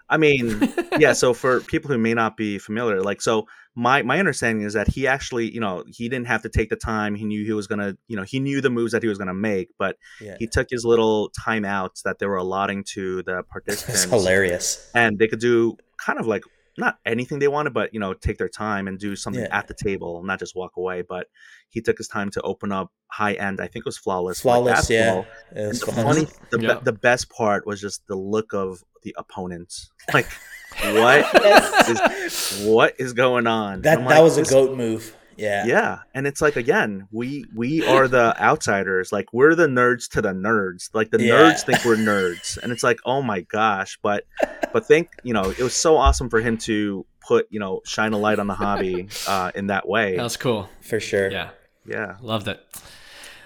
I 0.09 0.17
mean, 0.17 0.73
yeah. 0.97 1.13
So 1.13 1.33
for 1.41 1.61
people 1.61 1.89
who 1.91 1.97
may 1.97 2.13
not 2.13 2.35
be 2.37 2.57
familiar, 2.59 3.01
like, 3.01 3.21
so 3.21 3.47
my 3.75 4.01
my 4.01 4.19
understanding 4.19 4.65
is 4.65 4.73
that 4.73 4.87
he 4.87 5.05
actually, 5.07 5.51
you 5.53 5.59
know, 5.61 5.83
he 5.87 6.09
didn't 6.09 6.27
have 6.27 6.41
to 6.41 6.49
take 6.49 6.69
the 6.69 6.75
time. 6.75 7.15
He 7.15 7.25
knew 7.25 7.45
he 7.45 7.53
was 7.53 7.67
gonna, 7.67 7.95
you 8.07 8.15
know, 8.17 8.23
he 8.23 8.39
knew 8.39 8.59
the 8.61 8.69
moves 8.69 8.91
that 8.93 9.03
he 9.03 9.07
was 9.09 9.17
gonna 9.17 9.33
make, 9.33 9.69
but 9.77 9.95
Yeah, 10.19 10.35
he 10.39 10.47
took 10.47 10.67
his 10.69 10.83
little 10.85 11.31
timeouts 11.39 12.01
that 12.03 12.19
they 12.19 12.25
were 12.25 12.37
allotting 12.37 12.83
to 12.95 13.23
the 13.23 13.39
it's 13.39 13.47
participants, 13.51 14.03
hilarious. 14.05 14.91
and 14.95 15.17
they 15.19 15.27
could 15.27 15.39
do 15.39 15.77
kind 16.03 16.19
of 16.19 16.27
like 16.27 16.43
not 16.79 16.97
anything 17.05 17.39
they 17.39 17.47
wanted, 17.47 17.73
but 17.73 17.93
you 17.93 17.99
know, 17.99 18.13
take 18.13 18.37
their 18.37 18.49
time 18.49 18.87
and 18.87 18.97
do 18.97 19.15
something 19.15 19.43
Yeah. 19.43 19.57
at 19.57 19.67
the 19.67 19.73
table, 19.73 20.23
not 20.23 20.39
just 20.39 20.55
walk 20.55 20.77
away. 20.77 21.01
But 21.01 21.27
he 21.69 21.81
took 21.81 21.97
his 21.97 22.07
time 22.07 22.29
to 22.31 22.41
open 22.41 22.71
up 22.71 22.91
high 23.07 23.33
end. 23.33 23.59
I 23.61 23.67
think 23.67 23.83
it 23.83 23.85
was 23.85 23.97
flawless. 23.97 24.43
like 24.43 24.55
Flawless, 24.63 24.89
yeah. 24.89 25.23
It 25.55 25.67
was 25.67 25.81
And 25.83 25.91
the 25.97 26.01
funny, 26.03 26.27
the, 26.51 26.57
be- 26.57 26.65
Yeah. 26.65 26.79
the 26.83 26.93
best 26.93 27.29
part 27.29 27.65
was 27.67 27.79
just 27.81 28.05
the 28.07 28.15
look 28.15 28.53
of 28.53 28.83
the 29.03 29.15
opponents. 29.17 29.91
Like, 30.13 30.27
what 30.83 31.25
is 31.89 32.61
what 32.65 32.95
is 32.99 33.13
going 33.13 33.47
on? 33.47 33.81
That 33.81 33.97
I'm 33.99 34.03
that 34.05 34.09
like, 34.15 34.23
was 34.23 34.37
a 34.37 34.43
goat 34.43 34.77
move. 34.77 35.15
Yeah. 35.39 35.65
Yeah, 35.65 35.99
and 36.13 36.27
it's 36.27 36.41
like 36.41 36.55
again, 36.55 37.07
we 37.11 37.45
we 37.55 37.85
are 37.85 38.07
the 38.07 38.35
outsiders. 38.41 39.11
Like 39.11 39.31
we're 39.33 39.55
the 39.55 39.67
nerds 39.67 40.09
to 40.11 40.21
the 40.21 40.33
nerds. 40.33 40.89
Like 40.93 41.09
the 41.11 41.21
Yeah. 41.21 41.33
nerds 41.35 41.63
think 41.65 41.83
we're 41.85 41.95
nerds, 41.95 42.57
and 42.61 42.71
it's 42.71 42.83
like, 42.83 42.99
oh 43.05 43.21
my 43.21 43.41
gosh! 43.41 43.97
But 44.01 44.25
but 44.73 44.85
think 44.85 45.09
you 45.23 45.33
know, 45.33 45.49
it 45.49 45.59
was 45.59 45.73
so 45.75 45.97
awesome 45.97 46.29
for 46.29 46.41
him 46.41 46.57
to 46.59 47.05
put 47.27 47.47
you 47.49 47.59
know 47.59 47.81
shine 47.85 48.13
a 48.13 48.17
light 48.17 48.39
on 48.39 48.47
the 48.47 48.53
hobby 48.55 49.07
uh, 49.27 49.51
in 49.55 49.67
that 49.67 49.87
way. 49.87 50.15
That 50.17 50.23
was 50.23 50.37
cool. 50.37 50.69
For 50.81 50.99
sure. 50.99 51.29
Yeah. 51.31 51.49
Yeah, 51.85 52.17
Loved 52.21 52.47
it. 52.47 52.59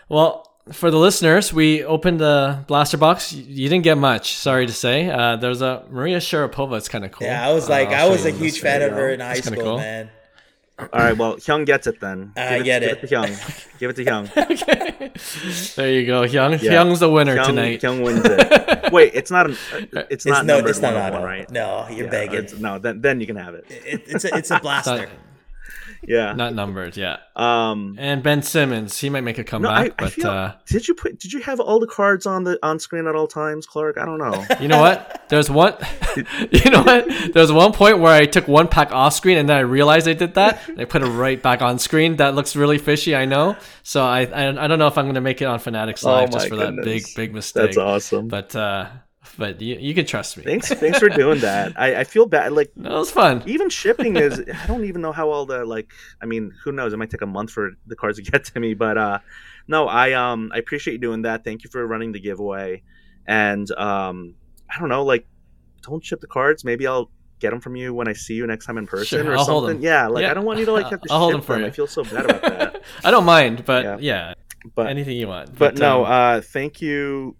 Well, 0.09 0.49
for 0.71 0.91
the 0.91 0.97
listeners, 0.97 1.53
we 1.53 1.83
opened 1.83 2.19
the 2.19 2.63
blaster 2.67 2.97
box. 2.97 3.31
You 3.33 3.43
you 3.43 3.69
didn't 3.69 3.83
get 3.83 3.97
much, 3.97 4.35
sorry 4.37 4.65
to 4.65 4.73
say. 4.73 5.09
Uh, 5.09 5.35
there's 5.37 5.61
a 5.61 5.85
Maria 5.89 6.17
Sharapova. 6.17 6.77
It's 6.77 6.89
kind 6.89 7.05
of 7.05 7.11
cool. 7.11 7.27
Yeah, 7.27 7.47
I 7.47 7.53
was 7.53 7.67
Uh, 7.67 7.71
like, 7.73 7.89
I'll 7.89 8.07
I 8.07 8.09
was 8.09 8.25
a 8.25 8.31
huge 8.31 8.59
fan 8.59 8.81
of 8.81 8.91
her 8.93 9.09
in 9.09 9.19
high 9.19 9.35
kinda 9.35 9.51
school, 9.59 9.63
cool. 9.63 9.77
man. 9.77 10.09
All 10.91 10.99
right, 10.99 11.17
well, 11.17 11.35
Hyung 11.37 11.65
gets 11.65 11.87
it 11.87 11.99
then. 12.01 12.33
I 12.35 12.57
Give 12.57 12.65
get 12.65 12.81
give 12.81 12.91
it. 12.91 13.01
to 13.01 13.07
Hyung. 13.15 13.69
Give 13.79 13.89
it 13.89 13.95
to 13.97 14.05
Hyung. 14.05 14.25
okay. 14.51 15.11
There 15.75 15.91
you 15.91 16.05
go. 16.05 16.21
Hyung. 16.23 16.61
Yeah. 16.61 16.73
Hyung's 16.83 16.99
the 16.99 17.09
winner 17.09 17.37
Hyung, 17.37 17.45
tonight. 17.45 17.81
Hyung 17.81 18.03
wins 18.03 18.21
it. 18.25 18.91
Wait, 18.91 19.11
it's 19.13 19.31
not. 19.31 19.47
An, 19.47 19.53
uh, 19.95 20.03
it's 20.09 20.25
It's 20.25 20.25
not 20.25 20.45
no, 20.45 20.57
it's 20.59 20.79
not 20.79 20.93
one 20.93 21.13
auto. 21.13 21.23
right? 21.23 21.49
No, 21.51 21.87
you're 21.89 22.05
Yeah, 22.05 22.11
begging. 22.11 22.61
no, 22.61 22.79
then 22.79 23.01
then 23.01 23.19
you 23.21 23.27
can 23.27 23.35
have 23.35 23.53
it. 23.55 23.65
It, 23.69 24.03
it's 24.07 24.25
a, 24.25 24.35
it's 24.35 24.51
a 24.51 24.59
blaster. 24.59 25.09
Yeah. 26.07 26.33
not 26.33 26.53
numbered, 26.53 26.97
yeah. 26.97 27.17
Um. 27.35 27.95
And 27.97 28.21
Ben 28.21 28.41
Simmons, 28.43 28.99
he 28.99 29.09
might 29.09 29.21
make 29.21 29.37
a 29.37 29.41
No, 29.41 29.45
comeback, 29.45 29.73
I, 29.73 29.85
I 29.85 29.89
but 29.97 30.13
feel. 30.13 30.27
uh, 30.29 30.53
did 30.67 30.87
you 30.87 30.93
put? 30.93 31.19
Did 31.19 31.33
you 31.33 31.41
have 31.41 31.59
all 31.59 31.79
the 31.79 31.87
cards 31.87 32.25
on 32.25 32.43
the 32.43 32.59
on 32.61 32.79
screen 32.79 33.07
at 33.07 33.15
all 33.15 33.27
times, 33.27 33.65
Clark? 33.65 33.97
I 33.97 34.05
don't 34.05 34.19
know. 34.19 34.45
you 34.59 34.67
know 34.67 34.79
what? 34.79 35.25
There's 35.29 35.49
one. 35.49 35.73
you 36.51 36.69
know 36.69 36.83
what? 36.83 37.07
There's 37.33 37.51
one 37.51 37.71
point 37.73 37.99
where 37.99 38.13
I 38.13 38.25
took 38.25 38.47
one 38.47 38.67
pack 38.67 38.91
off 38.91 39.13
screen, 39.13 39.37
and 39.37 39.49
then 39.49 39.57
I 39.57 39.61
realized 39.61 40.07
I 40.07 40.13
did 40.13 40.35
that. 40.35 40.59
I 40.77 40.85
put 40.85 41.01
it 41.01 41.07
right 41.07 41.41
back 41.41 41.61
on 41.61 41.79
screen. 41.79 42.17
That 42.17 42.35
looks 42.35 42.55
really 42.55 42.77
fishy, 42.77 43.15
I 43.15 43.25
know. 43.25 43.55
So 43.81 44.03
I 44.03 44.21
I, 44.25 44.65
I 44.65 44.67
don't 44.67 44.77
know 44.79 44.87
if 44.87 44.97
I'm 44.97 45.07
gonna 45.07 45.21
make 45.21 45.41
it 45.41 45.45
on 45.45 45.57
Fanatics 45.59 46.05
Oh 46.05 46.11
Live 46.11 46.29
my 46.31 46.37
just 46.37 46.49
for 46.49 46.57
that 46.57 46.75
big 46.83 47.03
big 47.15 47.33
mistake. 47.33 47.63
That's 47.63 47.77
awesome. 47.77 48.27
But 48.27 48.55
uh, 48.55 48.89
but 49.37 49.61
you, 49.61 49.75
you 49.79 49.93
can 49.93 50.05
trust 50.05 50.37
me. 50.37 50.43
Thanks, 50.43 50.69
thanks 50.69 50.99
for 50.99 51.09
doing 51.09 51.39
that. 51.41 51.73
I, 51.79 51.95
I 52.01 52.03
feel 52.03 52.25
bad. 52.25 52.51
Like 52.53 52.71
That 52.77 52.91
was 52.91 53.11
fun. 53.11 53.43
even 53.45 53.69
shipping 53.69 54.15
is. 54.17 54.39
I 54.63 54.67
don't 54.67 54.85
even 54.85 55.01
know 55.01 55.11
how 55.11 55.29
all 55.29 55.45
the 55.45 55.65
like. 55.65 55.91
I 56.21 56.25
mean, 56.25 56.51
who 56.63 56.71
knows? 56.71 56.93
It 56.93 56.97
might 56.97 57.09
take 57.09 57.21
a 57.21 57.27
month 57.27 57.51
for 57.51 57.71
the 57.87 57.95
cards 57.95 58.17
to 58.17 58.23
get 58.23 58.45
to 58.45 58.59
me. 58.59 58.73
But 58.73 58.97
uh, 58.97 59.19
no, 59.67 59.87
I 59.87 60.13
um 60.13 60.51
I 60.53 60.57
appreciate 60.57 60.93
you 60.93 60.99
doing 60.99 61.23
that. 61.23 61.43
Thank 61.43 61.63
you 61.63 61.69
for 61.69 61.85
running 61.87 62.11
the 62.11 62.19
giveaway. 62.19 62.83
And 63.25 63.69
um, 63.77 64.35
I 64.69 64.79
don't 64.79 64.89
know, 64.89 65.03
like, 65.05 65.25
don't 65.81 66.03
ship 66.03 66.19
the 66.21 66.27
cards. 66.27 66.63
Maybe 66.65 66.85
I'll 66.87 67.09
get 67.39 67.51
them 67.51 67.61
from 67.61 67.75
you 67.75 67.93
when 67.93 68.07
I 68.07 68.13
see 68.13 68.33
you 68.35 68.45
next 68.47 68.65
time 68.65 68.77
in 68.77 68.85
person 68.87 69.23
Sure, 69.23 69.33
or 69.33 69.37
I'll 69.37 69.45
something. 69.45 69.81
Yeah, 69.81 70.07
like 70.07 70.23
Yeah. 70.23 70.31
I 70.31 70.33
don't 70.33 70.45
want 70.45 70.59
you 70.59 70.65
to 70.65 70.71
like 70.73 70.87
have 70.89 71.01
to 71.01 71.11
I'll 71.11 71.19
hold 71.19 71.31
ship 71.31 71.37
them 71.41 71.45
for 71.45 71.53
them. 71.53 71.61
you. 71.61 71.67
I 71.67 71.71
feel 71.71 71.87
so 71.87 72.03
bad 72.03 72.25
about 72.25 72.41
that. 72.41 72.81
I 73.03 73.11
don't 73.11 73.25
mind, 73.25 73.65
but 73.65 73.83
Yeah. 73.83 73.97
yeah, 73.99 74.33
But 74.75 74.87
anything 74.87 75.17
you 75.17 75.27
want. 75.27 75.57
but 75.57 75.77
no, 75.77 76.05
um, 76.05 76.11
uh, 76.11 76.41
thank 76.41 76.81
you. 76.81 77.35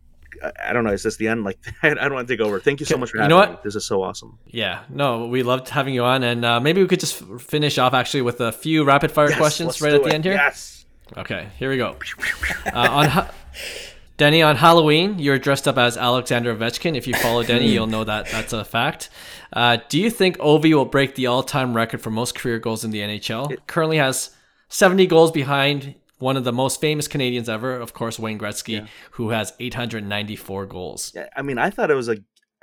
I- 0.67 0.73
don't 0.73 0.83
know. 0.83 0.91
Is 0.91 1.03
this 1.03 1.17
the 1.17 1.27
end? 1.27 1.43
Like, 1.43 1.57
I 1.83 1.93
don't 1.93 2.13
want 2.13 2.27
to 2.27 2.33
take 2.37 2.45
over. 2.45 2.59
Thank 2.59 2.79
you 2.79 2.85
so 2.85 2.97
much 2.97 3.11
for 3.11 3.17
you 3.17 3.21
having 3.23 3.29
know 3.29 3.37
what? 3.37 3.51
me. 3.51 3.57
This 3.63 3.75
is 3.75 3.85
so 3.85 4.03
awesome. 4.03 4.39
Yeah, 4.47 4.83
no, 4.89 5.27
we 5.27 5.43
loved 5.43 5.69
having 5.69 5.93
you 5.93 6.03
on, 6.03 6.23
and 6.23 6.43
uh, 6.45 6.59
maybe 6.59 6.81
we 6.81 6.87
could 6.87 6.99
just 6.99 7.21
finish 7.41 7.77
off 7.77 7.93
actually 7.93 8.21
with 8.23 8.41
a 8.41 8.51
few 8.51 8.83
rapid 8.83 9.11
fire 9.11 9.29
Yes, 9.29 9.37
questions 9.37 9.81
right 9.81 9.93
at 9.93 10.03
the 10.03 10.09
it. 10.09 10.13
end 10.13 10.23
here. 10.25 10.33
Yes. 10.33 10.85
Okay, 11.17 11.47
here 11.59 11.69
we 11.69 11.77
go. 11.77 11.95
Uh, 12.65 12.71
on 12.89 13.05
ha- 13.09 13.31
Denny, 14.17 14.41
on 14.43 14.55
Halloween, 14.55 15.17
you're 15.17 15.39
dressed 15.39 15.67
up 15.67 15.77
as 15.77 15.97
Alexander 15.97 16.55
Ovechkin. 16.55 16.95
If 16.95 17.07
you 17.07 17.15
follow 17.15 17.43
Denny, 17.51 17.69
you'll 17.71 17.87
know 17.87 18.03
that 18.03 18.27
that's 18.27 18.53
a 18.53 18.63
fact. 18.63 19.09
Uh, 19.51 19.77
do 19.89 19.99
you 19.99 20.09
think 20.09 20.37
Ovi 20.37 20.73
will 20.73 20.85
break 20.85 21.15
the 21.15 21.27
all-time 21.27 21.75
record 21.75 21.99
for 22.01 22.09
most 22.11 22.35
career 22.35 22.59
goals 22.59 22.83
in 22.85 22.91
the 22.91 22.99
NHL? 22.99 23.57
Currently 23.67 23.97
has 23.97 24.29
70 24.69 25.07
goals 25.07 25.31
behind 25.31 25.95
one 26.23 26.37
of 26.37 26.43
the 26.43 26.53
most 26.63 26.79
famous 26.81 27.07
Canadians 27.07 27.47
ever, 27.49 27.71
of 27.85 27.93
course, 27.93 28.17
Wayne 28.17 28.39
Gretzky, 28.39 28.87
who 29.11 29.29
has 29.29 29.53
894 29.59 30.65
goals. 30.67 31.11
Yeah, 31.15 31.27
I 31.35 31.41
mean, 31.41 31.57
I 31.57 31.69
thought 31.69 31.91
it 31.91 31.95
was 31.95 32.09
a, 32.09 32.17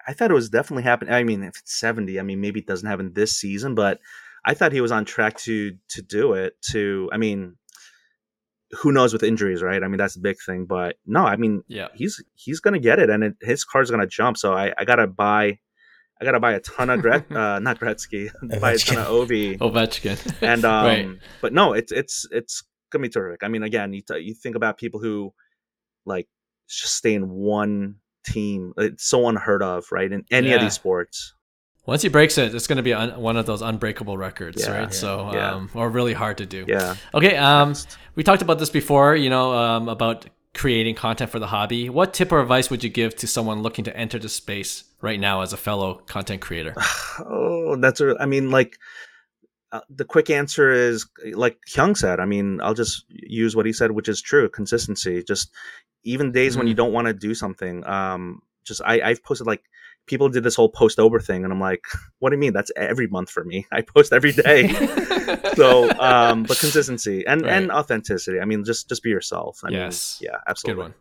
I 0.08 0.12
thought 0.14 0.30
it 0.30 0.34
was 0.42 0.48
definitely 0.48 0.84
happening. 0.84 1.12
I 1.14 1.22
mean, 1.24 1.42
if 1.42 1.54
it's 1.58 1.78
seventy, 1.78 2.18
I 2.18 2.22
mean, 2.22 2.40
maybe 2.40 2.60
it 2.60 2.66
doesn't 2.66 2.88
happen 2.88 3.12
this 3.14 3.32
season, 3.36 3.74
but 3.74 4.00
I 4.44 4.54
thought 4.54 4.72
he 4.72 4.80
was 4.80 4.92
on 4.92 5.04
track 5.04 5.36
to 5.46 5.72
to 5.94 6.02
do 6.02 6.32
it. 6.32 6.54
To, 6.72 7.10
I 7.12 7.18
mean, 7.18 7.56
who 8.80 8.92
knows 8.92 9.12
with 9.12 9.22
injuries, 9.22 9.62
right? 9.62 9.82
I 9.82 9.88
mean, 9.88 9.98
that's 9.98 10.14
the 10.14 10.20
big 10.20 10.36
thing. 10.46 10.64
But 10.64 10.96
no, 11.06 11.24
I 11.26 11.36
mean, 11.36 11.62
Yeah. 11.68 11.88
he's 11.94 12.22
he's 12.34 12.60
gonna 12.60 12.78
get 12.78 12.98
it, 12.98 13.10
and 13.10 13.22
it, 13.24 13.34
his 13.42 13.64
card's 13.64 13.90
gonna 13.90 14.06
jump. 14.06 14.36
So 14.38 14.52
I, 14.54 14.72
I 14.78 14.84
gotta 14.84 15.06
buy, 15.06 15.58
I 16.20 16.24
gotta 16.24 16.40
buy 16.40 16.52
a 16.54 16.60
ton 16.60 16.88
of 16.88 17.02
Gret, 17.02 17.30
uh, 17.42 17.58
not 17.58 17.78
Gretzky, 17.80 18.30
buy 18.60 18.72
a 18.72 18.78
ton 18.78 18.98
of 18.98 19.08
Ovi, 19.08 19.58
Ovechkin. 19.58 20.18
and 20.40 20.64
um, 20.74 20.86
Right. 20.86 21.08
but 21.42 21.52
no, 21.52 21.72
it's 21.74 21.92
it's 21.92 22.26
it's 22.30 22.62
gonna 22.90 23.02
be 23.02 23.08
terrific. 23.08 23.42
I 23.42 23.48
mean, 23.48 23.62
again, 23.62 23.92
you 23.92 24.02
you 24.18 24.34
think 24.34 24.56
about 24.56 24.78
people 24.78 25.00
who 25.00 25.32
like 26.06 26.28
just 26.68 26.94
stay 26.96 27.14
in 27.14 27.28
one 27.30 27.96
team. 28.24 28.72
It's 28.76 29.04
so 29.04 29.28
unheard 29.28 29.62
of, 29.62 29.86
right? 29.90 30.10
In 30.10 30.24
any 30.30 30.52
of 30.52 30.60
these 30.60 30.74
sports. 30.74 31.34
Once 31.86 32.02
he 32.02 32.08
breaks 32.08 32.36
it, 32.38 32.54
it's 32.54 32.66
going 32.66 32.76
to 32.76 32.82
be 32.82 32.92
un- 32.92 33.18
one 33.20 33.36
of 33.36 33.46
those 33.46 33.62
unbreakable 33.62 34.16
records, 34.16 34.62
Yeah. 34.62 34.72
right? 34.72 34.80
Yeah. 34.82 34.88
So, 34.90 35.30
Yeah. 35.32 35.54
um, 35.54 35.70
or 35.74 35.88
really 35.88 36.12
hard 36.12 36.38
to 36.38 36.46
do. 36.46 36.64
Yeah. 36.68 36.94
Okay. 37.14 37.36
Um, 37.36 37.74
we 38.14 38.22
talked 38.22 38.42
about 38.42 38.58
this 38.58 38.70
before, 38.70 39.16
you 39.16 39.30
know, 39.30 39.52
um, 39.54 39.88
about 39.88 40.26
creating 40.54 40.94
content 40.94 41.30
for 41.30 41.38
the 41.38 41.46
hobby. 41.46 41.88
What 41.88 42.12
tip 42.12 42.30
or 42.32 42.40
advice 42.40 42.70
would 42.70 42.84
you 42.84 42.90
give 42.90 43.16
to 43.16 43.26
someone 43.26 43.62
looking 43.62 43.84
to 43.86 43.96
enter 43.96 44.18
the 44.18 44.28
space 44.28 44.84
right 45.00 45.18
now 45.18 45.40
as 45.40 45.52
a 45.52 45.56
fellow 45.56 45.94
content 46.06 46.42
creator? 46.42 46.74
oh, 47.20 47.76
that's 47.80 48.00
a. 48.00 48.14
I 48.20 48.26
mean, 48.26 48.50
like 48.50 48.78
uh, 49.72 49.80
the 49.88 50.04
quick 50.04 50.30
answer 50.30 50.70
is 50.70 51.06
like 51.32 51.58
Hyung 51.68 51.96
said. 51.96 52.20
I 52.20 52.24
mean, 52.24 52.60
I'll 52.60 52.74
just 52.74 53.04
use 53.08 53.54
what 53.54 53.66
he 53.66 53.72
said, 53.72 53.92
which 53.92 54.08
is 54.08 54.20
true. 54.20 54.48
Consistency. 54.48 55.22
Just 55.22 55.52
even 56.04 56.32
days 56.32 56.52
mm-hmm. 56.52 56.60
when 56.60 56.66
you 56.68 56.74
don't 56.74 56.92
want 56.92 57.06
to 57.06 57.14
do 57.14 57.34
something. 57.34 57.86
Um, 57.86 58.42
just 58.64 58.82
I, 58.84 59.00
I've 59.00 59.22
posted 59.22 59.46
like 59.46 59.62
people 60.06 60.28
did 60.28 60.42
this 60.42 60.56
whole 60.56 60.68
post 60.68 60.98
over 60.98 61.20
thing, 61.20 61.44
and 61.44 61.52
I'm 61.52 61.60
like, 61.60 61.84
what 62.18 62.30
do 62.30 62.36
you 62.36 62.40
mean? 62.40 62.52
That's 62.52 62.72
every 62.76 63.06
month 63.06 63.30
for 63.30 63.44
me. 63.44 63.66
I 63.72 63.82
post 63.82 64.12
every 64.12 64.32
day. 64.32 64.68
so, 65.54 65.90
um, 66.00 66.42
but 66.44 66.58
consistency 66.58 67.24
and 67.26 67.42
right. 67.42 67.52
and 67.52 67.70
authenticity. 67.70 68.40
I 68.40 68.44
mean, 68.44 68.64
just 68.64 68.88
just 68.88 69.02
be 69.02 69.10
yourself. 69.10 69.60
I 69.64 69.70
yes. 69.70 70.20
Mean, 70.20 70.30
yeah, 70.32 70.38
absolutely. 70.48 70.92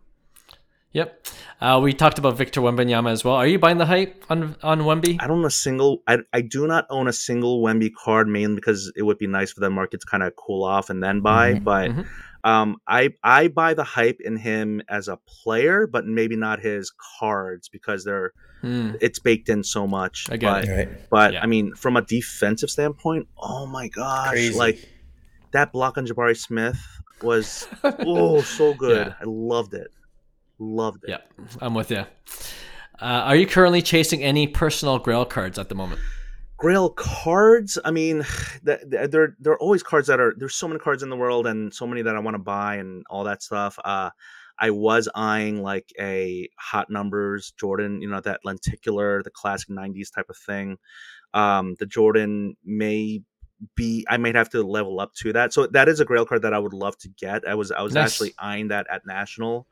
Good 0.93 0.99
one. 0.99 1.07
Yep. 1.07 1.27
Uh, 1.61 1.79
we 1.81 1.93
talked 1.93 2.19
about 2.19 2.37
Victor 2.37 2.61
Wembanyama 2.61 3.11
as 3.11 3.23
well. 3.23 3.35
Are 3.35 3.47
you 3.47 3.59
buying 3.59 3.77
the 3.77 3.85
hype 3.85 4.25
on 4.29 4.55
on 4.63 4.81
Wemby? 4.81 5.17
I 5.19 5.27
don't 5.27 5.39
own 5.39 5.45
a 5.45 5.51
single. 5.51 6.03
I, 6.07 6.19
I 6.33 6.41
do 6.41 6.67
not 6.67 6.85
own 6.89 7.07
a 7.07 7.13
single 7.13 7.61
Wemby 7.61 7.91
card, 7.93 8.27
mainly 8.27 8.55
because 8.55 8.91
it 8.95 9.03
would 9.03 9.17
be 9.17 9.27
nice 9.27 9.51
for 9.51 9.59
the 9.59 9.69
market 9.69 10.01
to 10.01 10.07
kind 10.07 10.23
of 10.23 10.35
cool 10.35 10.63
off 10.63 10.89
and 10.89 11.03
then 11.03 11.21
buy. 11.21 11.53
Mm-hmm. 11.53 11.63
But 11.63 11.91
mm-hmm. 11.91 12.01
Um, 12.43 12.77
I 12.87 13.09
I 13.23 13.49
buy 13.49 13.73
the 13.73 13.83
hype 13.83 14.19
in 14.21 14.37
him 14.37 14.81
as 14.89 15.07
a 15.07 15.17
player, 15.17 15.87
but 15.87 16.05
maybe 16.05 16.35
not 16.35 16.59
his 16.61 16.91
cards 17.19 17.67
because 17.67 18.05
they're 18.05 18.31
mm. 18.63 18.97
it's 19.01 19.19
baked 19.19 19.49
in 19.49 19.63
so 19.63 19.85
much. 19.85 20.27
I 20.31 20.37
get 20.37 20.49
but, 20.49 20.65
it. 20.65 20.71
Right. 20.71 21.09
But 21.09 21.33
yeah. 21.33 21.43
I 21.43 21.47
mean, 21.47 21.75
from 21.75 21.97
a 21.97 22.01
defensive 22.01 22.69
standpoint, 22.69 23.27
oh 23.37 23.65
my 23.65 23.89
gosh, 23.89 24.29
Crazy. 24.29 24.57
like 24.57 24.89
that 25.51 25.73
block 25.73 25.97
on 25.97 26.07
Jabari 26.07 26.37
Smith 26.37 26.79
was 27.21 27.67
oh 27.83 28.41
so 28.41 28.73
good. 28.73 29.07
Yeah. 29.07 29.13
I 29.19 29.25
loved 29.25 29.73
it. 29.73 29.91
Loved 30.59 31.05
it. 31.05 31.09
Yeah, 31.09 31.45
I'm 31.61 31.73
with 31.73 31.89
you. 31.89 32.05
Uh, 33.01 33.23
are 33.25 33.35
you 33.35 33.47
currently 33.47 33.81
chasing 33.81 34.23
any 34.23 34.45
personal 34.47 34.99
Grail 34.99 35.25
cards 35.25 35.57
at 35.57 35.69
the 35.69 35.75
moment? 35.75 36.01
Grail 36.57 36.89
cards. 36.89 37.79
I 37.83 37.91
mean, 37.91 38.25
there 38.63 39.35
there 39.39 39.53
are 39.53 39.59
always 39.59 39.81
cards 39.81 40.07
that 40.07 40.19
are 40.19 40.33
there's 40.37 40.55
so 40.55 40.67
many 40.67 40.79
cards 40.79 41.01
in 41.01 41.09
the 41.09 41.15
world 41.15 41.47
and 41.47 41.73
so 41.73 41.87
many 41.87 42.01
that 42.01 42.15
I 42.15 42.19
want 42.19 42.35
to 42.35 42.39
buy 42.39 42.75
and 42.75 43.05
all 43.09 43.23
that 43.23 43.41
stuff. 43.41 43.79
Uh, 43.83 44.09
I 44.61 44.71
was 44.71 45.07
eyeing 45.15 45.63
like 45.63 45.89
a 45.97 46.49
hot 46.59 46.89
numbers 46.89 47.53
Jordan, 47.57 48.01
you 48.01 48.09
know, 48.09 48.19
that 48.19 48.41
lenticular, 48.43 49.23
the 49.23 49.31
classic 49.31 49.69
'90s 49.69 50.13
type 50.13 50.29
of 50.29 50.37
thing. 50.37 50.77
Um, 51.33 51.75
the 51.79 51.85
Jordan 51.85 52.57
may 52.65 53.21
be 53.75 54.05
I 54.09 54.17
might 54.17 54.35
have 54.35 54.49
to 54.49 54.63
level 54.63 54.99
up 54.99 55.13
to 55.15 55.33
that. 55.33 55.53
So 55.53 55.67
that 55.67 55.87
is 55.87 56.01
a 56.01 56.05
Grail 56.05 56.25
card 56.25 56.41
that 56.41 56.53
I 56.53 56.59
would 56.59 56.73
love 56.73 56.97
to 56.99 57.09
get. 57.09 57.47
I 57.47 57.55
was 57.55 57.71
I 57.71 57.81
was 57.81 57.93
nice. 57.93 58.11
actually 58.11 58.33
eyeing 58.37 58.67
that 58.69 58.87
at 58.91 59.05
National, 59.05 59.65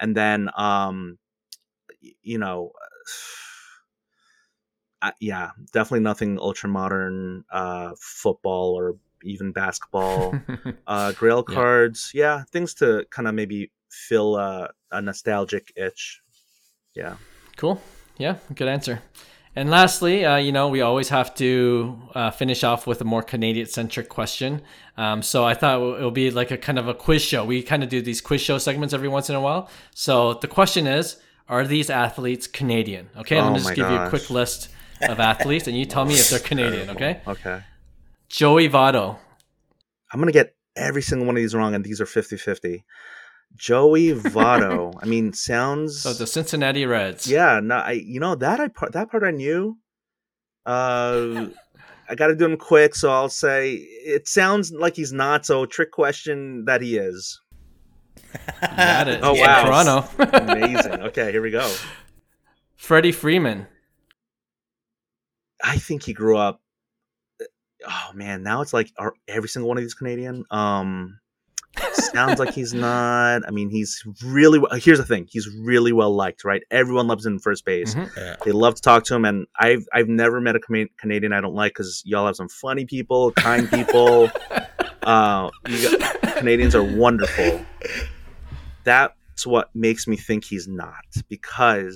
and 0.00 0.16
then 0.16 0.50
um, 0.56 1.18
you 2.22 2.38
know 2.38 2.72
uh, 5.02 5.12
yeah, 5.20 5.50
definitely 5.72 6.00
nothing 6.00 6.38
ultra 6.38 6.68
modern 6.68 7.44
uh, 7.50 7.92
football 8.00 8.74
or 8.74 8.96
even 9.22 9.52
basketball. 9.52 10.34
uh, 10.86 11.12
Grail 11.12 11.42
cards, 11.42 12.10
yeah. 12.14 12.38
yeah 12.38 12.44
things 12.50 12.74
to 12.74 13.06
kind 13.10 13.28
of 13.28 13.34
maybe 13.34 13.70
fill 13.90 14.36
a 14.36 14.70
nostalgic 15.00 15.72
itch. 15.76 16.22
Yeah. 16.94 17.16
Cool. 17.56 17.80
Yeah, 18.16 18.36
good 18.54 18.68
answer. 18.68 19.02
And 19.56 19.70
lastly, 19.70 20.22
uh, 20.22 20.36
you 20.36 20.52
know, 20.52 20.68
we 20.68 20.82
always 20.82 21.08
have 21.08 21.34
to 21.36 21.98
uh, 22.14 22.30
finish 22.30 22.62
off 22.62 22.86
with 22.86 23.00
a 23.00 23.04
more 23.04 23.22
Canadian 23.22 23.66
centric 23.66 24.10
question. 24.10 24.60
Um, 24.98 25.22
so 25.22 25.46
I 25.46 25.54
thought 25.54 25.80
it 25.98 26.04
would 26.04 26.12
be 26.12 26.30
like 26.30 26.50
a 26.50 26.58
kind 26.58 26.78
of 26.78 26.88
a 26.88 26.94
quiz 26.94 27.22
show. 27.22 27.42
We 27.42 27.62
kind 27.62 27.82
of 27.82 27.88
do 27.88 28.02
these 28.02 28.20
quiz 28.20 28.42
show 28.42 28.58
segments 28.58 28.92
every 28.92 29.08
once 29.08 29.30
in 29.30 29.34
a 29.34 29.40
while. 29.40 29.70
So 29.94 30.34
the 30.34 30.46
question 30.46 30.86
is 30.86 31.16
Are 31.48 31.66
these 31.66 31.88
athletes 31.88 32.46
Canadian? 32.46 33.08
Okay, 33.16 33.38
oh 33.38 33.50
me 33.50 33.58
just 33.58 33.74
give 33.74 33.86
gosh. 33.86 33.92
you 33.92 34.06
a 34.06 34.08
quick 34.10 34.28
list 34.28 34.68
of 35.00 35.20
athletes, 35.20 35.66
and 35.66 35.76
you 35.76 35.86
tell 35.86 36.04
me 36.04 36.14
if 36.14 36.28
they're 36.28 36.38
Canadian. 36.38 36.90
Okay. 36.90 37.20
Okay. 37.26 37.62
Joey 38.28 38.68
Votto. 38.68 39.16
I'm 40.12 40.20
gonna 40.20 40.32
get 40.32 40.54
every 40.76 41.00
single 41.00 41.26
one 41.26 41.34
of 41.34 41.40
these 41.40 41.54
wrong, 41.54 41.74
and 41.74 41.82
these 41.82 42.00
are 42.00 42.06
50-50. 42.06 42.82
Joey 43.54 44.12
Votto. 44.12 44.94
I 45.02 45.06
mean, 45.06 45.32
sounds. 45.32 46.02
So 46.02 46.12
the 46.12 46.26
Cincinnati 46.26 46.84
Reds. 46.86 47.26
Yeah, 47.26 47.60
no, 47.62 47.76
I 47.76 47.92
you 47.92 48.20
know 48.20 48.34
that 48.34 48.60
I 48.60 48.68
part 48.68 48.92
that 48.92 49.10
part 49.10 49.22
I 49.22 49.30
knew. 49.30 49.78
Uh, 50.64 51.48
I 52.08 52.14
got 52.14 52.28
to 52.28 52.36
do 52.36 52.44
him 52.44 52.56
quick, 52.56 52.94
so 52.94 53.10
I'll 53.10 53.28
say 53.28 53.74
it 53.74 54.28
sounds 54.28 54.72
like 54.72 54.96
he's 54.96 55.12
not. 55.12 55.46
So 55.46 55.66
trick 55.66 55.92
question 55.92 56.64
that 56.66 56.82
he 56.82 56.96
is. 56.96 57.40
got 58.60 59.08
it. 59.08 59.20
Oh 59.22 59.34
wow, 59.34 59.64
Toronto. 59.64 60.08
Amazing. 60.52 60.92
Okay, 61.06 61.30
here 61.30 61.42
we 61.42 61.50
go. 61.50 61.72
Freddie 62.76 63.12
Freeman. 63.12 63.66
I 65.62 65.78
think 65.78 66.02
he 66.02 66.12
grew 66.12 66.36
up. 66.36 66.60
Oh 67.86 68.10
man, 68.14 68.42
now 68.42 68.60
it's 68.60 68.72
like 68.72 68.92
are 68.98 69.14
every 69.28 69.48
single 69.48 69.68
one 69.68 69.78
of 69.78 69.84
these 69.84 69.94
Canadian. 69.94 70.44
Um, 70.50 71.18
sounds 71.92 72.38
like 72.38 72.54
he's 72.54 72.74
not. 72.74 73.42
I 73.46 73.50
mean, 73.50 73.70
he's 73.70 74.02
really. 74.24 74.60
Here's 74.80 74.98
the 74.98 75.04
thing: 75.04 75.26
he's 75.30 75.48
really 75.60 75.92
well 75.92 76.14
liked, 76.14 76.44
right? 76.44 76.62
Everyone 76.70 77.06
loves 77.06 77.26
him 77.26 77.34
in 77.34 77.38
first 77.38 77.64
base. 77.64 77.94
Mm-hmm. 77.94 78.18
Yeah. 78.18 78.36
They 78.44 78.52
love 78.52 78.74
to 78.76 78.82
talk 78.82 79.04
to 79.04 79.14
him, 79.14 79.24
and 79.24 79.46
I've 79.58 79.86
I've 79.92 80.08
never 80.08 80.40
met 80.40 80.56
a 80.56 80.60
Canadian 80.98 81.32
I 81.32 81.40
don't 81.40 81.54
like 81.54 81.72
because 81.72 82.02
y'all 82.04 82.26
have 82.26 82.36
some 82.36 82.48
funny 82.48 82.84
people, 82.84 83.32
kind 83.32 83.70
people. 83.70 84.30
uh, 85.02 85.50
got, 85.64 86.22
Canadians 86.36 86.74
are 86.74 86.82
wonderful. 86.82 87.64
That's 88.84 89.44
what 89.44 89.70
makes 89.74 90.06
me 90.06 90.16
think 90.16 90.44
he's 90.44 90.68
not 90.68 91.04
because 91.28 91.94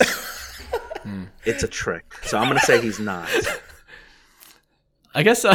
Hmm. 1.03 1.25
It's 1.45 1.63
a 1.63 1.69
trick. 1.69 2.15
So 2.25 2.39
I'm 2.39 2.49
gonna 2.49 2.61
say 2.61 2.81
he's 2.81 2.99
not. 2.99 3.29
I 5.15 5.23
guess 5.23 5.45
uh, 5.45 5.55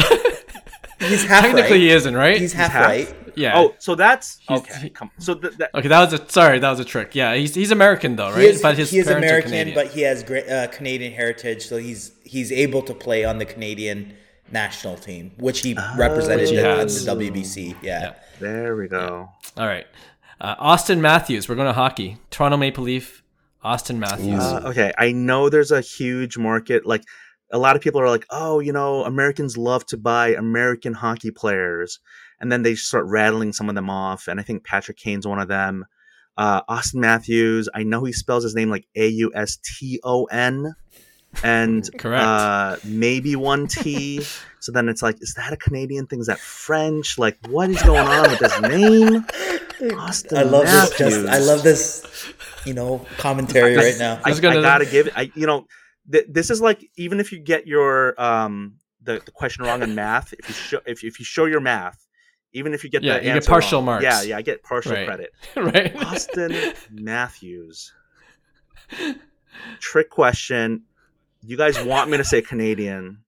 he's 0.98 1.24
half 1.24 1.44
technically 1.44 1.62
right. 1.62 1.80
he 1.80 1.90
isn't 1.90 2.14
right. 2.14 2.38
He's 2.38 2.52
half, 2.52 2.72
he's 2.72 2.74
half 2.74 2.86
right. 2.86 3.25
Yeah. 3.36 3.58
Oh, 3.58 3.74
so 3.78 3.94
that's 3.94 4.38
he's, 4.48 4.58
okay. 4.58 4.80
He, 4.80 4.90
come. 4.90 5.10
So 5.18 5.34
th- 5.34 5.54
that, 5.58 5.74
okay, 5.74 5.88
that 5.88 6.10
was 6.10 6.20
a 6.20 6.28
sorry, 6.28 6.58
that 6.58 6.70
was 6.70 6.80
a 6.80 6.84
trick. 6.84 7.14
Yeah, 7.14 7.34
he's 7.34 7.54
he's 7.54 7.70
American 7.70 8.16
though, 8.16 8.30
right? 8.30 8.40
He 8.40 8.46
is, 8.46 8.62
but 8.62 8.76
his 8.76 8.90
he 8.90 8.98
is 8.98 9.08
American, 9.08 9.74
but 9.74 9.88
he 9.88 10.02
has 10.02 10.22
great 10.22 10.48
uh, 10.48 10.68
Canadian 10.68 11.12
heritage, 11.12 11.66
so 11.66 11.76
he's 11.76 12.12
he's 12.24 12.50
able 12.50 12.82
to 12.82 12.94
play 12.94 13.24
on 13.24 13.38
the 13.38 13.44
Canadian 13.44 14.14
national 14.50 14.96
team, 14.96 15.32
which 15.38 15.60
he 15.60 15.76
oh, 15.78 15.94
represented 15.96 16.48
in 16.48 16.56
the 16.56 16.62
WBC. 16.62 17.76
Yeah. 17.82 18.00
yeah. 18.00 18.12
There 18.40 18.76
we 18.76 18.88
go. 18.88 19.28
Yeah. 19.56 19.62
All 19.62 19.68
right. 19.68 19.86
Uh, 20.40 20.56
Auston 20.56 21.00
Matthews. 21.00 21.48
We're 21.48 21.54
going 21.54 21.66
to 21.66 21.72
hockey. 21.72 22.18
Toronto 22.30 22.56
Maple 22.56 22.84
Leaf 22.84 23.22
Auston 23.66 23.98
Matthews. 23.98 24.40
Uh, 24.40 24.62
okay, 24.66 24.92
I 24.96 25.12
know 25.12 25.48
there's 25.48 25.72
a 25.72 25.80
huge 25.80 26.38
market. 26.38 26.86
Like 26.86 27.02
a 27.52 27.58
lot 27.58 27.74
of 27.76 27.82
people 27.82 28.00
are 28.00 28.08
like, 28.08 28.24
oh, 28.30 28.60
you 28.60 28.72
know, 28.72 29.04
Americans 29.04 29.56
love 29.56 29.84
to 29.86 29.96
buy 29.96 30.28
American 30.34 30.94
hockey 30.94 31.30
players, 31.30 31.98
and 32.40 32.50
then 32.50 32.62
they 32.62 32.74
start 32.74 33.06
rattling 33.06 33.52
some 33.52 33.68
of 33.68 33.74
them 33.74 33.90
off. 33.90 34.28
And 34.28 34.38
I 34.38 34.42
think 34.42 34.64
Patrick 34.64 34.96
Kane's 34.96 35.26
one 35.26 35.38
of 35.38 35.48
them. 35.48 35.86
Uh, 36.36 36.62
Auston 36.64 36.96
Matthews. 36.96 37.68
I 37.74 37.82
know 37.82 38.04
he 38.04 38.12
spells 38.12 38.44
his 38.44 38.54
name 38.54 38.70
like 38.70 38.86
A 38.94 39.08
U 39.08 39.32
S 39.34 39.58
T 39.62 40.00
O 40.04 40.24
N, 40.24 40.74
and 41.42 41.88
correct. 41.98 42.24
Uh, 42.24 42.76
maybe 42.84 43.36
one 43.36 43.66
T. 43.66 44.20
so 44.60 44.72
then 44.72 44.88
it's 44.88 45.02
like, 45.02 45.16
is 45.22 45.34
that 45.34 45.52
a 45.52 45.56
Canadian 45.56 46.06
thing? 46.06 46.20
Is 46.20 46.26
that 46.26 46.38
French? 46.38 47.18
Like, 47.18 47.38
what 47.48 47.70
is 47.70 47.82
going 47.82 48.06
on 48.06 48.30
with 48.30 48.40
his 48.40 48.60
name? 48.60 49.24
Auston 49.96 50.38
I 50.38 50.42
love 50.42 50.64
Matthews. 50.64 50.98
this. 50.98 51.22
Just, 51.22 51.26
I 51.26 51.38
love 51.38 51.62
this 51.62 52.34
you 52.66 52.74
know 52.74 53.06
commentary 53.16 53.76
right 53.76 53.94
now. 53.98 54.20
I, 54.24 54.30
I, 54.30 54.34
I 54.34 54.40
gotta 54.40 54.84
give 54.84 55.06
it. 55.06 55.12
I 55.16 55.30
you 55.34 55.46
know 55.46 55.66
th- 56.10 56.26
this 56.28 56.50
is 56.50 56.60
like 56.60 56.90
even 56.96 57.20
if 57.20 57.32
you 57.32 57.38
get 57.38 57.66
your 57.66 58.20
um 58.20 58.74
the, 59.02 59.22
the 59.24 59.30
question 59.30 59.64
wrong 59.64 59.82
in 59.82 59.94
math, 59.94 60.32
if 60.32 60.48
you 60.48 60.54
show 60.54 60.80
if 60.84 61.04
if 61.04 61.18
you 61.18 61.24
show 61.24 61.46
your 61.46 61.60
math, 61.60 62.05
even 62.52 62.74
if 62.74 62.84
you 62.84 62.90
get 62.90 63.02
yeah, 63.02 63.18
the 63.18 63.26
you 63.26 63.34
get 63.34 63.46
partial 63.46 63.78
wrong, 63.80 63.86
marks. 63.86 64.04
Yeah, 64.04 64.22
yeah, 64.22 64.36
I 64.36 64.42
get 64.42 64.62
partial 64.62 64.92
right. 64.92 65.06
credit. 65.06 65.32
right. 65.56 65.94
Auston 65.94 66.74
Matthews. 66.90 67.92
Trick 69.80 70.10
question. 70.10 70.82
You 71.44 71.56
guys 71.56 71.80
want 71.82 72.10
me 72.10 72.16
to 72.16 72.24
say 72.24 72.42
Canadian? 72.42 73.18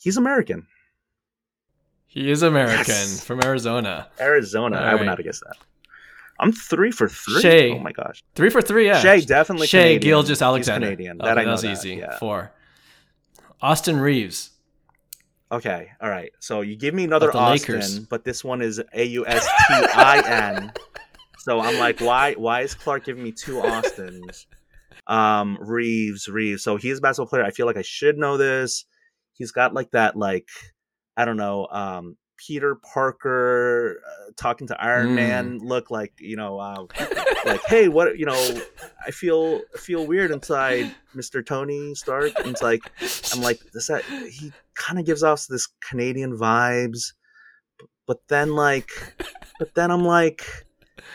He's 0.00 0.16
American. 0.16 0.66
He 2.06 2.30
is 2.30 2.42
American 2.42 2.84
yes. 2.86 3.24
from 3.24 3.42
Arizona. 3.42 4.08
Arizona. 4.20 4.76
All 4.76 4.84
I 4.84 4.94
would 4.94 5.06
not 5.06 5.18
have 5.18 5.24
guessed 5.24 5.42
that. 5.44 5.56
I'm 6.38 6.52
three 6.52 6.90
for 6.90 7.08
three. 7.08 7.40
Shai. 7.40 7.70
Oh 7.70 7.78
my 7.78 7.92
gosh. 7.92 8.22
Three 8.34 8.50
for 8.50 8.62
three, 8.62 8.86
yeah. 8.86 9.00
Shai 9.00 9.20
definitely 9.20 9.66
Shai 9.66 9.78
Canadian. 9.78 10.00
Gilgeous 10.00 10.42
Alexander. 10.42 10.88
He's 10.88 10.96
Canadian. 10.96 11.18
That 11.18 11.38
I 11.38 11.44
know 11.44 11.52
was 11.52 11.62
that. 11.62 11.72
easy. 11.72 11.94
Yeah. 11.96 12.18
Four. 12.18 12.52
Austin 13.60 13.98
Reaves. 13.98 14.50
Okay, 15.54 15.88
all 16.00 16.10
right. 16.10 16.32
So 16.40 16.62
you 16.62 16.74
give 16.74 16.94
me 16.94 17.04
another 17.04 17.34
Austin, 17.34 17.74
Lakers. 17.76 17.98
but 18.00 18.24
this 18.24 18.42
one 18.42 18.60
is 18.60 18.82
A 18.92 19.04
U 19.04 19.24
S 19.26 19.44
T 19.44 19.74
I 19.94 20.22
N. 20.56 20.72
So 21.44 21.60
I'm 21.60 21.78
like, 21.78 22.00
why? 22.00 22.32
Why 22.34 22.62
is 22.62 22.74
Clark 22.74 23.04
giving 23.04 23.22
me 23.22 23.30
two 23.30 23.60
Austins? 23.60 24.46
Um, 25.06 25.58
Reeves, 25.60 26.26
Reaves. 26.26 26.62
So 26.62 26.78
he's 26.78 26.96
a 26.96 27.00
basketball 27.02 27.28
player. 27.28 27.44
I 27.44 27.50
feel 27.50 27.66
like 27.66 27.76
I 27.76 27.82
should 27.82 28.16
know 28.16 28.38
this. 28.38 28.86
He's 29.34 29.52
got 29.52 29.74
like 29.74 29.90
that, 29.90 30.16
like 30.16 30.48
I 31.18 31.26
don't 31.26 31.36
know, 31.36 31.66
um, 31.70 32.16
Peter 32.36 32.74
Parker 32.74 34.00
uh, 34.06 34.30
talking 34.36 34.66
to 34.68 34.82
Iron 34.82 35.10
Mm. 35.10 35.14
Man 35.14 35.58
look, 35.58 35.90
like 35.90 36.12
you 36.18 36.36
know, 36.36 36.58
uh, 36.58 36.86
like 37.44 37.64
hey, 37.66 37.88
what 37.88 38.18
you 38.18 38.26
know, 38.26 38.60
I 39.06 39.10
feel 39.10 39.60
feel 39.76 40.06
weird 40.06 40.30
inside, 40.30 40.94
Mister 41.14 41.42
Tony 41.42 41.94
Stark. 41.94 42.32
And 42.38 42.48
it's 42.48 42.62
like 42.62 42.90
I'm 43.32 43.40
like 43.42 43.60
this. 43.72 43.88
That 43.88 44.04
he 44.04 44.52
kind 44.74 44.98
of 44.98 45.06
gives 45.06 45.22
off 45.22 45.46
this 45.48 45.68
Canadian 45.88 46.36
vibes, 46.36 47.12
but 48.06 48.18
then 48.28 48.54
like, 48.54 48.90
but 49.58 49.74
then 49.74 49.90
I'm 49.90 50.04
like, 50.04 50.44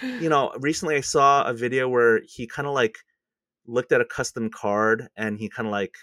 you 0.02 0.30
know, 0.30 0.52
recently 0.60 0.96
I 0.96 1.02
saw 1.02 1.44
a 1.44 1.54
video 1.54 1.90
where 1.90 2.22
he 2.26 2.48
kind 2.48 2.68
of 2.68 2.74
like 2.74 2.98
looked 3.68 3.92
at 3.92 4.02
a 4.02 4.06
custom 4.06 4.50
card 4.50 5.10
and 5.16 5.40
he 5.40 5.50
kind 5.50 5.68
of 5.68 5.72
like 5.72 5.96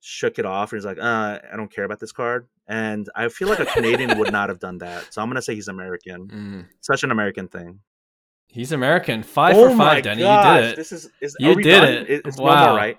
shook 0.00 0.38
it 0.38 0.46
off 0.46 0.72
and 0.72 0.78
he's 0.78 0.86
like, 0.86 0.98
uh, 0.98 1.38
I 1.52 1.56
don't 1.56 1.72
care 1.72 1.84
about 1.84 2.00
this 2.00 2.12
card. 2.12 2.48
And 2.68 3.08
I 3.14 3.28
feel 3.28 3.48
like 3.48 3.58
a 3.58 3.66
Canadian 3.66 4.18
would 4.18 4.32
not 4.32 4.48
have 4.48 4.58
done 4.60 4.78
that. 4.78 5.12
So 5.12 5.20
I'm 5.20 5.28
gonna 5.28 5.42
say 5.42 5.54
he's 5.54 5.68
American. 5.68 6.28
Mm. 6.28 6.66
Such 6.80 7.02
an 7.04 7.10
American 7.10 7.48
thing. 7.48 7.80
He's 8.48 8.72
American. 8.72 9.22
Five 9.22 9.56
oh 9.56 9.70
for 9.70 9.74
my 9.74 9.94
five, 9.94 10.04
Denny. 10.04 10.22
gosh, 10.22 10.54
You 10.56 10.60
did 10.62 10.70
it. 10.72 10.76
This 10.76 10.92
is, 10.92 11.10
is 11.20 11.36
You 11.40 11.54
we 11.54 11.62
did 11.62 11.80
done? 11.80 11.92
it. 12.06 12.22
It's 12.26 12.38
no 12.38 12.44
Wow. 12.44 12.66
more, 12.68 12.76
right? 12.76 12.98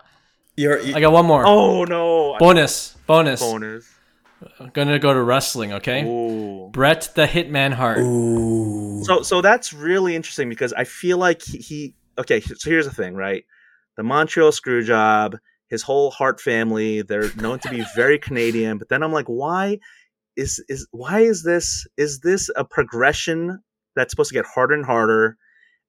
You're, 0.58 0.80
you 0.80 0.96
I 0.96 1.00
got 1.00 1.14
one 1.14 1.26
more. 1.26 1.44
Oh 1.46 1.84
no. 1.86 2.36
bonus. 2.40 2.96
Bonus. 3.08 3.40
bonus. 3.42 3.90
I'm 4.60 4.70
gonna 4.74 5.00
go 5.00 5.14
to 5.14 5.22
wrestling. 5.22 5.74
Okay. 5.74 6.04
Ooh. 6.04 6.70
Brett 6.72 7.10
the 7.16 7.26
Hitman 7.26 7.74
Hart. 7.74 8.00
Ooh. 8.00 9.02
So 9.06 9.22
so 9.22 9.42
that's 9.42 9.74
really 9.74 10.16
interesting 10.16 10.50
because 10.50 10.74
I 10.74 10.84
feel 10.84 11.18
like 11.18 11.42
he, 11.42 11.58
he 11.60 11.96
okay, 12.18 12.42
so 12.42 12.54
here's 12.70 12.86
the 12.86 12.94
thing, 12.94 13.16
right? 13.16 13.46
The 13.96 14.04
Montreal 14.04 14.52
Screwjob, 14.52 15.38
his 15.74 15.82
whole 15.90 16.12
Hart 16.12 16.40
family, 16.40 17.02
they're 17.02 17.34
known 17.36 17.58
to 17.60 17.70
be 17.70 17.84
very 17.96 18.18
Canadian, 18.28 18.78
but 18.78 18.90
then 18.90 19.02
I'm 19.04 19.12
like, 19.20 19.26
why 19.26 19.80
is 20.36 20.64
is 20.70 20.88
why 20.92 21.20
is 21.32 21.44
this 21.44 21.66
is 21.98 22.20
this 22.22 22.50
a 22.56 22.64
progression 22.64 23.60
that's 23.96 24.12
supposed 24.12 24.30
to 24.30 24.36
get 24.40 24.46
harder 24.46 24.76
and 24.76 24.86
harder? 24.86 25.38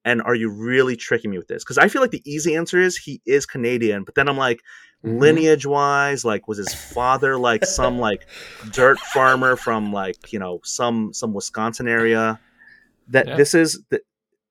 And 0.03 0.21
are 0.21 0.35
you 0.35 0.49
really 0.49 0.95
tricking 0.95 1.31
me 1.31 1.37
with 1.37 1.47
this? 1.47 1.63
Because 1.63 1.77
I 1.79 1.87
feel 1.87 2.01
like 2.01 2.11
the 2.11 2.21
easy 2.35 2.55
answer 2.55 2.79
is 2.79 2.97
he 2.97 3.21
is 3.25 3.45
Canadian, 3.45 4.03
but 4.03 4.15
then 4.15 4.27
I'm 4.29 4.37
like, 4.37 4.59
Mhm. 5.03 5.19
lineage 5.21 5.65
wise, 5.67 6.25
like 6.25 6.47
was 6.47 6.57
his 6.57 6.73
father 6.73 7.37
like 7.37 7.63
some 7.65 7.99
like 7.99 8.21
dirt 8.71 8.99
farmer 8.99 9.55
from 9.55 9.93
like 9.93 10.33
you 10.33 10.39
know 10.39 10.61
some 10.63 11.13
some 11.13 11.31
Wisconsin 11.33 11.87
area? 11.87 12.39
That 13.09 13.27
Yeah. 13.27 13.37
this 13.37 13.53
is 13.53 13.69
th- 13.91 14.01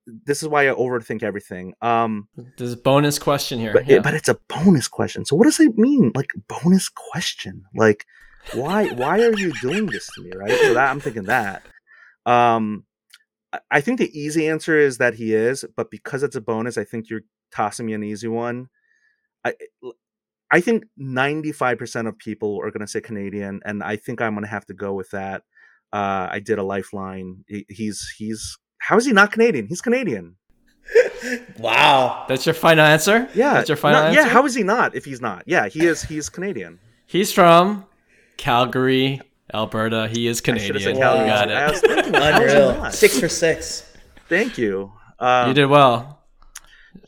this 0.06 0.42
is 0.42 0.48
why 0.48 0.68
I 0.68 0.74
overthink 0.74 1.22
everything. 1.22 1.74
Um, 1.80 2.28
There's 2.58 2.72
a 2.74 2.76
bonus 2.76 3.18
question 3.18 3.58
here. 3.58 3.72
but 3.72 3.86
Yeah. 3.86 3.96
it, 3.96 4.02
but 4.02 4.14
it's 4.14 4.28
a 4.28 4.38
bonus 4.48 4.88
question. 4.88 5.24
So 5.24 5.36
what 5.36 5.44
does 5.44 5.60
it 5.60 5.76
mean? 5.78 6.12
Like 6.14 6.32
bonus 6.48 6.88
question? 6.88 7.64
Like 7.74 8.04
why 8.52 8.88
why 8.88 9.22
are 9.22 9.32
you 9.36 9.52
doing 9.60 9.86
this 9.86 10.06
to 10.14 10.22
me? 10.22 10.32
Right? 10.36 10.50
So 10.60 10.74
that 10.74 10.90
I'm 10.90 11.00
thinking 11.00 11.24
that. 11.24 11.62
Um, 12.26 12.84
I- 13.70 13.80
think 13.80 13.98
the 13.98 14.10
easy 14.18 14.48
answer 14.48 14.76
is 14.78 14.98
that 14.98 15.14
he 15.14 15.32
is, 15.34 15.64
but 15.76 15.90
because 15.90 16.22
it's 16.22 16.36
a 16.36 16.40
bonus, 16.40 16.76
I 16.76 16.84
think 16.84 17.08
you're 17.08 17.22
tossing 17.52 17.86
me 17.86 17.92
an 17.94 18.02
easy 18.04 18.28
one. 18.28 18.68
I 19.44 19.54
I 20.50 20.60
think 20.60 20.84
95% 21.00 22.06
of 22.08 22.18
people 22.18 22.60
are 22.62 22.70
going 22.70 22.80
to 22.82 22.86
say 22.86 23.00
Canadian, 23.00 23.60
and 23.64 23.82
I 23.82 23.96
think 23.96 24.20
I'm 24.20 24.34
going 24.34 24.44
to 24.44 24.50
have 24.50 24.66
to 24.66 24.74
go 24.74 24.92
with 24.94 25.10
that. 25.10 25.42
Uh, 25.92 26.28
I 26.30 26.40
did 26.40 26.58
a 26.58 26.62
lifeline. 26.62 27.44
He- 27.48 27.66
He's 27.68 28.12
he's 28.18 28.58
how 28.88 28.96
is 28.96 29.06
he 29.06 29.12
not 29.12 29.32
Canadian? 29.32 29.66
He's 29.66 29.80
Canadian. 29.80 30.36
wow. 31.58 32.24
That's 32.28 32.46
your 32.46 32.54
final 32.54 32.84
answer. 32.84 33.28
Yeah, 33.34 33.54
That's 33.54 33.68
your 33.68 33.76
final 33.76 34.00
no, 34.00 34.06
answer. 34.08 34.20
Yeah, 34.20 34.28
how 34.28 34.44
is 34.46 34.54
he 34.54 34.62
not? 34.62 34.94
If 34.94 35.04
he's 35.04 35.20
not, 35.20 35.42
yeah, 35.46 35.68
he 35.68 35.86
is. 35.86 36.02
He's 36.02 36.28
Canadian. 36.28 36.78
He's 37.06 37.32
from 37.32 37.86
Calgary, 38.36 39.20
Alberta. 39.52 40.08
He 40.08 40.26
is 40.26 40.40
Canadian. 40.40 40.74
have 40.74 40.82
said 40.82 40.96
You 40.96 41.00
Calgary. 41.02 41.26
got 41.26 41.50
I 41.50 41.66
it. 41.66 41.70
was 41.70 41.80
thinking, 41.88 42.14
how 42.14 42.42
is 42.42 42.52
he 42.52 42.58
Unreal. 42.58 42.90
Six 42.90 43.20
for 43.20 43.28
six. 43.28 43.92
Thank 44.28 44.58
you. 44.58 44.92
Uh, 45.18 45.44
You 45.48 45.54
did 45.54 45.66
well. 45.66 46.22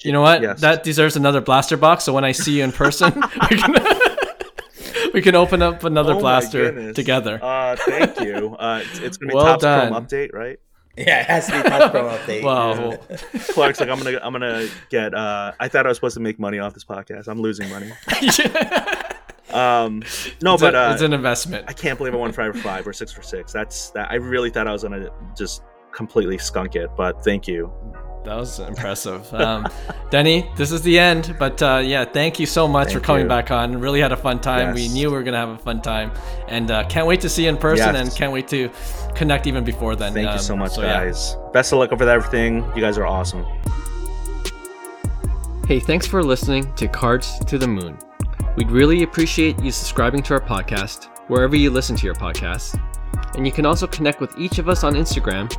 You 0.01 0.13
know 0.13 0.21
what? 0.23 0.43
Yes. 0.43 0.61
That 0.61 0.83
deserves 0.83 1.17
another 1.17 1.41
blaster 1.41 1.77
box. 1.77 2.05
So 2.05 2.13
when 2.13 2.25
I 2.25 2.33
see 2.33 2.59
you 2.59 2.65
in 2.65 2.73
person, 2.73 3.13
we 3.51 3.57
can, 3.59 3.75
we 5.15 5.23
can 5.23 5.35
open 5.35 5.63
up 5.63 5.85
another 5.85 6.15
oh 6.15 6.21
blaster 6.21 6.93
together. 6.93 7.39
Uh, 7.43 7.77
thank 7.77 8.21
you. 8.21 8.57
Uh, 8.59 8.83
it's, 8.85 8.99
it's 9.01 9.17
gonna 9.17 9.31
be 9.31 9.35
Well 9.37 9.45
Topps 9.45 9.63
Chrome 9.65 9.93
done. 9.93 10.07
update, 10.07 10.33
right? 10.35 10.59
Yeah, 10.97 11.21
it 11.21 11.27
has 11.27 11.47
to 11.47 11.63
be 11.63 11.69
Topps 11.69 11.91
Chrome 11.91 12.11
update. 12.11 12.43
Wow. 12.43 12.97
Clark's 13.53 13.81
like, 13.81 13.89
I'm 13.91 13.99
gonna, 13.99 14.19
I'm 14.23 14.33
gonna 14.33 14.69
get. 14.89 15.15
Uh, 15.15 15.53
I 15.61 15.69
thought 15.69 15.85
I 15.87 15.91
was 15.91 15.99
supposed 15.99 16.15
to 16.15 16.21
make 16.21 16.39
money 16.39 16.59
off 16.59 16.73
this 16.75 16.85
podcast. 16.85 17.29
I'm 17.29 17.41
losing 17.41 17.69
money. 17.69 17.93
Um, 19.53 20.01
no, 20.43 20.55
it's, 20.55 20.63
but 20.63 20.75
a- 20.75 20.89
uh, 20.89 20.93
it's 20.93 21.03
an 21.03 21.13
investment. 21.13 21.65
I 21.69 21.73
can't 21.73 21.97
believe 21.97 22.13
I 22.15 22.17
won 22.17 22.33
five 22.33 22.53
for 22.53 22.61
five 22.61 22.87
or 22.87 22.93
six 22.93 23.13
for 23.13 23.23
six. 23.23 23.53
That's 23.53 23.91
that. 23.91 24.11
I 24.11 24.17
really 24.17 24.51
thought 24.51 24.67
I 24.67 24.73
was 24.73 24.83
gonna 24.83 25.09
just 25.37 25.63
completely 25.93 26.37
skunk 26.37 26.75
it, 26.75 26.91
but 26.97 27.23
thank 27.25 27.47
you. 27.47 27.73
That 28.27 28.37
was 28.37 28.59
impressive. 28.59 29.33
Um, 29.33 29.67
Denny, 30.11 30.51
this 30.57 30.73
is 30.73 30.83
the 30.83 30.99
end. 30.99 31.35
But 31.39 31.63
uh, 31.63 31.81
yeah, 31.85 32.05
thank 32.05 32.39
you 32.41 32.45
so 32.47 32.67
much 32.69 32.89
Thank 32.89 32.99
for 32.99 33.05
coming 33.05 33.23
you. 33.23 33.29
back 33.29 33.51
on. 33.51 33.79
Really 33.81 34.01
had 34.01 34.13
a 34.13 34.17
fun 34.17 34.41
time. 34.41 34.75
We 34.75 34.89
knew 34.89 35.09
we 35.11 35.17
were 35.17 35.23
going 35.23 35.33
to 35.35 35.39
have 35.39 35.49
a 35.49 35.59
fun 35.59 35.81
time. 35.81 36.11
And 36.49 36.71
uh, 36.71 36.87
can't 36.89 37.07
wait 37.07 37.21
to 37.23 37.29
see 37.29 37.45
you 37.45 37.49
in 37.49 37.57
person 37.57 37.95
Yes. 37.95 38.09
and 38.09 38.17
can't 38.17 38.33
wait 38.33 38.49
to 38.49 38.69
connect 39.15 39.47
even 39.47 39.63
before 39.65 39.95
then. 39.97 40.13
Thank 40.13 40.25
you 40.27 40.33
Um, 40.33 40.39
so 40.39 40.57
much, 40.57 40.77
yeah. 40.77 41.05
guys. 41.05 41.37
Best 41.53 41.73
of 41.73 41.79
luck 41.79 41.93
with 41.93 42.03
everything. 42.03 42.65
You 42.75 42.81
guys 42.83 42.99
are 42.99 43.07
awesome. 43.07 43.45
Hey, 45.67 45.81
thanks 45.81 46.07
for 46.07 46.23
listening 46.23 46.73
to 46.75 46.87
Cards 46.89 47.39
to 47.47 47.59
the 47.59 47.67
Moon. 47.67 47.99
We'd 48.57 48.71
really 48.71 49.03
appreciate 49.03 49.61
you 49.61 49.71
subscribing 49.71 50.23
to 50.25 50.35
our 50.35 50.41
podcast 50.41 51.09
wherever 51.29 51.57
you 51.57 51.71
listen 51.71 51.97
to 51.97 52.05
your 52.07 52.15
podcasts. 52.15 52.79
And 53.37 53.45
you 53.47 53.53
can 53.53 53.67
also 53.67 53.87
connect 53.87 54.21
with 54.21 54.37
each 54.39 54.59
of 54.59 54.69
us 54.69 54.85
on 54.85 54.95
Instagram 54.95 55.53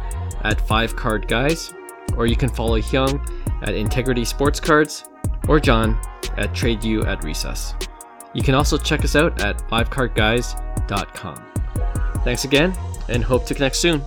at 0.44 0.60
5cardguys, 0.60 1.74
or 2.16 2.26
you 2.26 2.36
can 2.36 2.50
follow 2.50 2.80
Hyung 2.80 3.20
at 3.64 3.76
Integrity 3.76 4.26
Sports 4.26 4.60
Cards, 4.60 5.06
or 5.48 5.60
John 5.60 6.00
at 6.38 6.54
TradeU 6.54 7.06
at 7.06 7.24
Recess. 7.24 7.74
You 8.34 8.44
can 8.44 8.56
also 8.56 8.78
check 8.78 9.04
us 9.04 9.16
out 9.16 9.42
at 9.42 9.58
5cardguys.com. 9.70 11.44
Thanks 12.24 12.44
again, 12.44 12.78
and 13.10 13.24
hope 13.24 13.46
to 13.46 13.56
connect 13.56 13.76
soon. 13.76 14.02